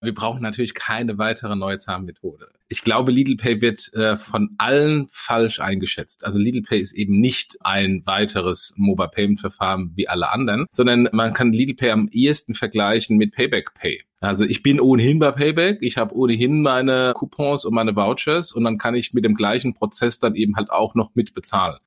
Wir 0.00 0.14
brauchen 0.14 0.42
natürlich 0.42 0.74
keine 0.74 1.18
weitere 1.18 1.56
neue 1.56 1.78
Zahlmethode. 1.78 2.50
Ich 2.68 2.82
glaube, 2.82 3.10
Lidl 3.10 3.36
Pay 3.36 3.60
wird 3.62 3.92
äh, 3.94 4.16
von 4.16 4.50
allen 4.56 5.08
falsch 5.10 5.58
eingeschätzt. 5.58 6.24
Also 6.24 6.38
Lidl 6.38 6.62
Pay 6.62 6.78
ist 6.78 6.92
eben 6.92 7.18
nicht 7.18 7.56
ein 7.62 8.02
weiteres 8.06 8.74
Mobile 8.76 9.08
Payment 9.08 9.40
Verfahren 9.40 9.90
wie 9.96 10.08
alle 10.08 10.30
anderen, 10.30 10.66
sondern 10.70 11.08
man 11.12 11.32
kann 11.32 11.52
Lidl 11.52 11.74
Pay 11.74 11.90
am 11.90 12.08
ehesten 12.12 12.54
vergleichen 12.54 13.16
mit 13.16 13.34
Payback 13.34 13.74
Pay. 13.74 14.02
Also 14.20 14.44
ich 14.44 14.62
bin 14.62 14.80
ohnehin 14.80 15.18
bei 15.18 15.32
Payback, 15.32 15.78
ich 15.80 15.96
habe 15.96 16.14
ohnehin 16.14 16.62
meine 16.62 17.12
Coupons 17.16 17.64
und 17.64 17.74
meine 17.74 17.96
Vouchers 17.96 18.52
und 18.52 18.62
dann 18.62 18.78
kann 18.78 18.94
ich 18.94 19.14
mit 19.14 19.24
dem 19.24 19.34
gleichen 19.34 19.74
Prozess 19.74 20.20
dann 20.20 20.36
eben 20.36 20.54
halt 20.54 20.70
auch 20.70 20.94
noch 20.94 21.16
mitbezahlen. 21.16 21.78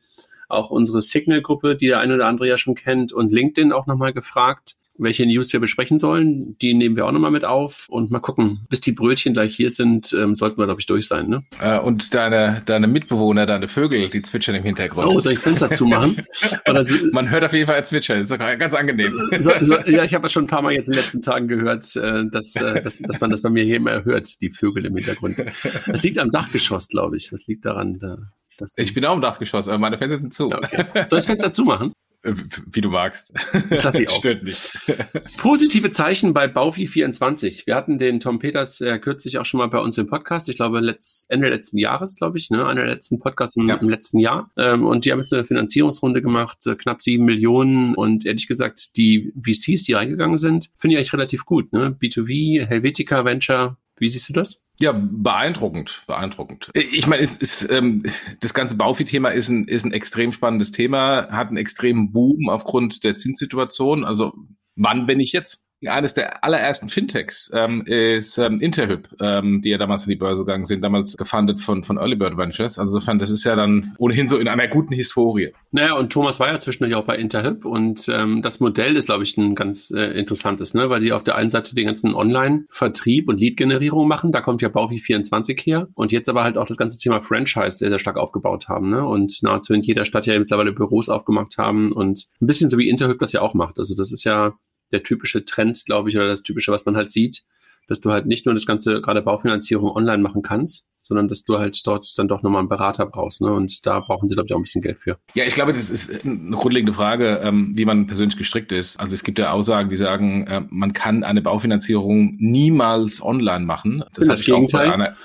auch 0.50 0.70
unsere 0.70 1.00
Signal-Gruppe, 1.00 1.74
die 1.74 1.86
der 1.86 2.00
eine 2.00 2.16
oder 2.16 2.26
andere 2.26 2.46
ja 2.46 2.58
schon 2.58 2.74
kennt, 2.74 3.12
und 3.12 3.32
LinkedIn 3.32 3.72
auch 3.72 3.86
nochmal 3.86 4.12
gefragt, 4.12 4.76
welche 4.98 5.26
News 5.26 5.52
wir 5.52 5.60
besprechen 5.60 5.98
sollen. 5.98 6.56
Die 6.60 6.74
nehmen 6.74 6.96
wir 6.96 7.06
auch 7.06 7.12
nochmal 7.12 7.30
mit 7.30 7.44
auf 7.44 7.86
und 7.88 8.10
mal 8.10 8.20
gucken, 8.20 8.66
bis 8.68 8.80
die 8.80 8.92
Brötchen 8.92 9.32
gleich 9.32 9.54
hier 9.56 9.70
sind, 9.70 10.12
ähm, 10.12 10.34
sollten 10.34 10.58
wir, 10.58 10.66
glaube 10.66 10.80
ich, 10.80 10.86
durch 10.86 11.08
sein. 11.08 11.28
Ne? 11.28 11.42
Äh, 11.60 11.78
und 11.78 12.14
deine, 12.14 12.62
deine 12.64 12.86
Mitbewohner, 12.86 13.46
deine 13.46 13.68
Vögel, 13.68 14.08
die 14.08 14.22
zwitschern 14.22 14.54
im 14.54 14.62
Hintergrund. 14.62 15.08
Oh, 15.08 15.20
soll 15.20 15.32
ich 15.32 15.38
das 15.38 15.44
Fenster 15.44 15.70
zumachen? 15.70 16.24
Sie, 16.82 17.10
Man 17.12 17.30
hört 17.30 17.44
auf 17.44 17.52
jeden 17.52 17.66
Fall 17.66 17.84
Zwitschern, 17.84 18.20
das 18.20 18.30
ist 18.30 18.38
ganz 18.38 18.74
angenehm. 18.74 19.12
So, 19.38 19.52
so, 19.60 19.78
ja, 19.80 20.04
ich 20.04 20.14
habe 20.14 20.28
schon 20.28 20.44
ein 20.44 20.48
paar 20.48 20.62
Mal 20.62 20.72
jetzt 20.72 20.88
in 20.88 20.92
den 20.92 21.00
letzten 21.00 21.22
Tagen 21.22 21.48
gehört, 21.48 21.94
äh, 21.96 22.24
dass, 22.30 22.56
äh, 22.56 22.80
dass, 22.82 22.98
dass 22.98 23.20
man 23.20 23.30
das 23.30 23.42
bei 23.42 23.50
mir 23.50 23.64
hier 23.64 23.76
immer 23.76 24.04
hört, 24.04 24.40
die 24.40 24.50
Vögel 24.50 24.84
im 24.86 24.96
Hintergrund. 24.96 25.44
Das 25.86 26.02
liegt 26.02 26.18
am 26.18 26.30
Dachgeschoss, 26.30 26.88
glaube 26.88 27.16
ich. 27.16 27.30
Das 27.30 27.46
liegt 27.46 27.64
daran, 27.64 27.98
da, 27.98 28.18
dass 28.58 28.76
ich 28.76 28.94
bin 28.94 29.04
auch 29.04 29.14
im 29.14 29.22
Dachgeschoss, 29.22 29.68
aber 29.68 29.78
meine 29.78 29.98
Fenster 29.98 30.18
sind 30.18 30.34
zu. 30.34 30.46
Okay. 30.46 30.84
Soll 30.94 31.02
ich 31.02 31.08
das 31.08 31.26
Fenster 31.26 31.52
zumachen? 31.52 31.92
Wie 32.24 32.80
du 32.80 32.88
magst. 32.88 33.32
Lass 33.68 33.98
ich 33.98 34.08
auch. 34.10 34.18
Stört 34.18 34.42
nicht. 34.42 34.78
Positive 35.36 35.90
Zeichen 35.90 36.32
bei 36.32 36.46
Baufi24. 36.46 37.66
Wir 37.66 37.74
hatten 37.74 37.98
den 37.98 38.20
Tom 38.20 38.38
Peters 38.38 38.80
äh, 38.80 38.98
kürzlich 38.98 39.38
auch 39.38 39.44
schon 39.44 39.58
mal 39.58 39.66
bei 39.66 39.78
uns 39.78 39.98
im 39.98 40.06
Podcast. 40.06 40.48
Ich 40.48 40.56
glaube, 40.56 40.80
letzt, 40.80 41.30
Ende 41.30 41.50
letzten 41.50 41.78
Jahres, 41.78 42.16
glaube 42.16 42.38
ich, 42.38 42.50
ne? 42.50 42.66
Einer 42.66 42.82
der 42.82 42.94
letzten 42.94 43.18
Podcasts 43.18 43.56
im, 43.56 43.68
ja. 43.68 43.76
im 43.76 43.90
letzten 43.90 44.18
Jahr. 44.18 44.50
Ähm, 44.56 44.86
und 44.86 45.04
die 45.04 45.12
haben 45.12 45.18
jetzt 45.18 45.34
eine 45.34 45.44
Finanzierungsrunde 45.44 46.22
gemacht, 46.22 46.66
äh, 46.66 46.76
knapp 46.76 47.02
sieben 47.02 47.26
Millionen. 47.26 47.94
Und 47.94 48.24
ehrlich 48.24 48.48
gesagt, 48.48 48.96
die 48.96 49.32
VCs, 49.36 49.84
die 49.84 49.92
reingegangen 49.92 50.38
sind, 50.38 50.70
finde 50.78 50.94
ich 50.94 50.98
eigentlich 50.98 51.12
relativ 51.12 51.44
gut. 51.44 51.72
Ne? 51.72 51.96
B2V, 52.00 52.66
Helvetica 52.66 53.24
Venture. 53.24 53.76
Wie 53.98 54.08
siehst 54.08 54.28
du 54.30 54.32
das? 54.32 54.63
Ja, 54.80 54.92
beeindruckend, 54.92 56.02
beeindruckend. 56.06 56.70
Ich 56.74 57.06
meine, 57.06 57.22
es 57.22 57.38
ist, 57.38 57.70
ähm, 57.70 58.02
das 58.40 58.54
ganze 58.54 58.76
Baufi-Thema 58.76 59.28
ist 59.28 59.48
ein, 59.48 59.68
ist 59.68 59.84
ein 59.84 59.92
extrem 59.92 60.32
spannendes 60.32 60.72
Thema, 60.72 61.28
hat 61.30 61.48
einen 61.48 61.58
extremen 61.58 62.10
Boom 62.10 62.48
aufgrund 62.48 63.04
der 63.04 63.14
Zinssituation. 63.14 64.04
Also 64.04 64.32
wann, 64.74 65.06
wenn 65.06 65.18
nicht 65.18 65.32
jetzt? 65.32 65.63
Eines 65.86 66.14
der 66.14 66.44
allerersten 66.44 66.88
Fintechs 66.88 67.50
ähm, 67.54 67.82
ist 67.86 68.38
ähm, 68.38 68.60
Interhyp, 68.60 69.08
ähm, 69.20 69.60
die 69.62 69.70
ja 69.70 69.78
damals 69.78 70.04
in 70.04 70.10
die 70.10 70.16
Börse 70.16 70.44
gegangen 70.44 70.64
sind, 70.64 70.82
damals 70.82 71.16
gefundet 71.16 71.60
von, 71.60 71.84
von 71.84 71.98
Early 71.98 72.16
Bird 72.16 72.36
Ventures. 72.36 72.78
Also 72.78 72.96
insofern, 72.96 73.18
das 73.18 73.30
ist 73.30 73.44
ja 73.44 73.56
dann 73.56 73.94
ohnehin 73.98 74.28
so 74.28 74.38
in 74.38 74.48
einer 74.48 74.68
guten 74.68 74.94
Historie. 74.94 75.52
Naja, 75.72 75.94
und 75.94 76.12
Thomas 76.12 76.40
war 76.40 76.48
ja 76.48 76.58
zwischendurch 76.58 76.94
auch 76.94 77.04
bei 77.04 77.16
Interhyp 77.16 77.64
und 77.64 78.08
ähm, 78.08 78.42
das 78.42 78.60
Modell 78.60 78.96
ist, 78.96 79.06
glaube 79.06 79.24
ich, 79.24 79.36
ein 79.36 79.54
ganz 79.54 79.90
äh, 79.90 80.18
interessantes, 80.18 80.74
ne? 80.74 80.90
weil 80.90 81.00
die 81.00 81.12
auf 81.12 81.24
der 81.24 81.36
einen 81.36 81.50
Seite 81.50 81.74
den 81.74 81.86
ganzen 81.86 82.14
Online-Vertrieb 82.14 83.28
und 83.28 83.40
Lead-Generierung 83.40 84.08
machen, 84.08 84.32
da 84.32 84.40
kommt 84.40 84.62
ja 84.62 84.68
Baufi24 84.68 85.60
her 85.62 85.86
und 85.94 86.12
jetzt 86.12 86.28
aber 86.28 86.44
halt 86.44 86.56
auch 86.56 86.66
das 86.66 86.76
ganze 86.76 86.98
Thema 86.98 87.20
Franchise 87.20 87.78
sehr, 87.78 87.90
sehr 87.90 87.98
stark 87.98 88.16
aufgebaut 88.16 88.68
haben 88.68 88.90
ne? 88.90 89.06
und 89.06 89.42
nahezu 89.42 89.74
in 89.74 89.82
jeder 89.82 90.04
Stadt 90.04 90.26
ja 90.26 90.38
mittlerweile 90.38 90.72
Büros 90.72 91.08
aufgemacht 91.08 91.58
haben 91.58 91.92
und 91.92 92.26
ein 92.40 92.46
bisschen 92.46 92.68
so 92.68 92.78
wie 92.78 92.88
Interhyp 92.88 93.18
das 93.18 93.32
ja 93.32 93.40
auch 93.40 93.54
macht. 93.54 93.78
Also 93.78 93.94
das 93.94 94.12
ist 94.12 94.24
ja 94.24 94.54
der 94.94 95.02
typische 95.02 95.44
Trend, 95.44 95.84
glaube 95.84 96.08
ich, 96.08 96.16
oder 96.16 96.28
das 96.28 96.42
typische, 96.42 96.72
was 96.72 96.86
man 96.86 96.96
halt 96.96 97.10
sieht, 97.10 97.42
dass 97.88 98.00
du 98.00 98.10
halt 98.10 98.26
nicht 98.26 98.46
nur 98.46 98.54
das 98.54 98.66
ganze 98.66 99.00
gerade 99.00 99.22
Baufinanzierung 99.22 99.90
online 99.90 100.22
machen 100.22 100.42
kannst, 100.42 100.88
sondern 101.04 101.28
dass 101.28 101.44
du 101.44 101.58
halt 101.58 101.86
dort 101.86 102.18
dann 102.18 102.28
doch 102.28 102.42
nochmal 102.42 102.60
einen 102.60 102.68
Berater 102.68 103.06
brauchst. 103.06 103.42
Ne? 103.42 103.52
Und 103.52 103.86
da 103.86 104.00
brauchen 104.00 104.28
sie, 104.28 104.34
glaube 104.34 104.46
ich, 104.48 104.54
auch 104.54 104.58
ein 104.58 104.62
bisschen 104.62 104.82
Geld 104.82 104.98
für. 104.98 105.18
Ja, 105.34 105.44
ich 105.44 105.54
glaube, 105.54 105.72
das 105.72 105.90
ist 105.90 106.24
eine 106.24 106.56
grundlegende 106.56 106.92
Frage, 106.92 107.40
ähm, 107.42 107.72
wie 107.76 107.84
man 107.84 108.06
persönlich 108.06 108.38
gestrickt 108.38 108.72
ist. 108.72 108.98
Also 108.98 109.14
es 109.14 109.22
gibt 109.22 109.38
ja 109.38 109.50
Aussagen, 109.50 109.90
die 109.90 109.96
sagen, 109.96 110.46
äh, 110.46 110.62
man 110.70 110.92
kann 110.94 111.22
eine 111.22 111.42
Baufinanzierung 111.42 112.36
niemals 112.38 113.22
online 113.22 113.66
machen. 113.66 114.02
Das, 114.14 114.26
das 114.26 114.44
Gegenteil. 114.44 114.88
Bei 114.88 114.94
einer, 114.94 115.16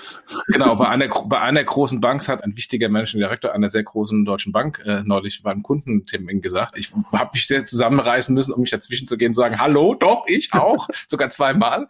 genau, 0.48 0.76
bei 0.76 0.88
einer, 0.88 1.08
bei 1.08 1.40
einer 1.40 1.64
großen 1.64 2.00
Bank 2.00 2.28
hat 2.28 2.44
ein 2.44 2.56
wichtiger 2.56 2.88
Managing 2.90 3.20
Director 3.20 3.52
einer 3.52 3.70
sehr 3.70 3.82
großen 3.82 4.24
deutschen 4.24 4.52
Bank 4.52 4.82
äh, 4.84 5.02
neulich 5.04 5.42
beim 5.42 5.62
Kundentermin 5.62 6.42
gesagt. 6.42 6.76
Ich 6.76 6.92
habe 7.12 7.30
mich 7.32 7.46
sehr 7.46 7.64
zusammenreißen 7.64 8.34
müssen, 8.34 8.52
um 8.52 8.60
mich 8.60 8.70
dazwischen 8.70 9.08
zu 9.08 9.16
gehen 9.16 9.28
und 9.28 9.34
sagen, 9.34 9.58
hallo, 9.58 9.94
doch, 9.94 10.24
ich 10.26 10.52
auch, 10.52 10.88
sogar 11.08 11.30
zweimal. 11.30 11.88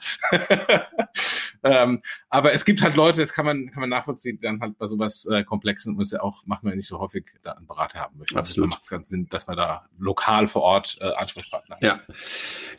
ähm, 1.62 2.02
aber 2.28 2.52
es 2.52 2.64
gibt 2.64 2.82
halt 2.82 2.96
Leute, 2.96 3.20
das 3.20 3.32
kann 3.32 3.44
man, 3.44 3.70
kann 3.70 3.80
man 3.80 3.90
nachvollziehen, 3.90 4.38
die 4.38 4.42
dann 4.42 4.60
halt 4.60 4.78
bei 4.78 4.86
sowas 4.86 5.26
äh, 5.26 5.44
Komplexen 5.44 5.94
muss 5.94 6.10
ja 6.10 6.22
auch, 6.22 6.46
macht 6.46 6.62
man 6.62 6.72
ja 6.72 6.76
nicht 6.76 6.88
so 6.88 6.98
häufig, 6.98 7.26
da 7.42 7.52
einen 7.52 7.66
Berater 7.66 8.00
haben 8.00 8.18
möchte. 8.18 8.38
Absolut. 8.38 8.70
macht 8.70 8.82
es 8.82 8.90
ganz 8.90 9.08
Sinn, 9.08 9.26
dass 9.30 9.46
man 9.46 9.56
da 9.56 9.86
lokal 9.98 10.46
vor 10.46 10.62
Ort 10.62 10.98
äh, 11.00 11.12
Ansprechpartner 11.12 11.76
hat. 11.76 11.82
Ja. 11.82 12.00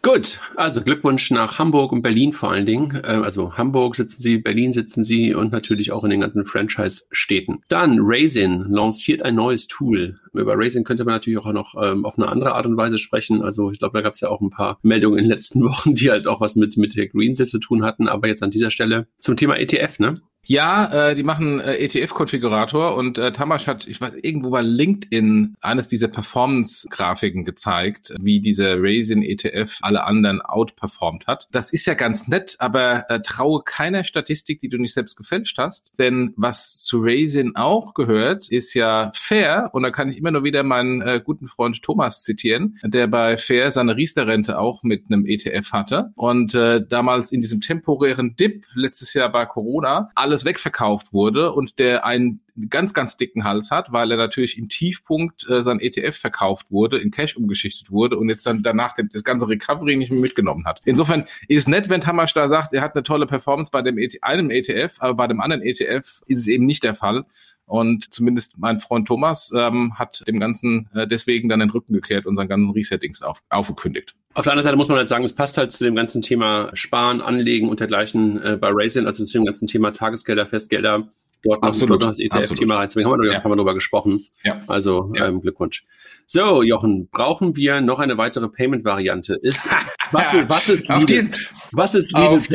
Gut, 0.02 0.40
also 0.56 0.82
Glückwunsch 0.82 1.32
nach 1.32 1.60
Hamburg 1.60 1.92
und 1.92 2.02
Berlin 2.02 2.34
vor 2.34 2.52
allen 2.52 2.66
Dingen. 2.66 2.96
Äh, 2.96 3.22
also 3.24 3.58
Hamburg 3.58 3.96
sitzen 3.96 4.22
Sie, 4.22 4.38
Berlin 4.38 4.74
sitzen 4.74 5.04
Sie 5.04 5.34
und 5.34 5.52
natürlich 5.52 5.92
auch 5.92 6.04
in 6.04 6.10
den 6.10 6.22
ganzen 6.22 6.46
Franchise-Städten. 6.46 7.64
Dann 7.68 7.98
Raisin 8.02 8.66
lanciert 8.70 9.22
ein 9.22 9.36
neues 9.36 9.68
Tool. 9.68 10.20
Über 10.34 10.54
Raisin 10.58 10.84
könnte 10.84 11.04
man 11.04 11.16
natürlich 11.16 11.40
auch 11.40 11.52
noch 11.52 11.76
ähm, 11.82 12.06
auf 12.06 12.18
eine 12.18 12.28
andere 12.30 12.54
Art 12.54 12.66
und 12.66 12.78
Weise 12.78 12.98
sprechen. 12.98 13.42
Also 13.42 13.72
ich 13.72 13.80
glaube, 13.80 13.98
da 13.98 14.02
gab 14.02 14.14
es 14.14 14.22
ja 14.22 14.30
auch 14.30 14.42
ein 14.42 14.50
paar 14.50 14.80
Meldungen 14.82 15.20
in 15.20 15.26
den 15.26 15.32
letzten 15.32 15.64
Wochen, 15.66 15.94
die 15.94 16.10
halt 16.10 16.28
auch 16.28 16.42
was 16.42 16.56
mit, 16.56 16.78
mit 16.78 16.96
der 16.96 17.08
Green 17.08 17.36
zu 17.36 17.60
tun 17.60 17.84
hatten. 17.84 18.08
Aber 18.08 18.28
jetzt 18.28 18.44
an 18.44 18.52
dieser 18.52 18.72
Stelle 18.72 19.08
zum 19.20 19.36
Thema 19.36 19.58
ETF, 19.58 20.00
ne? 20.00 20.22
Ja, 20.46 21.10
äh, 21.10 21.16
die 21.16 21.24
machen 21.24 21.60
äh, 21.60 21.76
ETF-Konfigurator 21.78 22.96
und 22.96 23.18
äh, 23.18 23.32
Tamasch 23.32 23.68
hat, 23.68 23.88
ich 23.88 24.02
weiß, 24.02 24.14
irgendwo 24.22 24.50
bei 24.50 24.62
LinkedIn 24.62 25.56
eines 25.62 25.88
dieser 25.88 26.08
Performance-Grafiken 26.08 27.46
gezeigt, 27.46 28.14
wie 28.20 28.40
dieser 28.40 28.82
Raisin 28.82 29.22
ETF 29.22 29.78
alle 29.82 30.04
anderen 30.04 30.42
outperformt 30.42 31.28
hat. 31.28 31.48
Das 31.52 31.72
ist 31.72 31.86
ja 31.86 31.94
ganz 31.94 32.28
nett, 32.28 32.56
aber 32.60 33.10
äh, 33.10 33.22
traue 33.22 33.62
keiner 33.64 34.04
Statistik, 34.04 34.60
die 34.60 34.70
du 34.70 34.78
nicht 34.78 34.94
selbst 34.94 35.16
gefälscht 35.16 35.58
hast, 35.60 35.94
denn 36.00 36.34
was 36.38 36.84
zu 36.84 37.00
Raisin 37.02 37.56
auch 37.56 37.94
gehört, 37.94 38.50
ist 38.50 38.74
ja 38.74 39.12
Fair. 39.14 39.70
Und 39.74 39.84
da 39.84 39.92
kann 39.92 40.10
ich 40.10 40.18
immer 40.18 40.32
nur 40.32 40.44
wieder 40.44 40.64
meinen 40.64 41.02
äh, 41.02 41.22
guten 41.24 41.48
Freund 41.48 41.82
Thomas 41.84 42.24
zitieren, 42.24 42.80
der 42.84 43.08
bei 43.08 43.38
Fair 43.38 43.70
seine 43.70 43.96
Riester-Rente 43.96 44.58
auch 44.58 44.82
mit 44.84 45.12
einem 45.12 45.26
ETF 45.26 45.72
hatte. 45.72 46.12
Und 46.16 46.56
äh, 46.56 46.86
damals 46.86 47.32
in 47.32 47.42
diesem 47.42 47.62
temporären 47.62 48.36
Dip 48.36 48.66
letztes 48.74 49.14
Jahr 49.14 49.32
bei 49.32 49.46
Corona 49.46 50.10
alles 50.32 50.46
wegverkauft 50.46 51.12
wurde 51.12 51.52
und 51.52 51.78
der 51.78 52.06
einen 52.06 52.40
ganz, 52.70 52.94
ganz 52.94 53.18
dicken 53.18 53.44
Hals 53.44 53.70
hat, 53.70 53.92
weil 53.92 54.12
er 54.12 54.18
natürlich 54.18 54.58
im 54.58 54.70
Tiefpunkt 54.70 55.50
äh, 55.50 55.62
sein 55.62 55.80
ETF 55.80 56.16
verkauft 56.18 56.72
wurde, 56.72 56.98
in 56.98 57.12
Cash 57.12 57.36
umgeschichtet 57.36 57.92
wurde 57.92 58.18
und 58.18 58.30
jetzt 58.30 58.46
dann 58.46 58.64
danach 58.64 58.94
das 58.94 59.24
ganze 59.24 59.48
Recovery 59.48 59.98
nicht 59.98 60.12
mehr 60.12 60.22
mitgenommen 60.22 60.66
hat. 60.66 60.82
Insofern 60.86 61.26
ist 61.48 61.68
nett, 61.68 61.90
wenn 61.90 62.02
Tamasch 62.02 62.34
da 62.34 62.48
sagt, 62.48 62.74
er 62.74 62.82
hat 62.82 62.96
eine 62.96 63.04
tolle 63.04 63.28
Performance 63.28 63.72
bei 63.72 63.82
dem 63.82 63.98
e 63.98 64.08
einem 64.22 64.50
ETF, 64.50 64.98
aber 65.00 65.16
bei 65.16 65.28
dem 65.28 65.42
anderen 65.42 65.64
ETF 65.64 66.22
ist 66.26 66.40
es 66.40 66.48
eben 66.48 66.66
nicht 66.66 66.84
der 66.84 66.96
Fall. 66.96 67.26
Und 67.72 68.14
zumindest 68.14 68.60
mein 68.60 68.82
Freund 68.82 69.08
Thomas 69.08 69.50
ähm, 69.56 69.98
hat 69.98 70.28
dem 70.28 70.42
Ganzen 70.42 70.90
äh, 70.94 71.08
deswegen 71.08 71.48
dann 71.48 71.62
den 71.62 71.70
Rücken 71.70 71.94
gekehrt 71.94 72.26
und 72.26 72.36
seinen 72.36 72.50
ganzen 72.50 72.74
Resettings 72.74 73.22
auf, 73.22 73.44
aufgekündigt. 73.50 74.14
Auf 74.34 74.44
der 74.44 74.52
anderen 74.52 74.66
Seite 74.66 74.76
muss 74.76 74.90
man 74.90 74.98
halt 74.98 75.08
sagen, 75.08 75.24
es 75.24 75.32
passt 75.32 75.58
halt 75.58 75.72
zu 75.72 75.86
dem 75.86 75.96
ganzen 75.96 76.22
Thema 76.22 76.70
Sparen, 76.74 77.22
Anlegen 77.22 77.70
und 77.70 77.80
dergleichen 77.80 78.44
äh, 78.44 78.58
bei 78.58 78.68
Raisin, 78.74 79.08
also 79.08 79.24
zu 79.24 79.38
dem 79.38 79.46
ganzen 79.46 79.70
Thema 79.70 79.94
Tagesgelder, 79.94 80.46
Festgelder. 80.46 81.08
Dort 81.44 81.64
absolut, 81.64 82.04
das 82.04 82.20
ETF-Thema. 82.20 82.82
Deswegen 82.82 83.10
haben 83.10 83.22
wir, 83.22 83.32
ja. 83.32 83.42
haben 83.42 83.50
wir 83.50 83.56
darüber 83.56 83.74
gesprochen. 83.74 84.26
Ja. 84.44 84.60
Also 84.68 85.14
ja. 85.16 85.30
Ähm, 85.30 85.40
Glückwunsch. 85.40 85.86
So, 86.28 86.64
Jochen, 86.64 87.08
brauchen 87.08 87.56
wir 87.56 87.80
noch 87.80 88.00
eine 88.00 88.18
weitere 88.18 88.50
Payment-Variante? 88.50 89.40
Ist, 89.42 89.66
was, 90.12 90.34
was 90.50 90.68
ist 90.68 90.90
Lidl? 90.90 91.06
Diesen, 91.06 91.32
was 91.72 91.96
ist 91.96 92.12
Lidl 92.12 92.26
auf? 92.26 92.48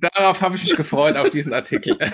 Darauf 0.00 0.40
habe 0.40 0.56
ich 0.56 0.64
mich 0.64 0.76
gefreut, 0.76 1.16
auf 1.16 1.28
diesen 1.28 1.52
Artikel. 1.52 1.98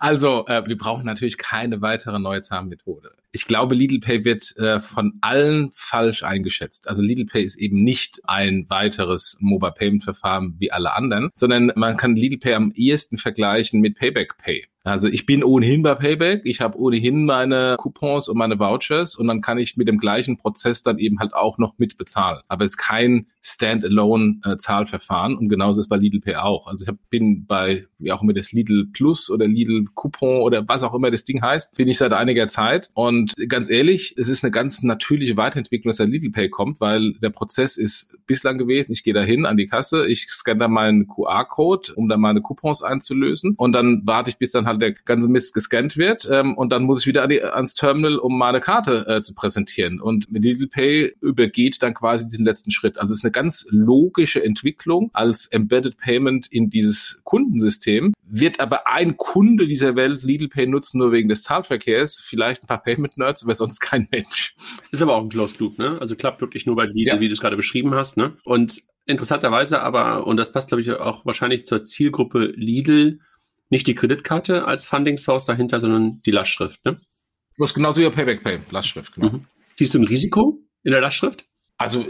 also, 0.00 0.46
äh, 0.46 0.66
wir 0.66 0.76
brauchen 0.76 1.04
natürlich 1.04 1.38
keine 1.38 1.80
weitere 1.82 2.18
neue 2.18 2.42
Zahnmethode. 2.42 3.12
Ich 3.30 3.46
glaube, 3.46 3.74
Lidl 3.74 4.00
Pay 4.00 4.24
wird 4.24 4.56
äh, 4.56 4.80
von 4.80 5.18
allen 5.20 5.70
falsch 5.72 6.22
eingeschätzt. 6.22 6.88
Also 6.88 7.02
Lidl 7.02 7.26
Pay 7.26 7.42
ist 7.42 7.56
eben 7.56 7.82
nicht 7.82 8.20
ein 8.24 8.68
weiteres 8.68 9.36
Mobile 9.40 9.72
Payment 9.72 10.02
Verfahren 10.02 10.56
wie 10.58 10.72
alle 10.72 10.94
anderen, 10.94 11.30
sondern 11.34 11.72
man 11.76 11.96
kann 11.96 12.16
Lidl 12.16 12.38
Pay 12.38 12.54
am 12.54 12.72
ehesten 12.74 13.18
vergleichen 13.18 13.80
mit 13.80 13.98
Payback 13.98 14.38
Pay. 14.38 14.66
Also 14.84 15.08
ich 15.08 15.26
bin 15.26 15.44
ohnehin 15.44 15.82
bei 15.82 15.94
Payback, 15.94 16.42
ich 16.44 16.60
habe 16.60 16.78
ohnehin 16.78 17.24
meine 17.24 17.76
Coupons 17.78 18.28
und 18.28 18.38
meine 18.38 18.58
Vouchers 18.58 19.16
und 19.16 19.26
dann 19.26 19.40
kann 19.40 19.58
ich 19.58 19.76
mit 19.76 19.88
dem 19.88 19.98
gleichen 19.98 20.36
Prozess 20.36 20.82
dann 20.82 20.98
eben 20.98 21.18
halt 21.18 21.34
auch 21.34 21.58
noch 21.58 21.78
mitbezahlen. 21.78 22.40
Aber 22.48 22.64
es 22.64 22.72
ist 22.72 22.78
kein 22.78 23.26
Standalone-Zahlverfahren 23.42 25.36
und 25.36 25.48
genauso 25.48 25.80
ist 25.80 25.88
bei 25.88 25.96
Lidl 25.96 26.20
Pay 26.20 26.36
auch. 26.36 26.68
Also 26.68 26.84
ich 26.84 26.88
hab, 26.88 26.96
bin 27.10 27.46
bei, 27.46 27.86
wie 27.98 28.12
auch 28.12 28.22
immer 28.22 28.32
das 28.32 28.52
Lidl 28.52 28.86
Plus 28.92 29.30
oder 29.30 29.46
Lidl 29.46 29.84
Coupon 29.94 30.40
oder 30.40 30.66
was 30.68 30.82
auch 30.82 30.94
immer 30.94 31.10
das 31.10 31.24
Ding 31.24 31.42
heißt, 31.42 31.76
bin 31.76 31.88
ich 31.88 31.98
seit 31.98 32.12
einiger 32.12 32.48
Zeit 32.48 32.90
und 32.94 33.34
ganz 33.48 33.68
ehrlich, 33.68 34.14
es 34.16 34.28
ist 34.28 34.44
eine 34.44 34.50
ganz 34.50 34.82
natürliche 34.82 35.36
Weiterentwicklung, 35.36 35.90
dass 35.90 35.98
der 35.98 36.06
Lidl 36.06 36.30
Pay 36.30 36.50
kommt, 36.50 36.80
weil 36.80 37.14
der 37.14 37.30
Prozess 37.30 37.76
ist 37.76 38.16
bislang 38.26 38.58
gewesen, 38.58 38.92
ich 38.92 39.02
gehe 39.02 39.14
da 39.14 39.22
hin 39.22 39.44
an 39.44 39.56
die 39.56 39.66
Kasse, 39.66 40.06
ich 40.06 40.28
scanne 40.28 40.60
da 40.60 40.68
meinen 40.68 41.08
QR-Code, 41.08 41.94
um 41.96 42.08
dann 42.08 42.20
meine 42.20 42.40
Coupons 42.40 42.82
einzulösen 42.82 43.54
und 43.56 43.72
dann 43.72 44.02
warte 44.04 44.30
ich, 44.30 44.38
bis 44.38 44.52
dann 44.52 44.67
halt 44.68 44.80
der 44.80 44.92
ganze 44.92 45.28
Mist 45.28 45.54
gescannt 45.54 45.96
wird 45.96 46.28
ähm, 46.30 46.56
und 46.56 46.70
dann 46.70 46.84
muss 46.84 47.00
ich 47.00 47.06
wieder 47.06 47.22
an 47.22 47.30
die, 47.30 47.42
ans 47.42 47.74
Terminal, 47.74 48.18
um 48.18 48.38
meine 48.38 48.60
Karte 48.60 49.06
äh, 49.08 49.22
zu 49.22 49.34
präsentieren. 49.34 50.00
Und 50.00 50.30
mit 50.30 50.44
Lidl 50.44 50.68
Pay 50.68 51.16
übergeht 51.20 51.82
dann 51.82 51.94
quasi 51.94 52.28
diesen 52.28 52.44
letzten 52.44 52.70
Schritt. 52.70 52.98
Also 52.98 53.12
es 53.12 53.20
ist 53.20 53.24
eine 53.24 53.32
ganz 53.32 53.66
logische 53.70 54.42
Entwicklung 54.44 55.10
als 55.12 55.46
Embedded 55.46 55.96
Payment 55.98 56.46
in 56.46 56.70
dieses 56.70 57.20
Kundensystem. 57.24 58.14
Wird 58.22 58.60
aber 58.60 58.86
ein 58.86 59.16
Kunde 59.16 59.66
dieser 59.66 59.96
Welt 59.96 60.22
Lidl 60.22 60.48
Pay 60.48 60.66
nutzen 60.66 60.98
nur 60.98 61.12
wegen 61.12 61.28
des 61.28 61.42
Zahlverkehrs, 61.42 62.20
vielleicht 62.22 62.62
ein 62.62 62.66
paar 62.66 62.82
Payment-Nerds, 62.82 63.44
aber 63.44 63.54
sonst 63.54 63.80
kein 63.80 64.06
Mensch. 64.10 64.54
Ist 64.92 65.02
aber 65.02 65.16
auch 65.16 65.22
ein 65.22 65.28
Closed 65.28 65.58
Loop, 65.58 65.78
ne? 65.78 65.98
Also 66.00 66.14
klappt 66.14 66.40
wirklich 66.40 66.66
nur 66.66 66.76
bei 66.76 66.86
Lidl, 66.86 67.08
ja. 67.08 67.20
wie 67.20 67.28
du 67.28 67.34
es 67.34 67.40
gerade 67.40 67.56
beschrieben 67.56 67.94
hast, 67.94 68.16
ne? 68.16 68.36
Und 68.44 68.82
interessanterweise 69.08 69.82
aber, 69.82 70.26
und 70.26 70.36
das 70.36 70.52
passt, 70.52 70.68
glaube 70.68 70.82
ich, 70.82 70.90
auch 70.92 71.24
wahrscheinlich 71.24 71.66
zur 71.66 71.82
Zielgruppe 71.82 72.52
Lidl, 72.54 73.20
nicht 73.70 73.86
die 73.86 73.94
Kreditkarte 73.94 74.64
als 74.64 74.84
Funding 74.84 75.18
Source 75.18 75.44
dahinter, 75.44 75.80
sondern 75.80 76.18
die 76.24 76.30
Lastschrift. 76.30 76.84
Ne? 76.84 76.98
Das 77.58 77.70
ist 77.70 77.74
genauso 77.74 78.00
wie 78.00 78.10
Payback 78.10 78.42
Pay, 78.42 78.60
Lastschrift, 78.70 79.14
genau. 79.14 79.30
Mhm. 79.30 79.44
Siehst 79.76 79.94
du 79.94 79.98
ein 79.98 80.04
Risiko 80.04 80.58
in 80.84 80.92
der 80.92 81.00
Lastschrift? 81.00 81.44
Also 81.78 82.04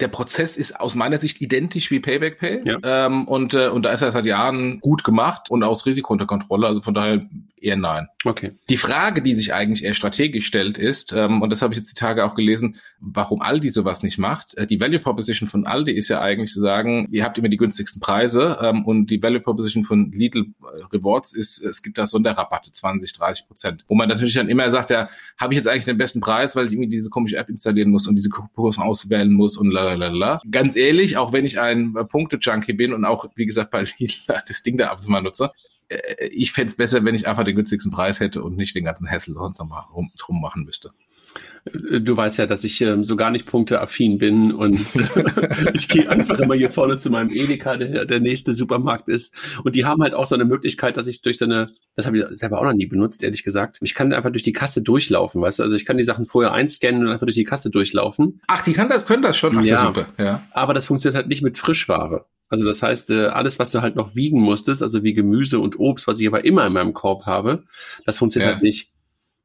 der 0.00 0.08
Prozess 0.08 0.56
ist 0.56 0.80
aus 0.80 0.94
meiner 0.94 1.18
Sicht 1.18 1.42
identisch 1.42 1.90
wie 1.90 2.00
Payback 2.00 2.38
Pay 2.38 2.62
ja. 2.64 2.78
ähm, 2.82 3.28
und, 3.28 3.52
äh, 3.52 3.68
und 3.68 3.82
da 3.82 3.92
ist 3.92 4.00
er 4.00 4.10
seit 4.10 4.24
Jahren 4.24 4.80
gut 4.80 5.04
gemacht 5.04 5.50
und 5.50 5.62
aus 5.62 5.84
Risiko 5.84 6.14
unter 6.14 6.24
Kontrolle. 6.24 6.66
Also 6.66 6.80
von 6.80 6.94
daher 6.94 7.20
eher 7.62 7.76
nein. 7.76 8.08
Okay. 8.24 8.52
Die 8.68 8.76
Frage, 8.76 9.22
die 9.22 9.34
sich 9.34 9.54
eigentlich 9.54 9.84
eher 9.84 9.94
strategisch 9.94 10.46
stellt, 10.46 10.78
ist, 10.78 11.12
ähm, 11.12 11.42
und 11.42 11.50
das 11.50 11.62
habe 11.62 11.72
ich 11.72 11.78
jetzt 11.78 11.90
die 11.90 11.98
Tage 11.98 12.24
auch 12.24 12.34
gelesen, 12.34 12.76
warum 13.00 13.40
Aldi 13.40 13.70
sowas 13.70 14.02
nicht 14.02 14.18
macht. 14.18 14.56
Äh, 14.56 14.66
die 14.66 14.80
Value 14.80 14.98
Proposition 14.98 15.48
von 15.48 15.66
Aldi 15.66 15.92
ist 15.92 16.08
ja 16.08 16.20
eigentlich 16.20 16.50
zu 16.50 16.60
sagen, 16.60 17.08
ihr 17.10 17.24
habt 17.24 17.38
immer 17.38 17.48
die 17.48 17.56
günstigsten 17.56 18.00
Preise 18.00 18.58
ähm, 18.60 18.84
und 18.84 19.06
die 19.06 19.22
Value 19.22 19.40
Proposition 19.40 19.84
von 19.84 20.10
Lidl 20.12 20.40
äh, 20.40 20.84
Rewards 20.92 21.32
ist, 21.32 21.64
es 21.64 21.82
gibt 21.82 21.98
da 21.98 22.06
Sonderrabatte, 22.06 22.72
20, 22.72 23.12
30 23.12 23.46
Prozent. 23.46 23.84
Wo 23.88 23.94
man 23.94 24.08
natürlich 24.08 24.34
dann 24.34 24.48
immer 24.48 24.68
sagt, 24.70 24.90
ja, 24.90 25.08
habe 25.38 25.54
ich 25.54 25.56
jetzt 25.56 25.68
eigentlich 25.68 25.84
den 25.84 25.98
besten 25.98 26.20
Preis, 26.20 26.56
weil 26.56 26.66
ich 26.66 26.72
irgendwie 26.72 26.90
diese 26.90 27.10
komische 27.10 27.36
App 27.36 27.48
installieren 27.48 27.90
muss 27.90 28.06
und 28.06 28.16
diese 28.16 28.28
Coupons 28.28 28.78
auswählen 29.02 29.32
muss 29.32 29.56
und 29.56 29.70
la 29.70 30.40
Ganz 30.50 30.76
ehrlich, 30.76 31.16
auch 31.16 31.32
wenn 31.32 31.44
ich 31.44 31.60
ein 31.60 31.92
Punkte-Junkie 31.92 32.72
bin 32.72 32.92
und 32.92 33.04
auch, 33.04 33.26
wie 33.34 33.46
gesagt, 33.46 33.70
bei 33.70 33.84
Lidl 33.98 34.14
das 34.26 34.62
Ding 34.62 34.76
da 34.76 34.88
ab 34.88 34.96
und 34.96 35.02
zu 35.02 35.10
mal 35.10 35.22
nutze, 35.22 35.52
äh, 35.88 36.26
ich 36.28 36.52
fände 36.52 36.68
es 36.68 36.76
besser, 36.76 37.04
wenn 37.04 37.14
ich 37.14 37.26
einfach 37.26 37.44
den 37.44 37.56
günstigsten 37.56 37.92
Preis 37.92 38.20
hätte 38.20 38.42
und 38.42 38.56
nicht 38.56 38.74
den 38.74 38.84
ganzen 38.84 39.10
Hassel 39.10 39.34
sonst 39.34 39.58
nochmal 39.58 39.84
rum, 39.94 40.10
drum 40.18 40.40
machen 40.40 40.64
müsste. 40.64 40.92
Äh, 41.64 42.00
du 42.00 42.16
weißt 42.16 42.38
ja, 42.38 42.46
dass 42.46 42.64
ich 42.64 42.80
ähm, 42.80 43.04
so 43.04 43.16
gar 43.16 43.30
nicht 43.30 43.46
punkteaffin 43.46 44.18
bin 44.18 44.52
und 44.52 44.80
ich 45.74 45.88
gehe 45.88 46.08
einfach 46.10 46.38
immer 46.38 46.54
hier 46.54 46.70
vorne 46.70 46.98
zu 46.98 47.10
meinem 47.10 47.30
Edeka, 47.30 47.76
der 47.76 48.04
der 48.04 48.20
nächste 48.20 48.54
Supermarkt 48.54 49.08
ist. 49.08 49.34
Und 49.64 49.74
die 49.74 49.84
haben 49.84 50.02
halt 50.02 50.14
auch 50.14 50.26
so 50.26 50.34
eine 50.34 50.44
Möglichkeit, 50.44 50.96
dass 50.96 51.06
ich 51.06 51.22
durch 51.22 51.38
so 51.38 51.44
eine, 51.44 51.70
das 51.96 52.06
habe 52.06 52.18
ich 52.18 52.24
selber 52.38 52.58
auch 52.58 52.64
noch 52.64 52.72
nie 52.72 52.86
benutzt, 52.86 53.22
ehrlich 53.22 53.44
gesagt. 53.44 53.78
Ich 53.82 53.94
kann 53.94 54.12
einfach 54.12 54.30
durch 54.30 54.42
die 54.42 54.52
Kasse 54.52 54.82
durchlaufen, 54.82 55.40
weißt 55.40 55.58
du? 55.58 55.62
Also 55.62 55.76
ich 55.76 55.84
kann 55.84 55.96
die 55.96 56.04
Sachen 56.04 56.26
vorher 56.26 56.52
einscannen 56.52 57.02
und 57.02 57.12
einfach 57.12 57.26
durch 57.26 57.36
die 57.36 57.44
Kasse 57.44 57.70
durchlaufen. 57.70 58.40
Ach, 58.46 58.62
die 58.62 58.72
kann 58.72 58.88
das, 58.88 59.04
können 59.04 59.22
das 59.22 59.36
schon? 59.36 59.56
Ach, 59.56 59.64
ja, 59.64 59.82
super. 59.82 60.06
ja. 60.18 60.42
Aber 60.52 60.74
das 60.74 60.86
funktioniert 60.86 61.16
halt 61.16 61.28
nicht 61.28 61.42
mit 61.42 61.58
Frischware. 61.58 62.26
Also 62.48 62.66
das 62.66 62.82
heißt, 62.82 63.10
äh, 63.10 63.26
alles, 63.28 63.58
was 63.58 63.70
du 63.70 63.80
halt 63.80 63.96
noch 63.96 64.14
wiegen 64.14 64.38
musstest, 64.38 64.82
also 64.82 65.02
wie 65.02 65.14
Gemüse 65.14 65.58
und 65.58 65.78
Obst, 65.78 66.06
was 66.06 66.20
ich 66.20 66.26
aber 66.26 66.44
immer 66.44 66.66
in 66.66 66.74
meinem 66.74 66.92
Korb 66.92 67.24
habe, 67.24 67.64
das 68.04 68.18
funktioniert 68.18 68.50
ja. 68.50 68.54
halt 68.56 68.62
nicht. 68.62 68.90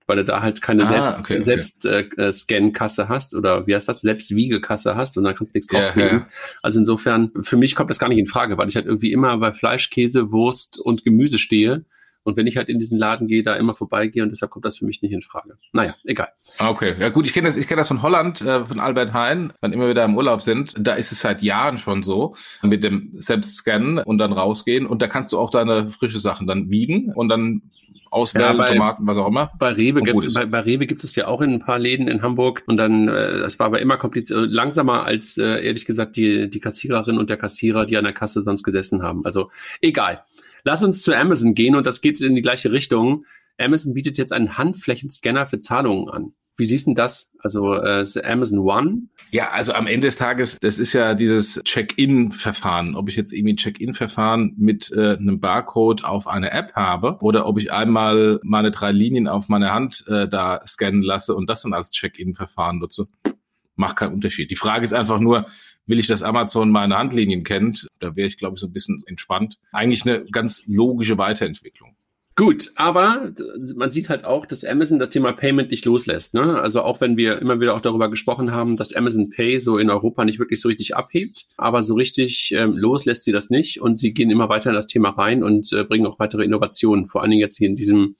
Weil 0.08 0.18
du 0.18 0.26
da 0.26 0.42
halt 0.42 0.62
keine 0.62 0.84
ah, 0.84 0.86
selbst, 0.86 1.20
okay, 1.20 1.34
okay. 1.34 1.42
selbst 1.42 1.86
äh, 1.86 2.10
äh, 2.18 2.32
Scan-Kasse 2.32 3.10
hast 3.10 3.36
oder 3.36 3.68
wie 3.68 3.76
heißt 3.76 3.90
das, 3.90 4.02
selbst 4.02 4.34
Wiegekasse 4.34 4.96
hast 4.96 5.18
und 5.18 5.26
dann 5.26 5.36
kannst 5.36 5.54
du 5.54 5.58
nichts 5.58 5.72
drauflegen. 5.72 6.20
Ja, 6.20 6.26
ja. 6.26 6.32
Also 6.64 6.80
insofern, 6.80 7.32
für 7.42 7.58
mich 7.58 7.76
kommt 7.76 7.90
das 7.90 8.00
gar 8.00 8.08
nicht 8.08 8.20
in 8.20 8.26
Frage, 8.26 8.58
weil 8.58 8.70
ich 8.70 8.76
halt 8.76 8.86
irgendwie 8.86 9.12
immer 9.12 9.38
bei 9.38 9.52
Fleisch, 9.52 9.90
Käse, 9.90 10.32
Wurst 10.32 10.80
und 10.80 11.04
Gemüse 11.04 11.38
stehe 11.38 11.86
und 12.28 12.36
wenn 12.36 12.46
ich 12.46 12.58
halt 12.58 12.68
in 12.68 12.78
diesen 12.78 12.98
Laden 12.98 13.28
gehe, 13.28 13.42
da 13.42 13.56
immer 13.56 13.74
vorbeigehe 13.74 14.22
und 14.22 14.32
deshalb 14.32 14.52
kommt 14.52 14.66
das 14.66 14.80
für 14.80 14.86
mich 14.86 15.02
nicht 15.02 15.14
in 15.14 15.22
Frage. 15.22 15.56
Naja, 15.72 15.96
egal. 16.04 16.28
Okay, 16.60 16.94
ja 17.00 17.08
gut, 17.08 17.26
ich 17.26 17.32
kenne 17.32 17.48
das, 17.48 17.56
ich 17.56 17.70
kenne 17.70 17.80
das 17.80 17.88
von 17.88 18.02
Holland, 18.02 18.42
äh, 18.42 18.66
von 18.66 18.82
Albert 18.82 19.14
Hein, 19.14 19.54
wenn 19.62 19.72
immer 19.72 19.88
wieder 19.88 20.04
im 20.04 20.18
Urlaub 20.18 20.42
sind. 20.42 20.76
Da 20.78 20.96
ist 20.96 21.14
es 21.14 21.22
seit 21.22 21.42
Jahren 21.42 21.78
schon 21.78 22.04
so, 22.04 22.36
mit 22.62 22.84
dem 22.84 23.14
Selbstscannen 23.14 24.00
und 24.00 24.18
dann 24.18 24.34
rausgehen. 24.34 24.86
Und 24.86 25.02
da 25.02 25.08
kannst 25.08 25.32
du 25.32 25.40
auch 25.40 25.52
deine 25.52 25.88
frische 25.88 26.20
Sachen 26.20 26.48
dann 26.48 26.70
wiegen 26.70 27.14
und 27.14 27.30
dann 27.30 27.62
auswählen, 28.18 28.52
ja, 28.52 28.58
bei, 28.58 28.74
Tomaten, 28.74 29.08
was 29.08 29.18
auch 29.18 29.28
immer. 29.28 29.52
Bei 29.60 29.72
Rewe 29.72 30.02
gibt 30.02 30.26
es 30.26 30.34
bei, 30.34 30.46
bei 30.46 30.60
Rewe 30.60 30.88
gibt 30.88 31.04
es 31.04 31.16
ja 31.16 31.28
auch 31.28 31.42
in 31.42 31.54
ein 31.54 31.60
paar 31.60 31.80
Läden 31.80 32.08
in 32.08 32.22
Hamburg 32.22 32.64
und 32.66 32.78
dann 32.78 33.08
äh, 33.08 33.40
das 33.40 33.60
war 33.60 33.68
aber 33.68 33.80
immer 33.80 33.98
kompliziert, 33.98 34.40
äh, 34.40 34.46
langsamer 34.46 35.06
als 35.06 35.38
äh, 35.38 35.66
ehrlich 35.66 35.86
gesagt 35.86 36.16
die 36.18 36.50
die 36.50 36.60
Kassiererin 36.60 37.18
und 37.18 37.30
der 37.30 37.38
Kassierer, 37.38 37.86
die 37.86 37.98
an 37.98 38.04
der 38.04 38.14
Kasse 38.14 38.44
sonst 38.44 38.64
gesessen 38.64 39.04
haben. 39.04 39.26
Also 39.26 39.50
egal. 39.82 40.24
Lass 40.64 40.84
uns 40.84 41.02
zu 41.02 41.16
Amazon 41.16 41.54
gehen 41.54 41.76
und 41.76 41.88
das 41.88 42.02
geht 42.02 42.20
in 42.20 42.36
die 42.36 42.42
gleiche 42.42 42.74
Richtung. 42.74 43.26
Amazon 43.58 43.94
bietet 43.94 44.18
jetzt 44.18 44.34
einen 44.34 44.58
Handflächenscanner 44.58 45.46
für 45.46 45.60
Zahlungen 45.60 46.10
an. 46.10 46.32
Wie 46.58 46.66
siehst 46.66 46.88
du 46.88 46.96
das? 46.96 47.32
Also 47.40 47.76
äh, 47.76 48.04
Amazon 48.24 48.60
One? 48.60 49.04
Ja, 49.30 49.50
also 49.50 49.74
am 49.74 49.86
Ende 49.86 50.08
des 50.08 50.16
Tages, 50.16 50.58
das 50.60 50.80
ist 50.80 50.94
ja 50.94 51.14
dieses 51.14 51.62
Check-in-Verfahren. 51.64 52.96
Ob 52.96 53.10
ich 53.10 53.16
jetzt 53.16 53.32
irgendwie 53.32 53.54
ein 53.54 53.58
Check-in-Verfahren 53.58 54.56
mit 54.58 54.92
äh, 54.92 55.18
einem 55.18 55.40
Barcode 55.40 56.04
auf 56.04 56.26
eine 56.28 56.52
App 56.52 56.74
habe 56.74 57.18
oder 57.22 57.46
ob 57.46 57.60
ich 57.60 57.72
einmal 57.72 58.40
meine 58.44 58.72
drei 58.72 58.92
Linien 58.92 59.28
auf 59.28 59.50
meine 59.50 59.72
Hand 59.72 60.04
äh, 60.08 60.28
da 60.28 60.60
scannen 60.66 61.04
lasse 61.04 61.36
und 61.36 61.48
das 61.48 61.62
dann 61.62 61.74
als 61.74 61.92
Check-in-Verfahren 61.92 62.80
nutze 62.80 63.08
macht 63.78 63.96
keinen 63.96 64.14
Unterschied. 64.14 64.52
Die 64.52 64.56
Frage 64.56 64.84
ist 64.84 64.94
einfach 64.94 65.20
nur, 65.20 65.46
will 65.86 66.00
ich, 66.00 66.08
dass 66.08 66.24
Amazon 66.24 66.72
meine 66.72 66.98
Handlinien 66.98 67.44
kennt? 67.44 67.88
Da 68.00 68.16
wäre 68.16 68.28
ich, 68.28 68.38
glaube 68.38 68.56
ich, 68.56 68.60
so 68.60 68.68
ein 68.68 68.74
bisschen 68.74 69.04
entspannt. 69.06 69.60
Eigentlich 69.72 70.04
eine 70.06 70.26
ganz 70.26 70.66
logische 70.68 71.18
Weiterentwicklung. 71.18 71.96
Gut, 72.38 72.72
aber 72.75 73.32
man 73.74 73.89
sieht 73.89 74.10
halt 74.10 74.24
auch, 74.24 74.46
dass 74.46 74.63
Amazon 74.63 75.00
das 75.00 75.10
Thema 75.10 75.32
Payment 75.32 75.72
nicht 75.72 75.86
loslässt. 75.86 76.36
Ne? 76.36 76.62
Also 76.62 76.84
auch 76.84 77.01
wenn 77.01 77.17
wir 77.17 77.39
immer 77.39 77.60
wieder 77.60 77.74
auch 77.74 77.82
darüber 77.82 78.12
gesprochen 78.12 78.51
haben, 78.51 78.77
dass 78.77 78.94
Amazon 78.94 79.32
Pay 79.32 79.60
so 79.60 79.79
in 79.79 79.89
Europa 79.89 80.24
nicht 80.24 80.38
wirklich 80.38 80.62
so 80.62 80.67
richtig 80.67 80.96
abhebt, 80.96 81.48
aber 81.58 81.82
so 81.82 81.96
richtig 81.96 82.51
ähm, 82.56 82.77
loslässt 82.77 83.24
sie 83.24 83.32
das 83.32 83.50
nicht 83.50 83.82
und 83.82 83.98
sie 83.98 84.13
gehen 84.13 84.29
immer 84.29 84.50
weiter 84.50 84.70
in 84.70 84.75
das 84.75 84.86
Thema 84.86 85.10
rein 85.10 85.44
und 85.44 85.74
äh, 85.74 85.84
bringen 85.84 86.06
auch 86.06 86.20
weitere 86.20 86.44
Innovationen, 86.44 87.08
vor 87.08 87.24
allen 87.24 87.32
Dingen 87.32 87.41
jetzt 87.41 87.58
hier 87.58 87.70
in 87.70 87.75
diesem, 87.75 88.15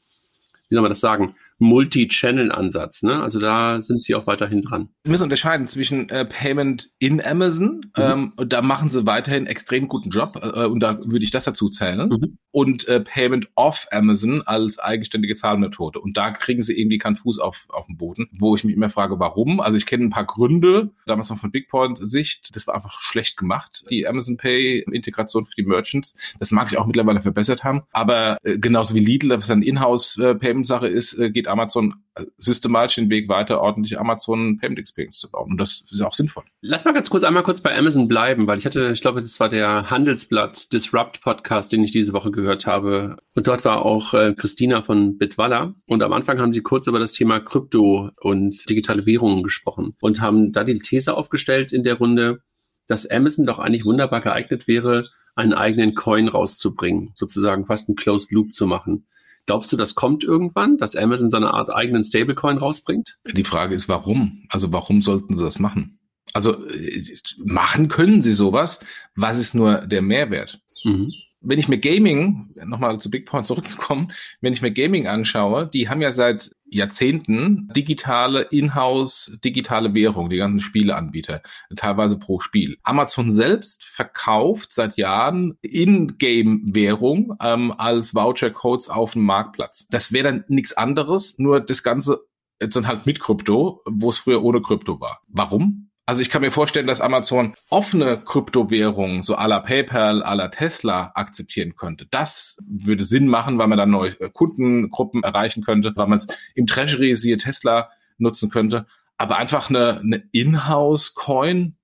wie 0.70 0.74
soll 0.74 0.82
man 0.82 0.90
das 0.90 1.00
sagen, 1.00 1.36
Multi-Channel-Ansatz. 1.60 3.04
Ne? 3.04 3.22
Also 3.22 3.40
da 3.40 3.82
sind 3.82 4.04
sie 4.04 4.16
auch 4.16 4.28
weiterhin 4.28 4.62
dran. 4.62 4.90
Wir 5.04 5.12
müssen 5.12 5.24
unterscheiden 5.24 5.68
zwischen 5.68 6.10
äh, 6.10 6.26
Payment 6.26 6.90
in 7.00 7.24
Amazon, 7.24 7.82
mhm. 7.98 8.34
ähm, 8.38 8.48
da 8.48 8.62
machen 8.62 8.90
sie 8.90 9.06
weiterhin 9.06 9.48
extrem 9.48 9.88
guten 9.88 10.10
Job 10.10 10.40
äh, 10.42 10.66
und 10.66 10.82
da 10.82 10.98
würde 11.00 11.24
ich 11.24 11.32
das 11.32 11.46
dazu 11.46 11.70
zählen, 11.70 12.10
mhm. 12.10 12.38
und 12.52 12.88
äh, 12.88 13.00
Payment 13.00 13.50
off 13.56 13.88
Amazon 13.92 14.42
als 14.44 14.80
eigenständige 14.80 15.36
Zahlmethode. 15.36 16.00
Und 16.00 16.18
da 16.18 16.32
kriegen 16.32 16.62
sie 16.62 16.80
irgendwie 16.80 16.98
keinen 16.98 17.16
Fuß 17.16 17.40
auf, 17.40 17.66
auf 17.70 17.88
den 17.88 17.98
Boden, 17.98 18.30
wo 18.40 18.56
ich 18.56 18.64
mich 18.64 18.76
immer 18.76 18.90
frage, 18.90 19.20
warum. 19.20 19.60
Also 19.60 19.78
ich 19.78 19.86
kenne 19.86 20.06
ein 20.06 20.10
paar 20.10 20.26
Gründe, 20.26 20.92
damals 21.06 21.30
noch 21.30 21.38
von 21.38 21.52
Bigpoint-Sicht, 21.52 22.56
das 22.56 22.68
war 22.68 22.76
einfach 22.76 23.00
schlecht 23.00 23.38
gemacht, 23.38 23.86
die 23.90 24.08
Amazon 24.08 24.38
Pay-Integration 24.38 25.46
für 25.46 25.56
die 25.56 25.64
Merchants. 25.64 26.18
Das 26.40 26.52
mag 26.52 26.72
ich 26.72 26.78
auch 26.78 26.86
mittlerweile 26.86 27.22
verbessert 27.22 27.64
haben, 27.64 27.84
aber 27.92 28.38
äh, 28.44 28.58
genauso 28.58 28.96
wie 28.96 29.00
Lidl, 29.00 29.30
das 29.30 29.48
dann 29.48 29.62
Inhouse-Payment-Sache 29.62 30.88
äh, 30.88 30.94
ist, 30.94 31.14
äh, 31.14 31.32
geht 31.48 31.52
Amazon 31.52 31.96
systematisch 32.38 32.96
den 32.96 33.10
Weg 33.10 33.30
weiter, 33.30 33.62
ordentlich 33.62 34.00
Amazon 34.00 34.58
Payment 34.58 34.80
Experience 34.80 35.20
zu 35.20 35.30
bauen. 35.30 35.52
Und 35.52 35.58
das 35.58 35.86
ist 35.90 36.02
auch 36.02 36.14
sinnvoll. 36.14 36.44
Lass 36.62 36.86
mal 36.86 36.94
ganz 36.94 37.10
kurz 37.10 37.24
einmal 37.24 37.44
kurz 37.44 37.62
bei 37.62 37.78
Amazon 37.78 38.08
bleiben, 38.08 38.48
weil 38.48 38.58
ich 38.58 38.66
hatte, 38.66 38.92
ich 38.92 39.02
glaube, 39.02 39.22
das 39.22 39.40
war 39.40 39.50
der 39.50 39.90
Handelsblatt 39.90 40.74
Disrupt 40.74 41.22
Podcast, 41.22 41.72
den 41.72 41.84
ich 41.84 41.92
diese 41.92 42.14
Woche 42.14 42.32
gehört 42.32 42.66
habe. 42.66 43.18
Und 43.36 43.48
dort 43.48 43.66
war 43.66 43.86
auch 43.86 44.14
äh, 44.14 44.34
Christina 44.36 44.82
von 44.82 45.18
Bitwalla. 45.18 45.74
Und 45.88 46.04
am 46.04 46.14
Anfang 46.14 46.40
haben 46.40 46.54
sie 46.54 46.62
kurz 46.62 46.88
über 46.88 47.00
das 47.00 47.14
Thema 47.14 47.40
Krypto 47.40 48.10
und 48.20 48.68
digitale 48.70 49.06
Währungen 49.06 49.44
gesprochen 49.44 49.94
und 50.02 50.22
haben 50.22 50.52
da 50.52 50.64
die 50.64 50.80
These 50.80 51.16
aufgestellt 51.16 51.72
in 51.72 51.84
der 51.84 51.96
Runde, 51.96 52.40
dass 52.88 53.10
Amazon 53.10 53.46
doch 53.46 53.60
eigentlich 53.60 53.86
wunderbar 53.86 54.22
geeignet 54.22 54.68
wäre, 54.68 55.10
einen 55.36 55.54
eigenen 55.54 55.94
Coin 55.94 56.30
rauszubringen, 56.30 57.12
sozusagen 57.14 57.68
fast 57.68 57.90
einen 57.90 57.96
Closed 57.96 58.32
Loop 58.32 58.56
zu 58.56 58.66
machen. 58.66 59.06
Glaubst 59.48 59.74
du, 59.74 59.78
das 59.78 59.96
kommt 59.96 60.24
irgendwann, 60.24 60.78
dass 60.78 60.96
Amazon 60.96 61.32
so 61.32 61.38
eine 61.38 61.54
Art 61.54 61.74
eigenen 61.74 62.04
Stablecoin 62.04 62.58
rausbringt? 62.58 63.18
Die 63.34 63.44
Frage 63.44 63.74
ist, 63.74 63.90
warum? 63.90 64.46
Also 64.50 64.72
warum 64.72 65.02
sollten 65.02 65.36
sie 65.36 65.44
das 65.44 65.58
machen? 65.58 66.00
Also 66.34 66.64
äh, 66.68 67.04
machen 67.44 67.88
können 67.88 68.22
sie 68.22 68.34
sowas. 68.34 68.82
Was 69.16 69.40
ist 69.40 69.56
nur 69.56 69.78
der 69.88 70.02
Mehrwert? 70.04 70.60
Mhm 70.84 71.12
wenn 71.42 71.60
ich 71.60 71.68
mir 71.68 71.78
Gaming, 71.78 72.50
nochmal 72.66 73.00
zu 73.00 73.12
Big 73.12 73.26
Point 73.26 73.46
zurückzukommen, 73.46 74.12
wenn 74.42 74.54
ich 74.54 74.62
mir 74.62 74.72
Gaming 74.72 75.08
anschaue, 75.08 75.68
die 75.68 75.90
haben 75.90 76.02
ja 76.02 76.12
seit 76.12 76.52
Jahrzehnten 76.70 77.70
digitale 77.76 78.42
Inhouse, 78.42 79.38
digitale 79.44 79.94
Währung, 79.94 80.30
die 80.30 80.38
ganzen 80.38 80.60
Spieleanbieter, 80.60 81.42
teilweise 81.76 82.20
pro 82.20 82.40
Spiel. 82.40 82.78
Amazon 82.84 83.32
selbst 83.32 83.86
verkauft 83.86 84.74
seit 84.74 84.98
Jahren 84.98 85.58
In-Game-Währung 85.62 87.36
ähm, 87.42 87.72
als 87.78 88.14
Voucher-Codes 88.14 88.90
auf 88.90 89.14
dem 89.14 89.24
Marktplatz. 89.24 89.88
Das 89.90 90.12
wäre 90.12 90.32
dann 90.32 90.44
nichts 90.48 90.74
anderes, 90.74 91.38
nur 91.40 91.62
das 91.62 91.84
Ganze 91.84 92.26
jetzt 92.60 92.76
dann 92.76 92.88
halt 92.88 93.06
mit 93.06 93.20
Krypto, 93.20 93.82
wo 93.86 94.10
es 94.10 94.18
früher 94.18 94.44
ohne 94.44 94.62
Krypto 94.62 95.00
war. 95.00 95.22
Warum? 95.28 95.87
Also 96.08 96.22
ich 96.22 96.30
kann 96.30 96.42
mir 96.42 96.52
vorstellen, 96.52 96.88
dass 96.88 97.02
Amazon 97.02 97.54
offene 97.70 98.18
Kryptowährungen, 98.18 99.24
so 99.24 99.36
à 99.36 99.46
la 99.46 99.60
PayPal, 99.60 100.24
à 100.24 100.36
la 100.36 100.48
Tesla 100.48 101.12
akzeptieren 101.16 101.76
könnte. 101.76 102.08
Das 102.10 102.58
würde 102.66 103.04
Sinn 103.04 103.28
machen, 103.28 103.58
weil 103.58 103.68
man 103.68 103.78
dann 103.78 103.92
neue 103.92 104.14
Kundengruppen 104.14 105.24
erreichen 105.24 105.64
könnte, 105.64 105.92
weil 105.98 106.08
man 106.08 106.20
es 106.20 106.28
im 106.56 106.66
Treasury, 106.66 107.14
siehe 107.18 107.36
Tesla, 107.36 107.90
nutzen 108.18 108.50
könnte. 108.50 108.86
Aber 109.18 109.38
einfach 109.38 109.70
eine, 109.70 110.00
eine 110.00 110.24
Inhouse-Coin, 110.32 111.76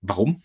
warum? 0.00 0.42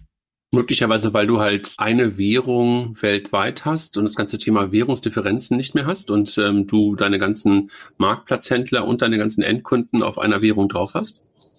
Möglicherweise, 0.51 1.13
weil 1.13 1.25
du 1.25 1.39
halt 1.39 1.75
eine 1.77 2.17
Währung 2.17 3.01
weltweit 3.01 3.63
hast 3.63 3.97
und 3.97 4.03
das 4.03 4.17
ganze 4.17 4.37
Thema 4.37 4.73
Währungsdifferenzen 4.73 5.55
nicht 5.55 5.75
mehr 5.75 5.85
hast 5.85 6.11
und 6.11 6.37
ähm, 6.37 6.67
du 6.67 6.97
deine 6.97 7.19
ganzen 7.19 7.71
Marktplatzhändler 7.97 8.85
und 8.85 9.01
deine 9.01 9.17
ganzen 9.17 9.43
Endkunden 9.43 10.03
auf 10.03 10.19
einer 10.19 10.41
Währung 10.41 10.67
drauf 10.67 10.91
hast? 10.93 11.52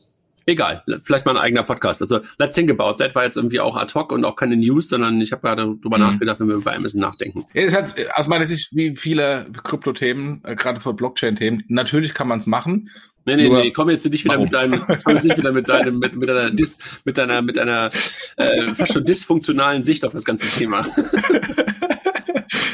Egal, 0.47 0.83
vielleicht 1.03 1.25
mal 1.25 1.33
ein 1.33 1.43
eigener 1.43 1.63
Podcast. 1.63 2.03
Also 2.03 2.21
Let's 2.39 2.55
Think 2.55 2.71
About 2.71 2.95
That 2.99 3.15
war 3.15 3.25
jetzt 3.25 3.37
irgendwie 3.37 3.61
auch 3.61 3.77
ad 3.77 3.95
hoc 3.95 4.13
und 4.13 4.25
auch 4.25 4.37
keine 4.37 4.57
News, 4.57 4.89
sondern 4.89 5.21
ich 5.21 5.33
habe 5.33 5.41
gerade 5.41 5.63
drüber 5.81 5.97
mhm. 5.97 6.05
nachgedacht, 6.05 6.41
wenn 6.41 6.49
wir 6.49 6.57
über 6.57 6.75
Amazon 6.75 7.01
nachdenken. 7.01 7.45
Es 7.55 7.75
hat 7.75 7.95
aus 8.15 8.29
meiner 8.29 8.47
Sicht 8.47 8.75
wie 8.75 8.95
viele 8.95 9.47
Krypto-Themen, 9.63 10.43
äh, 10.45 10.55
gerade 10.55 10.81
für 10.81 10.93
Blockchain-Themen, 10.93 11.65
natürlich 11.69 12.13
kann 12.13 12.29
man 12.29 12.39
es 12.39 12.47
machen. 12.47 12.91
Nee, 13.27 13.37
nee, 13.37 13.49
Nur, 13.49 13.63
nee, 13.63 13.71
komm 13.71 13.89
jetzt 13.89 14.05
nicht 14.05 14.25
wieder 14.25 14.35
warum? 14.35 14.45
mit 14.45 14.53
deinem, 14.53 14.85
komm 15.05 15.15
jetzt 15.15 15.25
nicht 15.25 15.39
wieder 15.39 15.53
mit 15.53 15.67
deinem, 15.67 15.99
mit, 15.99 16.15
mit 16.15 16.29
einer 16.29 16.51
Dis, 16.51 16.79
mit 17.07 17.17
deiner, 17.17 17.41
mit 17.41 17.59
einer 17.59 17.91
äh, 18.37 18.75
fast 18.75 18.93
schon 18.93 19.05
dysfunktionalen 19.05 19.83
Sicht 19.83 20.05
auf 20.05 20.13
das 20.13 20.25
ganze 20.25 20.47
Thema. 20.47 20.87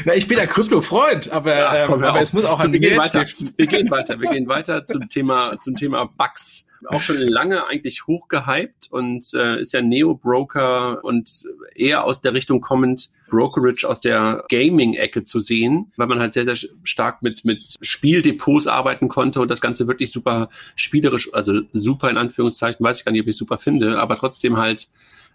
Na, 0.05 0.15
ich 0.15 0.27
bin 0.27 0.41
ein 0.41 0.49
Krypto-Freund, 0.49 1.31
aber, 1.31 1.55
ja, 1.55 1.87
komm, 1.87 2.01
ähm, 2.03 2.09
aber 2.09 2.21
es 2.21 2.33
muss 2.33 2.45
auch 2.47 2.59
ein 2.59 2.73
wir 2.73 2.81
gehen 2.81 2.99
weiter. 2.99 3.25
Wir 3.57 3.67
gehen 3.67 3.91
weiter. 3.91 4.21
Wir 4.21 4.31
gehen 4.31 4.49
weiter 4.49 4.83
zum 4.83 5.09
Thema, 5.09 5.57
zum 5.61 5.77
Thema 5.77 6.11
Bugs 6.19 6.65
auch 6.87 7.03
schon 7.03 7.19
lange 7.19 7.67
eigentlich 7.67 8.07
hochgehypt 8.07 8.91
und 8.91 9.25
äh, 9.35 9.61
ist 9.61 9.73
ja 9.73 9.83
Neo-Broker 9.83 11.05
und 11.05 11.45
eher 11.75 12.05
aus 12.05 12.21
der 12.21 12.35
Richtung 12.35 12.61
kommend 12.61 13.11
Brokerage 13.29 13.89
aus 13.89 14.01
der 14.01 14.45
Gaming-Ecke 14.49 15.25
zu 15.25 15.41
sehen, 15.41 15.93
weil 15.97 16.09
man 16.09 16.19
halt 16.19 16.33
sehr, 16.33 16.45
sehr 16.45 16.69
stark 16.83 17.23
mit, 17.23 17.45
mit 17.45 17.77
Spieldepots 17.81 18.67
arbeiten 18.67 19.09
konnte 19.09 19.41
und 19.41 19.51
das 19.51 19.61
Ganze 19.61 19.87
wirklich 19.87 20.11
super 20.11 20.49
spielerisch, 20.75 21.33
also 21.33 21.61
super 21.73 22.11
in 22.11 22.17
Anführungszeichen, 22.17 22.85
weiß 22.85 22.99
ich 22.99 23.05
gar 23.05 23.13
nicht, 23.13 23.23
ob 23.23 23.29
ich 23.29 23.37
super 23.37 23.59
finde, 23.59 23.99
aber 23.99 24.17
trotzdem 24.17 24.57
halt 24.57 24.89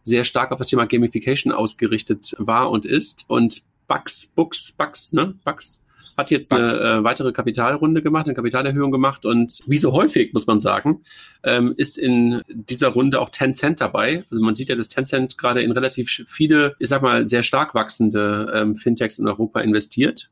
sehr 0.04 0.24
stark 0.24 0.52
auf 0.52 0.60
das 0.60 0.68
Thema 0.68 0.86
Gamification 0.86 1.52
ausgerichtet 1.52 2.36
war 2.38 2.70
und 2.70 2.86
ist. 2.86 3.26
Und 3.28 3.64
Bugs, 3.88 4.28
Books, 4.28 4.72
Bugs, 4.72 5.14
ne? 5.14 5.36
Bugs 5.44 5.85
hat 6.18 6.32
jetzt 6.32 6.52
eine 6.52 6.72
äh, 6.72 7.04
weitere 7.04 7.32
Kapitalrunde 7.32 8.02
gemacht, 8.02 8.26
eine 8.26 8.36
Kapitalerhöhung 8.36 8.92
gemacht 8.92 9.26
und 9.26 9.60
wie 9.68 9.78
so 9.78 9.92
häufig, 9.92 10.34
muss 10.34 10.48
man 10.48 10.60
sagen, 10.60 11.04
ähm, 11.44 11.74
ist 11.76 11.98
in 11.98 12.42
dieser 12.48 12.90
Runde 12.90 13.20
auch 13.20 13.30
Tencent 13.30 13.82
dabei. 13.82 14.26
Also 14.32 14.44
man 14.44 14.56
sieht 14.56 14.70
ja, 14.70 14.76
dass 14.76 14.90
Tencent 14.90 15.38
gerade 15.38 15.62
in 15.62 15.72
relativ 15.72 16.24
viele, 16.28 16.76
ich 16.80 16.90
sag 16.90 17.02
mal, 17.02 17.28
sehr 17.28 17.44
stark 17.44 17.76
wachsende 17.76 18.52
ähm, 18.54 18.76
Fintechs 18.76 19.20
in 19.20 19.28
Europa 19.28 19.60
investiert 19.60 20.30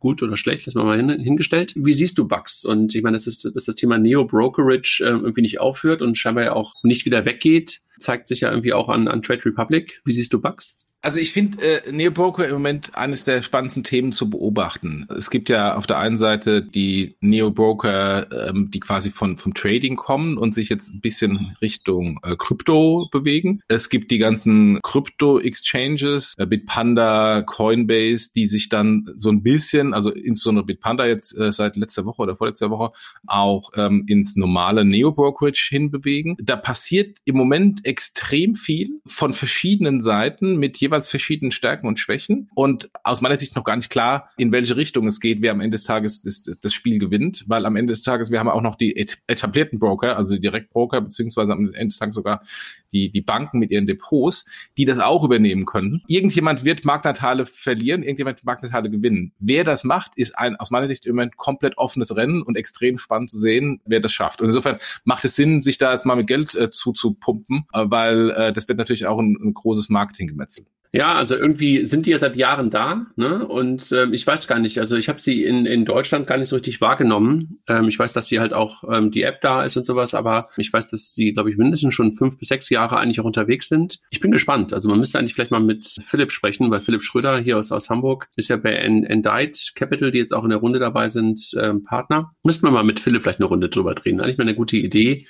gut 0.00 0.22
oder 0.22 0.36
schlecht, 0.36 0.66
lassen 0.66 0.78
wir 0.78 0.84
mal 0.84 0.96
hin, 0.96 1.10
hingestellt. 1.10 1.72
Wie 1.76 1.92
siehst 1.92 2.18
du 2.18 2.28
Bugs? 2.28 2.64
Und 2.64 2.94
ich 2.94 3.02
meine, 3.02 3.16
das 3.16 3.26
ist, 3.26 3.44
dass 3.54 3.64
das 3.64 3.74
Thema 3.74 3.98
Neo-Brokerage 3.98 5.02
äh, 5.04 5.08
irgendwie 5.08 5.42
nicht 5.42 5.60
aufhört 5.60 6.02
und 6.02 6.16
scheinbar 6.16 6.44
ja 6.44 6.52
auch 6.52 6.74
nicht 6.82 7.04
wieder 7.04 7.24
weggeht, 7.24 7.80
zeigt 7.98 8.28
sich 8.28 8.42
ja 8.42 8.50
irgendwie 8.50 8.72
auch 8.72 8.88
an, 8.88 9.08
an 9.08 9.22
Trade 9.22 9.44
Republic. 9.46 10.00
Wie 10.04 10.12
siehst 10.12 10.32
du 10.32 10.40
Bugs? 10.40 10.86
Also 11.00 11.20
ich 11.20 11.32
finde 11.32 11.62
äh, 11.62 11.92
Neobroker 11.92 12.46
im 12.46 12.54
Moment 12.54 12.96
eines 12.96 13.22
der 13.22 13.42
spannendsten 13.42 13.84
Themen 13.84 14.10
zu 14.10 14.28
beobachten. 14.28 15.06
Es 15.16 15.30
gibt 15.30 15.48
ja 15.48 15.76
auf 15.76 15.86
der 15.86 15.98
einen 15.98 16.16
Seite 16.16 16.60
die 16.60 17.16
Neobroker, 17.20 18.48
ähm, 18.48 18.70
die 18.72 18.80
quasi 18.80 19.12
von 19.12 19.38
vom 19.38 19.54
Trading 19.54 19.94
kommen 19.94 20.36
und 20.36 20.54
sich 20.54 20.68
jetzt 20.68 20.92
ein 20.92 21.00
bisschen 21.00 21.56
Richtung 21.62 22.18
äh, 22.24 22.34
Krypto 22.36 23.08
bewegen. 23.12 23.60
Es 23.68 23.90
gibt 23.90 24.10
die 24.10 24.18
ganzen 24.18 24.80
Krypto-Exchanges, 24.82 26.34
äh, 26.36 26.46
Bitpanda, 26.46 27.42
Coinbase, 27.42 28.30
die 28.34 28.48
sich 28.48 28.68
dann 28.68 29.08
so 29.14 29.30
ein 29.30 29.44
bisschen, 29.44 29.94
also 29.94 30.10
insbesondere 30.10 30.66
Bitpanda 30.66 31.06
jetzt 31.06 31.38
äh, 31.38 31.52
seit 31.52 31.76
letzter 31.76 32.06
Woche 32.06 32.22
oder 32.22 32.36
vorletzter 32.36 32.70
Woche 32.70 32.90
auch 33.28 33.70
ähm, 33.76 34.04
ins 34.08 34.34
normale 34.34 34.84
Neo-Brokerage 34.84 35.68
hinbewegen. 35.70 36.36
Da 36.42 36.56
passiert 36.56 37.18
im 37.24 37.36
Moment 37.36 37.86
extrem 37.86 38.56
viel 38.56 39.00
von 39.06 39.32
verschiedenen 39.32 40.00
Seiten 40.00 40.58
mit 40.58 40.76
jeweils 40.88 41.08
verschiedenen 41.08 41.52
Stärken 41.52 41.86
und 41.86 41.98
Schwächen 41.98 42.50
und 42.54 42.90
aus 43.04 43.20
meiner 43.20 43.36
Sicht 43.36 43.56
noch 43.56 43.64
gar 43.64 43.76
nicht 43.76 43.90
klar, 43.90 44.30
in 44.36 44.52
welche 44.52 44.76
Richtung 44.76 45.06
es 45.06 45.20
geht, 45.20 45.42
wer 45.42 45.52
am 45.52 45.60
Ende 45.60 45.76
des 45.76 45.84
Tages 45.84 46.22
das, 46.22 46.42
das 46.42 46.72
Spiel 46.72 46.98
gewinnt, 46.98 47.44
weil 47.46 47.66
am 47.66 47.76
Ende 47.76 47.92
des 47.92 48.02
Tages, 48.02 48.30
wir 48.30 48.38
haben 48.38 48.48
auch 48.48 48.62
noch 48.62 48.76
die 48.76 48.96
etablierten 49.26 49.78
Broker, 49.78 50.16
also 50.16 50.34
die 50.34 50.40
Direktbroker, 50.40 51.00
beziehungsweise 51.02 51.52
am 51.52 51.66
Ende 51.66 51.86
des 51.86 51.98
Tages 51.98 52.14
sogar 52.14 52.42
die, 52.92 53.10
die 53.10 53.20
Banken 53.20 53.58
mit 53.58 53.70
ihren 53.70 53.86
Depots, 53.86 54.46
die 54.76 54.84
das 54.84 54.98
auch 54.98 55.24
übernehmen 55.24 55.66
können. 55.66 56.02
Irgendjemand 56.08 56.64
wird 56.64 56.84
Marktanteile 56.84 57.46
verlieren, 57.46 58.02
irgendjemand 58.02 58.38
wird 58.38 58.46
Marktanteile 58.46 58.90
gewinnen. 58.90 59.32
Wer 59.38 59.64
das 59.64 59.84
macht, 59.84 60.12
ist 60.16 60.38
ein 60.38 60.56
aus 60.56 60.70
meiner 60.70 60.88
Sicht 60.88 61.06
immer 61.06 61.22
ein 61.22 61.30
komplett 61.36 61.76
offenes 61.78 62.14
Rennen 62.16 62.42
und 62.42 62.56
extrem 62.56 62.98
spannend 62.98 63.30
zu 63.30 63.38
sehen, 63.38 63.80
wer 63.84 64.00
das 64.00 64.12
schafft. 64.12 64.40
Und 64.40 64.46
insofern 64.46 64.78
macht 65.04 65.24
es 65.24 65.36
Sinn, 65.36 65.62
sich 65.62 65.78
da 65.78 65.92
jetzt 65.92 66.06
mal 66.06 66.16
mit 66.16 66.26
Geld 66.26 66.54
äh, 66.54 66.70
zuzupumpen, 66.70 67.66
äh, 67.72 67.84
weil 67.84 68.30
äh, 68.30 68.52
das 68.52 68.68
wird 68.68 68.78
natürlich 68.78 69.06
auch 69.06 69.18
ein, 69.18 69.36
ein 69.40 69.54
großes 69.54 69.88
Marketinggemetzel. 69.88 70.66
Ja, 70.92 71.14
also 71.14 71.36
irgendwie 71.36 71.84
sind 71.86 72.06
die 72.06 72.10
ja 72.10 72.18
seit 72.18 72.36
Jahren 72.36 72.70
da, 72.70 73.06
ne? 73.16 73.46
Und 73.46 73.92
ähm, 73.92 74.14
ich 74.14 74.26
weiß 74.26 74.46
gar 74.46 74.58
nicht, 74.58 74.78
also 74.78 74.96
ich 74.96 75.08
habe 75.08 75.20
sie 75.20 75.44
in, 75.44 75.66
in 75.66 75.84
Deutschland 75.84 76.26
gar 76.26 76.38
nicht 76.38 76.48
so 76.48 76.56
richtig 76.56 76.80
wahrgenommen. 76.80 77.58
Ähm, 77.68 77.88
ich 77.88 77.98
weiß, 77.98 78.14
dass 78.14 78.26
sie 78.26 78.40
halt 78.40 78.54
auch 78.54 78.84
ähm, 78.90 79.10
die 79.10 79.22
App 79.22 79.40
da 79.42 79.64
ist 79.64 79.76
und 79.76 79.84
sowas, 79.84 80.14
aber 80.14 80.48
ich 80.56 80.72
weiß, 80.72 80.88
dass 80.88 81.14
sie, 81.14 81.32
glaube 81.32 81.50
ich, 81.50 81.56
mindestens 81.58 81.92
schon 81.92 82.12
fünf 82.12 82.38
bis 82.38 82.48
sechs 82.48 82.70
Jahre 82.70 82.96
eigentlich 82.96 83.20
auch 83.20 83.24
unterwegs 83.24 83.68
sind. 83.68 83.98
Ich 84.10 84.20
bin 84.20 84.30
gespannt. 84.30 84.72
Also 84.72 84.88
man 84.88 84.98
müsste 84.98 85.18
eigentlich 85.18 85.34
vielleicht 85.34 85.50
mal 85.50 85.60
mit 85.60 85.86
Philipp 85.86 86.32
sprechen, 86.32 86.70
weil 86.70 86.80
Philipp 86.80 87.02
Schröder 87.02 87.38
hier 87.38 87.58
aus, 87.58 87.70
aus 87.70 87.90
Hamburg 87.90 88.28
ist 88.36 88.48
ja 88.48 88.56
bei 88.56 88.72
Endite 88.72 89.72
Capital, 89.74 90.10
die 90.10 90.18
jetzt 90.18 90.32
auch 90.32 90.44
in 90.44 90.50
der 90.50 90.58
Runde 90.58 90.78
dabei 90.78 91.08
sind, 91.10 91.50
ähm, 91.60 91.84
Partner. 91.84 92.32
Müssten 92.44 92.66
wir 92.66 92.70
mal 92.70 92.84
mit 92.84 93.00
Philipp 93.00 93.22
vielleicht 93.22 93.40
eine 93.40 93.48
Runde 93.48 93.68
drüber 93.68 93.94
drehen. 93.94 94.20
Eigentlich 94.20 94.38
mal 94.38 94.44
eine 94.44 94.54
gute 94.54 94.76
Idee 94.76 95.26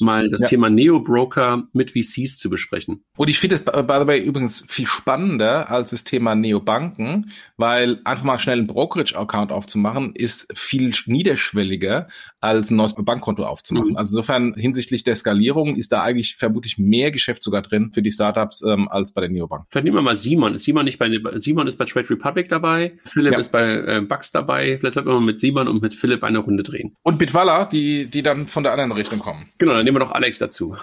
mal 0.00 0.28
das 0.30 0.42
ja. 0.42 0.48
Thema 0.48 0.70
Neo-Broker 0.70 1.64
mit 1.72 1.92
VCs 1.92 2.38
zu 2.38 2.50
besprechen. 2.50 3.04
Und 3.16 3.28
ich 3.28 3.38
finde 3.38 3.56
es, 3.56 3.64
by 3.64 3.94
the 4.00 4.06
way, 4.06 4.20
übrigens 4.20 4.64
viel 4.66 4.86
spannender 4.86 5.70
als 5.70 5.90
das 5.90 6.04
Thema 6.04 6.34
Neobanken, 6.34 7.30
weil 7.56 8.00
einfach 8.04 8.24
mal 8.24 8.38
schnell 8.38 8.58
einen 8.58 8.66
Brokerage-Account 8.66 9.52
aufzumachen, 9.52 10.14
ist 10.14 10.46
viel 10.54 10.92
niederschwelliger 11.06 12.08
als 12.40 12.70
ein 12.70 12.76
neues 12.76 12.94
Bankkonto 12.94 13.44
aufzumachen. 13.44 13.90
Mhm. 13.90 13.96
Also 13.96 14.12
insofern 14.12 14.54
hinsichtlich 14.54 15.04
der 15.04 15.16
Skalierung 15.16 15.76
ist 15.76 15.92
da 15.92 16.02
eigentlich 16.02 16.36
vermutlich 16.36 16.78
mehr 16.78 17.10
Geschäft 17.10 17.42
sogar 17.42 17.62
drin 17.62 17.90
für 17.92 18.02
die 18.02 18.10
Startups 18.10 18.62
ähm, 18.62 18.88
als 18.88 19.12
bei 19.12 19.20
der 19.20 19.30
Neobank. 19.30 19.66
Vielleicht 19.70 19.84
nehmen 19.84 19.96
wir 19.96 20.02
mal 20.02 20.16
Simon. 20.16 20.54
Ist 20.54 20.64
Simon 20.64 20.84
nicht 20.84 20.98
bei 20.98 21.10
Simon 21.38 21.66
ist 21.66 21.76
bei 21.76 21.84
Trade 21.84 22.10
Republic 22.10 22.48
dabei, 22.48 22.98
Philipp 23.04 23.34
ja. 23.34 23.38
ist 23.38 23.52
bei 23.52 23.74
äh, 23.74 24.00
Bucks 24.00 24.32
dabei. 24.32 24.78
Vielleicht 24.78 24.94
sollten 24.94 25.08
wir 25.08 25.14
mal 25.14 25.20
mit 25.20 25.40
Simon 25.40 25.68
und 25.68 25.82
mit 25.82 25.94
Philipp 25.94 26.24
eine 26.24 26.38
Runde 26.38 26.62
drehen. 26.62 26.96
Und 27.02 27.18
Bitwalla, 27.18 27.64
die, 27.64 28.10
die 28.10 28.22
dann 28.22 28.46
von 28.46 28.62
der 28.62 28.72
anderen 28.72 28.92
Richtung 28.92 29.18
kommen. 29.18 29.44
Genau, 29.58 29.83
dann 29.84 29.92
nehmen 29.92 29.96
wir 29.96 30.06
noch 30.06 30.12
Alex 30.12 30.38
dazu. 30.38 30.76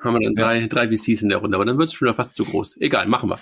Haben 0.00 0.14
wir 0.14 0.20
dann 0.20 0.34
ja. 0.36 0.44
drei, 0.44 0.66
drei 0.66 0.96
VCs 0.96 1.22
in 1.22 1.28
der 1.28 1.38
Runde, 1.38 1.56
aber 1.56 1.66
dann 1.66 1.76
wird 1.76 1.88
es 1.88 1.94
schon 1.94 2.12
fast 2.14 2.36
zu 2.36 2.44
groß. 2.44 2.80
Egal, 2.80 3.06
machen 3.06 3.28
wir. 3.28 3.38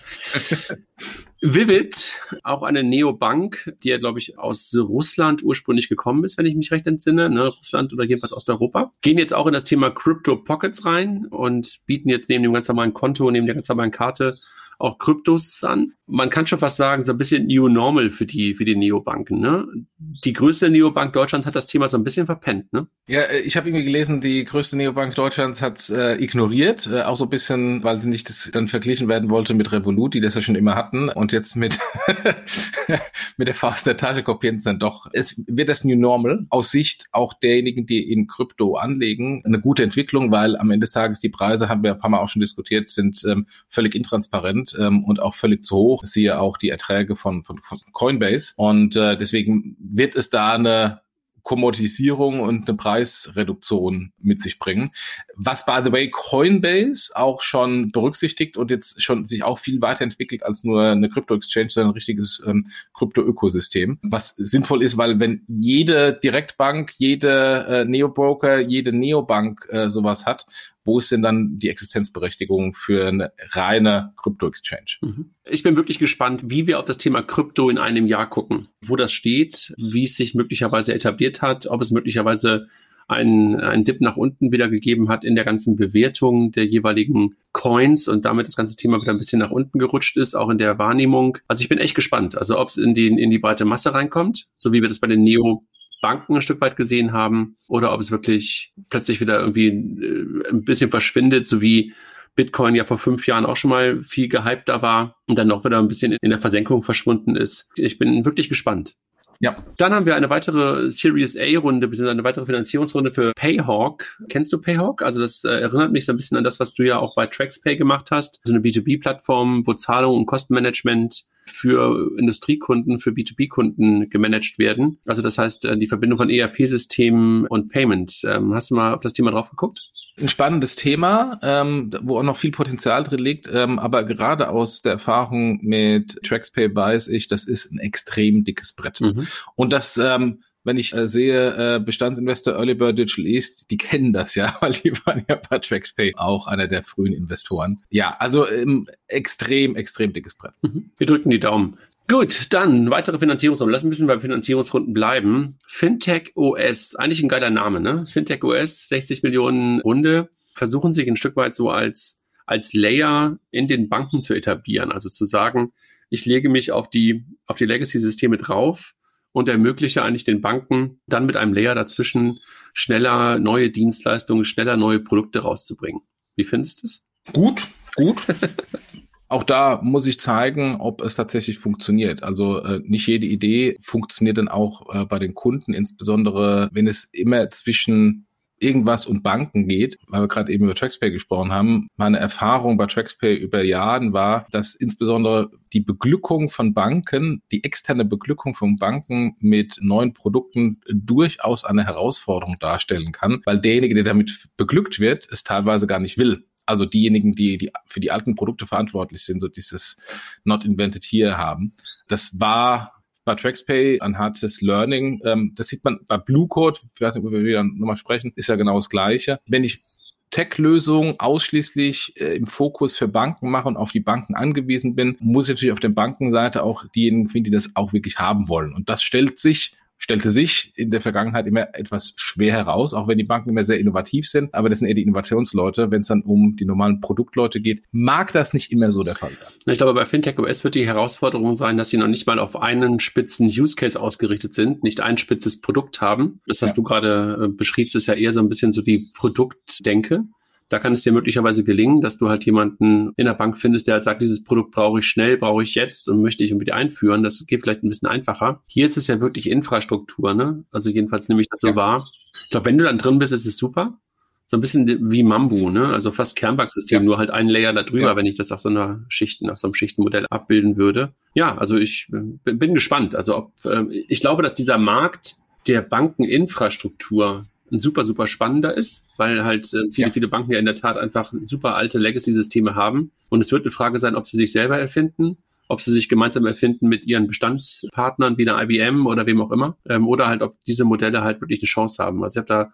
Vivid, 1.41 2.13
auch 2.43 2.63
eine 2.65 2.83
Neobank, 2.83 3.75
die 3.85 3.91
ja, 3.91 3.99
glaube 3.99 4.19
ich, 4.19 4.39
aus 4.39 4.75
Russland 4.77 5.45
ursprünglich 5.45 5.89
gekommen 5.89 6.25
ist, 6.25 6.37
wenn 6.37 6.47
ich 6.47 6.57
mich 6.57 6.73
recht 6.73 6.87
entsinne, 6.87 7.31
ne? 7.31 7.47
Russland 7.49 7.93
oder 7.93 8.03
jedenfalls 8.05 8.33
Osteuropa, 8.33 8.93
gehen 9.03 9.19
jetzt 9.19 9.35
auch 9.35 9.47
in 9.47 9.53
das 9.53 9.65
Thema 9.65 9.91
Crypto 9.91 10.37
Pockets 10.37 10.85
rein 10.85 11.27
und 11.27 11.81
bieten 11.87 12.09
jetzt 12.09 12.29
neben 12.29 12.43
dem 12.43 12.53
ganz 12.53 12.67
normalen 12.67 12.95
Konto, 12.95 13.31
neben 13.31 13.47
der 13.47 13.55
ganz 13.55 13.69
normalen 13.69 13.93
Karte 13.93 14.35
auch 14.79 14.99
Kryptos 14.99 15.63
an. 15.65 15.93
Man 16.07 16.29
kann 16.29 16.47
schon 16.47 16.59
fast 16.59 16.77
sagen, 16.77 17.01
so 17.01 17.13
ein 17.13 17.19
bisschen 17.19 17.47
New 17.47 17.69
Normal 17.69 18.11
für 18.11 18.27
die, 18.27 18.55
für 18.55 18.65
die 18.65 18.77
Neobanken. 18.77 19.41
Ne? 19.41 19.65
Die 19.97 20.35
größte 20.35 20.69
Neobank 20.69 21.15
Deutschlands 21.15 21.47
hat 21.47 21.55
das 21.55 21.67
Thema 21.67 21.89
so 21.89 21.97
ein 21.97 22.05
bisschen 22.05 22.27
verpennt. 22.27 22.73
Ne? 22.73 22.87
Ja, 23.09 23.23
äh, 23.23 23.41
ich 23.41 23.57
habe 23.57 23.69
irgendwie 23.69 23.87
gelesen, 23.87 24.21
die 24.21 24.45
größte 24.45 24.77
Neobank 24.77 25.15
Deutschlands 25.15 25.63
hat 25.63 25.89
äh, 25.89 26.23
ignoriert, 26.23 26.89
äh, 26.93 27.03
auch 27.03 27.17
so 27.17 27.25
ein 27.25 27.31
bisschen, 27.31 27.83
weil 27.85 28.01
sie 28.01 28.09
nicht 28.09 28.29
das 28.29 28.51
dann 28.53 28.69
verglichen 28.69 29.09
werden 29.09 29.31
wollte 29.31 29.55
mit 29.55 29.73
Revolut, 29.73 30.13
die 30.15 30.21
das 30.21 30.35
ja 30.35 30.43
schon 30.43 30.57
immer 30.57 30.75
hatten 30.75 31.09
und 31.09 31.33
jetzt 31.33 31.57
mit 31.57 31.79
mit 33.37 33.49
der 33.49 33.55
Faust 33.55 33.87
der 33.87 33.97
Tasche 33.97 34.23
kopieren 34.23 34.57
es 34.57 34.65
dann 34.65 34.79
doch. 34.79 35.09
Es 35.13 35.43
wird 35.47 35.69
das 35.69 35.85
New 35.85 35.97
Normal 35.97 36.47
aus 36.51 36.71
Sicht 36.71 37.07
auch 37.13 37.35
derjenigen, 37.35 37.87
die 37.87 38.11
in 38.13 38.27
Krypto 38.27 38.77
anlegen, 38.77 39.43
eine 39.45 39.61
gute 39.61 39.83
Entwicklung, 39.83 40.31
weil 40.31 40.57
am 40.57 40.71
Ende 40.71 40.85
des 40.85 40.93
Tages 40.93 41.21
die 41.21 41.29
Preise, 41.29 41.69
haben 41.69 41.83
wir 41.83 41.93
ein 41.93 41.99
paar 41.99 42.11
Mal 42.11 42.21
auch 42.21 42.29
schon 42.29 42.41
diskutiert, 42.41 42.89
sind 42.89 43.25
ähm, 43.27 43.47
völlig 43.69 43.95
intransparent 43.95 44.64
ähm, 44.79 45.05
und 45.05 45.21
auch 45.21 45.35
völlig 45.35 45.65
zu 45.65 45.77
hoch. 45.77 46.03
Siehe 46.05 46.41
auch 46.41 46.57
die 46.57 46.71
Erträge 46.71 47.17
von, 47.17 47.45
von, 47.45 47.59
von 47.63 47.81
Coinbase. 47.93 48.55
Und 48.57 48.97
äh, 48.97 49.17
deswegen 49.17 49.77
wird 49.79 50.15
es 50.15 50.31
da 50.31 50.53
eine 50.53 51.03
Kommodisierung 51.45 52.41
und 52.41 52.67
eine 52.67 52.77
Preisreduktion 52.77 54.13
mit 54.21 54.43
sich 54.43 54.59
bringen. 54.59 54.93
Was, 55.37 55.67
by 55.67 55.81
the 55.85 55.93
way, 55.93 56.11
Coinbase 56.11 57.15
auch 57.15 57.43
schon 57.43 57.93
berücksichtigt 57.93 58.57
und 58.57 58.71
jetzt 58.71 59.03
schon 59.03 59.27
sich 59.27 59.45
auch 59.45 59.59
viel 59.59 59.81
weiterentwickelt 59.83 60.43
als 60.43 60.65
nur 60.65 60.83
eine 60.83 61.11
Krypto-Exchange, 61.11 61.69
sondern 61.69 61.91
ein 61.91 61.95
richtiges 61.95 62.43
ähm, 62.47 62.67
Krypto-Ökosystem. 62.95 63.99
Was 64.03 64.31
sinnvoll 64.31 64.83
ist, 64.83 64.97
weil 64.97 65.21
wenn 65.21 65.43
jede 65.47 66.15
Direktbank, 66.15 66.93
jede 66.97 67.67
äh, 67.69 67.85
Neobroker, 67.85 68.59
jede 68.61 68.93
Neobank 68.95 69.69
äh, 69.69 69.91
sowas 69.91 70.25
hat, 70.25 70.47
wo 70.85 70.99
ist 70.99 71.11
denn 71.11 71.23
dann 71.23 71.57
die 71.57 71.71
Existenzberechtigung 71.71 72.75
für 72.75 73.09
eine 73.09 73.33
reine 73.51 74.13
Krypto-Exchange? 74.17 74.99
Mhm. 75.01 75.31
Ich 75.49 75.63
bin 75.63 75.77
wirklich 75.77 75.99
gespannt, 75.99 76.43
wie 76.47 76.67
wir 76.67 76.79
auf 76.79 76.85
das 76.85 76.99
Thema 76.99 77.23
Krypto 77.23 77.71
in 77.71 77.79
einem 77.79 78.07
Jahr 78.07 78.29
gucken, 78.29 78.69
wo 78.83 78.97
das 78.97 79.13
steht, 79.13 79.75
wie 79.79 80.05
es 80.05 80.17
sich 80.17 80.35
möglicherweise 80.35 80.95
etabliert 80.95 81.43
hat, 81.43 81.67
ob 81.67 81.81
es 81.81 81.91
möglicherweise 81.91 82.69
einen, 83.09 83.61
einen 83.61 83.85
Dip 83.85 84.01
nach 84.01 84.17
unten 84.17 84.53
wieder 84.53 84.69
gegeben 84.69 85.09
hat 85.09 85.25
in 85.25 85.35
der 85.35 85.45
ganzen 85.45 85.77
Bewertung 85.77 86.53
der 86.53 86.67
jeweiligen 86.67 87.37
Coins 87.53 88.09
und 88.09 88.25
damit 88.25 88.47
das 88.47 88.57
ganze 88.57 88.77
Thema 88.77 89.01
wieder 89.01 89.13
ein 89.13 89.19
bisschen 89.19 89.39
nach 89.39 89.51
unten 89.51 89.79
gerutscht 89.79 90.17
ist, 90.17 90.35
auch 90.35 90.49
in 90.49 90.59
der 90.59 90.79
Wahrnehmung. 90.79 91.39
Also 91.47 91.63
ich 91.63 91.69
bin 91.69 91.79
echt 91.79 91.95
gespannt, 91.95 92.37
also 92.37 92.59
ob 92.59 92.69
es 92.69 92.77
in, 92.77 92.95
den, 92.95 93.19
in 93.19 93.31
die 93.31 93.39
breite 93.39 93.65
Masse 93.65 93.95
reinkommt, 93.95 94.47
so 94.55 94.73
wie 94.73 94.81
wir 94.81 94.89
das 94.89 95.01
bei 95.01 95.07
den 95.07 95.23
Neo 95.23 95.65
Banken 96.05 96.35
ein 96.35 96.43
Stück 96.43 96.61
weit 96.61 96.77
gesehen 96.77 97.15
haben 97.15 97.57
oder 97.67 97.95
ob 97.95 98.01
es 98.03 98.11
wirklich 98.11 98.75
plötzlich 98.91 99.23
wieder 99.23 99.41
irgendwie 99.41 99.69
äh, 99.69 100.51
ein 100.51 100.63
bisschen 100.63 100.91
verschwindet, 100.91 101.47
so 101.47 101.63
wie 101.63 101.95
Bitcoin 102.35 102.75
ja 102.75 102.85
vor 102.85 102.99
fünf 102.99 103.27
Jahren 103.27 103.47
auch 103.47 103.57
schon 103.57 103.71
mal 103.71 104.05
viel 104.05 104.29
gehypter 104.29 104.83
war 104.83 105.17
und 105.27 105.39
dann 105.39 105.51
auch 105.51 105.65
wieder 105.65 105.79
ein 105.79 105.89
bisschen 105.89 106.13
in 106.13 106.29
der 106.29 106.39
Versenkung 106.39 106.83
verschwunden 106.83 107.37
ist. 107.37 107.71
Ich 107.77 107.99
bin 107.99 108.23
wirklich 108.27 108.51
gespannt. 108.51 108.97
Ja. 109.41 109.57
Dann 109.79 109.95
haben 109.95 110.05
wir 110.05 110.15
eine 110.15 110.29
weitere 110.29 110.91
Series 110.91 111.39
A-Runde, 111.39 111.89
bzw. 111.89 112.11
eine 112.11 112.23
weitere 112.23 112.45
Finanzierungsrunde 112.45 113.13
für 113.13 113.33
Payhawk. 113.35 114.19
Kennst 114.29 114.53
du 114.53 114.61
Payhawk? 114.61 115.01
Also 115.01 115.21
das 115.21 115.43
äh, 115.45 115.49
erinnert 115.49 115.91
mich 115.91 116.05
so 116.05 116.13
ein 116.13 116.17
bisschen 116.17 116.37
an 116.37 116.45
das, 116.45 116.61
was 116.61 116.75
du 116.75 116.83
ja 116.83 116.99
auch 116.99 117.15
bei 117.15 117.27
TraxPay 117.27 117.77
gemacht 117.77 118.11
hast. 118.11 118.41
So 118.45 118.53
eine 118.53 118.63
B2B-Plattform, 118.63 119.67
wo 119.67 119.73
Zahlung 119.73 120.19
und 120.19 120.27
Kostenmanagement 120.27 121.25
für 121.47 122.13
Industriekunden, 122.19 122.99
für 122.99 123.11
B2B-Kunden 123.11 124.09
gemanagt 124.11 124.59
werden. 124.59 124.99
Also 125.07 125.23
das 125.23 125.39
heißt, 125.39 125.65
äh, 125.65 125.79
die 125.79 125.87
Verbindung 125.87 126.19
von 126.19 126.31
ERP-Systemen 126.31 127.47
und 127.47 127.69
Payment. 127.69 128.23
Ähm, 128.25 128.55
hast 128.55 128.71
du 128.71 128.77
mal 128.77 128.95
auf 128.95 129.01
das 129.01 129.13
Thema 129.13 129.31
drauf 129.31 129.51
geguckt? 129.51 129.81
Ein 130.21 130.29
spannendes 130.29 130.77
Thema, 130.77 131.41
ähm, 131.43 131.91
wo 132.03 132.19
auch 132.19 132.23
noch 132.23 132.37
viel 132.37 132.53
Potenzial 132.53 133.03
drin 133.03 133.19
liegt, 133.19 133.51
ähm, 133.53 133.81
aber 133.81 134.05
gerade 134.05 134.49
aus 134.49 134.81
der 134.81 134.93
Erfahrung 134.93 135.59
mit 135.63 136.21
TraxPay 136.23 136.75
weiß 136.75 137.09
ich, 137.09 137.27
das 137.27 137.45
ist 137.47 137.73
ein 137.73 137.81
extrem 137.81 138.45
dickes 138.45 138.75
Brett. 138.75 139.01
Mhm. 139.01 139.27
Und 139.57 139.73
das 139.73 139.97
ähm, 139.97 140.41
wenn 140.65 140.79
ich 140.79 140.95
äh, 140.95 141.09
sehe, 141.09 141.77
äh, 141.77 141.81
Bestandsinvestor 141.81 142.55
Early 142.55 142.75
Bird 142.75 142.99
Digital 142.99 143.27
East, 143.27 143.71
die 143.71 143.77
kennen 143.77 144.13
das 144.13 144.35
ja, 144.35 144.57
weil 144.61 144.73
die 144.73 144.93
waren 145.05 145.23
ja 145.29 145.41
bei 145.49 145.59
TraxPay 145.59 146.15
auch 146.17 146.47
einer 146.47 146.67
der 146.67 146.83
frühen 146.83 147.13
Investoren. 147.13 147.81
Ja, 147.91 148.17
also 148.19 148.49
ähm, 148.51 148.89
extrem, 149.07 149.77
extrem 149.77 150.13
dickes 150.13 150.35
Brett. 150.35 150.55
Mhm. 150.63 150.91
Wir 150.97 151.07
drücken 151.07 151.31
die 151.31 151.41
Daumen. 151.41 151.79
Gut, 152.09 152.53
dann 152.53 152.91
weitere 152.91 153.19
Finanzierungsrunden. 153.19 153.73
Lass 153.73 153.83
ein 153.83 153.89
bisschen 153.89 154.07
bei 154.07 154.21
Finanzierungsrunden 154.21 154.93
bleiben. 154.93 155.59
Fintech 155.67 156.33
OS, 156.35 156.97
eigentlich 156.97 157.23
ein 157.23 157.31
geiler 157.31 157.49
Name, 157.49 157.81
ne? 157.81 158.07
Fintech 158.11 158.45
OS, 158.45 158.89
60 158.89 159.23
Millionen 159.23 159.81
Runde, 159.81 160.29
versuchen 160.55 160.93
sich 160.93 161.09
ein 161.09 161.17
Stück 161.17 161.37
weit 161.37 161.55
so 161.55 161.71
als, 161.71 162.23
als 162.45 162.75
Layer 162.75 163.39
in 163.51 163.69
den 163.69 163.89
Banken 163.89 164.21
zu 164.21 164.35
etablieren. 164.35 164.93
Also 164.93 165.09
zu 165.09 165.25
sagen, 165.25 165.73
ich 166.11 166.27
lege 166.27 166.51
mich 166.51 166.73
auf 166.73 166.91
die, 166.91 167.25
auf 167.47 167.57
die 167.57 167.65
Legacy-Systeme 167.65 168.37
drauf 168.37 168.95
und 169.35 169.49
ermögliche 169.49 170.03
eigentlich 170.03 170.25
den 170.25 170.41
Banken 170.41 171.01
dann 171.07 171.27
mit 171.27 171.37
einem 171.37 171.53
Layer 171.53 171.75
dazwischen 171.75 172.39
schneller 172.73 173.39
neue 173.39 173.69
Dienstleistungen, 173.69 174.45
schneller 174.45 174.77
neue 174.77 175.01
Produkte 175.01 175.41
rauszubringen. 175.41 176.03
Wie 176.37 176.45
findest 176.45 176.83
du 176.83 176.87
es? 176.87 177.11
Gut, 177.33 177.69
gut. 177.97 178.23
Auch 179.29 179.43
da 179.43 179.81
muss 179.83 180.07
ich 180.07 180.21
zeigen, 180.21 180.77
ob 180.81 181.03
es 181.03 181.17
tatsächlich 181.17 181.59
funktioniert. 181.59 182.23
Also 182.23 182.63
äh, 182.63 182.81
nicht 182.85 183.09
jede 183.09 183.27
Idee 183.27 183.77
funktioniert 183.81 184.39
dann 184.39 184.49
auch 184.49 184.95
äh, 184.95 185.07
bei 185.07 185.19
den 185.19 185.35
Kunden, 185.35 185.73
insbesondere 185.73 186.69
wenn 186.73 186.87
es 186.87 187.09
immer 187.11 187.51
zwischen 187.51 188.27
irgendwas 188.65 189.07
und 189.07 189.23
Banken 189.23 189.69
geht, 189.69 189.99
weil 190.09 190.23
wir 190.23 190.29
gerade 190.29 190.53
eben 190.53 190.65
über 190.65 190.75
TraxPay 190.75 191.11
gesprochen 191.11 191.53
haben. 191.53 191.89
Meine 191.97 192.19
Erfahrung 192.19 192.77
bei 192.77 192.87
TraxPay 192.87 193.37
über 193.37 193.63
Jahren 193.63 194.13
war, 194.13 194.47
dass 194.51 194.75
insbesondere 194.75 195.51
die 195.73 195.81
Beglückung 195.81 196.51
von 196.51 196.73
Banken, 196.73 197.43
die 197.53 197.63
externe 197.65 198.05
Beglückung 198.05 198.55
von 198.55 198.77
Banken 198.77 199.37
mit 199.41 199.79
neuen 199.81 200.15
Produkten 200.15 200.81
durchaus 200.89 201.65
eine 201.65 201.85
Herausforderung 201.85 202.57
darstellen 202.59 203.13
kann, 203.13 203.43
weil 203.45 203.59
derjenige, 203.59 203.95
der 203.95 204.05
damit 204.05 204.49
beglückt 204.57 204.99
wird, 204.99 205.29
es 205.31 205.45
teilweise 205.45 205.87
gar 205.87 206.01
nicht 206.01 206.19
will 206.19 206.45
also 206.67 206.87
diejenigen, 206.87 207.35
die, 207.35 207.59
die 207.59 207.71
für 207.87 208.01
die 208.01 208.11
alten 208.11 208.35
Produkte 208.35 208.67
verantwortlich 208.67 209.23
sind, 209.23 209.41
so 209.41 209.49
dieses 209.49 210.41
Not 210.45 210.65
Invented 210.65 211.05
Here 211.05 211.37
haben. 211.37 211.73
Das 212.09 212.41
war 212.41 212.94
bei 213.25 213.35
TraxPay 213.35 214.01
anhand 214.01 214.43
des 214.43 214.61
Learning, 214.61 215.21
ähm, 215.25 215.53
das 215.55 215.69
sieht 215.69 215.85
man 215.85 216.01
bei 216.07 216.19
Blue 216.19 216.49
Code, 216.49 216.79
ich 216.95 217.01
weiß 217.01 217.15
nicht, 217.15 217.25
ob 217.25 217.33
wir 217.33 217.45
wieder 217.45 217.63
nochmal 217.63 217.97
sprechen, 217.97 218.33
ist 218.37 218.49
ja 218.49 218.57
genau 218.57 218.77
das 218.77 218.91
Gleiche. 218.91 219.41
Wenn 219.47 219.65
ich 219.65 219.83
Tech-Lösungen 220.31 221.15
ausschließlich 221.19 222.21
äh, 222.21 222.37
im 222.37 222.47
Fokus 222.47 222.97
für 222.99 223.07
Banken 223.07 223.51
mache 223.51 223.69
und 223.69 223.77
auf 223.77 223.93
die 223.93 224.01
Banken 224.01 224.35
angewiesen 224.35 224.97
bin, 224.97 225.17
muss 225.21 225.49
ich 225.49 225.55
natürlich 225.55 225.73
auf 225.73 225.81
der 225.81 225.91
Bankenseite 225.91 226.65
auch 226.65 226.85
diejenigen 226.89 227.29
finden, 227.29 227.45
die 227.45 227.51
das 227.51 227.77
auch 227.77 227.93
wirklich 227.93 228.19
haben 228.19 228.49
wollen. 228.49 228.75
Und 228.75 228.89
das 228.89 229.05
stellt 229.05 229.39
sich 229.39 229.77
stellte 229.99 230.31
sich 230.31 230.73
in 230.77 230.91
der 230.91 231.01
Vergangenheit 231.01 231.47
immer 231.47 231.69
etwas 231.75 232.13
schwer 232.17 232.53
heraus, 232.53 232.95
auch 232.95 233.09
wenn 233.09 233.19
die 233.19 233.25
Banken 233.25 233.51
immer 233.51 233.65
sehr 233.65 233.79
innovativ 233.79 234.29
sind. 234.29 234.53
Aber 234.55 234.69
das 234.69 234.81
sind 234.81 234.89
eher 234.89 234.95
die 234.95 235.03
Innovationsleute. 235.03 235.91
Wenn 235.91 236.01
es 236.01 236.09
dann 236.09 236.23
um 236.23 236.57
die 236.57 236.65
normalen 236.65 237.01
Produktleute 237.01 237.61
geht, 237.61 237.83
mag 237.91 238.33
das 238.33 238.53
nicht 238.53 238.73
immer 238.73 238.93
so 238.93 239.03
der 239.03 239.15
Fall 239.15 239.31
sein. 239.31 239.73
Ich 239.73 239.79
glaube, 239.79 239.95
bei 239.95 240.05
Fintech 240.05 240.39
OS 240.39 240.65
wird 240.65 240.75
die 240.75 240.87
Herausforderung 240.87 241.55
sein, 241.55 241.77
dass 241.77 241.91
sie 241.91 241.97
noch 241.97 242.09
nicht 242.09 242.27
mal 242.27 242.39
auf 242.39 242.61
einen 242.61 243.01
spitzen 243.01 243.47
Use 243.47 243.77
Case 243.77 243.99
ausgerichtet 243.99 244.53
sind, 244.53 244.83
nicht 244.83 245.01
ein 245.01 245.17
spitzes 245.17 245.61
Produkt 245.61 246.01
haben. 246.01 246.41
Das, 246.47 246.61
was 246.61 246.71
ja. 246.71 246.77
du 246.77 246.83
gerade 246.83 247.45
äh, 247.45 247.57
beschriebst, 247.57 247.95
ist 247.95 248.07
ja 248.07 248.15
eher 248.15 248.33
so 248.33 248.41
ein 248.41 248.49
bisschen 248.49 248.73
so 248.73 248.83
die 248.83 249.07
Produktdenke. 249.15 250.25
Da 250.69 250.79
kann 250.79 250.93
es 250.95 251.03
dir 251.03 251.13
möglicherweise 251.13 251.63
gelingen, 251.63 252.01
dass 252.01 252.17
du 252.17 252.29
halt 252.29 252.45
jemanden 252.47 253.13
in 253.17 253.27
der 253.27 253.35
Bank 253.35 253.59
findest, 253.59 253.87
der 253.87 253.95
halt 253.95 254.05
sagt, 254.05 254.23
dieses 254.23 254.45
Produkt 254.45 254.73
brauche 254.73 255.01
ich 255.01 255.07
schnell, 255.07 255.37
brauche 255.37 255.63
ich 255.63 255.75
jetzt 255.75 256.09
und 256.09 256.23
möchte 256.23 256.43
ich 256.43 256.51
irgendwie 256.51 256.73
einführen. 256.73 257.23
Das 257.23 257.45
geht 257.47 257.63
vielleicht 257.63 257.83
ein 257.83 257.89
bisschen 257.89 258.09
einfacher. 258.09 258.63
Hier 258.67 258.87
ist 258.87 258.97
es 258.97 259.07
ja 259.07 259.21
wirklich 259.21 259.51
Infrastruktur, 259.51 260.35
ne? 260.35 260.65
Also 260.71 260.91
jedenfalls 260.91 261.29
nehme 261.29 261.43
ich 261.43 261.49
das 261.49 261.61
so 261.61 261.69
ja. 261.69 261.77
wahr. 261.77 262.09
Ich 262.45 262.51
glaube, 262.51 262.67
wenn 262.67 262.79
du 262.79 262.85
dann 262.85 262.99
drin 262.99 263.19
bist, 263.19 263.33
ist 263.33 263.47
es 263.47 263.57
super. 263.57 263.99
So 264.47 264.59
ein 264.59 264.61
bisschen 264.61 265.11
wie 265.11 265.23
Mambu, 265.23 265.71
ne? 265.71 265.89
Also 265.89 266.13
fast 266.13 266.37
Kernbanksystem, 266.37 267.03
ja. 267.03 267.05
nur 267.05 267.19
halt 267.19 267.31
ein 267.31 267.49
Layer 267.49 267.73
darüber, 267.73 268.09
ja. 268.09 268.17
wenn 268.17 268.27
ich 268.27 268.37
das 268.37 268.53
auf 268.53 268.61
so 268.61 268.69
einer 268.69 269.05
Schichten, 269.09 269.51
auf 269.51 269.59
so 269.59 269.67
einem 269.67 269.75
Schichtenmodell 269.75 270.27
abbilden 270.29 270.77
würde. 270.77 271.15
Ja, 271.35 271.57
also 271.57 271.77
ich 271.77 272.09
äh, 272.13 272.53
bin 272.53 272.75
gespannt. 272.75 273.15
Also 273.15 273.37
ob, 273.37 273.53
äh, 273.65 273.85
ich 274.09 274.21
glaube, 274.21 274.43
dass 274.43 274.55
dieser 274.55 274.79
Markt 274.79 275.37
der 275.67 275.83
Bankeninfrastruktur 275.83 277.47
ein 277.73 277.81
super, 277.81 278.05
super 278.05 278.27
spannender 278.27 278.77
ist, 278.77 279.07
weil 279.17 279.45
halt 279.45 279.65
äh, 279.73 279.91
viele, 279.91 280.09
ja. 280.09 280.13
viele 280.13 280.29
Banken 280.29 280.53
ja 280.53 280.59
in 280.59 280.65
der 280.65 280.75
Tat 280.75 280.97
einfach 280.97 281.33
super 281.45 281.75
alte 281.75 281.99
Legacy-Systeme 281.99 282.75
haben. 282.75 283.11
Und 283.29 283.41
es 283.41 283.53
wird 283.53 283.63
eine 283.63 283.71
Frage 283.71 283.99
sein, 283.99 284.17
ob 284.17 284.27
sie 284.27 284.37
sich 284.37 284.53
selber 284.53 284.79
erfinden, 284.79 285.39
ob 285.69 285.81
sie 285.81 285.93
sich 285.93 286.09
gemeinsam 286.09 286.47
erfinden 286.47 286.89
mit 286.89 287.07
ihren 287.07 287.27
Bestandspartnern 287.27 288.37
wie 288.37 288.45
der 288.45 288.61
IBM 288.63 289.07
oder 289.07 289.27
wem 289.27 289.41
auch 289.41 289.51
immer, 289.51 289.77
ähm, 289.89 290.07
oder 290.07 290.27
halt, 290.27 290.43
ob 290.43 290.57
diese 290.65 290.85
Modelle 290.85 291.23
halt 291.23 291.41
wirklich 291.41 291.61
eine 291.61 291.69
Chance 291.69 292.03
haben. 292.03 292.23
Also 292.23 292.37
ich 292.37 292.39
habe 292.39 292.49
da 292.49 292.73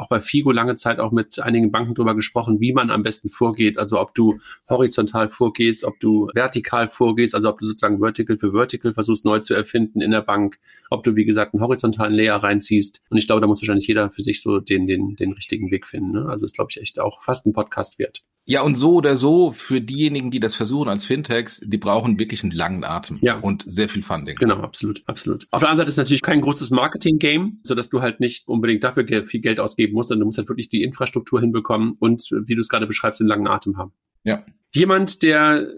auch 0.00 0.08
bei 0.08 0.20
FIGO 0.20 0.50
lange 0.50 0.76
Zeit 0.76 0.98
auch 0.98 1.12
mit 1.12 1.38
einigen 1.38 1.70
Banken 1.70 1.94
drüber 1.94 2.14
gesprochen, 2.14 2.58
wie 2.58 2.72
man 2.72 2.90
am 2.90 3.02
besten 3.02 3.28
vorgeht. 3.28 3.78
Also 3.78 4.00
ob 4.00 4.14
du 4.14 4.38
horizontal 4.68 5.28
vorgehst, 5.28 5.84
ob 5.84 6.00
du 6.00 6.28
vertikal 6.34 6.88
vorgehst, 6.88 7.34
also 7.34 7.50
ob 7.50 7.58
du 7.58 7.66
sozusagen 7.66 8.00
Vertical 8.00 8.38
für 8.38 8.52
Vertical 8.52 8.94
versuchst 8.94 9.24
neu 9.24 9.40
zu 9.40 9.54
erfinden 9.54 10.00
in 10.00 10.10
der 10.10 10.22
Bank, 10.22 10.58
ob 10.88 11.04
du, 11.04 11.16
wie 11.16 11.26
gesagt, 11.26 11.54
einen 11.54 11.62
horizontalen 11.62 12.14
Layer 12.14 12.36
reinziehst. 12.36 13.02
Und 13.10 13.18
ich 13.18 13.26
glaube, 13.26 13.42
da 13.42 13.46
muss 13.46 13.60
wahrscheinlich 13.60 13.86
jeder 13.86 14.10
für 14.10 14.22
sich 14.22 14.40
so 14.40 14.58
den, 14.58 14.86
den, 14.86 15.16
den 15.16 15.32
richtigen 15.32 15.70
Weg 15.70 15.86
finden. 15.86 16.12
Ne? 16.12 16.26
Also 16.28 16.46
ist, 16.46 16.54
glaube 16.54 16.70
ich, 16.70 16.80
echt 16.80 16.98
auch 16.98 17.20
fast 17.20 17.46
ein 17.46 17.52
Podcast 17.52 17.98
wert. 17.98 18.22
Ja, 18.50 18.62
und 18.62 18.74
so 18.74 18.94
oder 18.94 19.16
so, 19.16 19.52
für 19.52 19.80
diejenigen, 19.80 20.32
die 20.32 20.40
das 20.40 20.56
versuchen 20.56 20.88
als 20.88 21.04
Fintechs, 21.04 21.60
die 21.64 21.78
brauchen 21.78 22.18
wirklich 22.18 22.42
einen 22.42 22.50
langen 22.50 22.82
Atem 22.82 23.18
ja. 23.22 23.38
und 23.38 23.64
sehr 23.64 23.88
viel 23.88 24.02
Funding. 24.02 24.34
Genau, 24.34 24.56
absolut, 24.56 25.04
absolut. 25.06 25.46
Auf 25.52 25.60
der 25.60 25.68
anderen 25.68 25.86
Seite 25.86 25.90
ist 25.90 25.96
natürlich 25.98 26.22
kein 26.22 26.40
großes 26.40 26.72
Marketing-Game, 26.72 27.60
sodass 27.62 27.90
du 27.90 28.02
halt 28.02 28.18
nicht 28.18 28.48
unbedingt 28.48 28.82
dafür 28.82 29.06
viel 29.24 29.40
Geld 29.40 29.60
ausgeben 29.60 29.94
musst, 29.94 30.08
sondern 30.08 30.22
du 30.22 30.26
musst 30.26 30.38
halt 30.38 30.48
wirklich 30.48 30.68
die 30.68 30.82
Infrastruktur 30.82 31.40
hinbekommen 31.40 31.92
und, 32.00 32.28
wie 32.32 32.56
du 32.56 32.60
es 32.60 32.68
gerade 32.68 32.88
beschreibst, 32.88 33.20
einen 33.20 33.28
langen 33.28 33.46
Atem 33.46 33.76
haben. 33.76 33.92
Ja. 34.24 34.42
Jemand, 34.72 35.22
der 35.22 35.68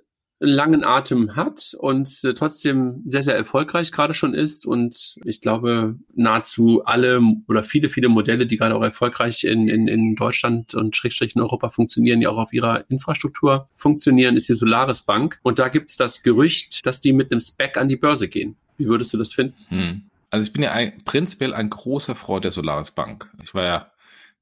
langen 0.44 0.84
Atem 0.84 1.36
hat 1.36 1.74
und 1.78 2.08
äh, 2.24 2.34
trotzdem 2.34 3.02
sehr, 3.06 3.22
sehr 3.22 3.36
erfolgreich 3.36 3.92
gerade 3.92 4.12
schon 4.12 4.34
ist. 4.34 4.66
Und 4.66 5.16
ich 5.24 5.40
glaube, 5.40 5.96
nahezu 6.14 6.82
alle 6.84 7.20
oder 7.48 7.62
viele, 7.62 7.88
viele 7.88 8.08
Modelle, 8.08 8.46
die 8.46 8.56
gerade 8.56 8.74
auch 8.74 8.82
erfolgreich 8.82 9.44
in, 9.44 9.68
in, 9.68 9.86
in 9.86 10.16
Deutschland 10.16 10.74
und 10.74 10.96
Schrägstrich 10.96 11.36
in 11.36 11.42
Europa 11.42 11.70
funktionieren, 11.70 12.20
die 12.20 12.26
auch 12.26 12.38
auf 12.38 12.52
ihrer 12.52 12.84
Infrastruktur 12.90 13.68
funktionieren, 13.76 14.36
ist 14.36 14.48
die 14.48 14.54
Solaris 14.54 15.02
Bank. 15.02 15.38
Und 15.42 15.60
da 15.60 15.68
gibt 15.68 15.90
es 15.90 15.96
das 15.96 16.22
Gerücht, 16.22 16.84
dass 16.84 17.00
die 17.00 17.12
mit 17.12 17.30
einem 17.30 17.40
Spec 17.40 17.76
an 17.76 17.88
die 17.88 17.96
Börse 17.96 18.28
gehen. 18.28 18.56
Wie 18.76 18.88
würdest 18.88 19.12
du 19.12 19.18
das 19.18 19.32
finden? 19.32 19.54
Hm. 19.68 20.02
Also 20.30 20.46
ich 20.46 20.52
bin 20.52 20.62
ja 20.62 20.72
ein, 20.72 20.94
prinzipiell 21.04 21.54
ein 21.54 21.70
großer 21.70 22.16
Freund 22.16 22.44
der 22.44 22.52
Solaris 22.52 22.90
Bank. 22.90 23.30
Ich 23.44 23.54
war 23.54 23.64
ja 23.64 23.91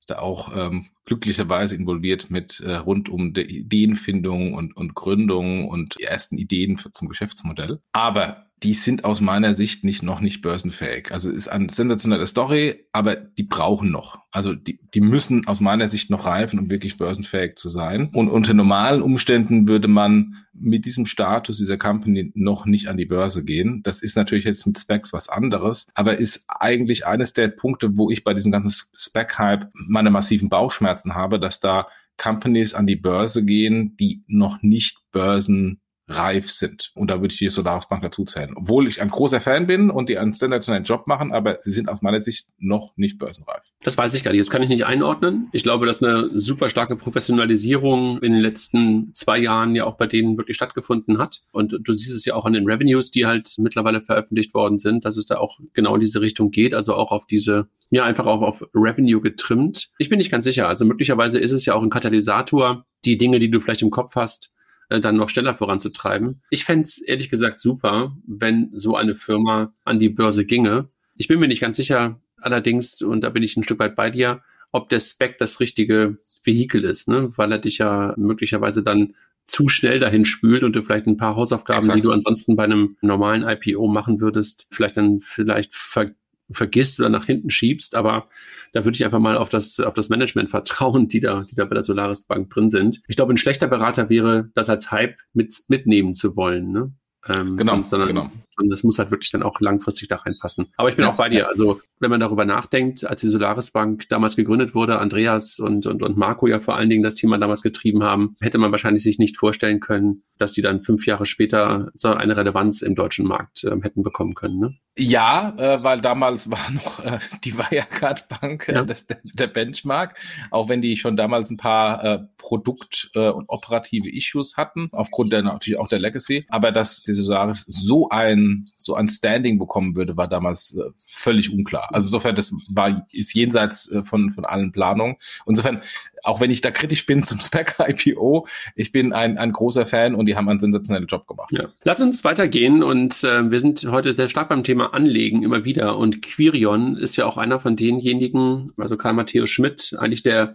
da 0.06 0.18
auch 0.18 0.54
ähm, 0.54 0.88
glücklicherweise 1.04 1.74
involviert 1.74 2.30
mit 2.30 2.60
äh, 2.60 2.74
rund 2.74 3.08
um 3.08 3.32
die 3.32 3.42
Ideenfindung 3.42 4.54
und, 4.54 4.76
und 4.76 4.94
Gründung 4.94 5.68
und 5.68 5.98
die 5.98 6.04
ersten 6.04 6.36
Ideen 6.38 6.76
für, 6.76 6.90
zum 6.92 7.08
Geschäftsmodell. 7.08 7.80
Aber 7.92 8.49
die 8.62 8.74
sind 8.74 9.04
aus 9.04 9.22
meiner 9.22 9.54
Sicht 9.54 9.84
nicht 9.84 10.02
noch 10.02 10.20
nicht 10.20 10.42
börsenfähig. 10.42 11.12
Also 11.12 11.30
ist 11.30 11.48
eine 11.48 11.70
sensationelle 11.70 12.26
Story, 12.26 12.84
aber 12.92 13.16
die 13.16 13.44
brauchen 13.44 13.90
noch. 13.90 14.18
Also 14.32 14.54
die, 14.54 14.78
die 14.92 15.00
müssen 15.00 15.46
aus 15.46 15.60
meiner 15.60 15.88
Sicht 15.88 16.10
noch 16.10 16.26
reifen, 16.26 16.58
um 16.58 16.70
wirklich 16.70 16.98
börsenfähig 16.98 17.56
zu 17.56 17.70
sein. 17.70 18.10
Und 18.12 18.28
unter 18.28 18.52
normalen 18.52 19.00
Umständen 19.00 19.66
würde 19.66 19.88
man 19.88 20.36
mit 20.52 20.84
diesem 20.84 21.06
Status 21.06 21.56
dieser 21.56 21.78
Company 21.78 22.32
noch 22.34 22.66
nicht 22.66 22.88
an 22.88 22.98
die 22.98 23.06
Börse 23.06 23.44
gehen. 23.44 23.82
Das 23.82 24.02
ist 24.02 24.16
natürlich 24.16 24.44
jetzt 24.44 24.66
mit 24.66 24.78
Specs 24.78 25.12
was 25.14 25.30
anderes, 25.30 25.86
aber 25.94 26.18
ist 26.18 26.44
eigentlich 26.48 27.06
eines 27.06 27.32
der 27.32 27.48
Punkte, 27.48 27.96
wo 27.96 28.10
ich 28.10 28.24
bei 28.24 28.34
diesem 28.34 28.52
ganzen 28.52 28.88
Spec-Hype 28.94 29.68
meine 29.72 30.10
massiven 30.10 30.50
Bauchschmerzen 30.50 31.14
habe, 31.14 31.40
dass 31.40 31.60
da 31.60 31.86
Companies 32.18 32.74
an 32.74 32.86
die 32.86 32.96
Börse 32.96 33.42
gehen, 33.42 33.96
die 33.96 34.22
noch 34.26 34.60
nicht 34.60 34.98
Börsen 35.12 35.80
reif 36.10 36.50
sind. 36.50 36.90
Und 36.94 37.10
da 37.10 37.20
würde 37.20 37.32
ich 37.32 37.38
die 37.38 37.50
Solaris 37.50 37.88
Bank 37.88 38.02
dazu 38.02 38.24
zählen. 38.24 38.52
Obwohl 38.56 38.88
ich 38.88 39.00
ein 39.00 39.08
großer 39.08 39.40
Fan 39.40 39.66
bin 39.66 39.90
und 39.90 40.08
die 40.08 40.18
einen 40.18 40.32
sensationellen 40.32 40.84
Job 40.84 41.06
machen, 41.06 41.32
aber 41.32 41.58
sie 41.60 41.70
sind 41.70 41.88
aus 41.88 42.02
meiner 42.02 42.20
Sicht 42.20 42.48
noch 42.58 42.96
nicht 42.96 43.18
börsenreif. 43.18 43.62
Das 43.82 43.96
weiß 43.96 44.14
ich 44.14 44.24
gar 44.24 44.32
nicht. 44.32 44.40
Das 44.40 44.50
kann 44.50 44.62
ich 44.62 44.68
nicht 44.68 44.84
einordnen. 44.84 45.48
Ich 45.52 45.62
glaube, 45.62 45.86
dass 45.86 46.02
eine 46.02 46.30
super 46.38 46.68
starke 46.68 46.96
Professionalisierung 46.96 48.18
in 48.22 48.32
den 48.32 48.42
letzten 48.42 49.12
zwei 49.14 49.38
Jahren 49.38 49.74
ja 49.74 49.84
auch 49.84 49.96
bei 49.96 50.06
denen 50.06 50.36
wirklich 50.36 50.56
stattgefunden 50.56 51.18
hat. 51.18 51.42
Und 51.52 51.78
du 51.80 51.92
siehst 51.92 52.14
es 52.14 52.24
ja 52.24 52.34
auch 52.34 52.44
an 52.44 52.52
den 52.52 52.66
Revenues, 52.66 53.10
die 53.10 53.26
halt 53.26 53.54
mittlerweile 53.58 54.00
veröffentlicht 54.00 54.54
worden 54.54 54.78
sind, 54.78 55.04
dass 55.04 55.16
es 55.16 55.26
da 55.26 55.38
auch 55.38 55.58
genau 55.72 55.94
in 55.94 56.00
diese 56.00 56.20
Richtung 56.20 56.50
geht. 56.50 56.74
Also 56.74 56.94
auch 56.94 57.12
auf 57.12 57.26
diese 57.26 57.68
ja, 57.90 58.04
einfach 58.04 58.26
auch 58.26 58.40
auf 58.40 58.64
Revenue 58.72 59.20
getrimmt. 59.20 59.90
Ich 59.98 60.08
bin 60.08 60.18
nicht 60.18 60.30
ganz 60.30 60.44
sicher. 60.44 60.68
Also 60.68 60.84
möglicherweise 60.84 61.38
ist 61.38 61.52
es 61.52 61.66
ja 61.66 61.74
auch 61.74 61.82
ein 61.82 61.90
Katalysator, 61.90 62.86
die 63.04 63.18
Dinge, 63.18 63.40
die 63.40 63.50
du 63.50 63.60
vielleicht 63.60 63.82
im 63.82 63.90
Kopf 63.90 64.14
hast, 64.14 64.52
äh, 64.90 65.00
dann 65.00 65.16
noch 65.16 65.30
schneller 65.30 65.54
voranzutreiben. 65.54 66.42
Ich 66.50 66.64
fände 66.64 66.84
es 66.84 66.98
ehrlich 66.98 67.30
gesagt 67.30 67.60
super, 67.60 68.16
wenn 68.26 68.70
so 68.72 68.96
eine 68.96 69.14
Firma 69.14 69.72
an 69.84 69.98
die 69.98 70.08
Börse 70.08 70.44
ginge. 70.44 70.88
Ich 71.16 71.28
bin 71.28 71.40
mir 71.40 71.48
nicht 71.48 71.60
ganz 71.60 71.76
sicher, 71.76 72.20
allerdings, 72.40 73.00
und 73.00 73.22
da 73.22 73.30
bin 73.30 73.42
ich 73.42 73.56
ein 73.56 73.62
Stück 73.62 73.78
weit 73.78 73.96
bei 73.96 74.10
dir, 74.10 74.42
ob 74.72 74.88
der 74.88 75.00
Spec 75.00 75.38
das 75.38 75.60
richtige 75.60 76.18
Vehikel 76.44 76.84
ist, 76.84 77.08
ne? 77.08 77.32
weil 77.36 77.52
er 77.52 77.58
dich 77.58 77.78
ja 77.78 78.14
möglicherweise 78.16 78.82
dann 78.82 79.14
zu 79.44 79.68
schnell 79.68 79.98
dahin 79.98 80.24
spült 80.24 80.62
und 80.62 80.76
du 80.76 80.82
vielleicht 80.82 81.06
ein 81.06 81.16
paar 81.16 81.36
Hausaufgaben, 81.36 81.80
Exakt. 81.80 81.98
die 81.98 82.02
du 82.02 82.12
ansonsten 82.12 82.56
bei 82.56 82.64
einem 82.64 82.96
normalen 83.00 83.42
IPO 83.42 83.88
machen 83.88 84.20
würdest, 84.20 84.66
vielleicht 84.70 84.96
dann 84.96 85.20
vielleicht 85.20 85.74
ver 85.74 86.10
vergisst 86.52 87.00
oder 87.00 87.08
nach 87.08 87.26
hinten 87.26 87.50
schiebst. 87.50 87.94
Aber 87.94 88.26
da 88.72 88.84
würde 88.84 88.96
ich 88.96 89.04
einfach 89.04 89.18
mal 89.18 89.36
auf 89.36 89.48
das, 89.48 89.80
auf 89.80 89.94
das 89.94 90.08
Management 90.08 90.50
vertrauen, 90.50 91.08
die 91.08 91.20
da, 91.20 91.42
die 91.42 91.54
da 91.54 91.64
bei 91.64 91.74
der 91.74 91.84
Solaris 91.84 92.24
Bank 92.24 92.50
drin 92.50 92.70
sind. 92.70 93.02
Ich 93.08 93.16
glaube, 93.16 93.32
ein 93.32 93.36
schlechter 93.36 93.66
Berater 93.66 94.08
wäre, 94.08 94.50
das 94.54 94.68
als 94.68 94.90
Hype 94.90 95.16
mit, 95.32 95.54
mitnehmen 95.68 96.14
zu 96.14 96.36
wollen. 96.36 96.70
Ne? 96.70 96.92
Ähm, 97.28 97.56
genau, 97.56 97.82
sondern, 97.82 98.08
genau. 98.08 98.30
Und 98.56 98.70
das 98.70 98.82
muss 98.82 98.98
halt 98.98 99.10
wirklich 99.10 99.30
dann 99.30 99.42
auch 99.42 99.60
langfristig 99.60 100.08
da 100.08 100.16
reinpassen. 100.16 100.72
Aber 100.76 100.88
ich 100.88 100.96
bin 100.96 101.04
ja, 101.04 101.12
auch 101.12 101.16
bei 101.16 101.28
dir. 101.28 101.48
Also 101.48 101.80
wenn 102.00 102.10
man 102.10 102.20
darüber 102.20 102.44
nachdenkt, 102.44 103.04
als 103.04 103.20
die 103.20 103.28
Solaris 103.28 103.70
Bank 103.70 104.08
damals 104.08 104.34
gegründet 104.34 104.74
wurde, 104.74 104.98
Andreas 104.98 105.58
und, 105.58 105.86
und, 105.86 106.02
und 106.02 106.16
Marco 106.16 106.46
ja 106.46 106.58
vor 106.58 106.76
allen 106.76 106.88
Dingen 106.88 107.02
das 107.02 107.14
Thema 107.14 107.38
damals 107.38 107.62
getrieben 107.62 108.02
haben, 108.02 108.36
hätte 108.40 108.58
man 108.58 108.70
wahrscheinlich 108.70 109.02
sich 109.02 109.18
nicht 109.18 109.36
vorstellen 109.36 109.80
können, 109.80 110.22
dass 110.38 110.52
die 110.52 110.62
dann 110.62 110.80
fünf 110.80 111.06
Jahre 111.06 111.26
später 111.26 111.90
so 111.94 112.08
eine 112.08 112.36
Relevanz 112.36 112.80
im 112.80 112.94
deutschen 112.94 113.26
Markt 113.26 113.64
äh, 113.64 113.76
hätten 113.82 114.02
bekommen 114.02 114.34
können. 114.34 114.58
Ne? 114.58 114.74
Ja, 114.96 115.54
äh, 115.58 115.84
weil 115.84 116.00
damals 116.00 116.50
war 116.50 116.70
noch 116.72 117.04
äh, 117.04 117.18
die 117.44 117.56
Wirecard 117.56 118.28
Bank 118.28 118.68
äh, 118.68 118.76
ja. 118.76 118.84
das, 118.84 119.06
der 119.06 119.46
Benchmark, 119.46 120.18
auch 120.50 120.68
wenn 120.68 120.80
die 120.80 120.96
schon 120.96 121.16
damals 121.16 121.50
ein 121.50 121.58
paar 121.58 122.02
äh, 122.04 122.18
Produkt- 122.38 123.10
äh, 123.14 123.28
und 123.28 123.48
operative 123.48 124.10
Issues 124.10 124.56
hatten, 124.56 124.88
aufgrund 124.92 125.32
der 125.32 125.42
natürlich 125.42 125.78
auch 125.78 125.88
der 125.88 125.98
Legacy. 125.98 126.46
Aber 126.48 126.72
dass 126.72 127.02
die 127.02 127.14
Solaris 127.14 127.64
so 127.66 128.08
ein 128.08 128.39
so 128.76 128.94
ein 128.94 129.08
Standing 129.08 129.58
bekommen 129.58 129.96
würde, 129.96 130.16
war 130.16 130.28
damals 130.28 130.76
äh, 130.76 130.90
völlig 131.06 131.52
unklar. 131.52 131.88
Also 131.92 132.08
insofern, 132.08 132.34
das 132.34 132.52
war, 132.68 133.04
ist 133.12 133.34
jenseits 133.34 133.90
äh, 133.90 134.02
von, 134.02 134.30
von 134.30 134.44
allen 134.44 134.72
Planungen. 134.72 135.16
Insofern, 135.46 135.80
auch 136.22 136.40
wenn 136.40 136.50
ich 136.50 136.60
da 136.60 136.70
kritisch 136.70 137.06
bin 137.06 137.22
zum 137.24 137.40
Spec 137.40 137.76
IPO, 137.78 138.46
ich 138.76 138.92
bin 138.92 139.12
ein, 139.12 139.38
ein 139.38 139.52
großer 139.52 139.86
Fan 139.86 140.14
und 140.14 140.26
die 140.26 140.36
haben 140.36 140.48
einen 140.48 140.60
sensationellen 140.60 141.08
Job 141.08 141.26
gemacht. 141.26 141.50
Ja. 141.52 141.68
Lass 141.84 142.00
uns 142.00 142.24
weitergehen 142.24 142.82
und 142.82 143.24
äh, 143.24 143.50
wir 143.50 143.60
sind 143.60 143.84
heute 143.84 144.12
sehr 144.12 144.28
stark 144.28 144.48
beim 144.48 144.64
Thema 144.64 144.94
Anlegen 144.94 145.42
immer 145.42 145.64
wieder 145.64 145.96
und 145.96 146.22
Quirion 146.22 146.96
ist 146.96 147.16
ja 147.16 147.26
auch 147.26 147.36
einer 147.36 147.60
von 147.60 147.76
denjenigen, 147.76 148.72
also 148.76 148.96
Karl 148.96 149.14
Matthäus 149.14 149.50
Schmidt, 149.50 149.96
eigentlich 149.98 150.22
der 150.22 150.54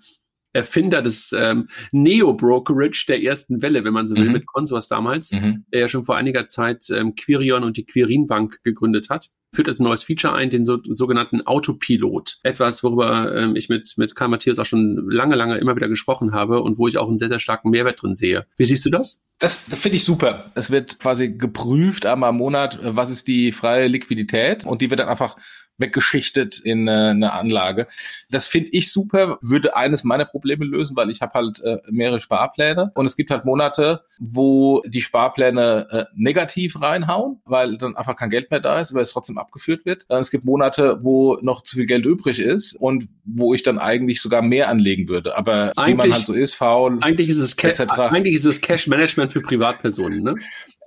Erfinder 0.55 1.01
des 1.01 1.33
ähm, 1.37 1.67
Neo-Brokerage 1.91 3.05
der 3.07 3.21
ersten 3.21 3.61
Welle, 3.61 3.83
wenn 3.83 3.93
man 3.93 4.07
so 4.07 4.15
will, 4.15 4.25
mhm. 4.25 4.31
mit 4.31 4.45
Consors 4.47 4.87
damals, 4.87 5.31
mhm. 5.31 5.65
der 5.71 5.81
ja 5.81 5.87
schon 5.87 6.05
vor 6.05 6.15
einiger 6.15 6.47
Zeit 6.47 6.85
ähm, 6.89 7.15
Quirion 7.15 7.63
und 7.63 7.77
die 7.77 7.85
Quirin 7.85 8.25
Bank 8.25 8.63
gegründet 8.63 9.09
hat 9.09 9.29
führt 9.55 9.67
das 9.67 9.79
ein 9.79 9.83
neues 9.83 10.03
Feature 10.03 10.33
ein, 10.33 10.49
den 10.49 10.65
so, 10.65 10.77
sogenannten 10.83 11.41
Autopilot. 11.47 12.39
Etwas, 12.43 12.83
worüber 12.83 13.33
ähm, 13.35 13.55
ich 13.55 13.69
mit, 13.69 13.93
mit 13.97 14.15
Karl 14.15 14.27
Matthias 14.27 14.59
auch 14.59 14.65
schon 14.65 15.09
lange, 15.09 15.35
lange 15.35 15.57
immer 15.57 15.75
wieder 15.75 15.87
gesprochen 15.87 16.33
habe 16.33 16.61
und 16.61 16.77
wo 16.77 16.87
ich 16.87 16.97
auch 16.97 17.07
einen 17.07 17.17
sehr, 17.17 17.29
sehr 17.29 17.39
starken 17.39 17.69
Mehrwert 17.69 18.01
drin 18.01 18.15
sehe. 18.15 18.45
Wie 18.57 18.65
siehst 18.65 18.85
du 18.85 18.89
das? 18.89 19.23
Das, 19.39 19.65
das 19.65 19.79
finde 19.79 19.97
ich 19.97 20.03
super. 20.03 20.51
Es 20.55 20.71
wird 20.71 20.99
quasi 20.99 21.29
geprüft 21.29 22.05
einmal 22.05 22.29
im 22.29 22.37
Monat, 22.37 22.79
was 22.83 23.09
ist 23.09 23.27
die 23.27 23.51
freie 23.51 23.87
Liquidität 23.87 24.65
und 24.65 24.81
die 24.81 24.89
wird 24.89 24.99
dann 24.99 25.09
einfach 25.09 25.37
weggeschichtet 25.77 26.59
in 26.59 26.87
äh, 26.87 26.91
eine 26.91 27.33
Anlage. 27.33 27.87
Das 28.29 28.47
finde 28.47 28.69
ich 28.71 28.91
super, 28.91 29.37
würde 29.41 29.75
eines 29.75 30.03
meiner 30.03 30.25
Probleme 30.25 30.65
lösen, 30.65 30.95
weil 30.95 31.09
ich 31.09 31.21
habe 31.21 31.33
halt 31.33 31.61
äh, 31.63 31.77
mehrere 31.89 32.19
Sparpläne 32.19 32.91
und 32.95 33.05
es 33.05 33.15
gibt 33.15 33.31
halt 33.31 33.45
Monate, 33.45 34.03
wo 34.19 34.81
die 34.85 35.01
Sparpläne 35.01 35.87
äh, 35.91 36.05
negativ 36.15 36.81
reinhauen, 36.81 37.41
weil 37.45 37.77
dann 37.77 37.95
einfach 37.95 38.15
kein 38.15 38.29
Geld 38.29 38.51
mehr 38.51 38.59
da 38.59 38.79
ist, 38.79 38.91
aber 38.91 39.01
es 39.01 39.11
trotzdem 39.11 39.37
abgeführt 39.37 39.85
wird. 39.85 40.05
Äh, 40.09 40.17
es 40.17 40.31
gibt 40.31 40.45
Monate, 40.45 40.99
wo 41.01 41.37
noch 41.41 41.61
zu 41.63 41.75
viel 41.75 41.85
Geld 41.85 42.05
übrig 42.05 42.39
ist 42.39 42.73
und 42.75 43.07
wo 43.25 43.53
ich 43.53 43.63
dann 43.63 43.79
eigentlich 43.79 44.21
sogar 44.21 44.41
mehr 44.41 44.69
anlegen 44.69 45.09
würde. 45.09 45.37
Aber 45.37 45.73
eigentlich, 45.75 45.87
wie 45.87 45.93
man 45.95 46.13
halt 46.13 46.27
so 46.27 46.33
ist, 46.33 46.55
faul. 46.55 46.97
Eigentlich 47.01 47.29
ist 47.29 47.37
es, 47.37 47.55
Ca 47.57 47.69
eigentlich 48.09 48.35
ist 48.35 48.45
es 48.45 48.61
Cash 48.61 48.87
Management 48.87 49.33
für 49.33 49.41
Privatpersonen, 49.41 50.23
ne? 50.23 50.35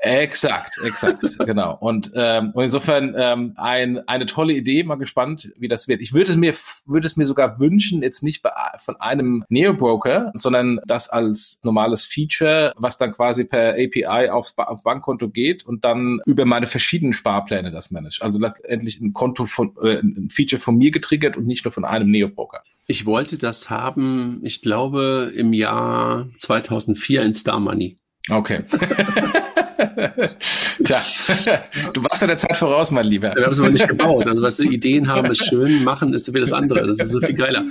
Exakt, 0.00 0.78
exakt, 0.84 1.24
genau. 1.44 1.76
Und, 1.80 2.12
ähm, 2.14 2.52
und 2.54 2.64
insofern 2.64 3.14
ähm, 3.18 3.54
ein, 3.56 4.06
eine 4.06 4.26
tolle 4.26 4.52
Idee, 4.52 4.84
mal 4.84 4.94
gespannt, 4.94 5.50
wie 5.56 5.66
das 5.66 5.88
wird. 5.88 6.00
Ich 6.00 6.12
würde 6.12 6.30
es 6.30 6.36
mir, 6.36 6.54
würde 6.86 7.06
es 7.06 7.16
mir 7.16 7.26
sogar 7.26 7.58
wünschen, 7.58 8.02
jetzt 8.02 8.22
nicht 8.22 8.42
bei, 8.42 8.50
von 8.78 8.96
einem 9.00 9.44
Neo-Broker, 9.48 10.30
sondern 10.34 10.78
das 10.86 11.08
als 11.08 11.60
normales 11.64 12.04
Feature, 12.04 12.72
was 12.76 12.96
dann 12.96 13.12
quasi 13.12 13.44
per 13.44 13.72
API 13.72 14.30
aufs, 14.30 14.56
aufs 14.56 14.84
Bankkonto 14.84 15.30
geht 15.30 15.66
und 15.66 15.84
dann 15.84 16.20
über 16.26 16.44
meine 16.44 16.66
verschiedenen 16.66 17.12
Sparpläne 17.12 17.72
das 17.72 17.90
managt. 17.90 18.22
Also 18.22 18.38
letztendlich 18.38 19.00
ein 19.00 19.12
Konto 19.12 19.46
von, 19.46 19.74
äh, 19.82 19.98
ein 19.98 20.28
Feature 20.30 20.60
von 20.60 20.76
mir 20.76 20.92
getriggert 20.92 21.36
und 21.36 21.46
nicht 21.46 21.64
nur 21.64 21.72
von 21.72 21.84
einem 21.84 22.10
Neo-Broker. 22.10 22.62
Ich 22.86 23.04
wollte 23.04 23.36
das 23.36 23.68
haben, 23.68 24.40
ich 24.44 24.62
glaube, 24.62 25.32
im 25.36 25.52
Jahr 25.52 26.28
2004 26.38 27.22
in 27.22 27.34
Star 27.34 27.58
Money. 27.58 27.98
Okay. 28.30 28.62
Tja, 30.84 31.02
du 31.92 32.04
warst 32.04 32.22
ja 32.22 32.26
der 32.26 32.36
Zeit 32.36 32.56
voraus, 32.56 32.90
mein 32.90 33.06
Lieber. 33.06 33.32
Wir 33.34 33.44
haben 33.44 33.52
es 33.52 33.60
aber 33.60 33.70
nicht 33.70 33.86
gebaut. 33.86 34.26
Also, 34.26 34.42
was 34.42 34.58
wir 34.58 34.70
Ideen 34.70 35.08
haben, 35.08 35.30
ist 35.30 35.46
schön, 35.46 35.84
machen 35.84 36.14
ist 36.14 36.32
wie 36.32 36.40
das 36.40 36.52
andere. 36.52 36.86
Das 36.86 36.98
ist 36.98 37.10
so 37.10 37.20
viel 37.20 37.34
geiler. 37.34 37.64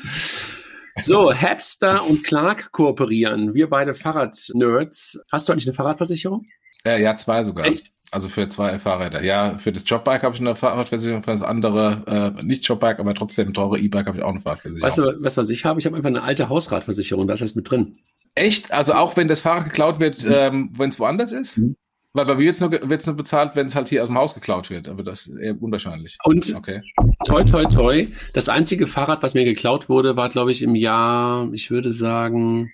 So, 1.01 1.33
Hapster 1.33 2.05
und 2.05 2.23
Clark 2.23 2.71
kooperieren. 2.71 3.53
Wir 3.53 3.69
beide 3.69 3.93
Fahrradnerds. 3.93 5.19
Hast 5.31 5.47
du 5.47 5.53
eigentlich 5.53 5.67
eine 5.67 5.73
Fahrradversicherung? 5.73 6.45
Äh, 6.85 7.01
ja, 7.01 7.15
zwei 7.15 7.43
sogar. 7.43 7.65
Echt? 7.65 7.91
Also 8.11 8.29
für 8.29 8.47
zwei 8.47 8.79
Fahrräder. 8.79 9.21
Ja, 9.21 9.57
für 9.57 9.73
das 9.73 9.83
Jobbike 9.85 10.23
habe 10.23 10.33
ich 10.33 10.41
eine 10.41 10.55
Fahrradversicherung, 10.55 11.21
für 11.21 11.31
das 11.31 11.41
andere 11.41 12.35
äh, 12.37 12.43
nicht 12.43 12.65
Jobbike, 12.65 12.99
aber 12.99 13.13
trotzdem 13.13 13.53
teure 13.53 13.77
E-Bike 13.77 14.07
habe 14.07 14.17
ich 14.17 14.23
auch 14.23 14.31
eine 14.31 14.39
Fahrradversicherung. 14.39 14.81
Weißt 14.81 14.97
du, 14.97 15.23
was, 15.23 15.35
was 15.35 15.49
ich 15.49 15.65
habe? 15.65 15.79
Ich 15.79 15.85
habe 15.85 15.97
einfach 15.97 16.07
eine 16.07 16.23
alte 16.23 16.47
Hausradversicherung, 16.47 17.27
da 17.27 17.33
ist 17.33 17.41
das 17.41 17.55
mit 17.55 17.69
drin. 17.69 17.97
Echt? 18.33 18.71
Also 18.71 18.93
auch 18.93 19.17
wenn 19.17 19.27
das 19.27 19.41
Fahrrad 19.41 19.65
geklaut 19.65 19.99
wird, 19.99 20.23
mhm. 20.23 20.31
ähm, 20.33 20.69
wenn 20.77 20.89
es 20.89 20.99
woanders 20.99 21.33
ist? 21.33 21.57
Mhm. 21.57 21.75
Weil 22.17 22.25
bei 22.25 22.33
mir 22.33 22.45
wird 22.45 22.55
es 22.55 22.61
nur, 22.61 22.71
wird's 22.71 23.05
nur 23.05 23.15
bezahlt, 23.15 23.55
wenn 23.55 23.67
es 23.67 23.75
halt 23.75 23.89
hier 23.89 24.01
aus 24.01 24.09
dem 24.09 24.17
Haus 24.17 24.33
geklaut 24.33 24.71
wird, 24.71 24.89
aber 24.89 25.03
das 25.03 25.27
ist 25.27 25.37
eher 25.37 25.61
unwahrscheinlich. 25.61 26.17
Und 26.23 26.51
okay. 26.55 26.81
toi, 27.27 27.43
toi, 27.43 27.65
toi, 27.65 28.07
das 28.33 28.49
einzige 28.49 28.87
Fahrrad, 28.87 29.21
was 29.21 29.35
mir 29.35 29.45
geklaut 29.45 29.87
wurde, 29.87 30.15
war, 30.15 30.27
glaube 30.29 30.49
ich, 30.49 30.63
im 30.63 30.73
Jahr, 30.73 31.47
ich 31.53 31.69
würde 31.69 31.91
sagen, 31.91 32.71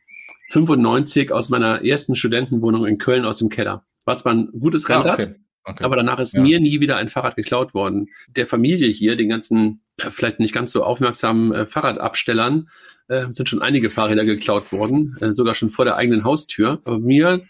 95 0.51 1.34
aus 1.34 1.49
meiner 1.49 1.84
ersten 1.84 2.15
Studentenwohnung 2.15 2.86
in 2.86 2.97
Köln 2.97 3.25
aus 3.25 3.39
dem 3.39 3.49
Keller. 3.49 3.86
War 4.06 4.15
zwar 4.15 4.34
ein 4.34 4.47
gutes 4.58 4.86
ah, 4.86 4.93
Rennrad, 4.93 5.25
ah, 5.25 5.27
okay. 5.27 5.36
Okay. 5.65 5.84
aber 5.84 5.97
danach 5.97 6.19
ist 6.19 6.36
ja. 6.36 6.41
mir 6.41 6.62
nie 6.62 6.79
wieder 6.79 6.95
ein 6.95 7.10
Fahrrad 7.10 7.36
geklaut 7.36 7.73
worden. 7.73 8.08
Der 8.38 8.45
Familie 8.45 8.88
hier, 8.88 9.17
den 9.17 9.27
ganzen, 9.27 9.82
vielleicht 9.97 10.39
nicht 10.39 10.53
ganz 10.53 10.71
so 10.71 10.86
aufmerksamen 10.86 11.51
äh, 11.51 11.65
Fahrradabstellern, 11.65 12.69
äh, 13.10 13.25
sind 13.29 13.49
schon 13.49 13.62
einige 13.62 13.89
Fahrräder 13.89 14.23
geklaut 14.23 14.71
worden, 14.71 15.17
äh, 15.19 15.34
sogar 15.34 15.53
schon 15.53 15.69
vor 15.69 15.84
der 15.84 15.97
eigenen 15.97 16.23
Haustür. 16.23 16.82
Aber 16.86 16.99
mir 16.99 17.41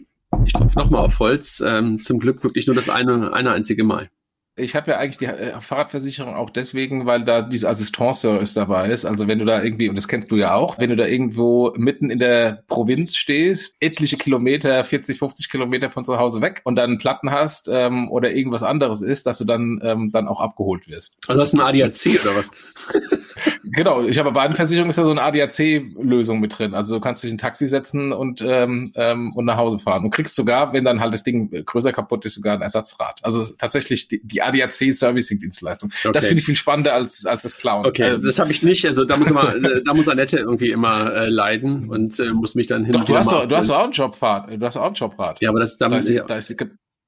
ich 0.46 0.54
klopfe 0.54 0.80
nochmal 0.80 1.06
auf 1.06 1.19
Holz, 1.19 1.63
ähm, 1.65 2.00
zum 2.00 2.19
Glück 2.19 2.43
wirklich 2.43 2.67
nur 2.67 2.76
das 2.76 2.89
eine, 2.89 3.34
eine 3.34 3.52
einzige 3.52 3.84
Mal. 3.84 4.10
Ich 4.56 4.76
habe 4.76 4.92
ja 4.92 5.00
eigentlich 5.00 5.18
die 5.18 5.26
äh, 5.26 5.60
Fahrradversicherung 5.60 6.36
auch 6.36 6.52
deswegen, 6.52 7.08
weil 7.08 7.24
da 7.24 7.42
diese 7.42 7.68
Assistance-Service 7.70 8.54
dabei 8.54 8.89
ist. 8.89 9.04
Also 9.04 9.28
wenn 9.28 9.39
du 9.39 9.46
da 9.46 9.63
irgendwie, 9.63 9.89
und 9.89 9.96
das 9.96 10.08
kennst 10.08 10.32
du 10.32 10.36
ja 10.36 10.54
auch, 10.54 10.78
wenn 10.78 10.92
du 10.92 10.96
da 10.96 11.08
irgendwo 11.08 11.74
mitten 11.76 12.12
in 12.12 12.20
der 12.20 12.63
Provinz 12.68 13.16
stehst, 13.16 13.74
etliche 13.80 14.16
Kilometer, 14.16 14.84
40, 14.84 15.18
50 15.18 15.50
Kilometer 15.50 15.89
von 15.89 16.06
zu 16.06 16.20
Hause 16.20 16.42
weg 16.42 16.62
und 16.66 16.76
dann 16.76 17.00
Platten 17.00 17.32
hast 17.32 17.68
ähm, 17.72 18.12
oder 18.12 18.32
irgendwas 18.32 18.62
anderes 18.62 19.02
ist, 19.02 19.26
dass 19.26 19.39
du 19.39 19.46
dann, 19.46 19.80
ähm, 19.84 20.12
dann 20.12 20.28
auch 20.28 20.39
abgeholt 20.39 20.88
wirst. 20.88 21.18
Also 21.28 21.42
hast 21.42 21.54
du 21.54 21.58
eine 21.63 21.70
ADAC 21.70 22.22
oder 22.24 22.36
was? 22.36 22.52
genau, 23.63 24.04
ich 24.04 24.20
habe 24.20 24.32
bei 24.32 24.42
einer 24.42 24.54
Versicherung 24.54 24.89
ist 24.92 24.98
da 24.98 25.04
so 25.04 25.12
eine 25.12 25.22
ADAC-Lösung 25.24 26.39
mit 26.39 26.60
drin. 26.60 26.76
Also 26.76 26.96
du 26.96 27.02
kannst 27.02 27.24
dich 27.24 27.32
in 27.32 27.36
ein 27.36 27.39
Taxi 27.39 27.68
setzen 27.68 28.13
und, 28.13 28.44
ähm, 28.46 28.92
ähm, 28.96 29.34
und 29.34 29.46
nach 29.46 29.58
Hause 29.58 29.80
fahren. 29.80 30.04
Und 30.04 30.12
kriegst 30.12 30.36
sogar, 30.36 30.74
wenn 30.74 30.84
dann 30.84 31.00
halt 31.00 31.13
das 31.13 31.24
Ding 31.24 31.50
größer 31.66 31.92
kaputt 31.92 32.26
ist, 32.26 32.36
sogar 32.36 32.54
ein 32.54 32.62
Ersatzrad. 32.62 33.20
Also 33.24 33.44
tatsächlich 33.58 34.08
die, 34.08 34.22
die 34.24 34.42
ADAC 34.45 34.93
Servicing 34.93 35.39
Dienstleistung. 35.39 35.91
Okay. 36.03 36.12
Das 36.13 36.25
finde 36.25 36.39
ich 36.39 36.45
viel 36.45 36.56
spannender 36.56 36.93
als, 36.93 37.25
als 37.25 37.43
das 37.43 37.58
Clown. 37.58 37.86
Okay, 37.86 38.15
ähm, 38.15 38.23
das 38.23 38.39
habe 38.39 38.51
ich 38.51 38.63
nicht. 38.63 38.86
Also 38.86 39.06
da 39.06 39.17
muss 39.17 39.29
immer, 39.29 39.56
äh, 39.56 39.82
da 39.86 39.93
muss 39.93 40.08
Annette 40.08 40.38
irgendwie 40.38 40.71
immer 40.71 41.13
äh, 41.13 41.29
leiden 41.29 41.89
und 41.89 42.19
äh, 42.19 42.32
muss 42.32 42.56
mich 42.56 42.67
dann 42.67 42.86
hin. 42.86 42.93
Doch, 42.93 43.03
du 43.03 43.17
hast 43.17 43.32
doch, 43.32 43.47
du 43.47 43.56
hast 43.56 43.69
doch 43.69 43.77
auch 43.77 43.84
einen 43.84 43.93
Jobrad. 43.93 44.49
Du 44.49 44.65
hast 44.65 44.77
auch 44.77 44.86
einen 44.86 44.95
Jobrad. 44.95 45.41
Ja, 45.41 45.49
aber 45.49 45.60
das 45.60 45.77
da, 45.77 45.88
ist, 45.95 46.10
ja. 46.10 46.23
da 46.23 46.38
ist, 46.38 46.49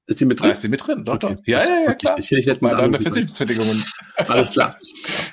ist 0.08 0.20
die 0.20 0.24
mit 0.24 0.40
drin? 0.40 0.48
Da 0.48 0.52
ist 0.52 0.62
die 0.62 0.68
mit 0.68 0.86
drin, 0.86 1.04
doch, 1.04 1.14
okay. 1.14 1.34
doch. 1.34 1.42
Ja, 1.46 1.64
ja, 1.64 1.80
ja, 1.84 1.92
klar. 1.92 2.18
Ich, 2.18 2.30
ich 2.30 2.46
hätte 2.46 2.62
mal 2.62 2.92
Versicherungsbedingungen. 2.92 3.82
Alles 4.16 4.52
klar. 4.52 4.78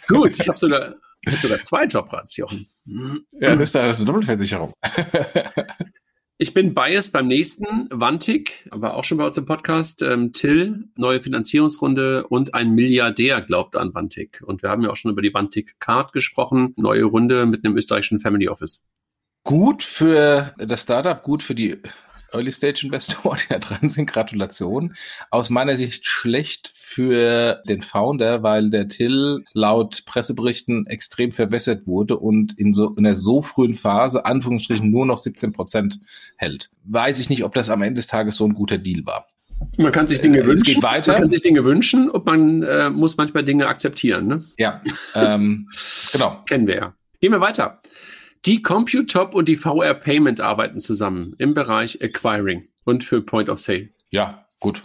Gut, 0.07 0.39
ich 0.39 0.47
habe 0.47 0.57
sogar, 0.57 0.95
ich 1.21 1.33
hab 1.33 1.41
sogar 1.41 1.61
zwei 1.61 1.85
Jobrads, 1.85 2.37
Jochen. 2.37 2.67
Ja, 3.39 3.55
das 3.55 3.69
ist, 3.69 3.75
das 3.75 3.97
ist 3.97 4.01
eine 4.01 4.07
Doppelversicherung. 4.07 4.73
Ich 6.39 6.54
bin 6.54 6.74
biased 6.74 7.13
beim 7.13 7.28
nächsten. 7.28 7.88
Wantik, 7.91 8.67
war 8.72 8.96
auch 8.96 9.04
schon 9.04 9.19
bei 9.19 9.26
uns 9.26 9.38
im 9.38 9.46
Podcast. 9.46 10.02
Ähm, 10.02 10.34
Till, 10.34 10.89
neue 10.96 11.22
Finanzierungsrunde 11.22 12.28
und 12.28 12.56
ein 12.56 12.72
Milliardär 12.72 13.39
glaubt 13.41 13.76
an 13.76 13.93
Wantik. 13.93 14.41
Und 14.43 14.63
wir 14.63 14.69
haben 14.69 14.82
ja 14.82 14.89
auch 14.89 14.96
schon 14.96 15.12
über 15.12 15.22
die 15.22 15.34
Wantik 15.34 15.80
Card 15.80 16.12
gesprochen. 16.12 16.74
Neue 16.76 17.04
Runde 17.04 17.46
mit 17.46 17.63
einem 17.63 17.78
österreichischen 17.78 18.19
Family 18.19 18.48
Office. 18.48 18.88
Gut 19.43 19.84
für 19.84 20.54
das 20.58 20.82
Startup, 20.82 21.22
gut 21.22 21.43
für 21.43 21.54
die 21.54 21.78
Early 22.34 22.52
Stage 22.52 22.82
Investoren, 22.84 23.38
die 23.43 23.54
da 23.54 23.60
dran 23.60 23.89
sind. 23.89 24.08
Gratulation. 24.08 24.96
Aus 25.30 25.50
meiner 25.50 25.78
Sicht 25.78 26.06
schlecht 26.08 26.72
für 26.74 27.62
den 27.67 27.82
Founder, 27.82 28.43
weil 28.43 28.69
der 28.69 28.88
Till 28.88 29.43
laut 29.54 30.04
Presseberichten 30.06 30.86
extrem 30.88 31.32
verbessert 31.32 31.88
wurde 31.88 32.17
und 32.17 32.58
in 32.60 32.74
so 32.74 32.89
in 32.96 33.06
einer 33.06 33.15
so 33.15 33.41
frühen 33.41 33.74
Phase 33.74 34.26
Anführungsstrichen 34.26 34.89
nur 34.89 35.06
noch 35.06 35.17
17 35.17 35.54
Prozent 35.54 36.00
hält. 36.38 36.69
Weiß 36.84 37.19
ich 37.19 37.30
nicht, 37.30 37.43
ob 37.43 37.54
das 37.56 37.69
am 37.69 37.82
Ende 37.82 37.96
des 38.00 38.08
Tages 38.08 38.36
so 38.36 38.46
ein 38.46 38.54
guter 38.54 38.78
Deal 38.78 39.06
war. 39.06 39.28
Man 39.78 39.91
kann 39.91 40.08
sich 40.08 40.22
Dinge 40.22 40.39
äh, 40.39 40.46
wünschen. 40.46 40.82
Man 40.82 41.02
kann 41.02 41.30
sich 41.30 41.41
Dinge 41.41 41.65
wünschen 41.65 42.10
und 42.10 42.26
man 42.26 42.63
äh, 42.63 42.89
muss 42.89 43.17
manchmal 43.17 43.43
Dinge 43.43 43.67
akzeptieren. 43.67 44.28
Ne? 44.28 44.43
Ja, 44.58 44.82
ähm, 45.15 45.69
genau. 46.12 46.43
Kennen 46.46 46.67
wir 46.67 46.76
ja. 46.76 46.93
Gehen 47.22 47.32
wir 47.32 47.41
weiter. 47.41 47.80
Die 48.45 48.62
Computop 48.62 49.36
und 49.36 49.47
die 49.47 49.56
VR 49.56 49.93
Payment 49.93 50.41
arbeiten 50.41 50.82
zusammen 50.82 51.34
im 51.39 51.53
Bereich 51.53 52.01
Acquiring 52.01 52.67
und 52.84 53.06
für 53.06 53.21
Point 53.21 53.47
of 53.47 53.58
Sale. 53.58 53.88
Ja, 54.10 54.45
gut. 54.60 54.84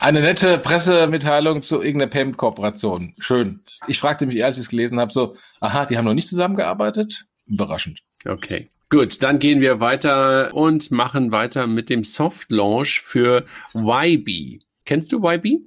Eine 0.00 0.22
nette 0.22 0.58
Pressemitteilung 0.58 1.62
zu 1.62 1.82
irgendeiner 1.82 2.10
Payment-Kooperation. 2.10 3.14
Schön. 3.20 3.60
Ich 3.86 4.00
fragte 4.00 4.26
mich, 4.26 4.44
als 4.44 4.58
ich 4.58 4.62
es 4.62 4.70
gelesen 4.70 4.98
habe, 4.98 5.12
so, 5.12 5.36
aha, 5.60 5.86
die 5.86 5.96
haben 5.96 6.04
noch 6.04 6.14
nicht 6.14 6.28
zusammengearbeitet? 6.28 7.26
Überraschend. 7.46 8.00
Okay. 8.26 8.68
Gut, 8.90 9.22
dann 9.22 9.38
gehen 9.38 9.60
wir 9.60 9.78
weiter 9.78 10.52
und 10.52 10.90
machen 10.90 11.30
weiter 11.30 11.68
mit 11.68 11.90
dem 11.90 12.02
Soft 12.02 12.50
Launch 12.50 13.00
für 13.02 13.46
YB. 13.72 14.60
Kennst 14.84 15.12
du 15.12 15.24
YB? 15.24 15.62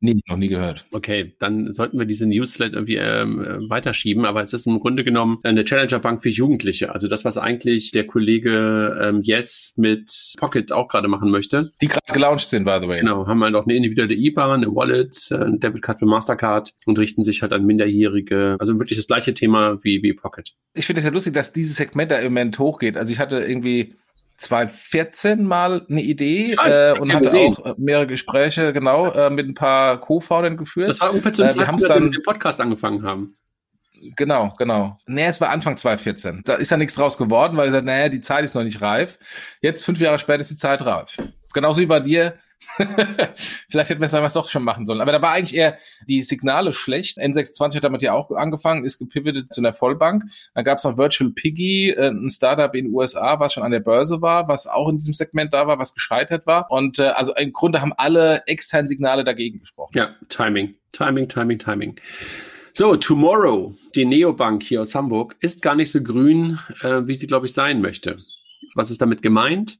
Nee, 0.00 0.20
noch 0.28 0.36
nie 0.36 0.48
gehört. 0.48 0.86
Okay, 0.92 1.34
dann 1.38 1.72
sollten 1.72 1.98
wir 1.98 2.04
diese 2.04 2.26
News 2.26 2.52
vielleicht 2.52 2.74
irgendwie 2.74 2.96
ähm, 2.96 3.42
äh, 3.42 3.70
weiterschieben, 3.70 4.26
aber 4.26 4.42
es 4.42 4.52
ist 4.52 4.66
im 4.66 4.78
Grunde 4.78 5.04
genommen 5.04 5.38
eine 5.42 5.64
Challenger-Bank 5.64 6.22
für 6.22 6.28
Jugendliche. 6.28 6.92
Also 6.92 7.08
das, 7.08 7.24
was 7.24 7.38
eigentlich 7.38 7.92
der 7.92 8.06
Kollege 8.06 8.98
ähm, 9.00 9.22
Yes 9.22 9.72
mit 9.76 10.34
Pocket 10.38 10.70
auch 10.70 10.88
gerade 10.88 11.08
machen 11.08 11.30
möchte. 11.30 11.72
Die 11.80 11.88
gerade 11.88 12.12
gelauncht 12.12 12.46
sind, 12.46 12.64
by 12.64 12.78
the 12.82 12.88
way. 12.88 13.00
Genau, 13.00 13.26
haben 13.26 13.42
halt 13.42 13.54
auch 13.54 13.64
eine 13.64 13.74
individuelle 13.74 14.14
IBAN, 14.14 14.62
eine 14.62 14.74
Wallet, 14.74 15.16
äh, 15.30 15.36
eine 15.36 15.58
Debitcard 15.58 15.98
für 15.98 16.06
Mastercard 16.06 16.74
und 16.84 16.98
richten 16.98 17.24
sich 17.24 17.40
halt 17.40 17.52
an 17.52 17.64
Minderjährige. 17.64 18.56
Also 18.58 18.78
wirklich 18.78 18.98
das 18.98 19.06
gleiche 19.06 19.32
Thema 19.32 19.82
wie, 19.82 20.02
wie 20.02 20.12
Pocket. 20.12 20.52
Ich 20.74 20.84
finde 20.84 21.00
es 21.00 21.06
ja 21.06 21.12
lustig, 21.12 21.32
dass 21.32 21.54
dieses 21.54 21.76
Segment 21.76 22.10
da 22.10 22.18
im 22.18 22.34
Moment 22.34 22.58
hochgeht. 22.58 22.98
Also 22.98 23.12
ich 23.12 23.18
hatte 23.18 23.38
irgendwie 23.38 23.94
2014 24.36 25.44
mal 25.44 25.86
eine 25.88 26.02
Idee 26.02 26.52
äh, 26.52 26.98
und 26.98 27.12
hatte 27.12 27.24
gesehen. 27.24 27.54
auch 27.54 27.66
äh, 27.66 27.74
mehrere 27.78 28.06
Gespräche, 28.06 28.72
genau, 28.72 29.10
äh, 29.12 29.30
mit 29.30 29.48
ein 29.48 29.54
paar 29.54 30.00
Co-Foundern 30.00 30.56
geführt. 30.56 30.90
Das 30.90 31.00
war 31.00 31.10
ungefähr 31.10 31.32
zum 31.32 31.46
äh, 31.46 31.48
Zeitpunkt, 31.50 31.84
als 31.84 31.94
wir 31.94 32.00
mit 32.00 32.14
dem 32.14 32.22
Podcast 32.22 32.60
angefangen 32.60 33.02
haben. 33.02 33.36
Genau, 34.16 34.52
genau. 34.58 34.98
Nee, 35.06 35.26
es 35.26 35.40
war 35.40 35.50
Anfang 35.50 35.76
2014. 35.76 36.42
Da 36.44 36.54
ist 36.54 36.70
ja 36.70 36.76
nichts 36.76 36.94
draus 36.94 37.16
geworden, 37.16 37.56
weil 37.56 37.68
er 37.68 37.72
sagt, 37.72 37.86
naja, 37.86 38.08
die 38.08 38.20
Zeit 38.20 38.44
ist 38.44 38.54
noch 38.54 38.62
nicht 38.62 38.82
reif. 38.82 39.18
Jetzt, 39.60 39.84
fünf 39.84 40.00
Jahre 40.00 40.18
später, 40.18 40.40
ist 40.40 40.50
die 40.50 40.56
Zeit 40.56 40.84
reif. 40.84 41.16
Genauso 41.54 41.80
wie 41.80 41.86
bei 41.86 42.00
dir, 42.00 42.34
Vielleicht 43.68 43.90
hätten 43.90 44.00
wir 44.00 44.06
es 44.06 44.32
doch 44.32 44.48
schon 44.48 44.64
machen 44.64 44.86
sollen. 44.86 45.00
Aber 45.00 45.12
da 45.12 45.22
war 45.22 45.32
eigentlich 45.32 45.56
eher 45.56 45.78
die 46.08 46.22
Signale 46.22 46.72
schlecht. 46.72 47.18
N26 47.18 47.76
hat 47.76 47.84
damit 47.84 48.02
ja 48.02 48.12
auch 48.12 48.30
angefangen, 48.30 48.84
ist 48.84 48.98
gepivotet 48.98 49.52
zu 49.52 49.60
einer 49.60 49.72
Vollbank. 49.72 50.24
Dann 50.54 50.64
gab 50.64 50.78
es 50.78 50.84
noch 50.84 50.98
Virtual 50.98 51.30
Piggy, 51.30 51.90
äh, 51.90 52.08
ein 52.08 52.30
Startup 52.30 52.74
in 52.74 52.86
den 52.86 52.94
USA, 52.94 53.38
was 53.40 53.52
schon 53.52 53.62
an 53.62 53.70
der 53.70 53.80
Börse 53.80 54.20
war, 54.20 54.48
was 54.48 54.66
auch 54.66 54.88
in 54.88 54.98
diesem 54.98 55.14
Segment 55.14 55.52
da 55.54 55.66
war, 55.66 55.78
was 55.78 55.94
gescheitert 55.94 56.46
war. 56.46 56.70
Und 56.70 56.98
äh, 56.98 57.08
also 57.08 57.34
im 57.34 57.52
Grunde 57.52 57.80
haben 57.80 57.92
alle 57.96 58.42
externen 58.46 58.88
Signale 58.88 59.24
dagegen 59.24 59.60
gesprochen. 59.60 59.92
Ja, 59.96 60.14
Timing, 60.28 60.74
Timing, 60.92 61.28
Timing, 61.28 61.58
Timing. 61.58 62.00
So, 62.72 62.94
Tomorrow, 62.94 63.74
die 63.94 64.04
Neobank 64.04 64.62
hier 64.62 64.82
aus 64.82 64.94
Hamburg, 64.94 65.36
ist 65.40 65.62
gar 65.62 65.74
nicht 65.74 65.90
so 65.90 66.02
grün, 66.02 66.58
äh, 66.82 67.06
wie 67.06 67.14
sie, 67.14 67.26
glaube 67.26 67.46
ich, 67.46 67.54
sein 67.54 67.80
möchte. 67.80 68.18
Was 68.74 68.90
ist 68.90 69.00
damit 69.00 69.22
gemeint? 69.22 69.78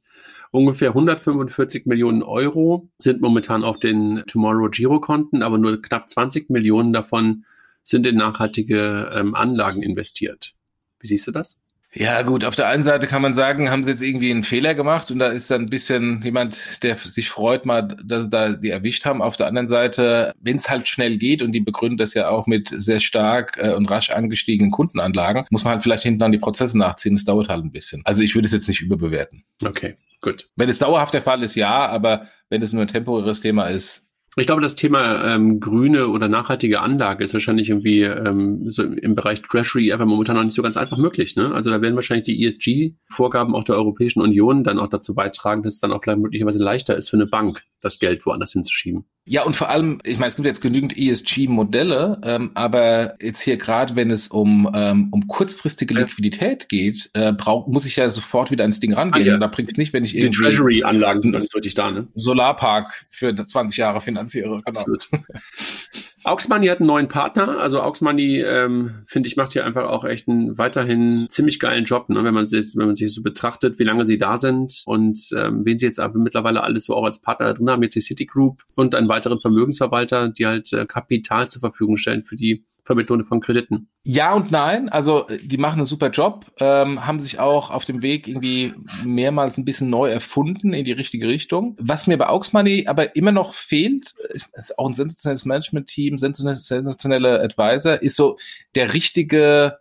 Ungefähr 0.57 0.89
145 0.89 1.85
Millionen 1.85 2.23
Euro 2.23 2.89
sind 2.97 3.21
momentan 3.21 3.63
auf 3.63 3.77
den 3.77 4.23
Tomorrow 4.25 4.71
Girokonten, 4.71 5.43
aber 5.43 5.59
nur 5.59 5.79
knapp 5.79 6.09
20 6.09 6.49
Millionen 6.49 6.93
davon 6.93 7.45
sind 7.83 8.07
in 8.07 8.15
nachhaltige 8.15 9.11
ähm, 9.13 9.35
Anlagen 9.35 9.83
investiert. 9.83 10.55
Wie 10.99 11.05
siehst 11.05 11.27
du 11.27 11.31
das? 11.31 11.61
Ja, 11.93 12.21
gut, 12.21 12.43
auf 12.43 12.55
der 12.55 12.67
einen 12.67 12.83
Seite 12.83 13.07
kann 13.07 13.21
man 13.21 13.33
sagen, 13.33 13.71
haben 13.71 13.83
sie 13.83 13.91
jetzt 13.91 14.01
irgendwie 14.01 14.29
einen 14.29 14.43
Fehler 14.43 14.75
gemacht 14.75 15.09
und 15.09 15.19
da 15.19 15.29
ist 15.29 15.49
dann 15.49 15.61
ein 15.61 15.69
bisschen 15.69 16.21
jemand, 16.21 16.83
der 16.83 16.97
sich 16.97 17.29
freut, 17.29 17.65
mal, 17.65 17.87
dass 18.03 18.25
sie 18.25 18.29
da 18.29 18.49
die 18.49 18.69
erwischt 18.69 19.05
haben. 19.05 19.21
Auf 19.21 19.37
der 19.37 19.47
anderen 19.47 19.69
Seite, 19.69 20.33
wenn 20.39 20.57
es 20.57 20.69
halt 20.69 20.87
schnell 20.87 21.17
geht 21.17 21.41
und 21.41 21.53
die 21.53 21.61
begründen 21.61 21.97
das 21.97 22.13
ja 22.13 22.29
auch 22.29 22.45
mit 22.45 22.73
sehr 22.77 22.99
stark 22.99 23.57
äh, 23.57 23.73
und 23.73 23.89
rasch 23.89 24.09
angestiegenen 24.09 24.69
Kundenanlagen, 24.69 25.45
muss 25.49 25.63
man 25.63 25.73
halt 25.73 25.83
vielleicht 25.83 26.03
hinten 26.03 26.23
an 26.23 26.31
die 26.31 26.37
Prozesse 26.37 26.77
nachziehen. 26.77 27.15
Das 27.15 27.23
dauert 27.23 27.47
halt 27.47 27.63
ein 27.63 27.71
bisschen. 27.71 28.01
Also 28.05 28.21
ich 28.21 28.35
würde 28.35 28.47
es 28.47 28.51
jetzt 28.51 28.67
nicht 28.67 28.81
überbewerten. 28.81 29.43
Okay, 29.65 29.95
gut. 30.21 30.49
Wenn 30.57 30.69
es 30.69 30.79
dauerhaft 30.79 31.13
der 31.13 31.21
Fall 31.21 31.41
ist, 31.41 31.55
ja, 31.55 31.87
aber 31.87 32.27
wenn 32.49 32.61
es 32.61 32.73
nur 32.73 32.81
ein 32.81 32.89
temporäres 32.89 33.39
Thema 33.39 33.65
ist, 33.67 34.06
ich 34.39 34.45
glaube, 34.45 34.61
das 34.61 34.75
Thema 34.75 35.33
ähm, 35.33 35.59
grüne 35.59 36.09
oder 36.09 36.27
nachhaltige 36.27 36.81
Anlage 36.81 37.23
ist 37.23 37.33
wahrscheinlich 37.33 37.69
irgendwie 37.69 38.03
ähm, 38.03 38.69
so 38.69 38.83
im 38.83 39.15
Bereich 39.15 39.41
Treasury 39.41 39.91
einfach 39.91 40.05
momentan 40.05 40.35
noch 40.35 40.43
nicht 40.43 40.53
so 40.53 40.61
ganz 40.61 40.77
einfach 40.77 40.97
möglich. 40.97 41.35
Ne? 41.35 41.53
Also 41.53 41.71
da 41.71 41.81
werden 41.81 41.95
wahrscheinlich 41.95 42.25
die 42.25 42.45
ESG-Vorgaben 42.45 43.55
auch 43.55 43.63
der 43.63 43.75
Europäischen 43.75 44.21
Union 44.21 44.63
dann 44.63 44.79
auch 44.79 44.89
dazu 44.89 45.15
beitragen, 45.15 45.63
dass 45.63 45.75
es 45.75 45.79
dann 45.79 45.91
auch 45.91 46.03
vielleicht 46.03 46.19
möglicherweise 46.19 46.59
leichter 46.59 46.95
ist 46.95 47.09
für 47.09 47.17
eine 47.17 47.25
Bank, 47.25 47.63
das 47.81 47.97
Geld 47.97 48.25
woanders 48.25 48.53
hinzuschieben. 48.53 49.05
Ja, 49.29 49.43
und 49.43 49.57
vor 49.57 49.69
allem, 49.69 49.99
ich 50.05 50.19
meine, 50.19 50.29
es 50.29 50.37
gibt 50.37 50.45
jetzt 50.45 50.61
genügend 50.61 50.97
ESG-Modelle, 50.97 52.21
ähm, 52.23 52.51
aber 52.53 53.21
jetzt 53.21 53.41
hier 53.41 53.57
gerade, 53.57 53.97
wenn 53.97 54.09
es 54.09 54.29
um, 54.29 54.71
ähm, 54.73 55.09
um 55.11 55.27
kurzfristige 55.27 55.93
Liquidität 55.93 56.69
geht, 56.69 57.09
äh, 57.13 57.33
brauch, 57.33 57.67
muss 57.67 57.85
ich 57.85 57.97
ja 57.97 58.09
sofort 58.09 58.51
wieder 58.51 58.63
ans 58.63 58.79
Ding 58.79 58.93
rangehen. 58.93 59.27
Ah, 59.27 59.31
ja. 59.33 59.37
Da 59.37 59.47
bringt 59.47 59.69
es 59.69 59.75
nicht, 59.75 59.91
wenn 59.91 60.05
ich 60.05 60.15
irgendwie... 60.15 60.43
Treasury-Anlagen 60.43 61.19
sind 61.21 61.33
das 61.33 61.49
deutlich 61.49 61.73
da, 61.73 61.91
ne? 61.91 62.07
Solarpark 62.13 63.05
für 63.09 63.35
20 63.35 63.77
Jahre 63.77 63.99
finanziere. 63.99 64.47
Genau. 64.47 64.61
Absolut. 64.63 65.09
Aux 66.23 66.37
Money 66.49 66.67
hat 66.67 66.79
einen 66.79 66.87
neuen 66.87 67.07
Partner. 67.07 67.59
Also 67.59 67.81
Aux 67.81 68.01
Money, 68.01 68.41
ähm, 68.41 69.03
finde 69.05 69.27
ich, 69.27 69.37
macht 69.37 69.53
hier 69.53 69.65
einfach 69.65 69.87
auch 69.87 70.03
echt 70.03 70.27
einen 70.27 70.57
weiterhin 70.57 71.27
ziemlich 71.29 71.59
geilen 71.59 71.85
Job, 71.85 72.09
ne? 72.09 72.23
wenn 72.23 72.33
man 72.33 72.47
sich, 72.47 72.75
wenn 72.75 72.87
man 72.87 72.95
sich 72.95 73.13
so 73.13 73.21
betrachtet, 73.21 73.77
wie 73.77 73.83
lange 73.83 74.03
sie 74.03 74.17
da 74.17 74.37
sind 74.37 74.83
und 74.87 75.19
ähm, 75.35 75.65
wen 75.65 75.77
sie 75.77 75.85
jetzt 75.85 75.99
aber 75.99 76.17
mittlerweile 76.17 76.63
alles 76.63 76.85
so 76.85 76.95
auch 76.95 77.03
als 77.03 77.21
Partner 77.21 77.47
da 77.47 77.53
drin 77.53 77.69
haben, 77.69 77.83
jetzt 77.83 77.95
die 77.95 78.01
Citigroup 78.01 78.57
und 78.75 78.95
einen 78.95 79.09
weiteren 79.09 79.39
Vermögensverwalter, 79.39 80.29
die 80.29 80.47
halt 80.47 80.73
äh, 80.73 80.85
Kapital 80.85 81.49
zur 81.49 81.59
Verfügung 81.59 81.97
stellen 81.97 82.23
für 82.23 82.35
die 82.35 82.65
Vermittlung 82.87 83.25
von 83.25 83.41
Krediten. 83.41 83.89
Ja 84.03 84.33
und 84.33 84.49
nein. 84.49 84.89
Also 84.89 85.27
die 85.43 85.57
machen 85.57 85.79
einen 85.79 85.85
super 85.85 86.09
Job, 86.09 86.45
ähm, 86.59 87.05
haben 87.05 87.19
sich 87.19 87.39
auch 87.39 87.69
auf 87.69 87.85
dem 87.85 88.01
Weg 88.01 88.27
irgendwie 88.27 88.73
mehrmals 89.03 89.57
ein 89.57 89.65
bisschen 89.65 89.89
neu 89.89 90.09
erfunden 90.09 90.73
in 90.73 90.85
die 90.85 90.93
richtige 90.93 91.27
Richtung. 91.27 91.75
Was 91.79 92.07
mir 92.07 92.17
bei 92.17 92.29
Aux 92.29 92.53
Money 92.53 92.87
aber 92.87 93.15
immer 93.15 93.31
noch 93.33 93.53
fehlt, 93.53 94.13
ist, 94.29 94.49
ist 94.55 94.79
auch 94.79 94.87
ein 94.87 94.93
sensationelles 94.93 95.45
Management-Team, 95.45 96.17
sensationelle 96.17 97.41
Advisor, 97.41 98.01
ist 98.01 98.15
so 98.15 98.37
der 98.73 98.93
richtige 98.93 99.77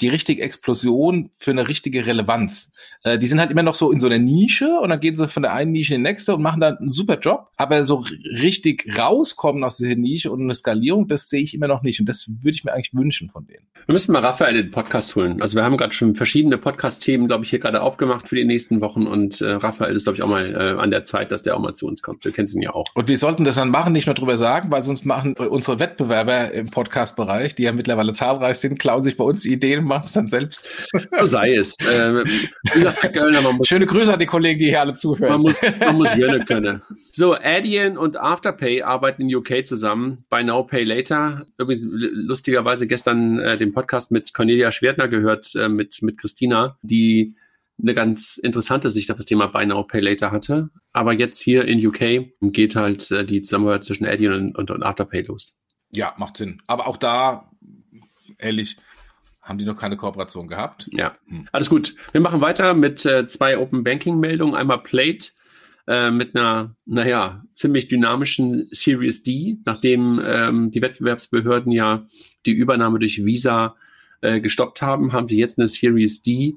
die 0.00 0.08
richtige 0.08 0.42
Explosion 0.42 1.30
für 1.36 1.52
eine 1.52 1.68
richtige 1.68 2.06
Relevanz. 2.06 2.72
Äh, 3.02 3.18
die 3.18 3.26
sind 3.26 3.40
halt 3.40 3.50
immer 3.50 3.62
noch 3.62 3.74
so 3.74 3.92
in 3.92 4.00
so 4.00 4.06
einer 4.06 4.18
Nische 4.18 4.68
und 4.80 4.88
dann 4.88 5.00
gehen 5.00 5.16
sie 5.16 5.28
von 5.28 5.42
der 5.42 5.52
einen 5.52 5.72
Nische 5.72 5.94
in 5.94 6.02
die 6.02 6.10
nächste 6.10 6.34
und 6.34 6.42
machen 6.42 6.60
dann 6.60 6.78
einen 6.78 6.90
super 6.90 7.18
Job, 7.18 7.48
aber 7.56 7.84
so 7.84 8.04
richtig 8.24 8.98
rauskommen 8.98 9.64
aus 9.64 9.76
dieser 9.76 9.94
Nische 9.94 10.30
und 10.30 10.42
eine 10.42 10.54
Skalierung, 10.54 11.08
das 11.08 11.28
sehe 11.28 11.42
ich 11.42 11.54
immer 11.54 11.68
noch 11.68 11.82
nicht 11.82 12.00
und 12.00 12.08
das 12.08 12.28
würde 12.28 12.54
ich 12.54 12.64
mir 12.64 12.72
eigentlich 12.72 12.94
wünschen 12.94 13.28
von 13.28 13.46
denen. 13.46 13.64
Wir 13.86 13.92
müssen 13.92 14.12
mal 14.12 14.22
Raphael 14.22 14.56
in 14.56 14.66
den 14.66 14.70
Podcast 14.70 15.14
holen. 15.14 15.42
Also 15.42 15.56
wir 15.56 15.64
haben 15.64 15.76
gerade 15.76 15.92
schon 15.92 16.14
verschiedene 16.14 16.56
Podcast-Themen, 16.56 17.26
glaube 17.26 17.44
ich, 17.44 17.50
hier 17.50 17.58
gerade 17.58 17.82
aufgemacht 17.82 18.28
für 18.28 18.36
die 18.36 18.44
nächsten 18.44 18.80
Wochen 18.80 19.06
und 19.06 19.40
äh, 19.40 19.52
Raphael 19.52 19.94
ist, 19.94 20.04
glaube 20.04 20.16
ich, 20.16 20.22
auch 20.22 20.28
mal 20.28 20.50
äh, 20.54 20.80
an 20.80 20.90
der 20.90 21.04
Zeit, 21.04 21.30
dass 21.30 21.42
der 21.42 21.56
auch 21.56 21.60
mal 21.60 21.74
zu 21.74 21.86
uns 21.86 22.02
kommt. 22.02 22.24
Wir 22.24 22.32
kennen 22.32 22.48
ihn 22.54 22.62
ja 22.62 22.70
auch. 22.70 22.86
Und 22.94 23.08
wir 23.08 23.18
sollten 23.18 23.44
das 23.44 23.56
dann 23.56 23.70
machen, 23.70 23.92
nicht 23.92 24.06
nur 24.06 24.14
drüber 24.14 24.36
sagen, 24.36 24.70
weil 24.70 24.82
sonst 24.82 25.04
machen 25.04 25.34
unsere 25.34 25.78
Wettbewerber 25.78 26.52
im 26.52 26.70
Podcast-Bereich, 26.70 27.54
die 27.54 27.64
ja 27.64 27.72
mittlerweile 27.72 28.12
zahlreich 28.12 28.56
sind, 28.58 28.78
klauen 28.78 29.04
sich 29.04 29.16
bei 29.16 29.24
uns 29.24 29.40
die 29.40 29.52
Ideen 29.84 29.86
machen 29.86 30.04
es 30.06 30.12
dann 30.12 30.28
selbst. 30.28 30.70
So 31.18 31.26
sei 31.26 31.54
es. 31.54 31.76
Ähm, 31.96 32.24
muss, 33.56 33.68
Schöne 33.68 33.86
Grüße 33.86 34.12
an 34.12 34.18
die 34.18 34.26
Kollegen, 34.26 34.58
die 34.58 34.66
hier 34.66 34.80
alle 34.80 34.94
zuhören. 34.94 35.32
Man 35.32 35.40
muss, 35.42 35.60
man 35.80 35.96
muss 35.96 36.14
gönnen 36.14 36.44
können. 36.46 36.82
So, 37.12 37.34
Adyen 37.34 37.96
und 37.96 38.16
Afterpay 38.16 38.82
arbeiten 38.82 39.22
in 39.22 39.34
UK 39.34 39.64
zusammen 39.64 40.24
bei 40.28 40.42
Now 40.42 40.64
Pay 40.64 40.84
Later. 40.84 41.44
Übrigens 41.58 41.84
lustigerweise 41.84 42.86
gestern 42.86 43.38
äh, 43.38 43.56
den 43.56 43.72
Podcast 43.72 44.10
mit 44.10 44.34
Cornelia 44.34 44.72
Schwertner 44.72 45.08
gehört, 45.08 45.54
äh, 45.54 45.68
mit, 45.68 46.00
mit 46.02 46.18
Christina, 46.18 46.78
die 46.82 47.34
eine 47.80 47.94
ganz 47.94 48.36
interessante 48.36 48.88
Sicht 48.88 49.10
auf 49.10 49.16
das 49.16 49.26
Thema 49.26 49.46
Buy 49.46 49.66
Now 49.66 49.84
Pay 49.84 50.00
Later 50.00 50.30
hatte. 50.30 50.70
Aber 50.92 51.12
jetzt 51.12 51.40
hier 51.40 51.64
in 51.64 51.84
UK 51.84 52.30
geht 52.40 52.76
halt 52.76 53.10
äh, 53.10 53.24
die 53.24 53.40
Zusammenarbeit 53.40 53.84
zwischen 53.84 54.06
Adyen 54.06 54.32
und, 54.32 54.56
und, 54.56 54.70
und 54.70 54.82
Afterpay 54.82 55.22
los. 55.22 55.60
Ja, 55.92 56.14
macht 56.16 56.36
Sinn. 56.36 56.60
Aber 56.66 56.86
auch 56.86 56.96
da, 56.96 57.50
ehrlich, 58.38 58.76
haben 59.44 59.58
die 59.58 59.66
noch 59.66 59.76
keine 59.76 59.96
Kooperation 59.96 60.48
gehabt? 60.48 60.88
Ja, 60.90 61.14
hm. 61.28 61.46
alles 61.52 61.70
gut. 61.70 61.94
Wir 62.12 62.20
machen 62.20 62.40
weiter 62.40 62.74
mit 62.74 63.04
äh, 63.04 63.26
zwei 63.26 63.58
Open 63.58 63.84
Banking 63.84 64.18
Meldungen. 64.18 64.54
Einmal 64.54 64.82
Plate 64.82 65.28
äh, 65.86 66.10
mit 66.10 66.34
einer, 66.34 66.74
naja, 66.86 67.44
ziemlich 67.52 67.88
dynamischen 67.88 68.68
Series 68.72 69.22
D, 69.22 69.58
nachdem 69.66 70.20
ähm, 70.24 70.70
die 70.70 70.80
Wettbewerbsbehörden 70.80 71.70
ja 71.72 72.06
die 72.46 72.52
Übernahme 72.52 72.98
durch 72.98 73.24
Visa 73.24 73.76
äh, 74.22 74.40
gestoppt 74.40 74.80
haben, 74.80 75.12
haben 75.12 75.28
sie 75.28 75.38
jetzt 75.38 75.58
eine 75.58 75.68
Series 75.68 76.22
D 76.22 76.56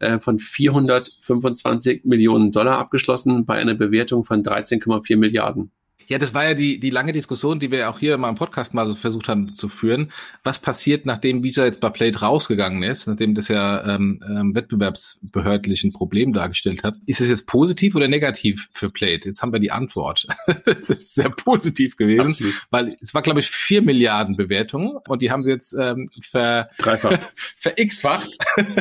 äh, 0.00 0.18
von 0.18 0.40
425 0.40 2.04
Millionen 2.04 2.50
Dollar 2.50 2.78
abgeschlossen 2.78 3.46
bei 3.46 3.54
einer 3.54 3.74
Bewertung 3.74 4.24
von 4.24 4.42
13,4 4.42 5.16
Milliarden. 5.16 5.70
Ja, 6.08 6.18
das 6.18 6.34
war 6.34 6.44
ja 6.44 6.54
die, 6.54 6.78
die 6.78 6.90
lange 6.90 7.12
Diskussion, 7.12 7.58
die 7.58 7.70
wir 7.70 7.90
auch 7.90 7.98
hier 7.98 8.16
mal 8.18 8.28
im 8.28 8.34
Podcast 8.34 8.74
mal 8.74 8.94
versucht 8.94 9.28
haben 9.28 9.52
zu 9.54 9.68
führen. 9.68 10.12
Was 10.42 10.58
passiert, 10.58 11.06
nachdem 11.06 11.42
Visa 11.42 11.64
jetzt 11.64 11.80
bei 11.80 11.90
Plate 11.90 12.20
rausgegangen 12.20 12.82
ist, 12.82 13.06
nachdem 13.06 13.34
das 13.34 13.48
ja 13.48 13.94
ähm, 13.94 14.20
ähm, 14.28 14.54
wettbewerbsbehördlich 14.54 15.84
ein 15.84 15.92
Problem 15.92 16.32
dargestellt 16.32 16.84
hat? 16.84 16.96
Ist 17.06 17.20
es 17.20 17.28
jetzt 17.28 17.46
positiv 17.46 17.94
oder 17.94 18.08
negativ 18.08 18.68
für 18.72 18.90
Plate? 18.90 19.28
Jetzt 19.28 19.42
haben 19.42 19.52
wir 19.52 19.60
die 19.60 19.72
Antwort. 19.72 20.26
Es 20.66 20.90
ist 20.90 21.14
sehr 21.14 21.30
positiv 21.30 21.96
gewesen, 21.96 22.30
Absolut. 22.30 22.54
weil 22.70 22.96
es 23.00 23.14
war, 23.14 23.22
glaube 23.22 23.40
ich, 23.40 23.48
vier 23.48 23.82
Milliarden 23.82 24.36
Bewertungen 24.36 24.96
und 25.08 25.22
die 25.22 25.30
haben 25.30 25.42
sie 25.42 25.50
jetzt 25.50 25.74
ähm, 25.74 26.08
ver, 26.22 26.70
Dreifacht. 26.78 27.28
ver-x-facht. 27.56 28.36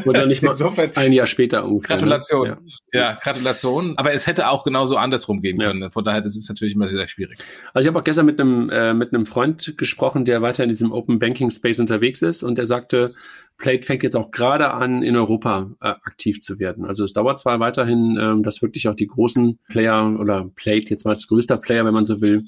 Oder 0.05 0.25
nicht 0.25 0.41
mal 0.41 0.51
Insofern, 0.51 0.91
ein 0.95 1.13
Jahr 1.13 1.27
später 1.27 1.65
ungefähr. 1.65 1.95
Ne? 1.95 2.01
Gratulation. 2.01 2.47
Ne? 2.49 2.57
Ja. 2.93 2.99
ja, 2.99 3.11
Gratulation. 3.21 3.97
Aber 3.97 4.13
es 4.13 4.27
hätte 4.27 4.49
auch 4.49 4.63
genauso 4.63 4.97
andersrum 4.97 5.41
gehen 5.41 5.57
können. 5.59 5.81
Ja. 5.81 5.89
Von 5.89 6.03
daher, 6.03 6.21
das 6.21 6.35
ist 6.35 6.49
natürlich 6.49 6.75
immer 6.75 6.87
sehr 6.87 7.07
schwierig. 7.13 7.37
Also 7.73 7.85
ich 7.85 7.87
habe 7.87 7.99
auch 7.99 8.03
gestern 8.03 8.25
mit 8.25 8.39
einem 8.39 8.69
äh, 8.69 8.93
mit 8.93 9.13
einem 9.13 9.25
Freund 9.25 9.77
gesprochen, 9.77 10.25
der 10.25 10.41
weiter 10.41 10.63
in 10.63 10.69
diesem 10.69 10.91
Open 10.91 11.19
Banking 11.19 11.49
Space 11.49 11.79
unterwegs 11.79 12.21
ist 12.21 12.43
und 12.43 12.57
der 12.57 12.65
sagte, 12.65 13.13
Plate 13.57 13.83
fängt 13.83 14.03
jetzt 14.03 14.15
auch 14.15 14.31
gerade 14.31 14.71
an, 14.71 15.03
in 15.03 15.15
Europa 15.15 15.71
äh, 15.79 15.87
aktiv 15.87 16.41
zu 16.41 16.59
werden. 16.59 16.85
Also 16.85 17.03
es 17.03 17.13
dauert 17.13 17.39
zwar 17.39 17.59
weiterhin, 17.59 18.17
ähm, 18.19 18.43
dass 18.43 18.61
wirklich 18.61 18.87
auch 18.87 18.95
die 18.95 19.07
großen 19.07 19.59
Player 19.69 20.19
oder 20.19 20.49
Plate 20.55 20.89
jetzt 20.89 21.05
mal 21.05 21.11
als 21.11 21.27
größter 21.27 21.57
Player, 21.57 21.85
wenn 21.85 21.93
man 21.93 22.05
so 22.05 22.19
will, 22.19 22.45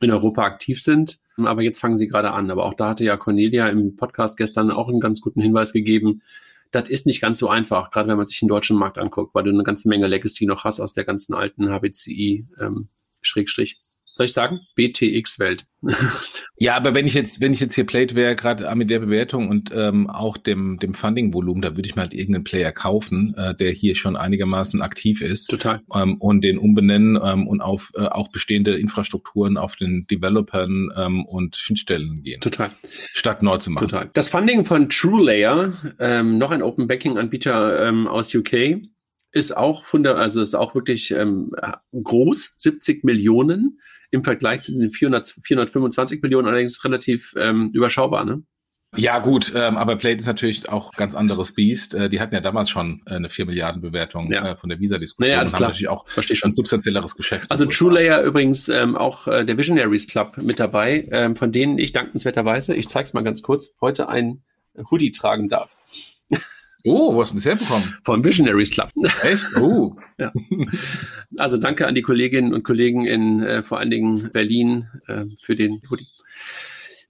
in 0.00 0.10
Europa 0.10 0.42
aktiv 0.44 0.80
sind. 0.80 1.18
Aber 1.36 1.62
jetzt 1.62 1.80
fangen 1.80 1.98
sie 1.98 2.08
gerade 2.08 2.30
an. 2.32 2.50
Aber 2.50 2.64
auch 2.64 2.74
da 2.74 2.90
hatte 2.90 3.04
ja 3.04 3.16
Cornelia 3.16 3.68
im 3.68 3.96
Podcast 3.96 4.36
gestern 4.36 4.70
auch 4.70 4.88
einen 4.88 5.00
ganz 5.00 5.20
guten 5.20 5.40
Hinweis 5.40 5.72
gegeben. 5.72 6.22
Das 6.70 6.88
ist 6.88 7.06
nicht 7.06 7.20
ganz 7.20 7.38
so 7.38 7.48
einfach, 7.48 7.90
gerade 7.90 8.08
wenn 8.08 8.16
man 8.16 8.26
sich 8.26 8.38
den 8.38 8.48
deutschen 8.48 8.78
Markt 8.78 8.98
anguckt, 8.98 9.34
weil 9.34 9.44
du 9.44 9.50
eine 9.50 9.64
ganze 9.64 9.88
Menge 9.88 10.06
Legacy 10.06 10.46
noch 10.46 10.64
hast 10.64 10.80
aus 10.80 10.92
der 10.92 11.04
ganzen 11.04 11.34
alten 11.34 11.68
HBCI 11.68 12.46
ähm, 12.60 12.86
Schrägstrich 13.22 13.78
soll 14.12 14.26
ich 14.26 14.32
sagen? 14.32 14.60
BTX-Welt. 14.74 15.64
ja, 16.58 16.76
aber 16.76 16.94
wenn 16.94 17.06
ich 17.06 17.14
jetzt, 17.14 17.40
wenn 17.40 17.54
ich 17.54 17.60
jetzt 17.60 17.74
hier 17.74 17.86
Played 17.86 18.14
wäre, 18.14 18.36
gerade 18.36 18.72
mit 18.74 18.90
der 18.90 18.98
Bewertung 18.98 19.48
und 19.48 19.70
ähm, 19.74 20.10
auch 20.10 20.36
dem, 20.36 20.78
dem 20.78 20.92
Funding-Volumen, 20.94 21.62
da 21.62 21.76
würde 21.76 21.88
ich 21.88 21.96
mal 21.96 22.02
halt 22.02 22.12
irgendeinen 22.12 22.44
Player 22.44 22.72
kaufen, 22.72 23.34
äh, 23.36 23.54
der 23.54 23.70
hier 23.70 23.94
schon 23.94 24.16
einigermaßen 24.16 24.82
aktiv 24.82 25.22
ist. 25.22 25.46
Total. 25.46 25.80
Ähm, 25.94 26.16
und 26.18 26.42
den 26.42 26.58
umbenennen 26.58 27.18
ähm, 27.22 27.46
und 27.46 27.62
auf 27.62 27.92
äh, 27.96 28.02
auch 28.02 28.28
bestehende 28.28 28.76
Infrastrukturen 28.76 29.56
auf 29.56 29.76
den 29.76 30.06
Developern 30.06 30.90
ähm, 30.96 31.24
und 31.24 31.56
Schnittstellen 31.56 32.22
gehen. 32.22 32.40
Total. 32.40 32.70
Statt 33.14 33.42
neu 33.42 33.58
zu 33.58 33.70
machen. 33.70 33.88
Total. 33.88 34.10
Das 34.12 34.28
Funding 34.28 34.64
von 34.64 34.90
TrueLayer, 34.90 35.72
ähm, 35.98 36.36
noch 36.36 36.50
ein 36.50 36.62
Open 36.62 36.88
Banking-Anbieter 36.88 37.88
ähm, 37.88 38.06
aus 38.06 38.34
UK, 38.34 38.80
ist 39.32 39.56
auch 39.56 39.84
von 39.84 40.02
der, 40.02 40.16
also 40.16 40.40
ist 40.40 40.54
auch 40.54 40.74
wirklich 40.74 41.10
ähm, 41.12 41.52
groß, 41.92 42.54
70 42.56 43.04
Millionen 43.04 43.80
im 44.10 44.24
Vergleich 44.24 44.62
zu 44.62 44.72
den 44.72 44.90
400, 44.90 45.36
425 45.42 46.22
Millionen 46.22 46.48
allerdings 46.48 46.84
relativ 46.84 47.34
ähm, 47.36 47.70
überschaubar, 47.72 48.24
ne? 48.24 48.42
Ja, 48.96 49.20
gut, 49.20 49.52
ähm, 49.54 49.76
aber 49.76 49.94
Plate 49.94 50.16
ist 50.16 50.26
natürlich 50.26 50.68
auch 50.68 50.92
ganz 50.94 51.14
anderes 51.14 51.52
Biest. 51.52 51.94
Äh, 51.94 52.08
die 52.08 52.18
hatten 52.18 52.34
ja 52.34 52.40
damals 52.40 52.70
schon 52.70 53.02
äh, 53.06 53.14
eine 53.14 53.30
4 53.30 53.46
Milliarden 53.46 53.80
Bewertung 53.80 54.32
ja. 54.32 54.50
äh, 54.50 54.56
von 54.56 54.68
der 54.68 54.80
Visa-Diskussion 54.80 55.30
naja, 55.30 55.42
und 55.42 55.46
haben 55.46 55.56
klar. 55.56 55.68
natürlich 55.68 55.88
auch 55.88 56.08
Verstehe 56.08 56.36
schon. 56.36 56.50
ein 56.50 56.52
substanzielleres 56.52 57.14
Geschäft. 57.14 57.48
Also 57.52 57.66
TrueLayer 57.66 58.22
übrigens 58.22 58.68
ähm, 58.68 58.96
auch 58.96 59.28
äh, 59.28 59.44
der 59.44 59.56
Visionaries 59.56 60.08
Club 60.08 60.38
mit 60.38 60.58
dabei, 60.58 61.06
ähm, 61.12 61.36
von 61.36 61.52
denen 61.52 61.78
ich 61.78 61.92
dankenswerterweise, 61.92 62.74
ich 62.74 62.88
zeig's 62.88 63.12
mal 63.12 63.22
ganz 63.22 63.42
kurz, 63.42 63.70
heute 63.80 64.08
ein 64.08 64.42
Hoodie 64.90 65.12
tragen 65.12 65.48
darf. 65.48 65.76
Oh, 66.84 67.14
wo 67.14 67.20
hast 67.20 67.32
du 67.32 67.36
das 67.36 67.44
herbekommen? 67.44 67.96
Vom 68.04 68.24
Visionaries 68.24 68.70
Club. 68.70 68.90
Echt? 69.22 69.44
Oh. 69.56 69.96
ja. 70.18 70.32
Also 71.38 71.56
danke 71.56 71.86
an 71.86 71.94
die 71.94 72.02
Kolleginnen 72.02 72.54
und 72.54 72.62
Kollegen 72.62 73.06
in 73.06 73.42
äh, 73.42 73.62
vor 73.62 73.78
allen 73.78 73.90
Dingen 73.90 74.30
Berlin 74.32 74.88
äh, 75.06 75.24
für 75.40 75.56
den 75.56 75.82
Hoodie. 75.90 76.06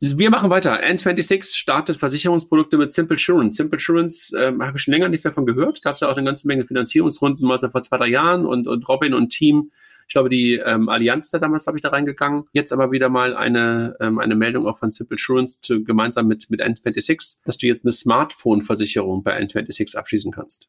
Wir 0.03 0.31
machen 0.31 0.49
weiter. 0.49 0.83
N26 0.83 1.55
startet 1.55 1.99
Versicherungsprodukte 1.99 2.79
mit 2.79 2.91
Simple 2.91 3.17
Assurance. 3.17 3.57
Simple 3.57 3.77
Assurance 3.77 4.35
äh, 4.35 4.53
habe 4.59 4.79
ich 4.79 4.83
schon 4.83 4.93
länger 4.93 5.11
nichts 5.11 5.25
mehr 5.25 5.35
von 5.35 5.45
gehört. 5.45 5.83
Gab 5.83 5.95
es 5.95 6.01
ja 6.01 6.09
auch 6.09 6.17
eine 6.17 6.25
ganze 6.25 6.47
Menge 6.47 6.65
Finanzierungsrunden 6.65 7.47
mal 7.47 7.59
so 7.59 7.69
vor 7.69 7.83
zwei, 7.83 7.99
drei 7.99 8.09
Jahren 8.09 8.47
und, 8.47 8.67
und 8.67 8.89
Robin 8.89 9.13
und 9.13 9.29
Team. 9.29 9.71
Ich 10.11 10.13
glaube, 10.13 10.29
die 10.29 10.55
ähm, 10.55 10.89
Allianz 10.89 11.27
ist 11.27 11.35
da 11.35 11.39
damals, 11.39 11.63
glaube 11.63 11.79
ich, 11.79 11.83
da 11.83 11.91
reingegangen. 11.91 12.43
Jetzt 12.53 12.73
aber 12.73 12.91
wieder 12.91 13.09
mal 13.09 13.37
eine, 13.37 13.95
ähm, 14.01 14.19
eine 14.19 14.35
Meldung 14.35 14.67
auch 14.67 14.77
von 14.77 14.91
Simple 14.91 15.15
Assurance 15.15 15.61
zu, 15.61 15.85
gemeinsam 15.85 16.27
mit, 16.27 16.51
mit 16.51 16.61
N26, 16.61 17.43
dass 17.45 17.59
du 17.59 17.69
jetzt 17.69 17.85
eine 17.85 17.93
Smartphone-Versicherung 17.93 19.23
bei 19.23 19.41
N26 19.41 19.97
abschließen 19.97 20.33
kannst. 20.33 20.67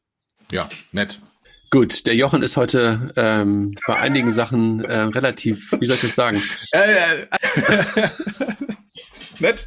Ja, 0.52 0.68
nett. 0.92 1.18
Gut, 1.72 2.06
der 2.06 2.14
Jochen 2.14 2.44
ist 2.44 2.56
heute 2.56 3.12
ähm, 3.16 3.74
bei 3.84 3.96
einigen 3.96 4.30
Sachen 4.30 4.84
äh, 4.84 5.00
relativ, 5.00 5.72
wie 5.80 5.86
soll 5.86 5.96
ich 5.96 6.02
das 6.02 6.14
sagen? 6.14 6.40
Nett. 9.40 9.66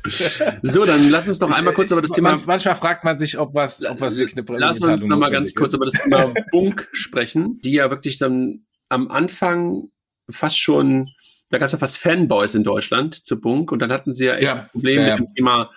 So, 0.62 0.86
dann 0.86 1.10
lass 1.10 1.28
uns 1.28 1.40
doch 1.40 1.52
einmal 1.52 1.74
kurz 1.74 1.92
über 1.92 2.02
das 2.02 2.12
Thema. 2.12 2.40
manchmal 2.46 2.76
fragt 2.76 3.04
man 3.04 3.20
sich, 3.20 3.38
ob 3.38 3.54
was, 3.54 3.84
ob 3.84 4.00
was 4.00 4.16
wirklich 4.16 4.38
eine 4.38 4.58
Lass 4.58 4.80
uns 4.80 5.04
noch 5.04 5.18
mal 5.18 5.32
ganz 5.32 5.54
kurz 5.54 5.74
über 5.74 5.86
das 5.86 6.02
Thema 6.02 6.34
Bunk 6.52 6.88
sprechen, 6.94 7.60
die 7.62 7.74
ja 7.74 7.90
wirklich 7.90 8.18
dann 8.18 8.62
am 8.90 9.10
Anfang 9.10 9.90
fast 10.30 10.60
schon, 10.60 11.10
da 11.50 11.58
gab 11.58 11.68
es 11.68 11.72
ja 11.74 11.78
fast 11.78 11.98
Fanboys 11.98 12.56
in 12.56 12.64
Deutschland 12.64 13.26
zu 13.26 13.40
Bunk 13.40 13.72
und 13.72 13.80
dann 13.80 13.92
hatten 13.92 14.14
sie 14.14 14.26
ja 14.26 14.36
echt 14.36 14.48
Ja, 14.48 14.54
ein 14.56 14.70
Problem 14.70 15.02
ja, 15.02 15.08
ja. 15.08 15.18
mit 15.18 15.30
dem 15.30 15.36
Thema 15.36 15.70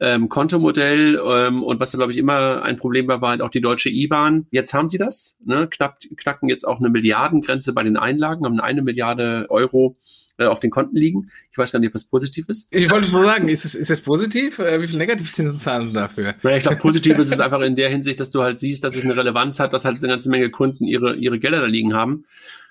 ähm, 0.00 0.28
Kontomodell 0.28 1.20
ähm, 1.24 1.62
und 1.62 1.80
was 1.80 1.90
da 1.90 1.98
glaube 1.98 2.12
ich 2.12 2.18
immer 2.18 2.62
ein 2.62 2.76
Problem 2.76 3.08
war, 3.08 3.20
war 3.20 3.30
halt 3.30 3.42
auch 3.42 3.50
die 3.50 3.60
deutsche 3.60 3.88
IBAN. 3.88 4.46
Jetzt 4.50 4.72
haben 4.72 4.88
sie 4.88 4.98
das, 4.98 5.36
ne? 5.44 5.66
Knapp, 5.68 5.98
knacken 6.16 6.48
jetzt 6.48 6.66
auch 6.66 6.78
eine 6.78 6.88
Milliardengrenze 6.88 7.72
bei 7.72 7.82
den 7.82 7.96
Einlagen, 7.96 8.44
haben 8.44 8.60
eine 8.60 8.82
Milliarde 8.82 9.46
Euro 9.50 9.96
äh, 10.38 10.46
auf 10.46 10.60
den 10.60 10.70
Konten 10.70 10.96
liegen. 10.96 11.30
Ich 11.50 11.58
weiß 11.58 11.72
gar 11.72 11.80
nicht, 11.80 11.88
ob 11.88 11.92
das 11.92 12.04
positiv 12.04 12.48
ist. 12.48 12.74
Ich 12.74 12.90
wollte 12.90 13.08
so 13.08 13.22
sagen, 13.22 13.48
ist 13.48 13.64
es, 13.64 13.74
ist 13.74 13.90
es 13.90 14.00
positiv? 14.00 14.58
Äh, 14.58 14.80
Wie 14.80 14.88
viel 14.88 14.98
Negativzinsen 14.98 15.58
zahlen 15.58 15.88
sie 15.88 15.94
dafür? 15.94 16.34
Naja, 16.42 16.56
ich 16.56 16.62
glaube, 16.62 16.78
positiv 16.78 17.18
ist 17.18 17.32
es 17.32 17.40
einfach 17.40 17.60
in 17.60 17.76
der 17.76 17.88
Hinsicht, 17.90 18.20
dass 18.20 18.30
du 18.30 18.42
halt 18.42 18.58
siehst, 18.58 18.84
dass 18.84 18.96
es 18.96 19.04
eine 19.04 19.16
Relevanz 19.16 19.60
hat, 19.60 19.72
dass 19.72 19.84
halt 19.84 19.98
eine 19.98 20.08
ganze 20.08 20.30
Menge 20.30 20.50
Kunden 20.50 20.84
ihre, 20.84 21.16
ihre 21.16 21.38
Gelder 21.38 21.60
da 21.60 21.66
liegen 21.66 21.94
haben. 21.94 22.24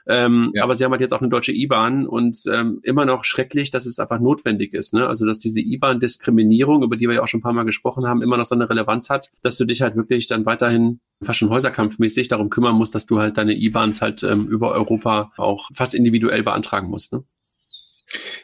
Ähm, 0.10 0.52
Ja. 0.54 0.64
Aber 0.64 0.76
sie 0.76 0.86
haben 0.86 0.92
halt 0.92 1.02
jetzt 1.02 1.14
auch 1.14 1.20
eine 1.20 1.30
deutsche 1.30 1.52
IBAN 1.52 2.08
und 2.08 2.38
ähm, 2.52 2.80
immer 2.84 3.06
noch 3.06 3.26
schrecklich, 3.26 3.72
dass 3.72 3.86
es 3.86 4.00
einfach 4.00 4.20
notwendig 4.20 4.74
ist. 4.74 4.94
Ne? 4.94 5.06
Also 5.06 5.26
dass 5.26 5.38
diese 5.38 5.60
IBAN-Diskriminierung, 5.60 6.82
über 6.84 6.96
die 6.96 7.08
wir 7.08 7.16
ja 7.16 7.24
auch 7.24 7.28
schon 7.28 7.40
ein 7.40 7.44
paar 7.44 7.54
Mal 7.54 7.66
gesprochen 7.66 8.06
haben, 8.08 8.22
immer 8.22 8.38
noch 8.38 8.46
so 8.46 8.56
eine 8.56 8.70
Relevanz 8.70 9.10
hat, 9.10 9.30
dass 9.42 9.58
du 9.58 9.66
dich 9.66 9.82
halt 9.82 9.98
wirklich 9.98 10.28
dann 10.28 10.46
weiterhin 10.46 11.02
fast 11.22 11.40
schon 11.40 11.50
häuserkampfmäßig 11.50 12.30
darum 12.30 12.50
kümmern 12.50 12.76
musst, 12.76 12.96
dass 12.96 13.06
du 13.06 13.20
halt 13.20 13.38
deine 13.38 13.54
IBANs 13.54 14.02
halt 14.02 14.24
ähm, 14.24 14.48
über 14.48 14.72
Europa 14.72 15.34
auch 15.36 15.70
fast 15.74 15.94
individuell 15.94 16.44
beantragen 16.44 16.90
musst. 16.90 17.12
Ne? 17.12 17.22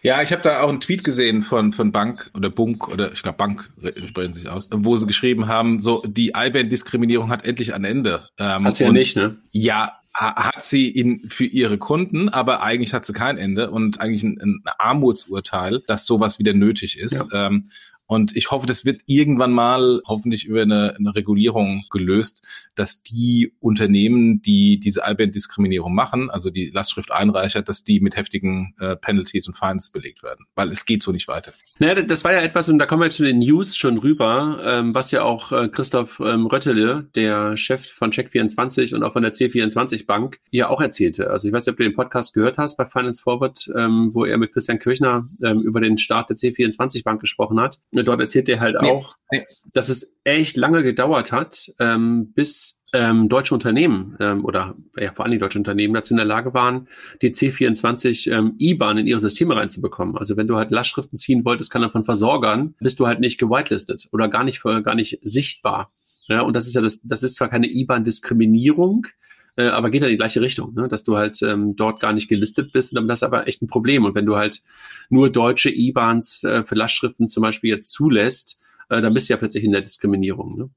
Ja, 0.01 0.21
ich 0.21 0.31
habe 0.31 0.41
da 0.41 0.61
auch 0.61 0.69
einen 0.69 0.79
Tweet 0.79 1.03
gesehen 1.03 1.43
von 1.43 1.73
von 1.73 1.91
Bank 1.91 2.29
oder 2.35 2.49
Bunk 2.49 2.87
oder 2.87 3.11
ich 3.13 3.21
glaube 3.23 3.37
Bank 3.37 3.69
re- 3.81 3.93
sprechen 4.07 4.33
sich 4.33 4.49
aus, 4.49 4.69
wo 4.71 4.95
sie 4.97 5.07
geschrieben 5.07 5.47
haben, 5.47 5.79
so 5.79 6.03
die 6.05 6.33
IBAN-Diskriminierung 6.35 7.29
hat 7.29 7.45
endlich 7.45 7.73
ein 7.73 7.83
Ende. 7.83 8.23
Ähm, 8.37 8.65
Hat 8.65 8.75
sie 8.75 8.83
ja 8.83 8.91
nicht, 8.91 9.15
ne? 9.15 9.37
Ja, 9.51 9.93
ha- 10.15 10.35
hat 10.35 10.63
sie 10.63 10.89
in, 10.89 11.21
für 11.29 11.45
ihre 11.45 11.77
Kunden, 11.77 12.29
aber 12.29 12.61
eigentlich 12.63 12.93
hat 12.93 13.05
sie 13.05 13.13
kein 13.13 13.37
Ende 13.37 13.71
und 13.71 14.01
eigentlich 14.01 14.23
ein, 14.23 14.39
ein 14.41 14.61
Armutsurteil, 14.77 15.81
dass 15.87 16.05
sowas 16.05 16.39
wieder 16.39 16.53
nötig 16.53 16.99
ist. 16.99 17.25
Ähm, 17.33 17.65
und 18.05 18.35
ich 18.35 18.51
hoffe, 18.51 18.67
das 18.67 18.85
wird 18.85 19.01
irgendwann 19.07 19.51
mal 19.51 20.01
hoffentlich 20.05 20.45
über 20.45 20.61
eine, 20.61 20.95
eine 20.97 21.15
Regulierung 21.15 21.85
gelöst, 21.89 22.45
dass 22.75 23.01
die 23.01 23.53
Unternehmen, 23.59 24.41
die 24.41 24.79
diese 24.79 25.01
IBAN-Diskriminierung 25.07 25.95
machen, 25.95 26.29
also 26.29 26.49
die 26.49 26.69
Lastschrifteinreicher, 26.69 27.61
dass 27.61 27.83
die 27.83 28.01
mit 28.01 28.17
heftigen 28.17 28.75
äh, 28.79 28.95
Penalties 28.95 29.47
und 29.47 29.55
Fines 29.55 29.91
belegt 29.91 30.21
werden. 30.21 30.45
Weil 30.55 30.69
es 30.69 30.85
geht 30.85 31.01
so 31.01 31.11
nicht 31.11 31.27
weiter. 31.27 31.53
Naja, 31.79 32.01
das 32.01 32.23
war 32.23 32.33
ja 32.33 32.41
etwas, 32.41 32.69
und 32.69 32.77
da 32.77 32.85
kommen 32.85 33.01
wir 33.01 33.09
zu 33.09 33.23
den 33.23 33.39
News 33.39 33.77
schon 33.77 33.97
rüber, 33.97 34.61
ähm, 34.65 34.93
was 34.93 35.11
ja 35.11 35.23
auch 35.23 35.51
äh, 35.51 35.69
Christoph 35.69 36.19
ähm, 36.19 36.45
Röttele, 36.45 37.09
der 37.15 37.55
Chef 37.57 37.85
von 37.85 38.11
Check24 38.11 38.95
und 38.95 39.03
auch 39.03 39.13
von 39.13 39.23
der 39.23 39.33
C24 39.33 40.05
Bank, 40.05 40.39
ja 40.51 40.67
auch 40.69 40.81
erzählte. 40.81 41.29
Also 41.29 41.47
ich 41.47 41.53
weiß 41.53 41.65
nicht, 41.65 41.73
ob 41.73 41.77
du 41.77 41.83
den 41.83 41.93
Podcast 41.93 42.33
gehört 42.33 42.57
hast 42.57 42.77
bei 42.77 42.85
Finance 42.85 43.21
Forward, 43.21 43.71
ähm, 43.75 44.11
wo 44.13 44.25
er 44.25 44.37
mit 44.37 44.51
Christian 44.51 44.79
Kirchner 44.79 45.25
ähm, 45.43 45.61
über 45.61 45.79
den 45.79 45.97
Start 45.97 46.29
der 46.29 46.37
C24 46.37 47.03
Bank 47.03 47.21
gesprochen 47.21 47.59
hat. 47.59 47.79
Dort 48.03 48.21
erzählt 48.21 48.49
er 48.49 48.59
halt 48.59 48.77
auch, 48.77 49.15
nee. 49.31 49.45
dass 49.73 49.89
es 49.89 50.15
echt 50.23 50.57
lange 50.57 50.83
gedauert 50.83 51.31
hat, 51.31 51.71
ähm, 51.79 52.33
bis 52.33 52.83
ähm, 52.93 53.27
deutsche 53.27 53.55
Unternehmen 53.55 54.15
ähm, 54.19 54.45
oder 54.45 54.75
ja, 54.97 55.11
vor 55.11 55.25
allem 55.25 55.31
die 55.31 55.39
deutsche 55.39 55.57
Unternehmen 55.57 55.95
dazu 55.95 56.13
in 56.13 56.17
der 56.17 56.25
Lage 56.25 56.53
waren, 56.53 56.87
die 57.21 57.31
C24 57.31 58.31
ähm, 58.31 58.55
IBAN 58.59 58.99
in 58.99 59.07
ihre 59.07 59.19
Systeme 59.19 59.55
reinzubekommen. 59.55 60.15
Also 60.15 60.37
wenn 60.37 60.47
du 60.47 60.55
halt 60.55 60.69
Lastschriften 60.69 61.17
ziehen 61.17 61.43
wolltest, 61.43 61.71
kann 61.71 61.81
er 61.81 61.89
von 61.89 62.05
Versorgern, 62.05 62.75
bist 62.79 62.99
du 62.99 63.07
halt 63.07 63.19
nicht 63.19 63.39
gewitelistet 63.39 64.07
oder 64.11 64.27
gar 64.27 64.43
nicht 64.43 64.61
gar 64.61 64.95
nicht 64.95 65.19
sichtbar. 65.23 65.91
Ja, 66.27 66.41
und 66.41 66.55
das 66.55 66.67
ist 66.67 66.75
ja 66.75 66.81
das, 66.81 67.01
das 67.01 67.23
ist 67.23 67.35
zwar 67.35 67.49
keine 67.49 67.67
IBAN-Diskriminierung, 67.67 69.07
äh, 69.55 69.67
aber 69.67 69.89
geht 69.89 70.01
ja 70.01 70.07
in 70.07 70.13
die 70.13 70.17
gleiche 70.17 70.41
Richtung, 70.41 70.73
ne? 70.73 70.87
dass 70.87 71.03
du 71.03 71.15
halt 71.15 71.41
ähm, 71.43 71.75
dort 71.75 71.99
gar 71.99 72.13
nicht 72.13 72.27
gelistet 72.27 72.71
bist. 72.71 72.91
Und 72.91 72.95
dann 72.95 73.07
das 73.07 73.19
ist 73.19 73.23
aber 73.23 73.47
echt 73.47 73.61
ein 73.61 73.67
Problem. 73.67 74.05
Und 74.05 74.15
wenn 74.15 74.25
du 74.25 74.35
halt 74.35 74.61
nur 75.09 75.31
deutsche 75.31 75.69
IBANs 75.69 76.43
äh, 76.43 76.63
für 76.63 76.75
Lastschriften 76.75 77.29
zum 77.29 77.41
Beispiel 77.41 77.69
jetzt 77.69 77.91
zulässt, 77.91 78.61
äh, 78.89 79.01
dann 79.01 79.13
bist 79.13 79.29
du 79.29 79.33
ja 79.33 79.37
plötzlich 79.37 79.63
in 79.63 79.71
der 79.71 79.81
Diskriminierung. 79.81 80.57
Ne? 80.57 80.69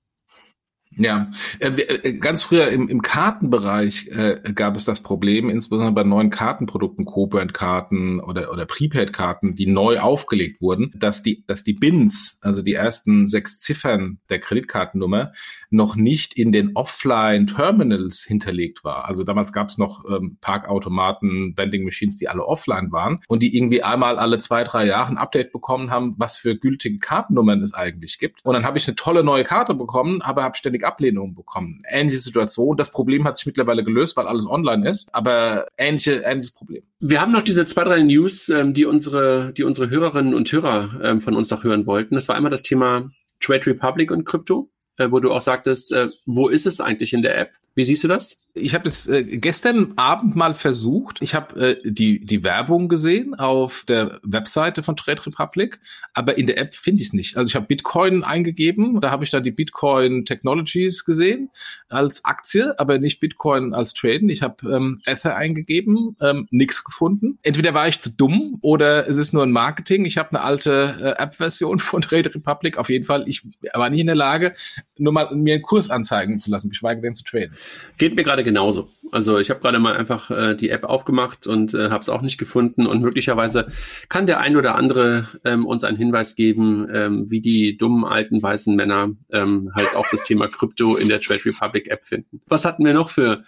Ja, 0.99 1.31
äh, 1.59 1.69
äh, 1.69 2.19
ganz 2.19 2.43
früher 2.43 2.69
im, 2.69 2.89
im 2.89 3.03
Kartenbereich 3.03 4.09
äh, 4.09 4.41
gab 4.55 4.77
es 4.77 4.87
das 4.87 5.03
Problem, 5.03 5.51
insbesondere 5.51 5.93
bei 5.93 6.05
neuen 6.05 6.31
Kartenprodukten, 6.31 7.05
Co-Brand-Karten 7.05 8.21
oder, 8.21 8.51
oder 8.51 8.65
Prepaid-Karten, 8.65 9.55
die 9.55 9.67
neu 9.67 9.99
aufgelegt 9.99 10.63
wurden, 10.63 10.93
dass 10.97 11.23
die, 11.23 11.45
dass 11.47 11.65
die 11.65 11.75
BINs, 11.75 12.39
also 12.41 12.63
die 12.63 12.73
ersten 12.73 13.27
sechs 13.27 13.59
Ziffern 13.59 14.21
der 14.31 14.41
Kreditkartennummer, 14.41 15.33
noch 15.69 15.97
nicht 15.97 16.33
in 16.33 16.51
den 16.51 16.75
Offline-Terminals 16.75 18.23
hinterlegt 18.23 18.83
war. 18.83 19.05
Also 19.05 19.23
damals 19.23 19.53
gab 19.53 19.69
es 19.69 19.77
noch 19.77 20.05
ähm, 20.09 20.39
Parkautomaten, 20.41 21.59
Vending 21.59 21.85
Machines, 21.85 22.17
die 22.17 22.29
alle 22.29 22.47
offline 22.47 22.91
waren 22.91 23.21
und 23.29 23.43
die 23.43 23.55
irgendwie 23.55 23.83
einmal 23.83 24.19
alle 24.19 24.39
zwei, 24.39 24.65
drei 24.65 24.87
Jahre 24.87 25.11
ein 25.11 25.19
Update 25.19 25.53
bekommen 25.53 25.91
haben, 25.91 26.15
was 26.17 26.39
für 26.39 26.57
gültige 26.57 26.99
Kartennummern 26.99 27.61
es 27.61 27.75
eigentlich 27.75 28.19
gibt. 28.19 28.43
Und 28.45 28.55
dann 28.55 28.65
habe 28.65 28.79
ich 28.79 28.89
eine 28.89 28.97
tolle 28.97 29.23
neue 29.23 29.45
Karte 29.45 29.75
bekommen, 29.75 30.23
aber 30.23 30.43
habe 30.43 30.57
ständig 30.57 30.86
Ablehnungen 30.87 31.35
bekommen. 31.35 31.83
Ähnliche 31.89 32.21
Situation. 32.21 32.77
Das 32.77 32.91
Problem 32.91 33.25
hat 33.25 33.37
sich 33.37 33.47
mittlerweile 33.47 33.85
gelöst, 33.85 34.17
weil 34.17 34.27
alles 34.27 34.47
online 34.47 34.89
ist, 34.89 35.15
aber 35.15 35.67
ähnliche, 35.77 36.23
ähnliches 36.23 36.53
Problem. 36.53 36.83
Wir 37.01 37.21
haben 37.21 37.33
noch 37.33 37.43
diese 37.43 37.67
zwei, 37.67 37.85
drei 37.85 38.03
News, 38.03 38.49
ähm, 38.49 38.75
die 38.75 38.87
unsere, 38.87 39.53
die 39.53 39.65
unsere 39.65 39.91
Hörerinnen 39.91 40.35
und 40.35 40.51
Hörer 40.51 41.01
ähm, 41.03 41.21
von 41.21 41.35
uns 41.35 41.51
noch 41.51 41.65
hören 41.65 41.87
wollten. 41.87 42.15
Das 42.15 42.29
war 42.29 42.37
einmal 42.37 42.51
das 42.51 42.63
Thema 42.63 43.11
Trade 43.41 43.67
Republic 43.67 44.11
und 44.11 44.25
Krypto, 44.25 44.71
äh, 44.97 45.11
wo 45.11 45.21
du 45.21 45.33
auch 45.33 45.41
sagtest, 45.41 45.93
äh, 45.93 46.09
wo 46.25 46.49
ist 46.49 46.67
es 46.67 46.81
eigentlich 46.81 47.13
in 47.13 47.23
der 47.23 47.39
App? 47.39 47.51
Wie 47.77 47.85
siehst 47.85 48.03
du 48.05 48.09
das? 48.09 48.47
Ich 48.55 48.73
habe 48.73 48.85
das 48.85 49.07
äh, 49.07 49.23
gestern 49.37 49.93
Abend 49.97 50.35
mal 50.35 50.55
versucht. 50.55 51.21
Ich 51.21 51.35
habe 51.35 51.77
äh, 51.77 51.77
die, 51.85 52.25
die 52.25 52.43
Werbung 52.43 52.89
gesehen 52.89 53.35
auf 53.35 53.85
der 53.87 54.19
Webseite 54.23 54.83
von 54.83 54.97
Trade 54.97 55.27
Republic, 55.27 55.79
aber 56.15 56.39
in 56.39 56.47
der 56.47 56.57
App 56.57 56.75
finde 56.75 57.03
ich 57.03 57.09
es 57.09 57.13
nicht. 57.13 57.37
Also 57.37 57.49
ich 57.49 57.55
habe 57.55 57.67
Bitcoin 57.67 58.25
eingegeben, 58.25 58.99
da 59.03 59.11
habe 59.11 59.25
ich 59.25 59.31
dann 59.31 59.43
die 59.43 59.51
Bitcoin 59.51 60.25
Technologies 60.25 61.05
gesehen 61.05 61.51
als 61.91 62.25
Aktie, 62.25 62.75
aber 62.79 62.99
nicht 62.99 63.21
Bitcoin 63.21 63.75
als 63.75 63.93
Traden. 63.93 64.31
Ich 64.31 64.41
habe 64.41 64.75
ähm, 64.75 65.03
Ether 65.05 65.37
eingegeben, 65.37 66.17
ähm, 66.23 66.49
nichts 66.51 66.83
gefunden. 66.83 67.39
Entweder 67.43 67.75
war 67.75 67.89
ich 67.89 68.01
zu 68.01 68.09
dumm 68.09 68.57
oder 68.63 69.07
es 69.07 69.19
ist 69.19 69.35
nur 69.35 69.43
ein 69.43 69.53
Marketing. 69.53 70.07
Ich 70.07 70.17
habe 70.17 70.31
eine 70.31 70.41
alte 70.41 70.97
äh, 71.19 71.23
App-Version 71.23 71.79
von 71.79 72.01
Trade 72.01 72.35
Republic. 72.35 72.79
Auf 72.79 72.89
jeden 72.89 73.05
Fall, 73.05 73.29
ich 73.29 73.47
war 73.75 73.91
nicht 73.91 74.01
in 74.01 74.07
der 74.07 74.17
Lage, 74.17 74.55
nur 74.97 75.13
mal 75.13 75.29
mir 75.35 75.55
einen 75.55 75.63
Kurs 75.63 75.91
anzeigen 75.91 76.41
zu 76.41 76.51
lassen, 76.51 76.71
geschweige 76.71 77.03
denn 77.03 77.15
zu 77.15 77.23
traden. 77.23 77.55
Geht 77.99 78.15
mir 78.15 78.25
gerade 78.25 78.45
genauso. 78.45 78.89
Also 79.11 79.39
ich 79.39 79.49
habe 79.49 79.61
gerade 79.61 79.79
mal 79.79 79.97
einfach 79.97 80.31
äh, 80.31 80.55
die 80.55 80.71
App 80.71 80.85
aufgemacht 80.85 81.47
und 81.47 81.73
äh, 81.73 81.89
habe 81.91 82.01
es 82.01 82.09
auch 82.09 82.21
nicht 82.21 82.37
gefunden. 82.37 82.87
Und 82.87 83.01
möglicherweise 83.01 83.69
kann 84.09 84.27
der 84.27 84.41
ein 84.41 84.57
oder 84.57 84.75
andere 84.75 85.29
ähm, 85.45 85.65
uns 85.65 85.83
einen 85.83 85.97
Hinweis 85.97 86.35
geben, 86.35 86.89
ähm, 86.93 87.31
wie 87.31 87.41
die 87.41 87.79
dummen 87.79 88.05
alten 88.05 88.43
weißen 88.43 88.77
Männer 88.77 89.11
ähm, 89.33 89.73
halt 89.75 89.97
auch 89.97 90.07
das 90.11 90.25
Thema 90.25 90.49
Krypto 90.49 90.97
in 90.97 91.09
der 91.09 91.21
Trade 91.21 91.45
Republic 91.45 91.91
App 91.91 92.05
finden. 92.05 92.43
Was 92.47 92.65
hatten 92.65 92.85
wir 92.85 92.93
noch 92.93 93.09
für, 93.09 93.43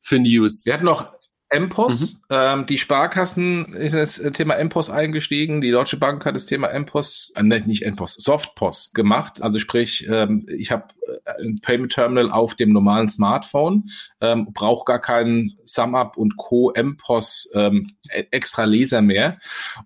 für 0.00 0.18
News? 0.18 0.66
Wir 0.66 0.74
hatten 0.74 0.84
noch 0.84 1.12
MPOS. 1.58 2.14
Mhm. 2.14 2.18
Ähm, 2.30 2.66
die 2.66 2.78
Sparkassen 2.78 3.74
ist 3.74 3.94
das 3.94 4.22
Thema 4.32 4.62
MPOS 4.62 4.90
eingestiegen. 4.90 5.60
Die 5.60 5.70
Deutsche 5.70 5.96
Bank 5.96 6.24
hat 6.24 6.34
das 6.34 6.46
Thema 6.46 6.68
MPOS, 6.68 7.32
äh, 7.36 7.42
nicht 7.42 7.84
MPOS, 7.86 8.14
SoftPOS 8.14 8.92
gemacht. 8.92 9.42
Also 9.42 9.58
sprich, 9.58 10.06
ähm, 10.08 10.46
ich 10.48 10.70
habe 10.70 10.88
äh, 11.24 11.42
ein 11.42 11.60
Payment 11.60 11.92
Terminal 11.92 12.30
auf 12.30 12.54
dem 12.54 12.72
normalen 12.72 13.08
Smartphone, 13.08 13.90
ähm, 14.20 14.48
brauche 14.52 14.84
gar 14.84 15.00
keinen 15.00 15.56
SumUp 15.66 16.16
und 16.16 16.36
Co. 16.36 16.72
MPOS 16.76 17.50
ähm, 17.54 17.88
e-, 18.10 18.24
extra 18.30 18.64
Leser 18.64 19.02
mehr. 19.02 19.38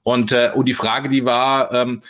Und, 0.03 0.33
äh, 0.33 0.53
und 0.55 0.67
die 0.67 0.75
Frage, 0.75 1.09
die 1.09 1.25
war, 1.25 1.73
ähm, 1.73 2.01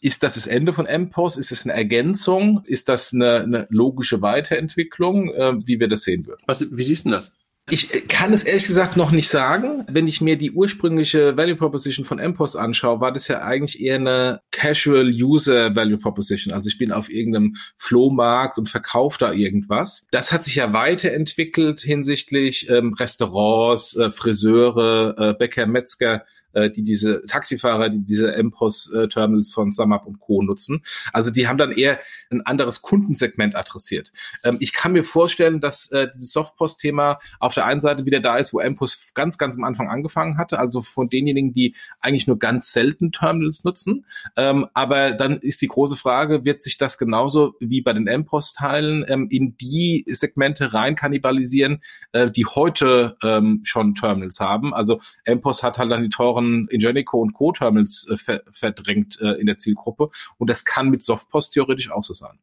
ist 0.00 0.22
das 0.22 0.34
das 0.34 0.46
Ende 0.46 0.72
von 0.72 0.86
MPOS? 0.86 1.36
Ist 1.36 1.52
es 1.52 1.64
eine 1.64 1.74
Ergänzung? 1.74 2.62
Ist 2.64 2.88
das 2.88 3.12
eine, 3.12 3.40
eine 3.40 3.66
logische 3.70 4.22
Weiterentwicklung, 4.22 5.32
äh, 5.34 5.52
wie 5.66 5.78
wir 5.78 5.88
das 5.88 6.02
sehen 6.02 6.26
würden? 6.26 6.42
Was, 6.46 6.66
wie 6.70 6.82
siehst 6.82 7.06
du 7.06 7.10
das? 7.10 7.36
Ich 7.72 8.08
kann 8.08 8.32
es 8.32 8.42
ehrlich 8.42 8.66
gesagt 8.66 8.96
noch 8.96 9.12
nicht 9.12 9.28
sagen. 9.28 9.84
Wenn 9.88 10.08
ich 10.08 10.20
mir 10.20 10.36
die 10.36 10.50
ursprüngliche 10.50 11.36
Value 11.36 11.54
Proposition 11.54 12.04
von 12.04 12.18
MPOS 12.18 12.56
anschaue, 12.56 13.00
war 13.00 13.12
das 13.12 13.28
ja 13.28 13.42
eigentlich 13.42 13.80
eher 13.80 13.94
eine 13.96 14.40
Casual 14.50 15.08
User 15.08 15.74
Value 15.76 15.98
Proposition. 15.98 16.52
Also 16.52 16.68
ich 16.68 16.78
bin 16.78 16.90
auf 16.90 17.10
irgendeinem 17.10 17.56
Flohmarkt 17.76 18.58
und 18.58 18.68
verkaufe 18.68 19.18
da 19.18 19.32
irgendwas. 19.32 20.06
Das 20.10 20.32
hat 20.32 20.44
sich 20.44 20.56
ja 20.56 20.72
weiterentwickelt 20.72 21.80
hinsichtlich 21.80 22.68
ähm, 22.68 22.92
Restaurants, 22.94 23.96
äh, 23.96 24.10
Friseure, 24.10 25.14
äh, 25.16 25.34
Bäcker, 25.34 25.66
Metzger, 25.66 26.24
äh, 26.52 26.70
die 26.70 26.82
diese 26.82 27.24
Taxifahrer, 27.26 27.88
die 27.88 28.04
diese 28.04 28.36
MPOS-Terminals 28.42 29.52
von 29.52 29.72
SumUp 29.72 30.06
und 30.06 30.20
Co. 30.20 30.42
nutzen. 30.42 30.82
Also 31.12 31.30
die 31.30 31.48
haben 31.48 31.58
dann 31.58 31.72
eher 31.72 31.98
ein 32.30 32.44
anderes 32.46 32.82
Kundensegment 32.82 33.56
adressiert. 33.56 34.12
Ähm, 34.44 34.56
ich 34.60 34.72
kann 34.72 34.92
mir 34.92 35.04
vorstellen, 35.04 35.60
dass 35.60 35.90
äh, 35.92 36.08
dieses 36.14 36.32
Softpost-Thema 36.32 37.18
auf 37.38 37.54
der 37.54 37.66
einen 37.66 37.80
Seite 37.80 38.06
wieder 38.06 38.20
da 38.20 38.36
ist, 38.36 38.52
wo 38.52 38.60
MPOS 38.60 39.12
ganz, 39.14 39.38
ganz 39.38 39.56
am 39.56 39.64
Anfang 39.64 39.88
angefangen 39.88 40.38
hatte, 40.38 40.58
also 40.58 40.82
von 40.82 41.08
denjenigen, 41.08 41.52
die 41.52 41.74
eigentlich 42.00 42.26
nur 42.26 42.38
ganz 42.38 42.72
selten 42.72 43.12
Terminals 43.12 43.64
nutzen. 43.64 44.04
Ähm, 44.36 44.66
aber 44.74 45.12
dann 45.12 45.38
ist 45.38 45.62
die 45.62 45.68
große 45.68 45.96
Frage, 45.96 46.44
wird 46.44 46.62
sich 46.62 46.78
das 46.78 46.98
genauso 46.98 47.54
wie 47.60 47.80
bei 47.80 47.92
den 47.92 48.04
MPOS-Teilen 48.04 49.04
ähm, 49.08 49.28
in 49.30 49.56
die 49.56 50.04
Segmente 50.08 50.72
rein 50.72 50.94
kannibalisieren, 50.94 51.82
äh, 52.12 52.30
die 52.30 52.46
heute 52.46 53.16
ähm, 53.22 53.60
schon 53.64 53.94
Terminals 53.94 54.40
haben? 54.40 54.74
Also 54.74 55.00
MPOS 55.26 55.62
hat 55.62 55.78
halt 55.78 55.90
dann 55.90 56.02
die 56.02 56.08
teuren 56.08 56.39
von 56.40 56.68
Ingenico 56.68 57.20
und 57.20 57.34
Co-Terminals 57.34 58.08
äh, 58.08 58.40
verdrängt 58.50 59.20
äh, 59.20 59.32
in 59.32 59.46
der 59.46 59.56
Zielgruppe. 59.56 60.10
Und 60.38 60.50
das 60.50 60.64
kann 60.64 60.88
mit 60.88 61.02
Softpost 61.02 61.52
theoretisch 61.52 61.90
auch 61.90 62.04
so 62.04 62.14
sein. 62.14 62.38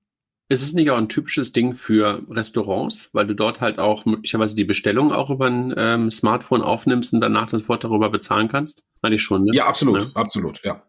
Ist 0.50 0.64
es 0.64 0.72
nicht 0.74 0.90
auch 0.92 0.98
ein 0.98 1.10
typisches 1.10 1.52
Ding 1.52 1.74
für 1.74 2.24
Restaurants, 2.30 3.10
weil 3.12 3.28
du 3.28 3.34
dort 3.34 3.60
halt 3.60 3.80
auch 3.80 4.06
möglicherweise 4.06 4.56
die 4.56 4.64
Bestellung 4.64 5.12
auch 5.12 5.30
über 5.30 5.48
ein 5.48 5.74
ähm, 5.76 6.10
Smartphone 6.10 6.62
aufnimmst 6.62 7.14
und 7.14 7.20
danach 7.20 7.48
das 7.48 7.68
Wort 7.68 7.84
darüber 7.84 8.10
bezahlen 8.10 8.48
kannst? 8.48 8.86
Eigentlich 9.02 9.24
schon, 9.24 9.44
ne? 9.44 9.52
Ja, 9.54 9.68
absolut, 9.68 10.04
ja. 10.04 10.10
absolut, 10.14 10.64
ja. 10.64 10.84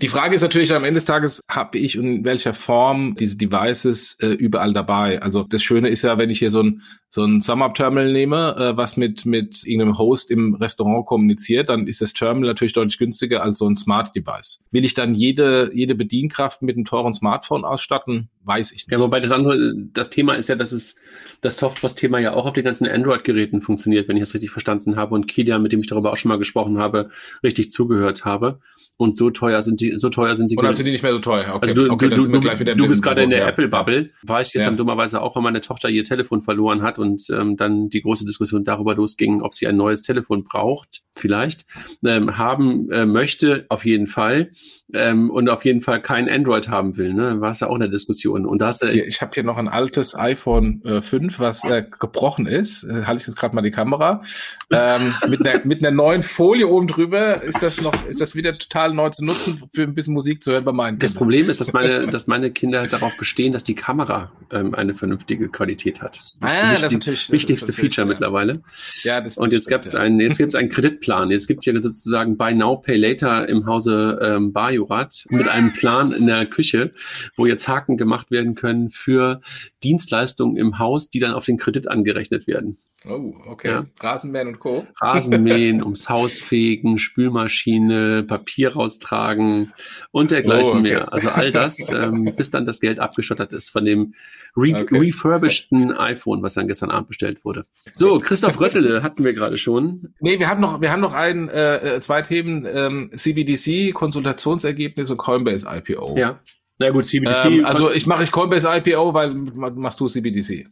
Die 0.00 0.08
Frage 0.08 0.34
ist 0.34 0.42
natürlich 0.42 0.72
am 0.74 0.84
Ende 0.84 0.98
des 0.98 1.06
Tages, 1.06 1.40
habe 1.48 1.78
ich 1.78 1.98
und 1.98 2.04
in 2.04 2.24
welcher 2.24 2.54
Form 2.54 3.16
diese 3.16 3.36
Devices 3.36 4.16
äh, 4.20 4.28
überall 4.28 4.72
dabei? 4.72 5.20
Also 5.22 5.44
das 5.48 5.62
Schöne 5.62 5.88
ist 5.88 6.02
ja, 6.02 6.18
wenn 6.18 6.30
ich 6.30 6.38
hier 6.38 6.50
so 6.50 6.62
ein, 6.62 6.82
so 7.08 7.24
ein 7.24 7.40
Sum-Up-Terminal 7.40 8.12
nehme, 8.12 8.56
äh, 8.56 8.76
was 8.76 8.96
mit, 8.96 9.24
mit 9.24 9.64
irgendeinem 9.64 9.98
Host 9.98 10.30
im 10.30 10.54
Restaurant 10.54 11.06
kommuniziert, 11.06 11.68
dann 11.68 11.86
ist 11.86 12.00
das 12.00 12.12
Terminal 12.12 12.50
natürlich 12.50 12.74
deutlich 12.74 12.98
günstiger 12.98 13.42
als 13.42 13.58
so 13.58 13.68
ein 13.68 13.76
Smart-Device. 13.76 14.64
Will 14.70 14.84
ich 14.84 14.94
dann 14.94 15.14
jede, 15.14 15.70
jede 15.74 15.94
Bedienkraft 15.94 16.62
mit 16.62 16.76
einem 16.76 16.84
teuren 16.84 17.14
Smartphone 17.14 17.64
ausstatten? 17.64 18.28
Weiß 18.44 18.72
ich 18.72 18.86
nicht. 18.86 18.92
Ja, 18.92 19.00
wobei 19.00 19.20
das 19.20 19.30
andere, 19.30 19.74
das 19.92 20.10
Thema 20.10 20.34
ist 20.34 20.48
ja, 20.48 20.56
dass 20.56 20.72
es 20.72 20.96
das 21.40 21.58
Softpost-Thema 21.58 22.18
ja 22.18 22.34
auch 22.34 22.46
auf 22.46 22.52
den 22.52 22.64
ganzen 22.64 22.86
Android-Geräten 22.86 23.60
funktioniert, 23.60 24.08
wenn 24.08 24.16
ich 24.16 24.22
das 24.22 24.34
richtig 24.34 24.50
verstanden 24.50 24.96
habe 24.96 25.14
und 25.14 25.28
Kilian, 25.28 25.62
mit 25.62 25.72
dem 25.72 25.80
ich 25.80 25.86
darüber 25.86 26.12
auch 26.12 26.16
schon 26.16 26.28
mal 26.28 26.38
gesprochen 26.38 26.78
habe, 26.78 27.10
richtig 27.42 27.70
zugehört 27.70 28.24
habe. 28.24 28.60
Und 29.02 29.16
so 29.16 29.30
teuer 29.30 29.62
sind 29.62 29.80
die, 29.80 29.94
so 29.96 30.10
teuer 30.10 30.36
sind 30.36 30.52
die. 30.52 30.56
Oder 30.56 30.72
sind 30.72 30.86
die 30.86 30.92
nicht 30.92 31.02
mehr 31.02 31.10
so 31.10 31.18
teuer? 31.18 31.56
Okay. 31.56 31.58
Also 31.60 31.74
du, 31.74 31.92
okay, 31.92 32.08
du, 32.08 32.22
du, 32.22 32.40
du, 32.76 32.86
bist 32.86 33.02
gerade 33.02 33.24
in 33.24 33.30
der 33.30 33.40
ja. 33.40 33.48
Apple-Bubble. 33.48 34.10
War 34.22 34.40
ich 34.40 34.52
gestern 34.52 34.74
ja. 34.74 34.76
dummerweise 34.76 35.20
auch, 35.20 35.34
weil 35.34 35.42
meine 35.42 35.60
Tochter 35.60 35.88
ihr 35.88 36.04
Telefon 36.04 36.40
verloren 36.40 36.82
hat 36.82 37.00
und 37.00 37.28
ähm, 37.30 37.56
dann 37.56 37.88
die 37.88 38.00
große 38.00 38.24
Diskussion 38.24 38.62
darüber 38.62 38.94
losging, 38.94 39.42
ob 39.42 39.54
sie 39.54 39.66
ein 39.66 39.76
neues 39.76 40.02
Telefon 40.02 40.44
braucht, 40.44 41.02
vielleicht, 41.16 41.66
ähm, 42.04 42.38
haben 42.38 42.92
äh, 42.92 43.04
möchte, 43.04 43.66
auf 43.70 43.84
jeden 43.84 44.06
Fall. 44.06 44.52
Ähm, 44.94 45.30
und 45.30 45.48
auf 45.48 45.64
jeden 45.64 45.80
Fall 45.80 46.02
kein 46.02 46.28
Android 46.28 46.68
haben 46.68 46.96
will. 46.96 47.14
Ne? 47.14 47.40
War 47.40 47.50
es 47.50 47.60
ja 47.60 47.68
auch 47.68 47.74
eine 47.74 47.88
Diskussion. 47.88 48.46
Und 48.46 48.60
da 48.60 48.66
hast 48.66 48.82
du, 48.82 48.88
ich 48.88 49.20
habe 49.22 49.32
hier 49.34 49.42
noch 49.42 49.56
ein 49.56 49.68
altes 49.68 50.14
iPhone 50.14 50.82
äh, 50.84 51.02
5, 51.02 51.38
was 51.38 51.64
äh, 51.64 51.82
gebrochen 51.98 52.46
ist. 52.46 52.84
Äh, 52.84 53.04
halte 53.04 53.22
ich 53.22 53.26
jetzt 53.26 53.36
gerade 53.36 53.54
mal 53.54 53.62
die 53.62 53.70
Kamera. 53.70 54.22
Ähm, 54.70 55.14
mit, 55.28 55.46
einer, 55.46 55.64
mit 55.64 55.84
einer 55.84 55.96
neuen 55.96 56.22
Folie 56.22 56.68
oben 56.68 56.86
drüber 56.86 57.42
ist 57.42 57.62
das 57.62 57.80
noch, 57.80 57.94
ist 58.06 58.20
das 58.20 58.34
wieder 58.34 58.56
total 58.58 58.91
neu 58.92 59.10
zu 59.10 59.24
nutzen, 59.24 59.62
für 59.72 59.82
ein 59.82 59.94
bisschen 59.94 60.14
Musik 60.14 60.42
zu 60.42 60.52
hören 60.52 60.64
bei 60.64 60.72
meinen 60.72 60.98
Das 60.98 61.14
Problem 61.14 61.48
ist, 61.48 61.60
dass 61.60 61.72
meine, 61.72 62.06
dass 62.06 62.26
meine 62.26 62.50
Kinder 62.50 62.86
darauf 62.86 63.16
bestehen, 63.16 63.52
dass 63.52 63.64
die 63.64 63.74
Kamera 63.74 64.32
ähm, 64.50 64.74
eine 64.74 64.94
vernünftige 64.94 65.48
Qualität 65.48 66.02
hat. 66.02 66.20
Ah, 66.40 66.70
das, 66.70 66.82
das 66.82 66.84
ist 66.84 66.98
natürlich 66.98 67.32
wichtigste 67.32 67.68
das 67.68 67.76
Feature 67.76 68.06
ja. 68.06 68.12
mittlerweile. 68.12 68.62
Ja, 69.02 69.20
das 69.20 69.38
Und 69.38 69.52
jetzt 69.52 69.68
gibt 69.68 69.84
es 69.84 69.94
einen, 69.94 70.20
jetzt 70.20 70.38
gibt 70.38 70.50
es 70.50 70.54
einen 70.54 70.68
Kreditplan. 70.68 71.30
Jetzt 71.30 71.46
gibt 71.46 71.60
es 71.60 71.72
ja 71.72 71.80
sozusagen 71.80 72.36
Buy 72.36 72.54
Now, 72.54 72.76
Pay 72.76 72.96
Later 72.96 73.48
im 73.48 73.66
Hause 73.66 74.18
ähm, 74.22 74.52
Bajorat 74.52 75.24
mit 75.30 75.48
einem 75.48 75.72
Plan 75.72 76.12
in 76.12 76.26
der 76.26 76.46
Küche, 76.46 76.92
wo 77.36 77.46
jetzt 77.46 77.68
Haken 77.68 77.96
gemacht 77.96 78.30
werden 78.30 78.54
können 78.54 78.90
für 78.90 79.40
Dienstleistungen 79.82 80.56
im 80.56 80.78
Haus, 80.78 81.10
die 81.10 81.20
dann 81.20 81.32
auf 81.32 81.44
den 81.44 81.56
Kredit 81.56 81.88
angerechnet 81.88 82.46
werden. 82.46 82.76
Oh, 83.08 83.34
okay. 83.46 83.68
Ja. 83.68 83.86
Rasenmähen 84.00 84.48
und 84.48 84.60
Co. 84.60 84.86
Rasenmähen, 85.00 85.82
ums 85.82 86.08
Haus 86.08 86.38
fegen, 86.38 86.98
Spülmaschine, 86.98 88.22
Papier 88.22 88.71
raustragen 88.76 89.72
und 90.10 90.30
dergleichen 90.30 90.72
oh, 90.72 90.78
okay. 90.78 90.82
mehr. 90.82 91.12
Also 91.12 91.30
all 91.30 91.52
das, 91.52 91.78
ähm, 91.92 92.32
bis 92.36 92.50
dann 92.50 92.66
das 92.66 92.80
Geld 92.80 92.98
abgeschottert 92.98 93.52
ist 93.52 93.70
von 93.70 93.84
dem 93.84 94.14
re 94.56 94.74
okay. 94.74 94.98
refurbisheden 94.98 95.92
iPhone, 95.92 96.42
was 96.42 96.54
dann 96.54 96.68
gestern 96.68 96.90
Abend 96.90 97.08
bestellt 97.08 97.44
wurde. 97.44 97.66
So, 97.92 98.18
Christoph 98.18 98.60
Röttele 98.60 99.02
hatten 99.02 99.24
wir 99.24 99.32
gerade 99.32 99.58
schon. 99.58 100.14
Nee, 100.20 100.38
wir 100.38 100.48
haben 100.48 100.60
noch, 100.60 100.80
wir 100.80 100.90
haben 100.90 101.00
noch 101.00 101.14
ein, 101.14 101.48
äh, 101.48 101.98
zwei 102.00 102.22
Themen, 102.22 102.66
ähm, 102.66 103.10
CBDC, 103.14 103.92
Konsultationsergebnis 103.92 105.10
und 105.10 105.16
Coinbase 105.16 105.66
IPO. 105.68 106.16
Ja. 106.16 106.40
Na 106.78 106.90
gut, 106.90 107.06
CBDC. 107.06 107.44
Ähm, 107.44 107.64
also 107.64 107.92
ich 107.92 108.06
mache 108.06 108.24
ich 108.24 108.32
Coinbase 108.32 108.68
IPO, 108.68 109.14
weil 109.14 109.34
machst 109.34 110.00
du 110.00 110.08
CBDC. 110.08 110.68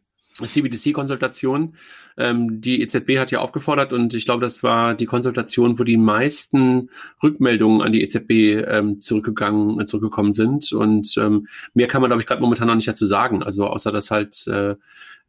CBDC-Konsultation. 0.48 1.74
Ähm, 2.16 2.60
die 2.60 2.82
EZB 2.82 3.18
hat 3.18 3.30
ja 3.30 3.40
aufgefordert 3.40 3.92
und 3.92 4.14
ich 4.14 4.24
glaube, 4.24 4.42
das 4.42 4.62
war 4.62 4.94
die 4.94 5.06
Konsultation, 5.06 5.78
wo 5.78 5.84
die 5.84 5.96
meisten 5.96 6.90
Rückmeldungen 7.22 7.82
an 7.82 7.92
die 7.92 8.02
EZB 8.02 8.66
ähm, 8.66 9.00
zurückgegangen, 9.00 9.80
äh, 9.80 9.84
zurückgekommen 9.84 10.32
sind. 10.32 10.72
Und 10.72 11.14
ähm, 11.16 11.46
mehr 11.74 11.86
kann 11.86 12.00
man, 12.00 12.08
glaube 12.08 12.22
ich, 12.22 12.26
gerade 12.26 12.42
momentan 12.42 12.68
noch 12.68 12.74
nicht 12.74 12.88
dazu 12.88 13.06
sagen. 13.06 13.42
Also 13.42 13.66
außer 13.66 13.92
dass 13.92 14.10
halt 14.10 14.46
äh, 14.48 14.74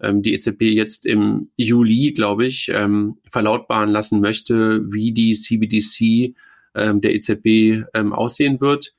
ähm, 0.02 0.22
die 0.22 0.34
EZB 0.34 0.64
jetzt 0.64 1.06
im 1.06 1.50
Juli, 1.56 2.12
glaube 2.14 2.46
ich, 2.46 2.70
ähm, 2.74 3.18
verlautbaren 3.30 3.90
lassen 3.90 4.20
möchte, 4.20 4.82
wie 4.92 5.14
die 5.14 5.34
CBDC 5.34 6.36
ähm, 6.76 7.02
der 7.02 7.14
EZB 7.16 7.86
ähm, 7.94 8.14
aussehen 8.14 8.60
wird. 8.62 8.94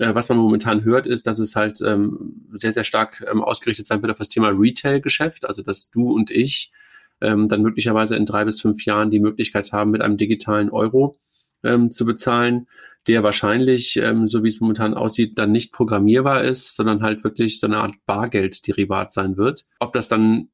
Äh, 0.00 0.14
was 0.14 0.28
man 0.28 0.38
momentan 0.38 0.82
hört, 0.84 1.06
ist, 1.06 1.26
dass 1.26 1.38
es 1.38 1.54
halt 1.54 1.80
ähm, 1.82 2.46
sehr, 2.52 2.72
sehr 2.72 2.84
stark 2.84 3.24
ähm, 3.30 3.42
ausgerichtet 3.42 3.86
sein 3.86 4.02
wird 4.02 4.10
auf 4.10 4.18
das 4.18 4.30
Thema 4.30 4.48
Retail-Geschäft, 4.48 5.44
also 5.44 5.62
dass 5.62 5.90
du 5.90 6.10
und 6.10 6.30
ich 6.30 6.72
ähm, 7.20 7.48
dann 7.48 7.60
möglicherweise 7.60 8.16
in 8.16 8.24
drei 8.24 8.46
bis 8.46 8.62
fünf 8.62 8.84
Jahren 8.86 9.10
die 9.10 9.20
Möglichkeit 9.20 9.72
haben, 9.72 9.90
mit 9.90 10.00
einem 10.00 10.16
digitalen 10.16 10.70
Euro 10.70 11.16
ähm, 11.62 11.90
zu 11.90 12.06
bezahlen, 12.06 12.66
der 13.06 13.22
wahrscheinlich, 13.22 13.96
ähm, 13.96 14.26
so 14.26 14.42
wie 14.42 14.48
es 14.48 14.60
momentan 14.60 14.94
aussieht, 14.94 15.38
dann 15.38 15.52
nicht 15.52 15.72
programmierbar 15.72 16.44
ist, 16.44 16.76
sondern 16.76 17.02
halt 17.02 17.22
wirklich 17.22 17.60
so 17.60 17.66
eine 17.66 17.76
Art 17.76 17.94
Bargeld-Derivat 18.06 19.12
sein 19.12 19.36
wird. 19.36 19.66
Ob 19.80 19.92
das 19.92 20.08
dann 20.08 20.48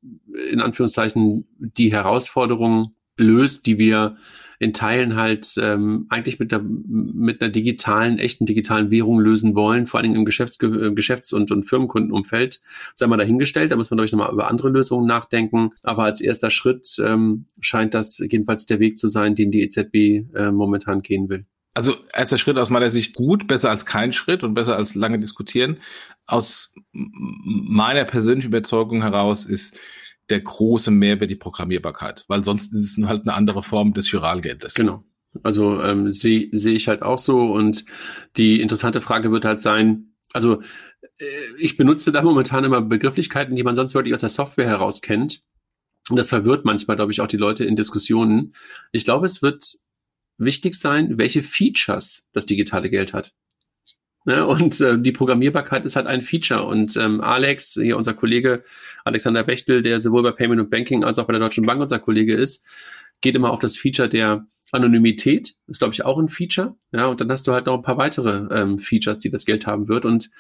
in 0.51 0.61
Anführungszeichen 0.61 1.47
die 1.59 1.92
Herausforderung 1.92 2.97
löst, 3.16 3.66
die 3.66 3.78
wir 3.78 4.16
in 4.59 4.72
Teilen 4.72 5.16
halt 5.16 5.54
ähm, 5.59 6.07
eigentlich 6.09 6.38
mit, 6.38 6.52
der, 6.52 6.62
mit 6.62 7.40
einer 7.40 7.50
digitalen, 7.50 8.18
echten 8.18 8.46
digitalen 8.46 8.90
Währung 8.90 9.20
lösen 9.20 9.54
wollen, 9.54 9.86
vor 9.86 9.98
allen 9.98 10.04
Dingen 10.04 10.16
im 10.16 10.24
Geschäfts-, 10.24 10.62
äh, 10.62 10.92
Geschäfts 10.92 11.32
und, 11.32 11.50
und 11.50 11.64
Firmenkundenumfeld, 11.64 12.61
sei 12.94 13.07
mal 13.07 13.16
dahingestellt. 13.16 13.72
Da 13.72 13.76
muss 13.76 13.90
man, 13.90 13.96
glaube 13.96 14.07
ich, 14.07 14.12
nochmal 14.12 14.32
über 14.32 14.48
andere 14.48 14.68
Lösungen 14.68 15.07
nachdenken. 15.07 15.70
Aber 15.82 16.04
als 16.04 16.20
erster 16.20 16.50
Schritt 16.50 16.96
ähm, 17.04 17.46
scheint 17.61 17.94
das 17.94 18.18
jedenfalls 18.18 18.66
der 18.66 18.80
Weg 18.80 18.98
zu 18.98 19.09
sein, 19.09 19.34
den 19.34 19.50
die 19.50 19.62
EZB 19.62 19.94
äh, 20.34 20.50
momentan 20.50 21.02
gehen 21.02 21.28
will. 21.28 21.44
Also 21.74 21.94
erster 22.14 22.38
Schritt 22.38 22.57
aus 22.57 22.70
meiner 22.70 22.90
Sicht 22.90 23.14
gut, 23.14 23.46
besser 23.46 23.68
als 23.68 23.84
kein 23.84 24.14
Schritt 24.14 24.44
und 24.44 24.54
besser 24.54 24.76
als 24.76 24.94
lange 24.94 25.18
diskutieren. 25.18 25.76
Aus 26.26 26.72
meiner 26.92 28.04
persönlichen 28.04 28.48
Überzeugung 28.48 29.02
heraus 29.02 29.44
ist 29.44 29.78
der 30.31 30.41
große 30.41 30.91
Mehrwert 30.91 31.31
die 31.31 31.37
Programmierbarkeit, 31.37 32.24
weil 32.29 32.43
sonst 32.45 32.72
ist 32.72 32.99
es 32.99 33.07
halt 33.07 33.22
eine 33.27 33.35
andere 33.35 33.62
Form 33.62 33.95
des 33.95 34.09
Chiralgeldes. 34.09 34.74
Genau. 34.74 35.05
Also 35.43 35.83
ähm, 35.83 36.12
sehe 36.12 36.49
seh 36.53 36.72
ich 36.72 36.89
halt 36.89 37.03
auch 37.03 37.18
so 37.18 37.53
und 37.53 37.85
die 38.37 38.61
interessante 38.61 39.01
Frage 39.01 39.31
wird 39.31 39.45
halt 39.45 39.61
sein, 39.61 40.14
also 40.33 40.62
äh, 41.18 41.24
ich 41.59 41.77
benutze 41.77 42.12
da 42.12 42.22
momentan 42.22 42.64
immer 42.64 42.83
Begrifflichkeiten, 42.83 43.57
die 43.57 43.62
man 43.62 43.77
sonst 43.77 43.95
wirklich 43.95 44.14
aus 44.14 44.20
der 44.20 44.31
Software 44.31 44.68
heraus 44.68 45.03
kennt. 45.03 45.43
Und 46.09 46.16
das 46.16 46.29
verwirrt 46.29 46.64
manchmal, 46.64 46.97
glaube 46.97 47.12
ich, 47.12 47.20
auch 47.20 47.27
die 47.27 47.37
Leute 47.37 47.64
in 47.64 47.74
Diskussionen. 47.74 48.55
Ich 48.93 49.05
glaube, 49.05 49.27
es 49.27 49.43
wird 49.43 49.64
wichtig 50.39 50.77
sein, 50.77 51.18
welche 51.18 51.43
Features 51.43 52.29
das 52.33 52.47
digitale 52.47 52.91
Geld 52.91 53.12
hat. 53.12 53.33
Ja, 54.27 54.43
und 54.43 54.81
äh, 54.81 54.99
die 54.99 55.12
Programmierbarkeit 55.12 55.85
ist 55.85 55.95
halt 55.95 56.09
ein 56.09 56.20
Feature. 56.20 56.64
Und 56.64 56.97
ähm, 56.97 57.20
Alex, 57.20 57.79
hier 57.81 57.97
unser 57.97 58.12
Kollege 58.12 58.64
Alexander 59.05 59.45
Bechtel, 59.45 59.83
der 59.83 60.01
sowohl 60.01 60.24
bei 60.24 60.33
Payment 60.33 60.61
und 60.61 60.70
Banking 60.70 61.05
als 61.05 61.20
auch 61.20 61.27
bei 61.27 61.33
der 61.33 61.41
Deutschen 61.41 61.64
Bank 61.64 61.81
unser 61.81 62.01
Kollege 62.01 62.35
ist, 62.35 62.66
geht 63.20 63.37
immer 63.37 63.51
auf 63.51 63.61
das 63.61 63.77
Feature 63.77 64.09
der 64.09 64.45
Anonymität. 64.72 65.55
Ist, 65.68 65.79
glaube 65.79 65.95
ich, 65.95 66.05
auch 66.05 66.18
ein 66.18 66.29
Feature. 66.29 66.74
Ja, 66.91 67.07
und 67.07 67.20
dann 67.20 67.31
hast 67.31 67.47
du 67.47 67.53
halt 67.53 67.66
noch 67.66 67.77
ein 67.77 67.85
paar 67.85 67.99
weitere 67.99 68.49
ähm, 68.53 68.79
Features, 68.79 69.20
die 69.20 69.31
das 69.31 69.45
Geld 69.45 69.64
haben 69.68 69.87
wird. 69.87 70.05
Und 70.05 70.31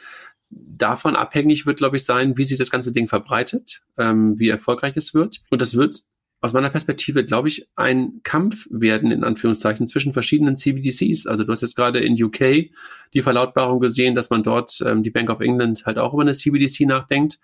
davon 0.50 1.14
abhängig 1.14 1.64
wird, 1.64 1.78
glaube 1.78 1.96
ich, 1.96 2.04
sein, 2.04 2.36
wie 2.36 2.44
sich 2.44 2.58
das 2.58 2.72
ganze 2.72 2.92
Ding 2.92 3.06
verbreitet, 3.06 3.82
ähm, 3.98 4.36
wie 4.36 4.48
erfolgreich 4.48 4.96
es 4.96 5.14
wird. 5.14 5.42
Und 5.50 5.62
das 5.62 5.76
wird 5.76 6.02
aus 6.40 6.52
meiner 6.52 6.70
Perspektive, 6.70 7.24
glaube 7.24 7.48
ich, 7.48 7.68
ein 7.76 8.20
Kampf 8.22 8.66
werden, 8.70 9.10
in 9.10 9.24
Anführungszeichen, 9.24 9.86
zwischen 9.86 10.12
verschiedenen 10.12 10.56
CBDCs. 10.56 11.26
Also 11.26 11.44
du 11.44 11.52
hast 11.52 11.62
jetzt 11.62 11.76
gerade 11.76 12.00
in 12.00 12.22
UK 12.22 12.70
die 13.14 13.20
Verlautbarung 13.22 13.80
gesehen, 13.80 14.14
dass 14.14 14.30
man 14.30 14.42
dort 14.42 14.80
ähm, 14.84 15.02
die 15.02 15.10
Bank 15.10 15.30
of 15.30 15.40
England 15.40 15.86
halt 15.86 15.98
auch 15.98 16.12
über 16.12 16.22
eine 16.22 16.34
CBDC 16.34 16.86
nachdenkt, 16.86 17.40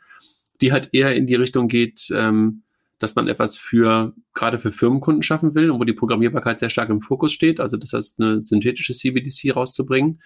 die 0.60 0.72
halt 0.72 0.90
eher 0.92 1.14
in 1.14 1.26
die 1.26 1.34
Richtung 1.34 1.68
geht, 1.68 2.08
ähm, 2.14 2.62
dass 2.98 3.16
man 3.16 3.26
etwas 3.26 3.56
für, 3.56 4.14
gerade 4.32 4.58
für 4.58 4.70
Firmenkunden 4.70 5.24
schaffen 5.24 5.56
will 5.56 5.70
und 5.70 5.80
wo 5.80 5.84
die 5.84 5.92
Programmierbarkeit 5.92 6.60
sehr 6.60 6.68
stark 6.68 6.88
im 6.88 7.00
Fokus 7.00 7.32
steht. 7.32 7.58
Also 7.58 7.76
das 7.76 7.94
heißt, 7.94 8.20
eine 8.20 8.42
synthetische 8.42 8.92
CBDC 8.92 9.56
rauszubringen. 9.56 10.20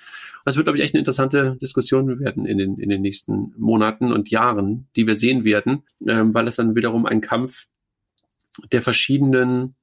Das 0.44 0.56
wird, 0.56 0.66
glaube 0.66 0.76
ich, 0.76 0.84
echt 0.84 0.94
eine 0.94 0.98
interessante 0.98 1.56
Diskussion 1.62 2.20
werden 2.20 2.44
in 2.44 2.58
den, 2.58 2.78
in 2.78 2.90
den 2.90 3.00
nächsten 3.00 3.54
Monaten 3.56 4.12
und 4.12 4.28
Jahren, 4.28 4.88
die 4.94 5.06
wir 5.06 5.14
sehen 5.14 5.44
werden, 5.44 5.84
ähm, 6.06 6.34
weil 6.34 6.46
es 6.48 6.56
dann 6.56 6.74
wiederum 6.74 7.06
ein 7.06 7.22
Kampf 7.22 7.66
der 8.72 8.82
verschiedenen 8.82 9.76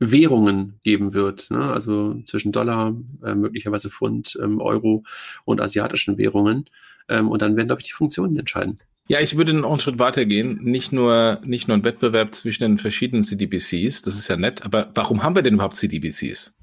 Währungen 0.00 0.78
geben 0.84 1.12
wird, 1.12 1.50
ne? 1.50 1.72
also 1.72 2.20
zwischen 2.24 2.52
Dollar, 2.52 2.94
äh, 3.24 3.34
möglicherweise 3.34 3.90
Pfund, 3.90 4.38
ähm, 4.40 4.60
Euro 4.60 5.04
und 5.44 5.60
asiatischen 5.60 6.18
Währungen. 6.18 6.66
Ähm, 7.08 7.28
und 7.28 7.42
dann 7.42 7.56
werden, 7.56 7.66
glaube 7.66 7.80
ich, 7.80 7.88
die 7.88 7.94
Funktionen 7.94 8.38
entscheiden. 8.38 8.78
Ja, 9.08 9.20
ich 9.20 9.36
würde 9.36 9.54
noch 9.54 9.70
einen 9.70 9.80
Schritt 9.80 9.98
weitergehen. 9.98 10.60
Nicht 10.62 10.92
nur, 10.92 11.40
nicht 11.42 11.66
nur 11.66 11.76
ein 11.76 11.84
Wettbewerb 11.84 12.34
zwischen 12.34 12.62
den 12.62 12.78
verschiedenen 12.78 13.24
CDBCs, 13.24 14.02
das 14.02 14.16
ist 14.16 14.28
ja 14.28 14.36
nett, 14.36 14.64
aber 14.64 14.90
warum 14.94 15.22
haben 15.22 15.34
wir 15.34 15.42
denn 15.42 15.54
überhaupt 15.54 15.76
CDBCs? 15.76 16.56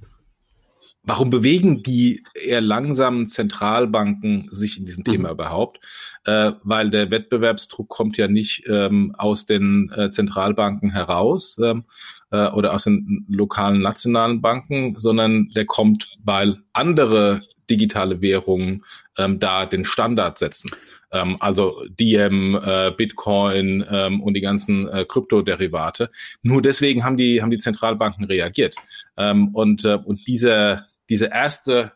Warum 1.08 1.30
bewegen 1.30 1.84
die 1.84 2.24
eher 2.34 2.62
langsamen 2.62 3.28
Zentralbanken 3.28 4.50
sich 4.52 4.80
in 4.80 4.86
diesem 4.86 5.04
mhm. 5.06 5.12
Thema 5.12 5.32
überhaupt? 5.32 5.80
Äh, 6.26 6.54
weil 6.64 6.90
der 6.90 7.12
Wettbewerbsdruck 7.12 7.90
kommt 7.90 8.18
ja 8.18 8.28
nicht 8.28 8.64
ähm, 8.68 9.14
aus 9.18 9.46
den 9.46 9.92
äh, 9.96 10.10
Zentralbanken 10.10 10.92
heraus 10.92 11.60
ähm, 11.64 11.86
äh, 12.32 12.48
oder 12.48 12.74
aus 12.74 12.86
den 12.86 13.26
lokalen 13.30 13.82
nationalen 13.82 14.42
Banken, 14.42 15.00
sondern 15.00 15.50
der 15.56 15.66
kommt, 15.66 16.18
weil 16.24 16.58
andere 16.74 17.42
digitale 17.70 18.22
Währungen 18.22 18.84
ähm, 19.18 19.40
da 19.40 19.66
den 19.66 19.86
Standard 19.86 20.40
setzen. 20.40 20.72
Ähm, 21.12 21.38
also 21.40 21.84
Diem, 22.00 22.56
äh, 22.56 22.92
Bitcoin 22.92 23.86
ähm, 23.90 24.22
und 24.22 24.34
die 24.34 24.42
ganzen 24.42 24.88
äh, 24.90 25.06
Kryptoderivate. 25.08 26.10
Nur 26.42 26.62
deswegen 26.62 27.04
haben 27.04 27.18
die, 27.18 27.42
haben 27.42 27.52
die 27.52 27.58
Zentralbanken 27.58 28.26
reagiert. 28.26 28.76
Ähm, 29.18 29.50
und, 29.54 29.86
äh, 29.86 29.98
und 30.04 30.28
dieser, 30.28 30.86
dieser 31.10 31.32
erste 31.32 31.94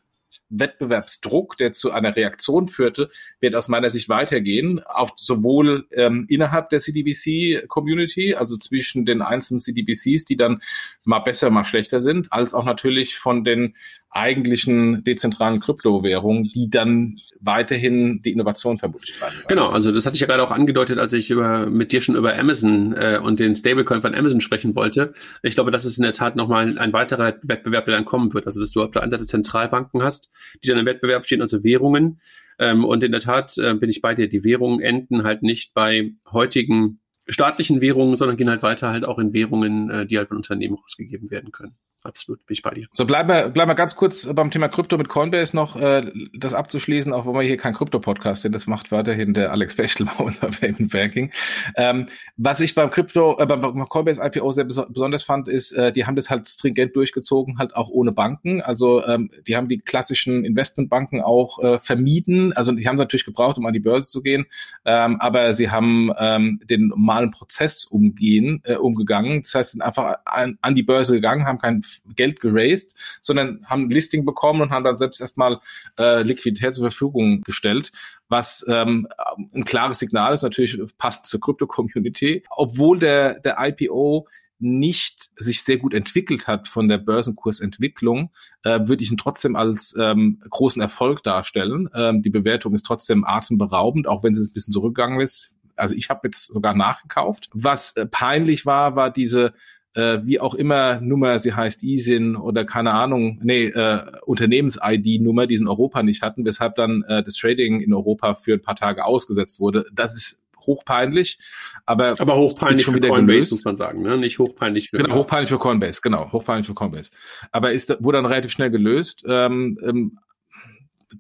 Wettbewerbsdruck, 0.50 1.58
der 1.58 1.72
zu 1.74 1.92
einer 1.92 2.16
Reaktion 2.16 2.68
führte, 2.68 3.10
wird 3.40 3.56
aus 3.56 3.68
meiner 3.68 3.90
Sicht 3.90 4.10
weitergehen, 4.10 4.82
auf 4.84 5.12
sowohl 5.16 5.88
ähm, 5.92 6.26
innerhalb 6.28 6.70
der 6.70 6.80
CDBC-Community, 6.80 8.36
also 8.36 8.58
zwischen 8.58 9.06
den 9.06 9.22
einzelnen 9.22 9.60
CDBCs, 9.60 10.26
die 10.26 10.38
dann 10.38 10.62
mal 11.06 11.20
besser, 11.20 11.50
mal 11.52 11.64
schlechter 11.64 12.00
sind, 12.00 12.34
als 12.34 12.54
auch 12.54 12.66
natürlich 12.66 13.18
von 13.18 13.44
den 13.44 13.76
eigentlichen 14.12 15.04
dezentralen 15.04 15.60
Kryptowährungen, 15.60 16.52
die 16.56 16.70
dann 16.70 17.18
weiterhin 17.40 18.22
die 18.24 18.32
Innovation 18.32 18.80
vermutlich 18.80 19.18
treiben. 19.18 19.36
Genau, 19.48 19.70
also 19.70 19.92
das 19.92 20.06
hatte 20.06 20.16
ich 20.16 20.22
ja 20.22 20.28
gerade 20.28 20.44
auch 20.44 20.52
angedeutet, 20.52 21.00
als 21.00 21.14
ich 21.14 21.30
über, 21.30 21.68
mit 21.68 21.92
dir 21.92 22.02
schon 22.02 22.16
über 22.16 22.38
Amazon 22.38 22.94
äh, 22.94 23.20
und 23.22 23.40
den 23.40 23.56
Stablecoin 23.56 24.02
von 24.02 24.16
Amazon 24.16 24.42
sprechen 24.42 24.76
wollte. 24.76 25.14
Ich 25.44 25.54
glaube, 25.56 25.72
das 25.72 25.86
ist 25.86 25.98
in 25.98 26.04
der 26.04 26.14
Tat 26.14 26.36
nochmal 26.36 26.78
ein 26.78 26.92
weiterer 26.92 27.36
Wettbewerb, 27.44 27.86
der 27.86 27.96
dann 27.96 28.06
kommen 28.06 28.34
wird. 28.34 28.46
Also 28.46 28.60
dass 28.60 28.72
du 28.72 28.84
auf 28.84 28.92
der 28.92 29.04
einen 29.04 29.12
Seite 29.12 29.26
Zentralbanken 29.26 30.04
hast, 30.04 30.32
die 30.64 30.68
dann 30.68 30.78
im 30.78 30.86
Wettbewerb 30.86 31.26
stehen, 31.26 31.42
also 31.42 31.64
Währungen. 31.64 32.20
Ähm, 32.58 32.84
und 32.84 33.04
in 33.04 33.12
der 33.12 33.22
Tat 33.22 33.58
äh, 33.58 33.74
bin 33.76 33.90
ich 33.90 34.02
bei 34.02 34.16
dir. 34.16 34.28
Die 34.28 34.44
Währungen 34.44 34.82
enden 34.82 35.24
halt 35.24 35.44
nicht 35.44 35.74
bei 35.74 36.12
heutigen 36.32 37.00
staatlichen 37.28 37.80
Währungen, 37.80 38.16
sondern 38.16 38.38
gehen 38.38 38.50
halt 38.50 38.64
weiter 38.64 38.90
halt 38.90 39.06
auch 39.06 39.20
in 39.20 39.34
Währungen, 39.34 39.90
äh, 39.92 40.06
die 40.06 40.18
halt 40.18 40.28
von 40.28 40.38
Unternehmen 40.38 40.78
ausgegeben 40.84 41.30
werden 41.30 41.52
können 41.52 41.78
absolut 42.06 42.46
bin 42.46 42.54
ich 42.54 42.62
bei 42.62 42.72
dir. 42.72 42.88
So, 42.92 43.06
bleiben 43.06 43.30
wir, 43.30 43.50
bleiben 43.50 43.70
wir 43.70 43.76
ganz 43.76 43.96
kurz 43.96 44.28
beim 44.34 44.52
Thema 44.52 44.68
Krypto 44.68 44.98
mit 44.98 45.10
Coinbase 45.10 45.56
noch, 45.56 45.76
äh, 45.76 46.12
das 46.34 46.54
abzuschließen, 46.54 47.14
auch 47.14 47.26
wenn 47.26 47.34
wir 47.34 47.42
hier 47.42 47.58
kein 47.58 47.74
Krypto-Podcast 47.74 48.44
sind, 48.44 48.54
das 48.54 48.68
macht 48.68 48.92
weiterhin 48.92 49.34
der 49.34 49.52
Alex 49.52 49.76
Bechtel 49.76 50.06
bei 50.18 50.24
unser 50.24 50.48
Payment 50.48 50.92
Banking. 50.92 51.32
Ähm, 51.76 52.08
was 52.38 52.60
ich 52.60 52.76
beim 52.76 52.90
Krypto, 52.90 53.38
äh, 53.40 53.46
beim 53.46 53.88
Coinbase 53.88 54.22
IPO 54.22 54.52
sehr 54.52 54.66
bes 54.66 54.82
besonders 54.90 55.24
fand, 55.24 55.48
ist, 55.48 55.72
äh, 55.74 55.92
die 55.92 56.06
haben 56.06 56.16
das 56.16 56.30
halt 56.30 56.48
stringent 56.48 56.96
durchgezogen, 56.96 57.58
halt 57.58 57.76
auch 57.76 57.90
ohne 57.90 58.12
Banken. 58.12 58.62
Also 58.62 59.06
ähm, 59.06 59.32
die 59.48 59.56
haben 59.56 59.68
die 59.68 59.80
klassischen 59.80 60.46
Investmentbanken 60.46 61.22
auch 61.22 61.60
äh, 61.60 61.80
vermieden. 61.80 62.54
Also 62.54 62.72
die 62.72 62.88
haben 62.88 62.96
es 62.96 63.00
natürlich 63.00 63.26
gebraucht, 63.26 63.58
um 63.58 63.66
an 63.66 63.74
die 63.74 63.80
Börse 63.80 64.10
zu 64.10 64.22
gehen, 64.22 64.46
ähm, 64.86 65.20
aber 65.20 65.54
sie 65.54 65.70
haben 65.70 66.12
ähm, 66.18 66.60
den 66.64 66.88
normalen 66.88 67.32
Prozess 67.32 67.86
umgehen, 67.86 68.62
äh, 68.64 68.76
umgegangen. 68.76 69.42
Das 69.42 69.56
heißt, 69.56 69.72
sind 69.72 69.82
einfach 69.82 70.16
an, 70.26 70.58
an 70.62 70.76
die 70.76 70.84
Börse 70.84 71.14
gegangen, 71.14 71.46
haben 71.46 71.60
kein 71.60 71.82
Geld 72.16 72.40
geraced, 72.40 72.96
sondern 73.22 73.66
haben 73.66 73.84
ein 73.84 73.90
Listing 73.90 74.26
bekommen 74.26 74.62
und 74.62 74.72
haben 74.72 74.84
dann 74.84 74.98
selbst 74.98 75.22
erstmal 75.22 75.60
äh, 75.98 76.24
Liquidität 76.24 76.74
zur 76.74 76.90
Verfügung 76.90 77.42
gestellt, 77.42 77.92
was 78.28 78.66
ähm, 78.68 79.08
ein 79.54 79.66
klares 79.66 80.00
Signal 80.00 80.34
ist, 80.34 80.44
natürlich 80.44 80.80
passt 80.98 81.26
zur 81.26 81.40
Krypto-Community. 81.40 82.44
Obwohl 82.50 83.00
der, 83.00 83.40
der 83.40 83.58
IPO 83.60 84.28
nicht 84.60 85.30
sich 85.38 85.64
sehr 85.64 85.78
gut 85.78 85.94
entwickelt 85.94 86.48
hat 86.48 86.68
von 86.68 86.88
der 86.88 86.98
Börsenkursentwicklung, 86.98 88.32
äh, 88.64 88.80
würde 88.84 89.04
ich 89.04 89.12
ihn 89.12 89.18
trotzdem 89.18 89.56
als 89.56 89.96
ähm, 89.98 90.42
großen 90.50 90.82
Erfolg 90.82 91.24
darstellen. 91.24 91.90
Ähm, 91.96 92.22
die 92.22 92.30
Bewertung 92.30 92.76
ist 92.76 92.86
trotzdem 92.86 93.24
atemberaubend, 93.26 94.08
auch 94.08 94.24
wenn 94.24 94.34
es 94.34 94.50
ein 94.50 94.54
bisschen 94.54 94.74
zurückgegangen 94.74 95.22
ist. 95.22 95.52
Also 95.78 95.96
ich 95.96 96.10
habe 96.10 96.28
jetzt 96.28 96.48
sogar 96.48 96.76
nachgekauft. 96.76 97.50
Was 97.54 97.96
äh, 97.96 98.06
peinlich 98.06 98.66
war, 98.66 98.98
war 98.98 99.12
diese 99.12 99.54
äh, 100.00 100.26
wie 100.26 100.40
auch 100.40 100.54
immer 100.54 101.02
Nummer 101.02 101.40
sie 101.40 101.54
heißt, 101.54 101.84
ISIN 101.84 102.38
oder 102.38 102.64
keine 102.64 102.92
Ahnung, 102.92 103.40
nee, 103.44 103.66
äh, 103.66 104.02
Unternehmens-ID-Nummer, 104.26 105.46
die 105.46 105.58
sie 105.58 105.64
in 105.64 105.68
Europa 105.68 106.04
nicht 106.04 106.22
hatten, 106.22 106.46
weshalb 106.46 106.76
dann 106.76 107.04
äh, 107.08 107.22
das 107.22 107.36
Trading 107.36 107.82
in 107.82 107.94
Europa 107.94 108.36
für 108.36 108.54
ein 108.54 108.62
paar 108.62 108.76
Tage 108.76 109.04
ausgesetzt 109.04 109.60
wurde. 109.60 109.86
Das 109.94 110.16
ist 110.16 110.44
hochpeinlich, 110.66 111.40
aber 111.86 112.20
aber 112.20 112.38
hochpeinlich 112.38 112.86
für 112.86 112.92
Coinbase 112.92 113.26
gelöst. 113.26 113.52
muss 113.52 113.66
man 113.66 113.76
sagen, 113.76 114.02
ne? 114.02 114.18
Nicht 114.18 114.40
hochpeinlich 114.40 114.90
für 114.90 114.98
genau 114.98 115.16
hochpeinlich 115.16 115.50
für 115.50 115.58
Coinbase, 115.58 116.02
genau 116.02 116.32
hochpeinlich 116.32 116.68
für 116.68 116.74
Coinbase. 116.74 117.12
Aber 117.52 117.72
ist 117.72 117.96
wurde 118.04 118.18
dann 118.18 118.26
relativ 118.26 118.52
schnell 118.52 118.70
gelöst. 118.70 119.24
Ähm, 119.28 119.78
ähm, 119.84 120.18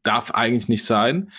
darf 0.04 0.32
eigentlich 0.32 0.70
nicht 0.70 0.86
sein. 0.86 1.32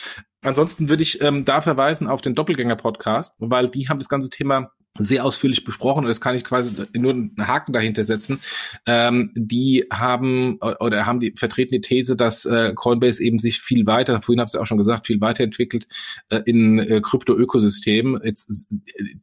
Ansonsten 0.42 0.88
würde 0.88 1.02
ich 1.02 1.20
ähm, 1.20 1.44
da 1.44 1.60
verweisen 1.60 2.08
auf 2.08 2.22
den 2.22 2.34
Doppelgänger-Podcast, 2.34 3.36
weil 3.38 3.68
die 3.68 3.88
haben 3.88 3.98
das 3.98 4.08
ganze 4.08 4.30
Thema 4.30 4.72
sehr 4.98 5.24
ausführlich 5.24 5.64
besprochen 5.64 6.00
und 6.04 6.08
das 6.08 6.20
kann 6.20 6.34
ich 6.34 6.44
quasi 6.44 6.74
nur 6.94 7.12
einen 7.12 7.34
Haken 7.38 7.72
dahinter 7.72 8.04
setzen. 8.04 8.40
Ähm, 8.86 9.30
die 9.34 9.86
haben 9.92 10.58
oder 10.80 11.06
haben 11.06 11.20
die 11.20 11.32
vertreten 11.36 11.72
die 11.72 11.80
These, 11.80 12.16
dass 12.16 12.44
äh, 12.44 12.72
Coinbase 12.74 13.22
eben 13.22 13.38
sich 13.38 13.60
viel 13.60 13.86
weiter, 13.86 14.20
vorhin 14.20 14.40
habt 14.40 14.52
ihr 14.54 14.60
auch 14.60 14.66
schon 14.66 14.78
gesagt, 14.78 15.06
viel 15.06 15.20
weiterentwickelt 15.20 15.86
äh, 16.28 16.40
in 16.44 16.78
äh, 16.78 17.00
Krypto-Ökosystem, 17.00 18.20
jetzt 18.24 18.68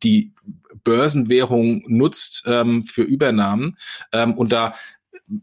die 0.03 0.31
Börsenwährung 0.83 1.83
nutzt 1.87 2.43
ähm, 2.45 2.81
für 2.81 3.03
Übernahmen 3.03 3.77
ähm, 4.13 4.35
und 4.35 4.51
da 4.53 4.73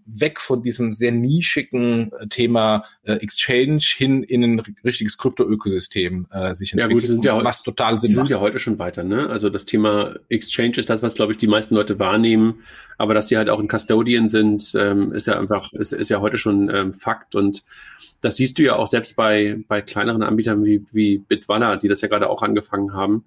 weg 0.07 0.41
von 0.41 0.63
diesem 0.63 0.93
sehr 0.93 1.13
nischigen 1.13 2.11
äh, 2.13 2.27
Thema 2.29 2.85
äh, 3.03 3.15
Exchange 3.15 3.83
hin 3.97 4.23
in 4.23 4.43
ein 4.43 4.63
richtiges 4.83 5.19
Krypto-Ökosystem 5.19 6.27
äh, 6.31 6.55
sich 6.55 6.73
entwickelt. 6.73 7.03
Ja, 7.03 7.07
gut, 7.07 7.07
sind 7.07 7.25
ja, 7.25 7.45
was 7.45 7.63
total 7.63 7.99
Sinn 7.99 8.15
sind 8.15 8.31
ja 8.31 8.41
heute 8.41 8.59
schon 8.59 8.79
weiter. 8.79 9.05
Ne? 9.05 9.29
Also 9.29 9.51
das 9.51 9.67
Thema 9.67 10.15
Exchange 10.29 10.77
ist 10.77 10.89
das, 10.89 11.03
was 11.03 11.15
glaube 11.15 11.33
ich 11.33 11.39
die 11.39 11.47
meisten 11.47 11.75
Leute 11.75 11.99
wahrnehmen. 11.99 12.61
Aber 12.97 13.13
dass 13.13 13.29
sie 13.29 13.37
halt 13.37 13.51
auch 13.51 13.61
in 13.61 13.69
Custodian 13.69 14.29
sind, 14.29 14.73
ähm, 14.79 15.13
ist 15.13 15.27
ja 15.27 15.39
einfach 15.39 15.73
ist, 15.73 15.93
ist 15.93 16.09
ja 16.09 16.21
heute 16.21 16.39
schon 16.39 16.71
ähm, 16.71 16.95
Fakt 16.95 17.35
und 17.35 17.65
das 18.21 18.37
siehst 18.37 18.59
du 18.59 18.63
ja 18.63 18.77
auch 18.77 18.87
selbst 18.87 19.17
bei 19.17 19.59
bei 19.69 19.83
kleineren 19.83 20.23
Anbietern 20.23 20.65
wie 20.65 20.87
wie 20.93 21.19
Bitwalla, 21.19 21.77
die 21.77 21.89
das 21.89 22.01
ja 22.01 22.09
gerade 22.09 22.31
auch 22.31 22.43
angefangen 22.43 22.95
haben 22.95 23.25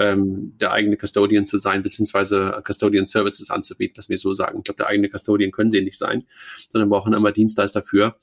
ähm, 0.00 0.56
der 0.58 0.72
eigene 0.72 0.96
Custodian 0.96 1.44
zu 1.44 1.58
sein, 1.58 1.82
beziehungsweise 1.82 2.62
Custodian 2.66 3.04
Services 3.04 3.50
anzubieten, 3.50 3.94
dass 3.96 4.08
wir 4.08 4.16
so 4.16 4.32
sagen. 4.32 4.58
Ich 4.58 4.64
glaube, 4.64 4.78
der 4.78 4.86
eigene 4.86 5.08
Custodian 5.08 5.50
können 5.50 5.70
sie 5.70 5.82
nicht 5.82 5.98
sein, 5.98 6.24
sondern 6.70 6.88
brauchen 6.88 7.12
immer 7.12 7.32
Dienstleister 7.32 7.82
für. 7.82 8.16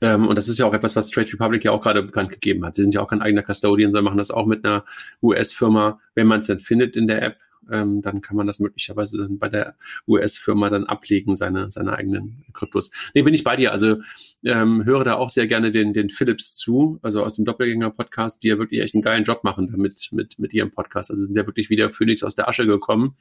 Ähm, 0.00 0.26
und 0.26 0.36
das 0.36 0.48
ist 0.48 0.58
ja 0.58 0.66
auch 0.66 0.72
etwas, 0.72 0.96
was 0.96 1.10
Trade 1.10 1.30
Republic 1.32 1.64
ja 1.64 1.72
auch 1.72 1.82
gerade 1.82 2.02
bekannt 2.02 2.32
gegeben 2.32 2.64
hat. 2.64 2.74
Sie 2.74 2.82
sind 2.82 2.94
ja 2.94 3.02
auch 3.02 3.08
kein 3.08 3.20
eigener 3.20 3.42
Custodian, 3.42 3.92
sondern 3.92 4.04
machen 4.04 4.18
das 4.18 4.30
auch 4.30 4.46
mit 4.46 4.64
einer 4.64 4.84
US-Firma, 5.22 6.00
wenn 6.14 6.26
man 6.26 6.40
es 6.40 6.46
denn 6.46 6.60
findet 6.60 6.96
in 6.96 7.06
der 7.06 7.22
App 7.22 7.36
ähm, 7.70 8.02
dann 8.02 8.20
kann 8.20 8.36
man 8.36 8.46
das 8.46 8.60
möglicherweise 8.60 9.18
dann 9.18 9.38
bei 9.38 9.48
der 9.48 9.76
US-Firma 10.06 10.70
dann 10.70 10.84
ablegen, 10.84 11.36
seine, 11.36 11.70
seine 11.70 11.94
eigenen 11.94 12.44
Kryptos. 12.52 12.90
Nee, 13.14 13.22
bin 13.22 13.34
ich 13.34 13.44
bei 13.44 13.56
dir. 13.56 13.72
Also 13.72 13.98
ähm, 14.44 14.84
höre 14.84 15.04
da 15.04 15.14
auch 15.14 15.30
sehr 15.30 15.46
gerne 15.46 15.70
den, 15.70 15.92
den 15.92 16.08
Philips 16.08 16.54
zu, 16.54 16.98
also 17.02 17.22
aus 17.22 17.36
dem 17.36 17.44
Doppelgänger-Podcast, 17.44 18.42
die 18.42 18.48
ja 18.48 18.58
wirklich 18.58 18.80
echt 18.80 18.94
einen 18.94 19.02
geilen 19.02 19.24
Job 19.24 19.44
machen 19.44 19.68
damit, 19.70 20.08
mit, 20.12 20.38
mit 20.38 20.52
ihrem 20.52 20.70
Podcast. 20.70 21.10
Also 21.10 21.22
sind 21.24 21.36
ja 21.36 21.46
wirklich 21.46 21.70
wieder 21.70 21.90
Phoenix 21.90 22.22
aus 22.22 22.34
der 22.34 22.48
Asche 22.48 22.66
gekommen. 22.66 23.16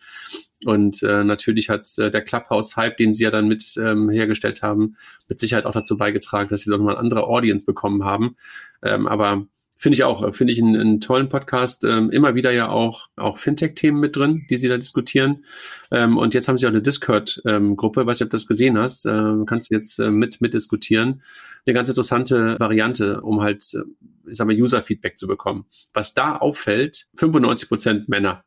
Und 0.64 1.04
äh, 1.04 1.24
natürlich 1.24 1.70
hat 1.70 1.88
äh, 1.98 2.10
der 2.10 2.22
Clubhouse-Hype, 2.22 2.98
den 2.98 3.14
sie 3.14 3.24
ja 3.24 3.32
dann 3.32 3.48
mit 3.48 3.64
ähm, 3.78 4.10
hergestellt 4.10 4.62
haben, 4.62 4.96
mit 5.28 5.40
Sicherheit 5.40 5.66
auch 5.66 5.74
dazu 5.74 5.98
beigetragen, 5.98 6.50
dass 6.50 6.62
sie 6.62 6.72
dann 6.72 6.82
mal 6.82 6.92
eine 6.92 7.00
andere 7.00 7.28
Audience 7.28 7.66
bekommen 7.66 8.04
haben. 8.04 8.36
Ähm, 8.82 9.08
aber 9.08 9.48
Finde 9.78 9.98
ich 9.98 10.04
auch, 10.04 10.34
finde 10.34 10.54
ich 10.54 10.62
einen, 10.62 10.76
einen 10.76 11.02
tollen 11.02 11.28
Podcast. 11.28 11.84
Ähm, 11.84 12.10
immer 12.10 12.34
wieder 12.34 12.52
ja 12.52 12.70
auch, 12.70 13.10
auch 13.18 13.38
Fintech-Themen 13.38 14.00
mit 14.00 14.16
drin, 14.16 14.46
die 14.50 14.56
sie 14.56 14.70
da 14.70 14.78
diskutieren. 14.78 15.44
Ähm, 15.92 16.18
und 16.18 16.34
jetzt 16.34 16.48
haben 16.48 16.58
sie 16.58 16.66
auch 16.66 16.72
eine 16.72 16.82
Discord-Gruppe, 16.82 18.02
ähm, 18.02 18.08
weiß 18.08 18.20
nicht, 18.20 18.26
ob 18.26 18.32
du 18.32 18.36
das 18.36 18.48
gesehen 18.48 18.78
hast, 18.78 19.06
ähm, 19.06 19.46
kannst 19.46 19.70
du 19.70 19.76
jetzt 19.76 20.00
äh, 20.00 20.12
mit, 20.12 20.40
mit 20.40 20.54
diskutieren. 20.54 21.22
Eine 21.66 21.74
ganz 21.74 21.90
interessante 21.90 22.58
Variante, 22.60 23.22
um 23.22 23.42
halt, 23.42 23.66
äh, 23.74 23.84
ich 24.30 24.38
sag 24.38 24.48
mal, 24.48 24.56
User-Feedback 24.56 25.18
zu 25.18 25.28
bekommen. 25.28 25.66
Was 25.94 26.14
da 26.14 26.38
auffällt, 26.38 27.08
95 27.18 27.68
Prozent 27.68 28.10
Männer. 28.10 28.46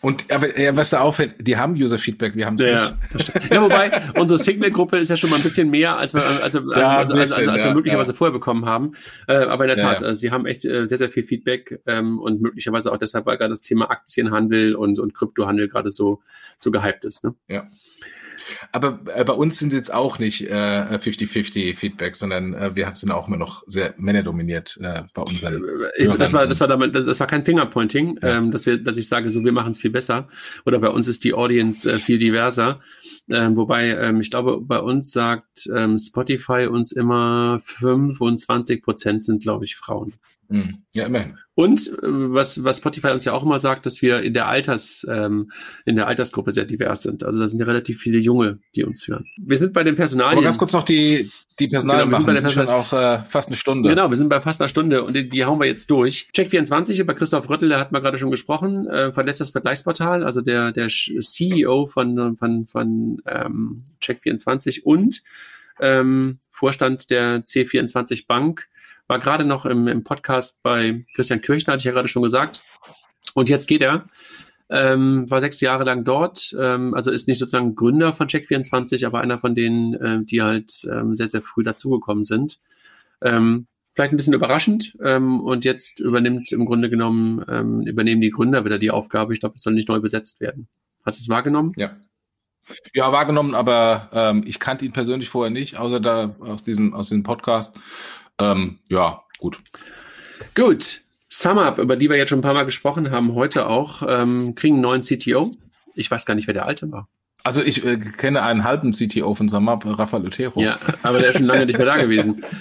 Und 0.00 0.30
aber, 0.30 0.48
was 0.76 0.90
da 0.90 1.00
auffällt, 1.00 1.34
die 1.40 1.56
haben 1.56 1.74
User-Feedback, 1.74 2.36
wir 2.36 2.46
haben 2.46 2.54
es 2.54 2.64
ja, 2.64 2.96
nicht. 3.12 3.32
Ja, 3.50 3.62
wobei 3.62 4.02
unsere 4.14 4.38
Signal-Gruppe 4.38 4.96
ist 4.98 5.08
ja 5.08 5.16
schon 5.16 5.30
mal 5.30 5.36
ein 5.36 5.42
bisschen 5.42 5.70
mehr, 5.70 5.96
als 5.96 6.14
wir, 6.14 6.22
als, 6.42 6.54
wir, 6.54 6.62
ja, 6.78 6.98
also, 6.98 7.14
bisschen, 7.14 7.48
als, 7.48 7.48
als, 7.48 7.64
wir 7.64 7.74
möglicherweise 7.74 8.14
vorher 8.14 8.32
bekommen 8.32 8.64
haben. 8.64 8.92
Äh, 9.26 9.38
aber 9.38 9.64
in 9.64 9.68
der 9.68 9.76
Tat, 9.76 10.02
äh, 10.02 10.14
sie 10.14 10.30
haben 10.30 10.46
echt 10.46 10.64
äh, 10.64 10.86
sehr, 10.86 10.98
sehr 10.98 11.10
viel 11.10 11.24
Feedback 11.24 11.80
ähm, 11.86 12.20
und 12.20 12.40
möglicherweise 12.40 12.92
auch 12.92 12.96
deshalb, 12.96 13.26
weil 13.26 13.38
gerade 13.38 13.50
das 13.50 13.62
Thema 13.62 13.90
Aktienhandel 13.90 14.76
und, 14.76 15.00
und 15.00 15.14
Kryptohandel 15.14 15.68
gerade 15.68 15.90
so, 15.90 16.22
so 16.58 16.70
gehypt 16.70 17.04
ist. 17.04 17.24
Ne? 17.24 17.34
Ja. 17.48 17.68
Aber 18.72 19.00
äh, 19.14 19.24
bei 19.24 19.32
uns 19.32 19.58
sind 19.58 19.72
jetzt 19.72 19.92
auch 19.92 20.18
nicht 20.18 20.50
50-50 20.50 21.58
äh, 21.58 21.74
Feedback, 21.74 22.16
sondern 22.16 22.54
äh, 22.54 22.76
wir 22.76 22.90
sind 22.94 23.10
auch 23.10 23.28
immer 23.28 23.36
noch 23.36 23.62
sehr 23.66 23.94
männerdominiert 23.96 24.78
äh, 24.82 25.02
bei 25.14 25.22
unseren. 25.22 25.64
Äh, 25.64 26.02
ich, 26.04 26.08
das 26.14 26.32
war, 26.32 26.46
das 26.46 26.60
war 26.60 26.68
damit, 26.68 26.94
das, 26.94 27.04
das 27.04 27.20
war 27.20 27.26
kein 27.26 27.44
Fingerpointing, 27.44 28.18
ja. 28.22 28.38
ähm, 28.38 28.50
dass 28.50 28.66
wir, 28.66 28.78
dass 28.78 28.96
ich 28.96 29.08
sage, 29.08 29.30
so 29.30 29.44
wir 29.44 29.52
machen 29.52 29.72
es 29.72 29.80
viel 29.80 29.90
besser. 29.90 30.28
Oder 30.66 30.78
bei 30.78 30.88
uns 30.88 31.08
ist 31.08 31.24
die 31.24 31.34
Audience 31.34 31.90
äh, 31.90 31.98
viel 31.98 32.18
diverser. 32.18 32.80
Ähm, 33.30 33.56
wobei, 33.56 33.90
ähm, 33.90 34.20
ich 34.20 34.30
glaube, 34.30 34.60
bei 34.60 34.78
uns 34.78 35.12
sagt 35.12 35.68
ähm, 35.74 35.98
Spotify 35.98 36.66
uns 36.66 36.92
immer 36.92 37.60
25 37.62 38.82
Prozent 38.82 39.24
sind, 39.24 39.42
glaube 39.42 39.64
ich, 39.64 39.76
Frauen. 39.76 40.14
Hm. 40.50 40.82
Ja, 40.94 41.06
immerhin. 41.06 41.38
Und 41.54 41.88
äh, 41.88 41.92
was, 42.02 42.64
was 42.64 42.78
Spotify 42.78 43.08
uns 43.08 43.24
ja 43.24 43.32
auch 43.32 43.42
immer 43.42 43.58
sagt, 43.58 43.84
dass 43.84 44.00
wir 44.00 44.22
in 44.22 44.32
der 44.32 44.46
Alters, 44.48 45.06
ähm, 45.10 45.50
in 45.84 45.96
der 45.96 46.06
Altersgruppe 46.06 46.52
sehr 46.52 46.64
divers 46.64 47.02
sind. 47.02 47.22
Also 47.22 47.40
da 47.40 47.48
sind 47.48 47.58
ja 47.58 47.66
relativ 47.66 47.98
viele 47.98 48.18
Junge, 48.18 48.60
die 48.74 48.84
uns 48.84 49.06
hören. 49.08 49.26
Wir 49.36 49.56
sind 49.58 49.74
bei 49.74 49.84
den 49.84 49.94
Personalien. 49.94 50.38
Aber 50.38 50.44
ganz 50.44 50.56
kurz 50.56 50.72
noch 50.72 50.84
die, 50.84 51.30
die 51.58 51.68
Personalien 51.68 52.08
genau, 52.08 52.12
wir 52.12 52.16
sind 52.16 52.26
bei 52.26 52.40
der 52.40 52.48
schon 52.48 52.68
auch 52.68 52.92
äh, 52.92 53.24
fast 53.24 53.48
eine 53.48 53.56
Stunde. 53.56 53.90
Genau, 53.90 54.08
wir 54.08 54.16
sind 54.16 54.30
bei 54.30 54.40
fast 54.40 54.60
einer 54.62 54.68
Stunde 54.68 55.04
und 55.04 55.14
die, 55.14 55.28
die 55.28 55.44
hauen 55.44 55.60
wir 55.60 55.66
jetzt 55.66 55.90
durch. 55.90 56.28
Check24, 56.34 57.00
über 57.00 57.12
Christoph 57.12 57.50
Röttl, 57.50 57.68
der 57.68 57.80
hat 57.80 57.92
man 57.92 58.02
gerade 58.02 58.16
schon 58.16 58.30
gesprochen, 58.30 58.86
äh, 58.86 59.12
verlässt 59.12 59.40
das 59.40 59.50
Vergleichsportal, 59.50 60.24
also 60.24 60.40
der, 60.40 60.72
der 60.72 60.88
CEO 60.88 61.88
von, 61.88 62.36
von, 62.36 62.66
von 62.66 63.20
ähm, 63.26 63.82
Check24 64.00 64.82
und 64.82 65.20
ähm, 65.80 66.38
Vorstand 66.50 67.10
der 67.10 67.44
C24 67.44 68.26
Bank 68.26 68.68
war 69.08 69.18
gerade 69.18 69.44
noch 69.44 69.66
im, 69.66 69.88
im 69.88 70.04
Podcast 70.04 70.62
bei 70.62 71.04
Christian 71.14 71.40
Kirchner, 71.40 71.72
hatte 71.72 71.80
ich 71.80 71.84
ja 71.84 71.92
gerade 71.92 72.08
schon 72.08 72.22
gesagt. 72.22 72.62
Und 73.34 73.48
jetzt 73.48 73.66
geht 73.66 73.82
er. 73.82 74.06
Ähm, 74.70 75.30
war 75.30 75.40
sechs 75.40 75.62
Jahre 75.62 75.84
lang 75.84 76.04
dort, 76.04 76.54
ähm, 76.60 76.92
also 76.92 77.10
ist 77.10 77.26
nicht 77.26 77.38
sozusagen 77.38 77.74
Gründer 77.74 78.12
von 78.12 78.28
Check24, 78.28 79.06
aber 79.06 79.20
einer 79.20 79.38
von 79.38 79.54
denen, 79.54 79.94
äh, 79.94 80.24
die 80.24 80.42
halt 80.42 80.86
ähm, 80.92 81.16
sehr, 81.16 81.28
sehr 81.28 81.40
früh 81.40 81.64
dazugekommen 81.64 82.24
sind. 82.24 82.60
Ähm, 83.22 83.66
vielleicht 83.94 84.12
ein 84.12 84.18
bisschen 84.18 84.34
überraschend 84.34 84.94
ähm, 85.02 85.40
und 85.40 85.64
jetzt 85.64 86.00
übernimmt 86.00 86.52
im 86.52 86.66
Grunde 86.66 86.90
genommen, 86.90 87.42
ähm, 87.48 87.80
übernehmen 87.80 88.20
die 88.20 88.28
Gründer 88.28 88.66
wieder 88.66 88.78
die 88.78 88.90
Aufgabe. 88.90 89.32
Ich 89.32 89.40
glaube, 89.40 89.54
es 89.54 89.62
soll 89.62 89.72
nicht 89.72 89.88
neu 89.88 90.00
besetzt 90.00 90.42
werden. 90.42 90.68
Hast 91.04 91.18
du 91.18 91.22
es 91.22 91.28
wahrgenommen? 91.30 91.72
Ja. 91.76 91.96
Ja, 92.94 93.10
wahrgenommen, 93.12 93.54
aber 93.54 94.10
ähm, 94.12 94.44
ich 94.46 94.58
kannte 94.60 94.84
ihn 94.84 94.92
persönlich 94.92 95.30
vorher 95.30 95.50
nicht, 95.50 95.78
außer 95.78 96.00
da 96.00 96.36
aus 96.40 96.62
diesem, 96.62 96.92
aus 96.92 97.08
diesem 97.08 97.22
Podcast. 97.22 97.74
Ähm, 98.40 98.78
ja, 98.88 99.22
gut. 99.38 99.58
Gut. 100.54 101.00
SumUp, 101.30 101.78
über 101.78 101.96
die 101.96 102.08
wir 102.08 102.16
jetzt 102.16 102.30
schon 102.30 102.38
ein 102.38 102.42
paar 102.42 102.54
Mal 102.54 102.64
gesprochen 102.64 103.10
haben, 103.10 103.34
heute 103.34 103.66
auch, 103.66 104.02
ähm, 104.06 104.54
kriegen 104.54 104.76
einen 104.76 104.82
neuen 104.82 105.02
CTO. 105.02 105.54
Ich 105.94 106.10
weiß 106.10 106.24
gar 106.24 106.34
nicht, 106.34 106.46
wer 106.46 106.54
der 106.54 106.66
alte 106.66 106.90
war. 106.90 107.08
Also 107.44 107.62
ich 107.62 107.84
äh, 107.84 107.96
kenne 107.96 108.42
einen 108.42 108.64
halben 108.64 108.92
CTO 108.92 109.34
von 109.34 109.48
SumUp, 109.48 109.84
Rafael 109.86 110.26
Otero. 110.26 110.60
Ja, 110.60 110.78
aber 111.02 111.20
der 111.20 111.30
ist 111.30 111.38
schon 111.38 111.46
lange 111.46 111.66
nicht 111.66 111.78
mehr 111.78 111.86
da 111.86 111.96
gewesen. 111.96 112.44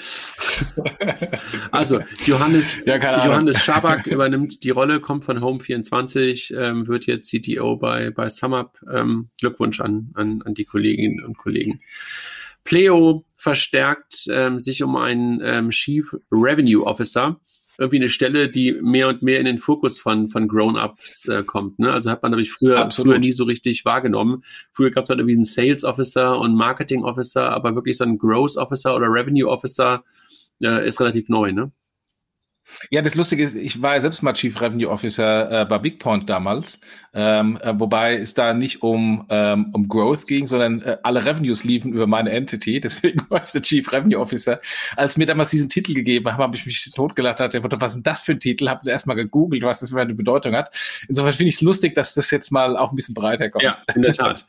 Also 1.71 1.99
Johannes, 2.25 2.79
ja, 2.85 2.95
Johannes 3.23 3.63
Schabak 3.63 4.07
übernimmt 4.07 4.63
die 4.63 4.71
Rolle, 4.71 4.99
kommt 4.99 5.23
von 5.23 5.39
Home24, 5.39 6.57
ähm, 6.57 6.87
wird 6.87 7.05
jetzt 7.05 7.29
CTO 7.29 7.75
bei, 7.75 8.09
bei 8.09 8.29
SumUp. 8.29 8.79
Ähm, 8.91 9.27
Glückwunsch 9.39 9.79
an, 9.81 10.09
an, 10.15 10.41
an 10.43 10.55
die 10.55 10.65
Kolleginnen 10.65 11.23
und 11.23 11.37
Kollegen. 11.37 11.81
Pleo 12.67 13.23
verstärkt 13.37 14.27
ähm, 14.29 14.59
sich 14.59 14.83
um 14.83 14.97
einen 14.97 15.39
ähm, 15.41 15.69
Chief 15.69 16.13
Revenue 16.29 16.85
Officer. 16.85 17.39
Irgendwie 17.77 17.95
eine 17.95 18.09
Stelle, 18.09 18.49
die 18.49 18.73
mehr 18.73 19.07
und 19.07 19.21
mehr 19.21 19.39
in 19.39 19.45
den 19.45 19.57
Fokus 19.57 19.99
von, 19.99 20.27
von 20.27 20.49
Grown-Ups 20.49 21.29
äh, 21.29 21.43
kommt. 21.43 21.79
Ne? 21.79 21.89
Also 21.93 22.11
hat 22.11 22.23
man 22.23 22.31
natürlich 22.31 22.51
früher, 22.51 22.91
früher 22.91 23.19
nie 23.19 23.31
so 23.31 23.45
richtig 23.45 23.85
wahrgenommen. 23.85 24.43
Früher 24.73 24.91
gab 24.91 25.05
es 25.05 25.09
halt 25.09 25.19
irgendwie 25.19 25.35
einen 25.35 25.45
Sales 25.45 25.85
Officer 25.85 26.37
und 26.37 26.55
Marketing 26.55 27.05
Officer, 27.05 27.51
aber 27.51 27.73
wirklich 27.73 27.95
so 27.95 28.03
ein 28.03 28.17
Growth 28.17 28.57
Officer 28.57 28.93
oder 28.97 29.07
Revenue 29.07 29.47
Officer 29.47 30.03
äh, 30.61 30.85
ist 30.85 30.99
relativ 30.99 31.29
neu. 31.29 31.53
Ne? 31.53 31.71
Ja, 32.89 33.01
das 33.01 33.15
Lustige 33.15 33.43
ist, 33.43 33.55
ich 33.55 33.81
war 33.81 33.95
ja 33.95 34.01
selbst 34.01 34.21
mal 34.21 34.33
Chief 34.33 34.59
Revenue 34.61 34.89
Officer 34.89 35.61
äh, 35.61 35.65
bei 35.65 35.79
Bigpoint 35.79 36.29
damals, 36.29 36.79
ähm, 37.13 37.57
äh, 37.61 37.73
wobei 37.75 38.15
es 38.15 38.33
da 38.33 38.53
nicht 38.53 38.83
um, 38.83 39.25
ähm, 39.29 39.71
um 39.73 39.87
Growth 39.87 40.27
ging, 40.27 40.47
sondern 40.47 40.81
äh, 40.81 40.97
alle 41.03 41.25
Revenues 41.25 41.63
liefen 41.63 41.93
über 41.93 42.07
meine 42.07 42.31
Entity, 42.31 42.79
deswegen 42.83 43.19
war 43.29 43.43
ich 43.43 43.51
der 43.51 43.61
Chief 43.61 43.91
Revenue 43.91 44.19
Officer. 44.19 44.59
Als 44.95 45.17
mir 45.17 45.25
damals 45.25 45.49
diesen 45.49 45.69
Titel 45.69 45.93
gegeben 45.93 46.31
haben, 46.31 46.43
habe 46.43 46.55
ich 46.55 46.65
mich 46.65 46.91
totgelacht, 46.95 47.39
dachte, 47.39 47.63
was 47.63 47.87
ist 47.87 47.95
denn 47.95 48.03
das 48.03 48.21
für 48.21 48.33
ein 48.33 48.39
Titel? 48.39 48.69
Habe 48.69 48.89
erstmal 48.89 49.15
gegoogelt, 49.15 49.63
was 49.63 49.79
das 49.79 49.91
für 49.91 50.01
eine 50.01 50.13
Bedeutung 50.13 50.55
hat. 50.55 50.75
Insofern 51.07 51.33
finde 51.33 51.49
ich 51.49 51.55
es 51.55 51.61
lustig, 51.61 51.95
dass 51.95 52.13
das 52.13 52.31
jetzt 52.31 52.51
mal 52.51 52.77
auch 52.77 52.91
ein 52.91 52.95
bisschen 52.95 53.15
breiter 53.15 53.49
kommt. 53.49 53.63
Ja, 53.63 53.77
in 53.95 54.01
der 54.03 54.13
Tat. 54.13 54.45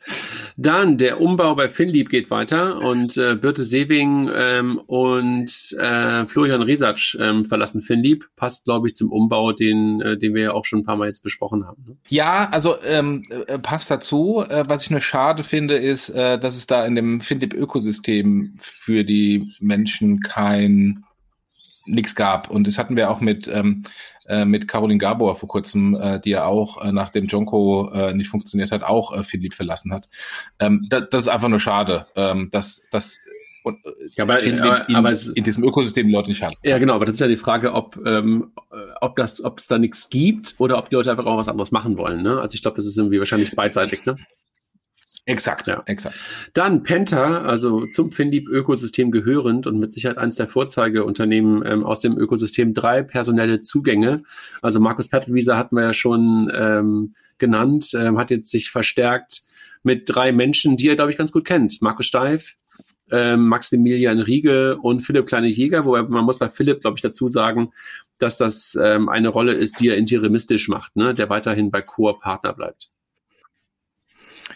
Dann, 0.57 0.97
der 0.97 1.19
Umbau 1.21 1.55
bei 1.55 1.69
Finlieb 1.69 2.09
geht 2.09 2.29
weiter 2.29 2.79
und 2.79 3.17
äh, 3.17 3.35
Birte 3.35 3.63
Sewing 3.63 4.29
ähm, 4.33 4.77
und 4.87 5.75
äh, 5.79 6.25
Florian 6.25 6.61
Riesatsch 6.61 7.15
ähm, 7.19 7.45
verlassen 7.45 7.81
Finlieb 7.81 8.08
lieb, 8.09 8.29
passt, 8.35 8.65
glaube 8.65 8.87
ich, 8.87 8.95
zum 8.95 9.11
Umbau, 9.11 9.51
den, 9.51 10.01
äh, 10.01 10.17
den 10.17 10.33
wir 10.33 10.43
ja 10.43 10.51
auch 10.53 10.65
schon 10.65 10.79
ein 10.79 10.85
paar 10.85 10.97
Mal 10.97 11.07
jetzt 11.07 11.23
besprochen 11.23 11.67
haben. 11.67 11.83
Ne? 11.87 11.97
Ja, 12.07 12.49
also 12.51 12.75
ähm, 12.83 13.25
äh, 13.47 13.59
passt 13.59 13.91
dazu. 13.91 14.43
Äh, 14.47 14.63
was 14.67 14.83
ich 14.83 14.89
nur 14.91 15.01
schade 15.01 15.43
finde, 15.43 15.75
ist, 15.75 16.09
dass 16.09 16.55
es 16.55 16.67
da 16.67 16.85
in 16.85 16.95
dem 16.95 17.21
Findip-Ökosystem 17.21 18.55
für 18.57 19.03
die 19.03 19.53
Menschen 19.59 20.19
kein 20.21 21.03
nichts 21.89 22.15
gab. 22.15 22.49
Und 22.49 22.67
das 22.67 22.77
hatten 22.77 22.95
wir 22.95 23.09
auch 23.09 23.21
mit, 23.21 23.47
ähm, 23.47 23.83
äh, 24.27 24.45
mit 24.45 24.67
Caroline 24.67 24.99
Gabor 24.99 25.35
vor 25.35 25.49
kurzem, 25.49 25.95
äh, 25.95 26.19
die 26.19 26.31
ja 26.31 26.45
auch, 26.45 26.83
äh, 26.83 26.91
nachdem 26.91 27.25
Jonko 27.25 27.91
äh, 27.91 28.13
nicht 28.13 28.29
funktioniert 28.29 28.71
hat, 28.71 28.83
auch 28.83 29.15
äh, 29.15 29.23
Philipp 29.23 29.53
verlassen 29.53 29.91
hat. 29.91 30.09
Ähm, 30.59 30.85
da, 30.89 31.01
das 31.01 31.23
ist 31.23 31.29
einfach 31.29 31.49
nur 31.49 31.59
schade, 31.59 32.07
ähm, 32.15 32.49
dass, 32.51 32.85
dass 32.91 33.19
und 33.63 33.77
äh, 33.85 33.89
ja, 34.15 34.23
aber, 34.23 34.41
in, 34.41 34.59
aber, 34.59 34.89
in, 34.89 34.95
aber 34.95 35.11
es, 35.11 35.27
in, 35.27 35.43
diesem 35.43 35.63
Ökosystem 35.63 36.07
die 36.07 36.13
Leute 36.13 36.29
nicht 36.29 36.41
haben. 36.41 36.55
Ja, 36.63 36.77
genau, 36.77 36.95
aber 36.95 37.05
das 37.05 37.15
ist 37.15 37.21
ja 37.21 37.27
die 37.27 37.37
Frage, 37.37 37.73
ob, 37.73 37.97
ähm, 38.05 38.51
äh, 38.71 38.75
ob 39.01 39.15
das, 39.15 39.43
ob 39.43 39.59
es 39.59 39.67
da 39.67 39.77
nichts 39.77 40.09
gibt 40.09 40.55
oder 40.57 40.77
ob 40.77 40.89
die 40.89 40.95
Leute 40.95 41.11
einfach 41.11 41.25
auch 41.25 41.37
was 41.37 41.47
anderes 41.47 41.71
machen 41.71 41.97
wollen. 41.97 42.21
Ne? 42.21 42.39
Also 42.39 42.55
ich 42.55 42.61
glaube, 42.61 42.77
das 42.77 42.85
ist 42.85 42.97
irgendwie 42.97 43.19
wahrscheinlich 43.19 43.55
beidseitig, 43.55 44.05
ne? 44.05 44.15
Exakt, 45.25 45.67
ja. 45.67 45.83
exakt. 45.85 46.17
Dann 46.53 46.81
Penta, 46.81 47.41
also 47.41 47.85
zum 47.85 48.11
Finlieb-Ökosystem 48.11 49.11
gehörend 49.11 49.67
und 49.67 49.77
mit 49.77 49.93
Sicherheit 49.93 50.17
eines 50.17 50.37
der 50.37 50.47
Vorzeigeunternehmen 50.47 51.63
ähm, 51.65 51.85
aus 51.85 51.99
dem 51.99 52.17
Ökosystem, 52.17 52.73
drei 52.73 53.03
personelle 53.03 53.59
Zugänge. 53.59 54.23
Also 54.63 54.79
Markus 54.79 55.09
Pettelwieser 55.09 55.55
hatten 55.55 55.75
wir 55.75 55.83
ja 55.83 55.93
schon 55.93 56.51
ähm, 56.51 57.13
genannt, 57.37 57.91
ähm, 57.93 58.17
hat 58.17 58.31
jetzt 58.31 58.49
sich 58.49 58.71
verstärkt 58.71 59.43
mit 59.83 60.03
drei 60.05 60.31
Menschen, 60.31 60.77
die 60.77 60.87
er, 60.89 60.95
glaube 60.95 61.11
ich, 61.11 61.17
ganz 61.17 61.31
gut 61.31 61.45
kennt. 61.45 61.79
Markus 61.81 62.07
Steif, 62.07 62.55
äh, 63.11 63.35
Maximilian 63.37 64.19
Riege 64.19 64.77
und 64.77 65.01
Philipp 65.01 65.27
Kleine-Jäger, 65.27 65.85
wobei 65.85 66.03
man 66.03 66.25
muss 66.25 66.39
bei 66.39 66.49
Philipp, 66.49 66.81
glaube 66.81 66.97
ich, 66.97 67.01
dazu 67.01 67.29
sagen, 67.29 67.71
dass 68.17 68.37
das 68.37 68.77
ähm, 68.81 69.09
eine 69.09 69.29
Rolle 69.29 69.53
ist, 69.53 69.79
die 69.79 69.89
er 69.89 69.97
interimistisch 69.97 70.67
macht, 70.67 70.95
ne? 70.95 71.13
der 71.15 71.29
weiterhin 71.29 71.71
bei 71.71 71.81
Core 71.81 72.19
Partner 72.19 72.53
bleibt. 72.53 72.89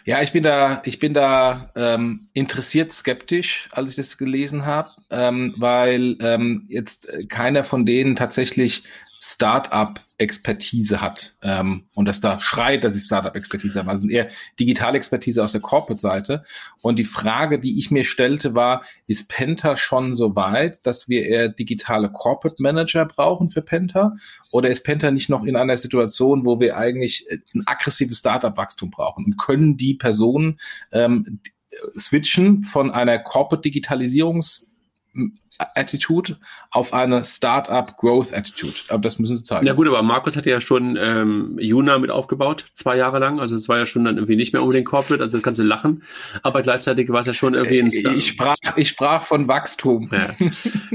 Ja, 0.04 0.20
ich 0.20 0.32
bin 0.32 0.42
da, 0.42 0.82
ich 0.84 0.98
bin 0.98 1.14
da 1.14 1.70
ähm, 1.76 2.26
interessiert 2.34 2.92
skeptisch, 2.92 3.68
als 3.72 3.90
ich 3.90 3.96
das 3.96 4.18
gelesen 4.18 4.66
habe, 4.66 4.90
ähm, 5.10 5.54
weil 5.56 6.16
ähm, 6.20 6.66
jetzt 6.68 7.08
keiner 7.28 7.64
von 7.64 7.86
denen 7.86 8.14
tatsächlich 8.14 8.84
Startup-Expertise 9.26 11.00
hat 11.00 11.34
ähm, 11.40 11.84
und 11.94 12.04
das 12.06 12.20
da 12.20 12.38
schreit, 12.40 12.84
dass 12.84 12.94
ich 12.94 13.04
Startup-Expertise 13.04 13.78
habe. 13.78 13.90
Also 13.90 14.06
eher 14.06 14.28
Digital-Expertise 14.60 15.42
aus 15.42 15.52
der 15.52 15.62
Corporate-Seite. 15.62 16.44
Und 16.82 16.98
die 16.98 17.04
Frage, 17.04 17.58
die 17.58 17.78
ich 17.78 17.90
mir 17.90 18.04
stellte, 18.04 18.54
war, 18.54 18.84
ist 19.06 19.30
Penta 19.30 19.78
schon 19.78 20.12
so 20.12 20.36
weit, 20.36 20.86
dass 20.86 21.08
wir 21.08 21.24
eher 21.24 21.48
digitale 21.48 22.10
Corporate 22.10 22.62
Manager 22.62 23.06
brauchen 23.06 23.48
für 23.48 23.62
Penta? 23.62 24.14
Oder 24.50 24.68
ist 24.68 24.84
Penta 24.84 25.10
nicht 25.10 25.30
noch 25.30 25.44
in 25.44 25.56
einer 25.56 25.78
Situation, 25.78 26.44
wo 26.44 26.60
wir 26.60 26.76
eigentlich 26.76 27.26
ein 27.54 27.62
aggressives 27.64 28.18
Startup-Wachstum 28.18 28.90
brauchen? 28.90 29.24
Und 29.24 29.38
können 29.38 29.78
die 29.78 29.94
Personen 29.94 30.60
ähm, 30.92 31.40
switchen 31.96 32.62
von 32.62 32.90
einer 32.90 33.18
Corporate-Digitalisierungs- 33.18 34.66
Attitude 35.58 36.36
auf 36.70 36.92
eine 36.92 37.24
Startup 37.24 37.96
Growth 37.96 38.32
Attitude. 38.32 38.74
Aber 38.88 39.02
das 39.02 39.18
müssen 39.18 39.36
sie 39.36 39.44
zeigen. 39.44 39.66
Ja 39.66 39.72
gut, 39.72 39.86
aber 39.86 40.02
Markus 40.02 40.36
hatte 40.36 40.50
ja 40.50 40.60
schon 40.60 40.96
ähm, 41.00 41.58
Juna 41.60 41.98
mit 41.98 42.10
aufgebaut, 42.10 42.66
zwei 42.72 42.96
Jahre 42.96 43.18
lang. 43.18 43.38
Also 43.38 43.54
es 43.54 43.68
war 43.68 43.78
ja 43.78 43.86
schon 43.86 44.04
dann 44.04 44.16
irgendwie 44.16 44.36
nicht 44.36 44.52
mehr 44.52 44.62
unbedingt 44.62 44.86
Corporate, 44.86 45.22
also 45.22 45.36
das 45.36 45.44
kannst 45.44 45.60
du 45.60 45.64
lachen. 45.64 46.02
Aber 46.42 46.62
gleichzeitig 46.62 47.08
war 47.10 47.20
es 47.20 47.26
ja 47.26 47.34
schon 47.34 47.54
irgendwie 47.54 47.80
ein 47.80 47.88
äh, 47.88 47.92
Start. 47.92 48.16
Ich 48.16 48.26
sprach, 48.26 48.56
ich 48.76 48.88
sprach 48.88 49.22
von 49.22 49.46
Wachstum. 49.46 50.10
Ja. 50.12 50.34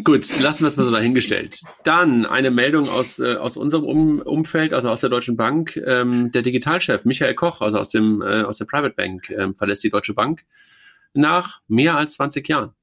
gut, 0.04 0.40
lassen 0.40 0.64
wir 0.64 0.68
es 0.68 0.78
mal 0.78 0.84
so 0.84 0.92
dahingestellt. 0.92 1.60
Dann 1.84 2.26
eine 2.26 2.52
Meldung 2.52 2.90
aus, 2.90 3.20
äh, 3.20 3.36
aus 3.36 3.56
unserem 3.56 3.86
um 3.86 4.20
Umfeld, 4.20 4.74
also 4.74 4.90
aus 4.90 5.02
der 5.02 5.10
Deutschen 5.10 5.38
Bank. 5.38 5.78
Ähm, 5.78 6.32
der 6.32 6.42
Digitalchef 6.42 7.06
Michael 7.06 7.36
Koch, 7.36 7.62
also 7.62 7.80
aus 7.80 7.90
dem 7.90 8.22
äh, 8.22 8.44
aus 8.44 8.58
der 8.58 8.66
Private 8.66 8.94
Bank, 8.96 9.30
ähm, 9.30 9.56
verlässt 9.56 9.84
die 9.84 9.90
Deutsche 9.90 10.14
Bank 10.14 10.44
nach 11.14 11.62
mehr 11.68 11.96
als 11.96 12.14
20 12.14 12.48
Jahren. 12.48 12.74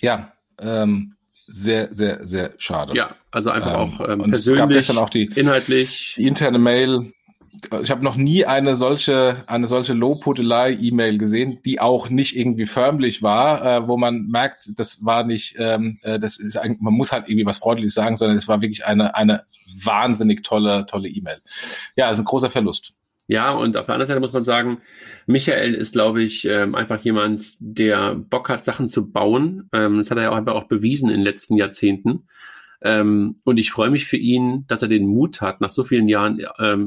Ja, 0.00 0.32
ähm, 0.60 1.14
sehr, 1.46 1.88
sehr, 1.94 2.28
sehr 2.28 2.52
schade. 2.58 2.94
Ja, 2.94 3.14
also 3.30 3.50
einfach 3.50 3.72
ähm, 3.72 3.76
auch 3.76 4.08
ähm, 4.08 4.20
und 4.20 4.30
persönlich, 4.30 4.36
es 4.36 4.56
gab 4.58 4.70
gestern 4.70 4.98
auch 4.98 5.10
die, 5.10 5.24
inhaltlich. 5.24 6.14
Die 6.16 6.26
interne 6.26 6.58
Mail. 6.58 7.12
Ich 7.82 7.90
habe 7.90 8.04
noch 8.04 8.16
nie 8.16 8.44
eine 8.44 8.76
solche, 8.76 9.42
eine 9.46 9.66
solche 9.66 9.92
Lobhudelei-E-Mail 9.92 11.18
gesehen, 11.18 11.58
die 11.64 11.80
auch 11.80 12.08
nicht 12.08 12.36
irgendwie 12.36 12.66
förmlich 12.66 13.22
war, 13.22 13.64
äh, 13.64 13.88
wo 13.88 13.96
man 13.96 14.28
merkt, 14.28 14.70
das 14.76 15.04
war 15.04 15.24
nicht, 15.24 15.56
ähm, 15.58 15.98
äh, 16.02 16.20
das 16.20 16.38
ist 16.38 16.56
eigentlich, 16.56 16.80
man 16.80 16.94
muss 16.94 17.10
halt 17.10 17.28
irgendwie 17.28 17.46
was 17.46 17.58
freundliches 17.58 17.94
sagen, 17.94 18.16
sondern 18.16 18.36
es 18.36 18.46
war 18.46 18.62
wirklich 18.62 18.84
eine, 18.84 19.16
eine 19.16 19.42
wahnsinnig 19.82 20.44
tolle, 20.44 20.86
tolle 20.86 21.08
E-Mail. 21.08 21.38
Ja, 21.96 22.10
ist 22.10 22.18
ein 22.18 22.24
großer 22.26 22.50
Verlust. 22.50 22.94
Ja, 23.30 23.50
und 23.50 23.76
auf 23.76 23.84
der 23.84 23.94
anderen 23.94 24.08
Seite 24.08 24.20
muss 24.20 24.32
man 24.32 24.42
sagen, 24.42 24.78
Michael 25.26 25.74
ist, 25.74 25.92
glaube 25.92 26.22
ich, 26.22 26.46
ähm, 26.46 26.74
einfach 26.74 26.98
jemand, 27.02 27.56
der 27.60 28.14
Bock 28.14 28.48
hat, 28.48 28.64
Sachen 28.64 28.88
zu 28.88 29.12
bauen. 29.12 29.68
Ähm, 29.74 29.98
das 29.98 30.10
hat 30.10 30.16
er 30.16 30.24
ja 30.24 30.30
auch 30.30 30.36
einfach 30.36 30.54
auch 30.54 30.64
bewiesen 30.64 31.10
in 31.10 31.16
den 31.16 31.24
letzten 31.24 31.54
Jahrzehnten. 31.56 32.26
Ähm, 32.80 33.36
und 33.44 33.58
ich 33.58 33.70
freue 33.70 33.90
mich 33.90 34.06
für 34.06 34.16
ihn, 34.16 34.64
dass 34.66 34.80
er 34.80 34.88
den 34.88 35.06
Mut 35.06 35.42
hat, 35.42 35.60
nach 35.60 35.68
so 35.68 35.84
vielen 35.84 36.08
Jahren 36.08 36.40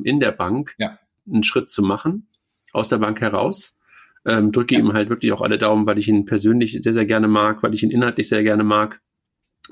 in 0.03 0.19
der 0.19 0.31
Bank 0.31 0.73
ja. 0.79 0.97
einen 1.31 1.43
Schritt 1.43 1.69
zu 1.69 1.83
machen, 1.83 2.27
aus 2.73 2.89
der 2.89 2.97
Bank 2.97 3.21
heraus. 3.21 3.77
Drücke 4.23 4.75
ja. 4.75 4.79
ihm 4.79 4.93
halt 4.93 5.09
wirklich 5.09 5.33
auch 5.33 5.41
alle 5.41 5.57
Daumen, 5.57 5.85
weil 5.85 5.97
ich 5.97 6.07
ihn 6.07 6.25
persönlich 6.25 6.77
sehr, 6.81 6.93
sehr 6.93 7.05
gerne 7.05 7.27
mag, 7.27 7.61
weil 7.61 7.73
ich 7.73 7.83
ihn 7.83 7.91
inhaltlich 7.91 8.29
sehr 8.29 8.43
gerne 8.43 8.63
mag, 8.63 9.01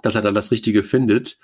dass 0.04 0.16
er 0.16 0.22
da 0.22 0.32
das 0.32 0.52
Richtige 0.52 0.84
findet 0.84 1.40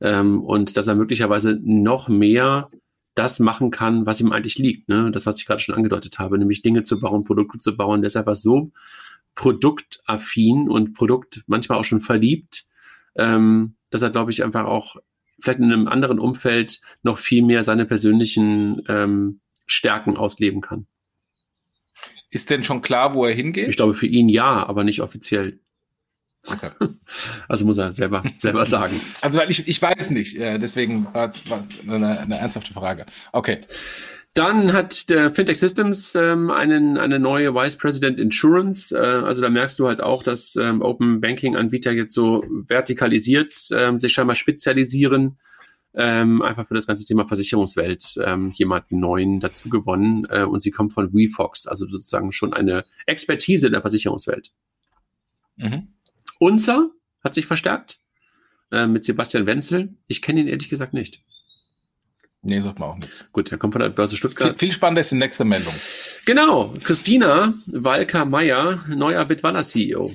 und 0.00 0.76
dass 0.76 0.86
er 0.86 0.94
möglicherweise 0.96 1.58
noch 1.62 2.08
mehr 2.08 2.70
das 3.16 3.40
machen 3.40 3.70
kann, 3.70 4.06
was 4.06 4.20
ihm 4.20 4.30
eigentlich 4.30 4.58
liegt. 4.58 4.88
Ne? 4.88 5.10
Das, 5.10 5.26
was 5.26 5.38
ich 5.38 5.46
gerade 5.46 5.60
schon 5.60 5.74
angedeutet 5.74 6.18
habe, 6.18 6.38
nämlich 6.38 6.62
Dinge 6.62 6.84
zu 6.84 7.00
bauen, 7.00 7.24
Produkte 7.24 7.58
zu 7.58 7.76
bauen. 7.76 8.02
Der 8.02 8.06
ist 8.06 8.16
einfach 8.16 8.36
so 8.36 8.70
produktaffin 9.34 10.68
und 10.68 10.94
Produkt 10.94 11.42
manchmal 11.46 11.78
auch 11.78 11.84
schon 11.84 12.00
verliebt, 12.00 12.66
ähm, 13.16 13.74
dass 13.90 14.02
er, 14.02 14.10
glaube 14.10 14.30
ich, 14.30 14.44
einfach 14.44 14.66
auch 14.66 14.96
vielleicht 15.40 15.58
in 15.58 15.72
einem 15.72 15.88
anderen 15.88 16.18
Umfeld 16.18 16.80
noch 17.02 17.18
viel 17.18 17.42
mehr 17.42 17.64
seine 17.64 17.86
persönlichen 17.86 18.82
ähm, 18.88 19.40
Stärken 19.66 20.16
ausleben 20.16 20.60
kann. 20.60 20.86
Ist 22.30 22.50
denn 22.50 22.64
schon 22.64 22.82
klar, 22.82 23.14
wo 23.14 23.24
er 23.24 23.34
hingeht? 23.34 23.68
Ich 23.68 23.76
glaube, 23.76 23.94
für 23.94 24.06
ihn 24.06 24.28
ja, 24.28 24.66
aber 24.66 24.84
nicht 24.84 25.00
offiziell. 25.00 25.60
Okay. 26.46 26.70
Also 27.48 27.64
muss 27.64 27.78
er 27.78 27.92
selber, 27.92 28.22
selber 28.36 28.66
sagen. 28.66 29.00
Also 29.20 29.40
ich, 29.48 29.66
ich 29.66 29.82
weiß 29.82 30.10
nicht, 30.10 30.38
deswegen 30.38 31.06
war 31.12 31.28
es 31.28 31.42
eine, 31.88 32.20
eine 32.20 32.38
ernsthafte 32.38 32.72
Frage. 32.72 33.06
Okay. 33.32 33.60
Dann 34.36 34.74
hat 34.74 35.08
der 35.08 35.30
Fintech 35.30 35.58
Systems 35.58 36.14
ähm, 36.14 36.50
einen, 36.50 36.98
eine 36.98 37.18
neue 37.18 37.54
Vice 37.54 37.76
President 37.76 38.20
Insurance. 38.20 38.94
Äh, 38.94 38.98
also 38.98 39.40
da 39.40 39.48
merkst 39.48 39.78
du 39.78 39.88
halt 39.88 40.02
auch, 40.02 40.22
dass 40.22 40.56
ähm, 40.56 40.82
Open 40.82 41.22
Banking 41.22 41.56
Anbieter 41.56 41.92
jetzt 41.92 42.12
so 42.12 42.44
vertikalisiert 42.68 43.56
ähm, 43.72 43.98
sich 43.98 44.12
scheinbar 44.12 44.36
spezialisieren. 44.36 45.38
Ähm, 45.94 46.42
einfach 46.42 46.66
für 46.68 46.74
das 46.74 46.86
ganze 46.86 47.06
Thema 47.06 47.26
Versicherungswelt 47.26 48.18
ähm, 48.22 48.50
jemanden 48.50 49.00
neuen 49.00 49.40
dazu 49.40 49.70
gewonnen. 49.70 50.26
Äh, 50.28 50.42
und 50.42 50.62
sie 50.62 50.70
kommt 50.70 50.92
von 50.92 51.14
WeFox, 51.14 51.66
also 51.66 51.88
sozusagen 51.88 52.30
schon 52.30 52.52
eine 52.52 52.84
Expertise 53.06 53.70
der 53.70 53.80
Versicherungswelt. 53.80 54.52
Mhm. 55.56 55.95
Unser 56.38 56.90
hat 57.22 57.34
sich 57.34 57.46
verstärkt 57.46 57.98
äh, 58.70 58.86
mit 58.86 59.04
Sebastian 59.04 59.46
Wenzel. 59.46 59.94
Ich 60.06 60.22
kenne 60.22 60.40
ihn 60.40 60.48
ehrlich 60.48 60.68
gesagt 60.68 60.92
nicht. 60.92 61.20
Nee, 62.42 62.60
sagt 62.60 62.78
man 62.78 62.90
auch 62.90 62.96
nichts. 62.98 63.24
Gut, 63.32 63.50
er 63.50 63.58
kommt 63.58 63.74
von 63.74 63.82
der 63.82 63.88
Börse 63.88 64.16
Stuttgart. 64.16 64.50
Viel, 64.50 64.68
viel 64.68 64.72
spannender 64.72 65.00
ist 65.00 65.10
die 65.10 65.16
nächste 65.16 65.44
Meldung. 65.44 65.74
Genau, 66.26 66.72
Christina 66.84 67.52
Walker-Meyer, 67.66 68.84
neuer 68.88 69.24
Bitwala 69.24 69.62
CEO. 69.62 70.14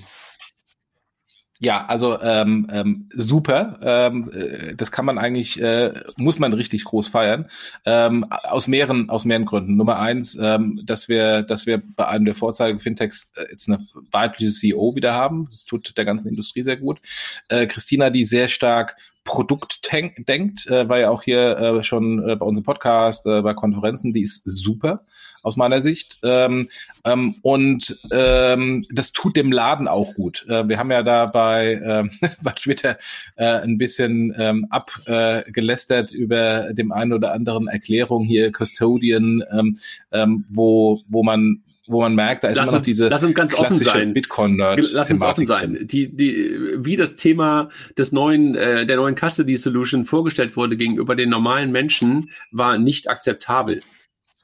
Ja, 1.64 1.86
also 1.86 2.20
ähm, 2.20 2.66
ähm, 2.72 3.08
super. 3.14 3.80
Ähm, 3.84 4.32
äh, 4.34 4.76
das 4.76 4.92
kann 4.92 5.06
man 5.06 5.20
eigentlich, 5.20 5.62
äh, 5.62 5.94
muss 6.18 6.40
man 6.40 6.54
richtig 6.54 6.86
groß 6.86 7.08
feiern. 7.08 7.52
Ähm, 7.86 8.26
aus 8.32 8.68
mehreren, 8.68 9.12
aus 9.12 9.26
mehreren 9.26 9.46
Gründen. 9.46 9.78
Nummer 9.78 10.00
eins, 10.00 10.36
ähm, 10.42 10.82
dass 10.84 11.08
wir, 11.08 11.44
dass 11.44 11.68
wir 11.68 11.84
bei 11.96 12.08
einem 12.08 12.26
der 12.26 12.34
Vorzeigen 12.34 12.80
Fintechs 12.80 13.32
äh, 13.36 13.46
jetzt 13.52 13.70
eine 13.70 13.86
weibliche 14.10 14.52
CEO 14.52 14.96
wieder 14.96 15.14
haben. 15.14 15.50
Das 15.52 15.66
tut 15.66 15.96
der 15.96 16.04
ganzen 16.04 16.30
Industrie 16.30 16.64
sehr 16.64 16.78
gut. 16.78 17.00
Äh, 17.48 17.68
Christina, 17.68 18.10
die 18.10 18.26
sehr 18.26 18.48
stark 18.48 18.96
Produkt 19.24 19.88
denkt, 20.28 20.66
äh, 20.66 20.90
war 20.90 20.98
ja 20.98 21.12
auch 21.12 21.22
hier 21.22 21.60
äh, 21.60 21.84
schon 21.84 22.28
äh, 22.28 22.36
bei 22.36 22.46
unserem 22.46 22.66
Podcast, 22.66 23.28
äh, 23.28 23.44
bei 23.44 23.54
Konferenzen, 23.54 24.14
die 24.14 24.24
ist 24.24 24.42
super 24.46 25.06
aus 25.42 25.58
meiner 25.58 25.82
Sicht. 25.82 26.20
Ähm, 26.24 26.70
ähm, 27.06 27.36
und 27.42 28.00
ähm, 28.12 28.86
das 28.92 29.12
tut 29.12 29.36
dem 29.36 29.52
Laden 29.52 29.88
auch 29.88 30.14
gut. 30.14 30.46
Äh, 30.48 30.68
wir 30.68 30.78
haben 30.78 30.92
ja 30.92 31.04
da 31.04 31.26
bei, 31.26 31.74
äh, 31.74 32.28
bei 32.44 32.52
Twitter 32.52 32.98
äh, 33.36 33.46
ein 33.46 33.78
bisschen 33.78 34.36
ähm, 34.38 34.68
abgelästert 34.70 36.14
äh, 36.14 36.16
über 36.16 36.74
dem 36.74 36.92
einen 36.92 37.14
oder 37.14 37.34
anderen 37.34 37.68
Erklärung 37.68 38.24
hier 38.24 38.52
Custodian, 38.52 39.44
ähm, 39.52 39.78
ähm, 40.12 40.46
wo, 40.50 41.02
wo 41.08 41.24
man 41.24 41.64
wo 41.88 42.00
man 42.00 42.16
merkt, 42.16 42.44
da 42.44 42.48
ist 42.48 42.58
lass 42.58 42.70
immer 42.70 42.78
noch 42.78 42.86
diese 42.86 43.10
lass 43.10 43.24
uns 43.24 43.36
ganz 43.36 43.54
offen 43.54 43.76
sein. 43.76 44.14
Bitcoin-Nerd. 44.14 44.92
Lass 44.94 45.10
uns 45.10 45.22
offen 45.22 45.46
sein. 45.46 45.80
Die, 45.82 46.16
die, 46.16 46.58
wie 46.78 46.96
das 46.96 47.16
Thema 47.18 47.70
des 47.98 48.12
neuen, 48.12 48.56
äh, 48.56 48.86
der 48.86 48.96
neuen 48.96 49.16
Custody 49.16 49.58
Solution 49.58 50.06
vorgestellt 50.06 50.56
wurde 50.56 50.78
gegenüber 50.78 51.16
den 51.16 51.30
normalen 51.30 51.72
Menschen, 51.72 52.30
war 52.52 52.78
nicht 52.78 53.10
akzeptabel. 53.10 53.82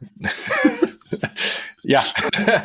ja, 1.84 2.04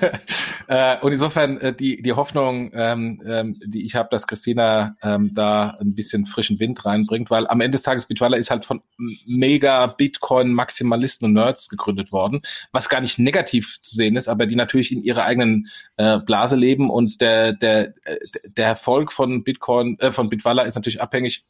äh, 0.67 0.99
und 1.01 1.13
insofern 1.13 1.59
äh, 1.59 1.75
die, 1.75 2.03
die 2.03 2.13
Hoffnung, 2.13 2.71
ähm, 2.75 3.23
ähm, 3.27 3.57
die 3.65 3.85
ich 3.85 3.95
habe, 3.95 4.09
dass 4.11 4.27
Christina 4.27 4.95
ähm, 5.03 5.31
da 5.35 5.77
ein 5.81 5.95
bisschen 5.95 6.27
frischen 6.27 6.59
Wind 6.59 6.85
reinbringt, 6.85 7.31
weil 7.31 7.47
am 7.47 7.61
Ende 7.61 7.77
des 7.77 7.83
Tages 7.83 8.07
Bitwala 8.07 8.37
ist 8.37 8.51
halt 8.51 8.65
von 8.65 8.83
mega 9.27 9.87
Bitcoin-Maximalisten 9.87 11.27
und 11.27 11.35
Nerds 11.35 11.69
gegründet 11.69 12.11
worden, 12.11 12.41
was 12.73 12.89
gar 12.89 13.01
nicht 13.01 13.19
negativ 13.19 13.79
zu 13.83 13.95
sehen 13.95 14.17
ist, 14.17 14.29
aber 14.29 14.47
die 14.47 14.57
natürlich 14.57 14.93
in 14.93 15.03
ihrer 15.03 15.25
eigenen 15.25 15.69
äh, 15.97 16.19
Blase 16.19 16.57
leben 16.57 16.91
und 16.91 17.21
der, 17.21 17.53
der, 17.53 17.95
der 18.57 18.67
Erfolg 18.67 19.13
von 19.13 19.45
Bitcoin, 19.45 19.99
äh, 20.01 20.11
von 20.11 20.29
Bitwala 20.29 20.63
ist 20.63 20.75
natürlich 20.75 21.01
abhängig 21.01 21.45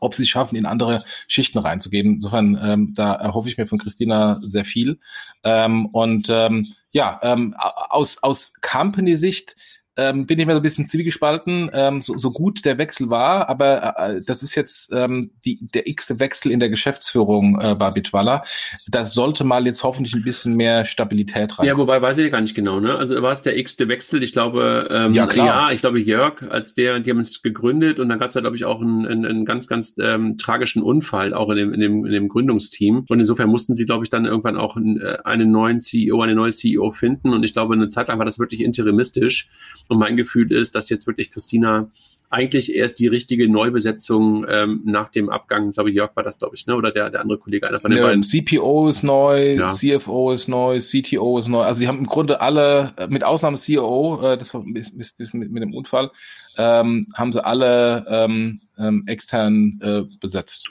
ob 0.00 0.14
sie 0.14 0.22
es 0.22 0.28
schaffen, 0.28 0.56
in 0.56 0.66
andere 0.66 1.04
Schichten 1.26 1.58
reinzugeben. 1.58 2.14
Insofern, 2.14 2.58
ähm, 2.62 2.94
da 2.94 3.14
erhoffe 3.14 3.48
ich 3.48 3.58
mir 3.58 3.66
von 3.66 3.78
Christina 3.78 4.40
sehr 4.44 4.64
viel. 4.64 4.98
Ähm, 5.44 5.86
und 5.86 6.28
ähm, 6.30 6.74
ja, 6.90 7.18
ähm, 7.22 7.54
aus, 7.58 8.22
aus 8.22 8.52
Company-Sicht 8.60 9.56
ähm, 9.98 10.26
bin 10.26 10.38
ich 10.38 10.46
mir 10.46 10.52
so 10.52 10.60
ein 10.60 10.62
bisschen 10.62 10.86
zwiegespalten, 10.86 11.70
ähm, 11.74 12.00
so, 12.00 12.16
so 12.16 12.30
gut 12.30 12.64
der 12.64 12.78
Wechsel 12.78 13.10
war, 13.10 13.48
aber 13.48 13.94
äh, 13.98 14.20
das 14.24 14.42
ist 14.42 14.54
jetzt 14.54 14.92
ähm, 14.92 15.32
die, 15.44 15.58
der 15.74 15.88
x-te 15.88 16.20
Wechsel 16.20 16.52
in 16.52 16.60
der 16.60 16.68
Geschäftsführung 16.68 17.60
äh, 17.60 17.74
bei 17.74 17.90
Bitwalla. 17.90 18.44
Da 18.88 19.06
sollte 19.06 19.44
mal 19.44 19.66
jetzt 19.66 19.82
hoffentlich 19.82 20.14
ein 20.14 20.22
bisschen 20.22 20.54
mehr 20.54 20.84
Stabilität 20.84 21.58
rein. 21.58 21.66
Ja, 21.66 21.76
wobei 21.76 22.00
weiß 22.00 22.18
ich 22.18 22.30
gar 22.30 22.40
nicht 22.40 22.54
genau, 22.54 22.78
ne? 22.78 22.94
Also 22.96 23.20
war 23.20 23.32
es 23.32 23.42
der 23.42 23.58
x-te 23.58 23.88
Wechsel? 23.88 24.22
Ich 24.22 24.32
glaube, 24.32 24.88
ähm, 24.90 25.12
ja, 25.14 25.26
klar. 25.26 25.46
ja, 25.46 25.70
ich 25.72 25.80
glaube 25.80 25.98
Jörg, 25.98 26.42
als 26.48 26.74
der, 26.74 27.00
die 27.00 27.10
haben 27.10 27.20
es 27.20 27.42
gegründet 27.42 27.98
und 27.98 28.08
dann 28.08 28.20
gab 28.20 28.28
es 28.28 28.34
da, 28.34 28.40
glaube 28.40 28.54
ich, 28.54 28.64
auch 28.64 28.80
einen, 28.80 29.04
einen, 29.04 29.26
einen 29.26 29.44
ganz, 29.44 29.66
ganz 29.66 29.96
ähm, 30.00 30.38
tragischen 30.38 30.80
Unfall, 30.80 31.34
auch 31.34 31.50
in 31.50 31.56
dem, 31.56 31.72
in, 31.72 31.80
dem, 31.80 32.06
in 32.06 32.12
dem 32.12 32.28
Gründungsteam. 32.28 33.04
Und 33.08 33.18
insofern 33.18 33.48
mussten 33.48 33.74
sie, 33.74 33.84
glaube 33.84 34.04
ich, 34.04 34.10
dann 34.10 34.24
irgendwann 34.26 34.56
auch 34.56 34.76
einen, 34.76 35.00
äh, 35.00 35.18
einen 35.24 35.50
neuen 35.50 35.80
CEO, 35.80 36.22
eine 36.22 36.36
neue 36.36 36.52
CEO 36.52 36.92
finden. 36.92 37.32
Und 37.32 37.42
ich 37.42 37.52
glaube, 37.52 37.74
eine 37.74 37.88
Zeit 37.88 38.08
lang 38.08 38.18
war 38.18 38.24
das 38.24 38.38
wirklich 38.38 38.62
interimistisch. 38.62 39.48
Und 39.88 39.98
mein 39.98 40.16
Gefühl 40.16 40.52
ist, 40.52 40.74
dass 40.74 40.88
jetzt 40.88 41.06
wirklich 41.06 41.30
Christina 41.30 41.90
eigentlich 42.30 42.74
erst 42.74 42.98
die 42.98 43.06
richtige 43.06 43.48
Neubesetzung 43.48 44.44
ähm, 44.48 44.82
nach 44.84 45.08
dem 45.08 45.30
Abgang, 45.30 45.72
glaube 45.72 45.90
ich, 45.90 45.96
Jörg 45.96 46.14
war 46.14 46.22
das, 46.22 46.38
glaube 46.38 46.56
ich, 46.56 46.66
ne? 46.66 46.76
oder 46.76 46.90
der, 46.90 47.08
der 47.08 47.22
andere 47.22 47.38
Kollege, 47.38 47.66
einer 47.66 47.80
von 47.80 47.90
den 47.90 48.00
ja, 48.00 48.04
beiden. 48.04 48.22
CPO 48.22 48.88
ist 48.88 49.02
neu, 49.02 49.54
ja. 49.54 49.68
CFO 49.68 50.32
ist 50.32 50.46
neu, 50.46 50.78
CTO 50.78 51.38
ist 51.38 51.48
neu. 51.48 51.62
Also 51.62 51.78
sie 51.78 51.88
haben 51.88 51.98
im 51.98 52.06
Grunde 52.06 52.40
alle, 52.42 52.92
äh, 52.98 53.06
mit 53.08 53.24
Ausnahme 53.24 53.56
CEO, 53.56 54.20
äh, 54.22 54.36
das 54.36 54.52
war 54.52 54.62
ist 54.74 55.34
mit, 55.34 55.50
mit 55.50 55.62
dem 55.62 55.72
Unfall, 55.72 56.10
ähm, 56.58 57.06
haben 57.14 57.32
sie 57.32 57.44
alle 57.44 58.04
ähm, 58.08 58.60
ähm, 58.76 59.04
extern 59.06 59.80
äh, 59.82 60.02
besetzt. 60.20 60.68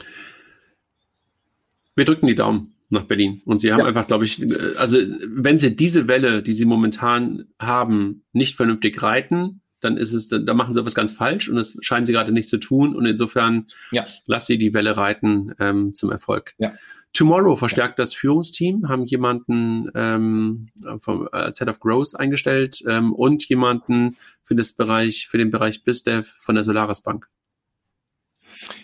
Wir 1.95 2.05
drücken 2.05 2.28
die 2.28 2.36
Daumen 2.36 2.76
nach 2.89 3.03
Berlin. 3.03 3.41
Und 3.45 3.59
sie 3.59 3.71
haben 3.71 3.81
ja. 3.81 3.85
einfach, 3.85 4.07
glaube 4.07 4.25
ich, 4.25 4.41
also 4.77 4.97
wenn 5.27 5.57
sie 5.57 5.75
diese 5.75 6.07
Welle, 6.07 6.41
die 6.41 6.53
sie 6.53 6.65
momentan 6.65 7.45
haben, 7.59 8.23
nicht 8.31 8.55
vernünftig 8.55 9.01
reiten, 9.01 9.61
dann 9.79 9.97
ist 9.97 10.13
es, 10.13 10.29
da 10.29 10.53
machen 10.53 10.73
sie 10.73 10.85
was 10.85 10.95
ganz 10.95 11.13
falsch 11.13 11.49
und 11.49 11.55
das 11.55 11.77
scheinen 11.81 12.05
sie 12.05 12.13
gerade 12.13 12.31
nicht 12.31 12.49
zu 12.49 12.57
tun. 12.57 12.95
Und 12.95 13.05
insofern 13.05 13.67
ja. 13.91 14.05
lass 14.25 14.47
sie 14.47 14.57
die 14.57 14.73
Welle 14.73 14.97
reiten 14.97 15.53
ähm, 15.59 15.93
zum 15.93 16.11
Erfolg. 16.11 16.53
Ja. 16.57 16.73
Tomorrow 17.13 17.55
verstärkt 17.55 17.99
das 17.99 18.13
Führungsteam, 18.13 18.89
haben 18.89 19.05
jemanden 19.05 19.89
ähm, 19.95 20.69
vom, 20.99 21.27
als 21.31 21.59
Head 21.59 21.69
of 21.69 21.79
Growth 21.79 22.15
eingestellt 22.15 22.83
ähm, 22.88 23.13
und 23.13 23.47
jemanden 23.47 24.17
für 24.43 24.55
das 24.55 24.73
Bereich, 24.73 25.27
für 25.27 25.38
den 25.38 25.49
Bereich 25.49 25.83
BizDev 25.83 26.27
von 26.38 26.55
der 26.55 26.63
Solaris 26.63 27.01
Bank. 27.01 27.27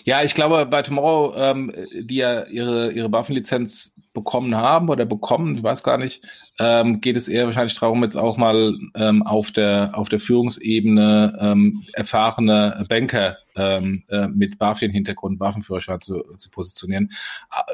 Ja, 0.05 0.23
ich 0.23 0.33
glaube, 0.33 0.65
bei 0.65 0.81
Tomorrow, 0.81 1.33
ähm, 1.37 1.71
die 1.93 2.17
ja 2.17 2.45
ihre, 2.45 2.91
ihre 2.91 3.11
Waffenlizenz 3.11 3.99
bekommen 4.13 4.55
haben 4.55 4.89
oder 4.89 5.05
bekommen, 5.05 5.57
ich 5.57 5.63
weiß 5.63 5.83
gar 5.83 5.97
nicht, 5.97 6.23
ähm, 6.59 7.01
geht 7.01 7.15
es 7.15 7.27
eher 7.27 7.45
wahrscheinlich 7.45 7.79
darum, 7.79 8.03
jetzt 8.03 8.15
auch 8.15 8.37
mal 8.37 8.77
ähm, 8.95 9.23
auf 9.23 9.51
der 9.51 9.91
auf 9.93 10.09
der 10.09 10.19
Führungsebene 10.19 11.37
ähm, 11.39 11.83
erfahrene 11.93 12.85
Banker 12.89 13.37
ähm, 13.55 14.03
äh, 14.09 14.27
mit 14.27 14.59
BaFin-Hintergrund, 14.59 15.39
Waffenführerschein 15.39 16.01
zu, 16.01 16.23
zu 16.37 16.51
positionieren. 16.51 17.11
Äh, 17.51 17.73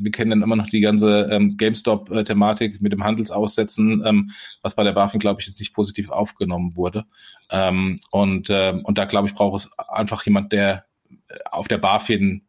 wir 0.00 0.10
kennen 0.10 0.30
dann 0.30 0.42
immer 0.42 0.56
noch 0.56 0.68
die 0.68 0.80
ganze 0.80 1.28
ähm, 1.30 1.56
GameStop-Thematik 1.56 2.80
mit 2.80 2.92
dem 2.92 3.04
Handelsaussetzen, 3.04 4.02
ähm, 4.04 4.30
was 4.62 4.74
bei 4.74 4.84
der 4.84 4.92
BaFin, 4.92 5.20
glaube 5.20 5.40
ich, 5.40 5.46
jetzt 5.46 5.60
nicht 5.60 5.74
positiv 5.74 6.10
aufgenommen 6.10 6.76
wurde. 6.76 7.04
Ähm, 7.50 7.96
und, 8.10 8.50
äh, 8.50 8.80
und 8.82 8.98
da, 8.98 9.04
glaube 9.04 9.28
ich, 9.28 9.34
braucht 9.34 9.64
es 9.64 9.78
einfach 9.88 10.24
jemand, 10.24 10.52
der 10.52 10.84
auf 11.50 11.68
der 11.68 11.78
BaFin 11.78 12.46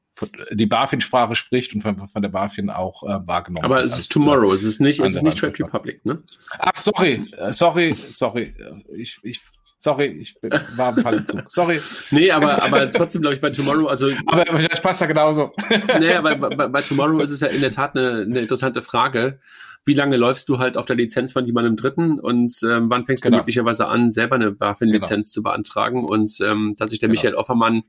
die 0.51 0.65
BaFin-Sprache 0.65 1.35
spricht 1.35 1.73
und 1.73 1.81
von, 1.81 2.07
von 2.07 2.21
der 2.21 2.29
BaFin 2.29 2.69
auch 2.69 3.03
äh, 3.03 3.19
wahrgenommen 3.25 3.65
Aber 3.65 3.83
es 3.83 3.97
ist 3.97 4.11
Tomorrow, 4.11 4.53
es 4.53 4.63
ist 4.63 4.79
nicht, 4.79 4.99
es 4.99 5.15
ist 5.15 5.23
nicht 5.23 5.37
Trade 5.37 5.57
Republic, 5.59 6.05
ne? 6.05 6.21
Ach, 6.59 6.75
sorry, 6.75 7.21
äh, 7.37 7.53
sorry, 7.53 7.95
sorry. 7.95 8.53
Ich, 8.93 9.19
ich, 9.23 9.41
sorry, 9.77 10.07
ich 10.07 10.35
war 10.75 10.89
am 10.89 10.97
falschen 11.01 11.25
Zug. 11.25 11.43
Sorry. 11.47 11.81
nee, 12.11 12.29
aber, 12.29 12.61
aber 12.61 12.91
trotzdem 12.91 13.21
glaube 13.21 13.35
ich 13.35 13.41
bei 13.41 13.49
Tomorrow, 13.49 13.87
also. 13.87 14.09
Aber 14.27 14.45
wahrscheinlich 14.47 14.81
passt 14.81 15.01
da 15.01 15.05
genauso. 15.05 15.51
nee, 15.99 16.13
aber 16.13 16.35
bei, 16.35 16.67
bei 16.67 16.81
Tomorrow 16.81 17.19
ist 17.21 17.31
es 17.31 17.39
ja 17.39 17.47
in 17.47 17.61
der 17.61 17.71
Tat 17.71 17.95
eine, 17.95 18.21
eine 18.21 18.39
interessante 18.39 18.81
Frage 18.81 19.39
wie 19.83 19.93
lange 19.95 20.15
läufst 20.15 20.47
du 20.47 20.59
halt 20.59 20.77
auf 20.77 20.85
der 20.85 20.95
Lizenz 20.95 21.31
von 21.31 21.45
jemandem 21.45 21.75
Dritten 21.75 22.19
und 22.19 22.53
ähm, 22.63 22.89
wann 22.89 23.05
fängst 23.05 23.23
genau. 23.23 23.37
du 23.37 23.41
möglicherweise 23.41 23.87
an, 23.87 24.11
selber 24.11 24.35
eine 24.35 24.51
BaFin-Lizenz 24.51 25.09
genau. 25.09 25.33
zu 25.33 25.43
beantragen 25.43 26.05
und 26.05 26.39
ähm, 26.41 26.75
dass 26.77 26.91
sich 26.91 26.99
der 26.99 27.09
genau. 27.09 27.19
Michael 27.19 27.35
Offermann 27.35 27.83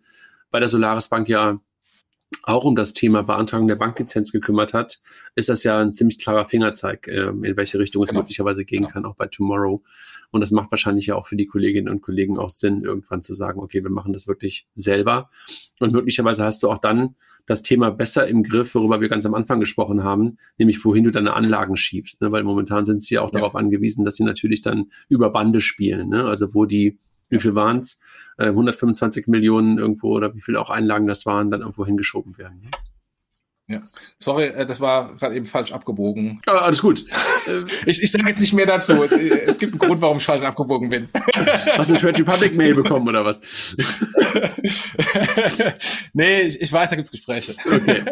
bei 0.53 0.61
der 0.61 0.69
Solaris 0.69 1.09
Bank 1.09 1.29
ja 1.29 1.59
auch 2.45 2.65
um 2.65 2.77
das 2.77 2.95
Thema 2.95 3.23
Beantragung 3.23 3.69
der 3.69 3.77
Banklizenz 3.77 4.33
gekümmert 4.33 4.73
hat, 4.73 5.01
ist 5.35 5.49
das 5.49 5.65
ja 5.65 5.81
ein 5.81 5.93
ziemlich 5.93 6.19
klarer 6.19 6.45
Fingerzeig, 6.45 7.07
äh, 7.09 7.29
in 7.29 7.57
welche 7.57 7.79
Richtung 7.79 8.03
es 8.03 8.11
genau. 8.11 8.21
möglicherweise 8.21 8.65
gehen 8.65 8.83
genau. 8.83 8.93
kann, 8.93 9.05
auch 9.05 9.17
bei 9.17 9.27
Tomorrow. 9.27 9.83
Und 10.31 10.41
das 10.41 10.51
macht 10.51 10.71
wahrscheinlich 10.71 11.07
ja 11.07 11.15
auch 11.15 11.27
für 11.27 11.37
die 11.37 11.47
Kolleginnen 11.47 11.89
und 11.89 12.01
Kollegen 12.01 12.39
auch 12.39 12.49
Sinn, 12.49 12.85
irgendwann 12.85 13.23
zu 13.23 13.35
sagen, 13.35 13.61
okay, 13.61 13.83
wir 13.83 13.91
machen 13.91 14.15
das 14.15 14.27
wirklich 14.27 14.67
selber. 14.75 15.31
Und 15.79 15.93
möglicherweise 15.93 16.45
hast 16.45 16.63
du 16.63 16.71
auch 16.71 16.79
dann 16.79 17.17
das 17.45 17.63
Thema 17.63 17.91
besser 17.91 18.27
im 18.27 18.43
Griff, 18.43 18.75
worüber 18.75 19.01
wir 19.01 19.09
ganz 19.09 19.27
am 19.27 19.35
Anfang 19.35 19.61
gesprochen 19.61 20.05
haben, 20.05 20.39
nämlich 20.59 20.83
wohin 20.85 21.05
du 21.05 21.11
deine 21.11 21.35
Anlagen 21.35 21.77
schiebst. 21.77 22.23
Ne? 22.23 22.33
Weil 22.33 22.45
momentan 22.45 22.85
sind 22.85 23.03
sie 23.03 23.17
ja 23.17 23.21
auch 23.21 23.33
ja. 23.35 23.41
darauf 23.41 23.57
angewiesen, 23.57 24.05
dass 24.05 24.17
sie 24.17 24.25
natürlich 24.25 24.63
dann 24.63 24.91
über 25.09 25.31
Bande 25.31 25.61
spielen. 25.61 26.09
Ne? 26.09 26.25
Also 26.25 26.55
wo 26.55 26.65
die 26.65 26.99
wie 27.33 27.41
viel 27.41 27.55
waren 27.55 27.79
es? 27.79 28.01
Äh, 28.39 28.47
125 28.47 29.27
Millionen 29.27 29.79
irgendwo 29.79 30.15
oder 30.15 30.35
wie 30.35 30.41
viel 30.41 30.57
auch 30.57 30.71
Einlagen 30.71 31.07
das 31.07 31.27
waren, 31.27 31.51
dann 31.51 31.63
irgendwo 31.63 31.85
hingeschoben 31.85 32.39
werden. 32.39 32.63
Ne? 32.63 32.71
Ja. 33.69 33.81
Sorry, 34.19 34.47
äh, 34.47 34.67
das 34.67 34.81
war 34.81 35.15
gerade 35.15 35.37
eben 35.37 35.47
falsch 35.47 35.73
abgebogen. 35.73 36.41
Ah, 36.47 36.59
alles 36.59 36.83
gut. 36.83 37.05
ich 37.87 38.03
ich 38.03 38.11
sage 38.11 38.29
jetzt 38.29 38.41
nicht 38.41 38.53
mehr 38.53 38.67
dazu. 38.67 39.05
es 39.05 39.59
gibt 39.59 39.73
einen 39.73 39.79
Grund, 39.79 40.03
warum 40.03 40.19
ich 40.19 40.25
falsch 40.25 40.45
abgebogen 40.45 40.91
bin. 40.91 41.09
Hast 41.77 41.91
du 41.91 41.95
eine 41.95 42.01
Trade 42.01 42.19
Republic 42.19 42.57
Mail 42.57 42.75
bekommen 42.75 43.09
oder 43.09 43.25
was? 43.25 43.41
nee, 46.13 46.43
ich, 46.43 46.61
ich 46.61 46.73
weiß, 46.73 46.91
da 46.91 46.97
gibt's 46.97 47.13
Gespräche. 47.13 47.55
Okay. 47.65 48.03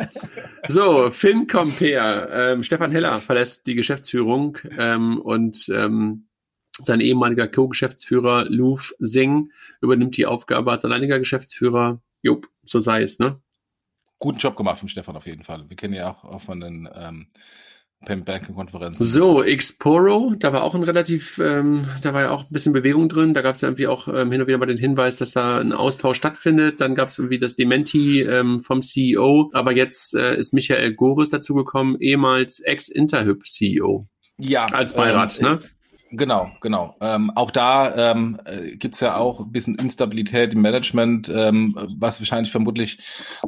So, 0.68 1.10
FinCompare. 1.10 2.28
Ähm, 2.32 2.62
Stefan 2.62 2.92
Heller 2.92 3.18
verlässt 3.18 3.66
die 3.66 3.74
Geschäftsführung 3.74 4.56
ähm, 4.78 5.20
und 5.20 5.68
ähm, 5.74 6.28
sein 6.82 7.00
ehemaliger 7.00 7.48
Co-Geschäftsführer 7.48 8.46
Louf 8.48 8.94
Singh 8.98 9.50
übernimmt 9.80 10.16
die 10.16 10.26
Aufgabe 10.26 10.70
als 10.70 10.84
alleiniger 10.84 11.18
Geschäftsführer. 11.18 12.00
Jupp, 12.22 12.46
so 12.64 12.80
sei 12.80 13.02
es, 13.02 13.18
ne? 13.18 13.40
Guten 14.18 14.38
Job 14.38 14.56
gemacht 14.56 14.78
von 14.78 14.88
Stefan 14.88 15.16
auf 15.16 15.26
jeden 15.26 15.44
Fall. 15.44 15.68
Wir 15.68 15.76
kennen 15.76 15.94
ja 15.94 16.10
auch, 16.10 16.24
auch 16.24 16.40
von 16.42 16.60
den 16.60 16.88
ähm, 16.94 17.28
Banking-Konferenzen. 18.06 19.04
So, 19.04 19.44
Xporo, 19.44 20.34
da 20.38 20.52
war 20.52 20.62
auch 20.62 20.74
ein 20.74 20.82
relativ, 20.82 21.38
ähm, 21.38 21.86
da 22.02 22.14
war 22.14 22.22
ja 22.22 22.30
auch 22.30 22.42
ein 22.42 22.52
bisschen 22.52 22.72
Bewegung 22.72 23.08
drin. 23.08 23.34
Da 23.34 23.42
gab 23.42 23.54
es 23.54 23.60
ja 23.60 23.68
irgendwie 23.68 23.86
auch 23.86 24.08
ähm, 24.08 24.30
hin 24.32 24.40
und 24.40 24.46
wieder 24.46 24.58
mal 24.58 24.66
den 24.66 24.78
Hinweis, 24.78 25.16
dass 25.16 25.32
da 25.32 25.58
ein 25.58 25.72
Austausch 25.72 26.16
stattfindet. 26.16 26.80
Dann 26.80 26.94
gab 26.94 27.08
es 27.08 27.18
irgendwie 27.18 27.38
das 27.38 27.56
Dementi 27.56 28.22
ähm, 28.22 28.60
vom 28.60 28.80
CEO. 28.80 29.50
Aber 29.52 29.72
jetzt 29.72 30.14
äh, 30.14 30.36
ist 30.36 30.52
Michael 30.52 30.94
Goris 30.94 31.30
dazugekommen, 31.30 32.00
ehemals 32.00 32.60
Ex-Interhyp-CEO. 32.60 34.06
Ja. 34.38 34.66
Als 34.66 34.94
Beirat, 34.94 35.38
ähm, 35.40 35.46
ne? 35.46 35.58
Genau, 36.12 36.50
genau. 36.60 36.96
Ähm, 37.00 37.30
auch 37.36 37.52
da 37.52 38.10
ähm, 38.12 38.40
äh, 38.44 38.76
gibt 38.76 39.00
ja 39.00 39.16
auch 39.16 39.40
ein 39.40 39.52
bisschen 39.52 39.76
Instabilität 39.76 40.52
im 40.54 40.60
Management, 40.60 41.28
ähm, 41.32 41.76
was 41.98 42.20
wahrscheinlich 42.20 42.50
vermutlich 42.50 42.98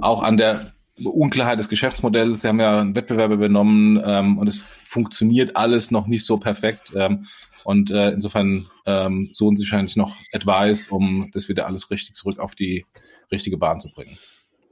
auch 0.00 0.22
an 0.22 0.36
der 0.36 0.72
Unklarheit 1.02 1.58
des 1.58 1.68
Geschäftsmodells. 1.68 2.42
Sie 2.42 2.48
haben 2.48 2.60
ja 2.60 2.80
einen 2.80 2.94
Wettbewerber 2.94 3.34
übernommen 3.34 4.00
ähm, 4.04 4.38
und 4.38 4.46
es 4.46 4.58
funktioniert 4.58 5.56
alles 5.56 5.90
noch 5.90 6.06
nicht 6.06 6.24
so 6.24 6.38
perfekt. 6.38 6.92
Ähm, 6.94 7.26
und 7.64 7.90
äh, 7.90 8.10
insofern 8.10 8.68
ähm, 8.86 9.28
suchen 9.32 9.56
sie 9.56 9.64
wahrscheinlich 9.64 9.96
noch 9.96 10.16
Advice, 10.32 10.88
um 10.88 11.30
das 11.32 11.48
wieder 11.48 11.66
alles 11.66 11.90
richtig 11.90 12.14
zurück 12.14 12.38
auf 12.38 12.54
die 12.54 12.86
richtige 13.32 13.56
Bahn 13.56 13.80
zu 13.80 13.90
bringen. 13.90 14.18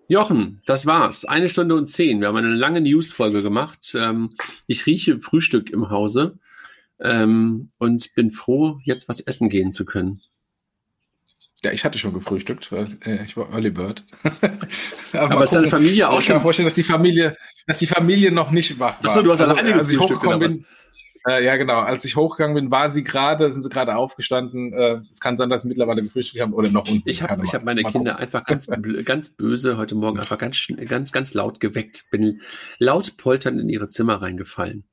Jochen, 0.06 0.60
das 0.66 0.86
war's. 0.86 1.24
Eine 1.24 1.48
Stunde 1.48 1.76
und 1.76 1.86
zehn. 1.86 2.20
Wir 2.20 2.28
haben 2.28 2.36
eine 2.36 2.48
lange 2.48 2.80
News-Folge 2.80 3.42
gemacht. 3.42 3.96
Ähm, 3.96 4.34
ich 4.66 4.86
rieche 4.86 5.20
Frühstück 5.20 5.70
im 5.70 5.90
Hause 5.90 6.38
ähm, 7.02 7.70
und 7.78 8.14
bin 8.14 8.30
froh, 8.30 8.78
jetzt 8.84 9.08
was 9.08 9.20
essen 9.20 9.48
gehen 9.48 9.72
zu 9.72 9.84
können. 9.84 10.22
Ja, 11.62 11.72
ich 11.72 11.84
hatte 11.84 11.98
schon 11.98 12.14
gefrühstückt, 12.14 12.72
weil 12.72 12.96
äh, 13.04 13.22
ich 13.24 13.36
war 13.36 13.52
Early 13.52 13.70
Bird. 13.70 14.04
Aber, 15.12 15.30
Aber 15.30 15.44
ist 15.44 15.52
deine 15.52 15.68
Familie 15.68 16.08
auch 16.08 16.12
schon? 16.12 16.20
Ich 16.20 16.26
kann 16.28 16.36
mir 16.36 16.42
vorstellen, 16.42 16.66
dass 16.66 16.74
die 16.74 16.82
Familie, 16.82 17.36
dass 17.66 17.78
die 17.78 17.86
Familie 17.86 18.32
noch 18.32 18.50
nicht 18.50 18.78
wach 18.78 19.02
war. 19.02 19.10
Achso, 19.10 19.20
du 19.20 19.32
hast 19.32 19.42
also, 19.42 19.54
alleine 19.54 19.74
als 19.74 19.92
ich 19.92 19.98
hochgekommen 19.98 20.38
bin. 20.38 20.66
Äh, 21.28 21.44
ja, 21.44 21.56
genau. 21.56 21.80
Als 21.80 22.06
ich 22.06 22.16
hochgegangen 22.16 22.54
bin, 22.54 22.70
war 22.70 22.90
sie 22.90 23.02
gerade, 23.02 23.52
sind 23.52 23.62
sie 23.62 23.68
gerade 23.68 23.94
aufgestanden. 23.96 24.72
Äh, 24.72 25.00
es 25.10 25.20
kann 25.20 25.36
sein, 25.36 25.50
dass 25.50 25.62
sie 25.62 25.68
mittlerweile 25.68 26.02
gefrühstückt 26.02 26.42
haben 26.42 26.54
oder 26.54 26.70
noch 26.70 26.88
unten. 26.88 27.06
Ich 27.06 27.22
habe 27.22 27.44
ich 27.44 27.52
hab 27.52 27.62
meine 27.62 27.82
Kinder 27.82 28.12
gucken. 28.12 28.22
einfach 28.22 28.44
ganz, 28.44 28.66
ganz 29.04 29.36
böse 29.36 29.76
heute 29.76 29.96
Morgen 29.96 30.18
einfach 30.18 30.38
ganz, 30.38 30.66
ganz, 30.86 31.12
ganz 31.12 31.34
laut 31.34 31.60
geweckt. 31.60 32.06
Bin 32.10 32.40
laut 32.78 33.18
polternd 33.18 33.60
in 33.60 33.68
ihre 33.68 33.88
Zimmer 33.88 34.22
reingefallen. 34.22 34.84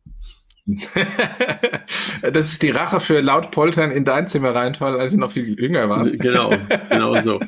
das 2.22 2.52
ist 2.52 2.62
die 2.62 2.72
Rache 2.72 3.00
für 3.00 3.22
laut 3.22 3.52
Poltern 3.52 3.92
in 3.92 4.04
dein 4.04 4.28
Zimmer 4.28 4.54
reinfallen, 4.54 5.00
als 5.00 5.14
ich 5.14 5.20
noch 5.20 5.32
viel 5.32 5.58
jünger 5.58 5.88
war. 5.88 6.06
Genau, 6.10 6.54
genau 6.90 7.18
so. 7.20 7.40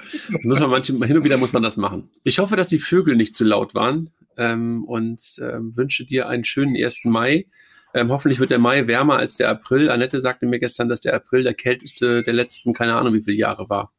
Muss 0.44 0.60
man 0.60 0.70
manchmal, 0.70 1.08
hin 1.08 1.18
und 1.18 1.26
wieder 1.26 1.38
muss 1.38 1.52
man 1.52 1.62
das 1.62 1.76
machen. 1.76 2.10
Ich 2.24 2.40
hoffe, 2.40 2.56
dass 2.56 2.70
die 2.70 2.80
Vögel 2.80 3.18
nicht 3.18 3.36
zu 3.36 3.44
laut 3.44 3.76
waren 3.76 4.10
ähm, 4.38 4.86
und 4.86 5.22
ähm, 5.42 5.76
wünsche 5.76 6.06
dir 6.06 6.30
einen 6.30 6.46
schönen 6.46 6.78
1. 6.82 7.02
Mai. 7.06 7.46
Ähm, 7.94 8.10
hoffentlich 8.10 8.40
wird 8.40 8.52
der 8.52 8.60
Mai 8.60 8.88
wärmer 8.88 9.18
als 9.18 9.36
der 9.36 9.50
April. 9.50 9.90
Annette 9.90 10.22
sagte 10.22 10.46
mir 10.46 10.60
gestern, 10.60 10.88
dass 10.88 11.02
der 11.02 11.14
April 11.14 11.44
der 11.44 11.56
kälteste 11.56 12.24
der 12.24 12.34
letzten, 12.34 12.74
keine 12.74 12.96
Ahnung 12.96 13.14
wie 13.14 13.22
viele 13.22 13.38
Jahre 13.38 13.70
war. 13.70 13.92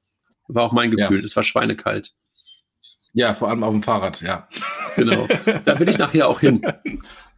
War 0.49 0.63
auch 0.63 0.73
mein 0.73 0.91
Gefühl. 0.91 1.19
Ja. 1.19 1.25
Es 1.25 1.37
war 1.37 1.43
schweinekalt. 1.43 2.13
Ja, 3.13 3.35
vor 3.35 3.49
allem 3.49 3.65
auf 3.65 3.73
dem 3.73 3.83
Fahrrad, 3.83 4.23
ja. 4.23 4.49
Genau. 4.97 5.29
Da 5.65 5.79
will 5.79 5.89
ich 5.89 5.99
nachher 5.99 6.29
auch 6.29 6.41
hin. 6.41 6.63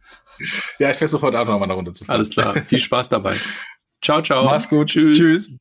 Ja, 0.79 0.91
ich 0.91 0.97
versuche 0.97 1.23
heute 1.23 1.37
Abend 1.37 1.51
nochmal 1.51 1.67
eine 1.67 1.73
Runde 1.73 1.93
zu 1.93 2.05
fahren. 2.05 2.15
Alles 2.15 2.29
klar. 2.29 2.53
Viel 2.65 2.79
Spaß 2.79 3.09
dabei. 3.09 3.35
Ciao, 4.01 4.21
ciao. 4.21 4.45
Mach's 4.45 4.67
gut. 4.67 4.89
Tschüss. 4.89 5.17
Tschüss. 5.17 5.57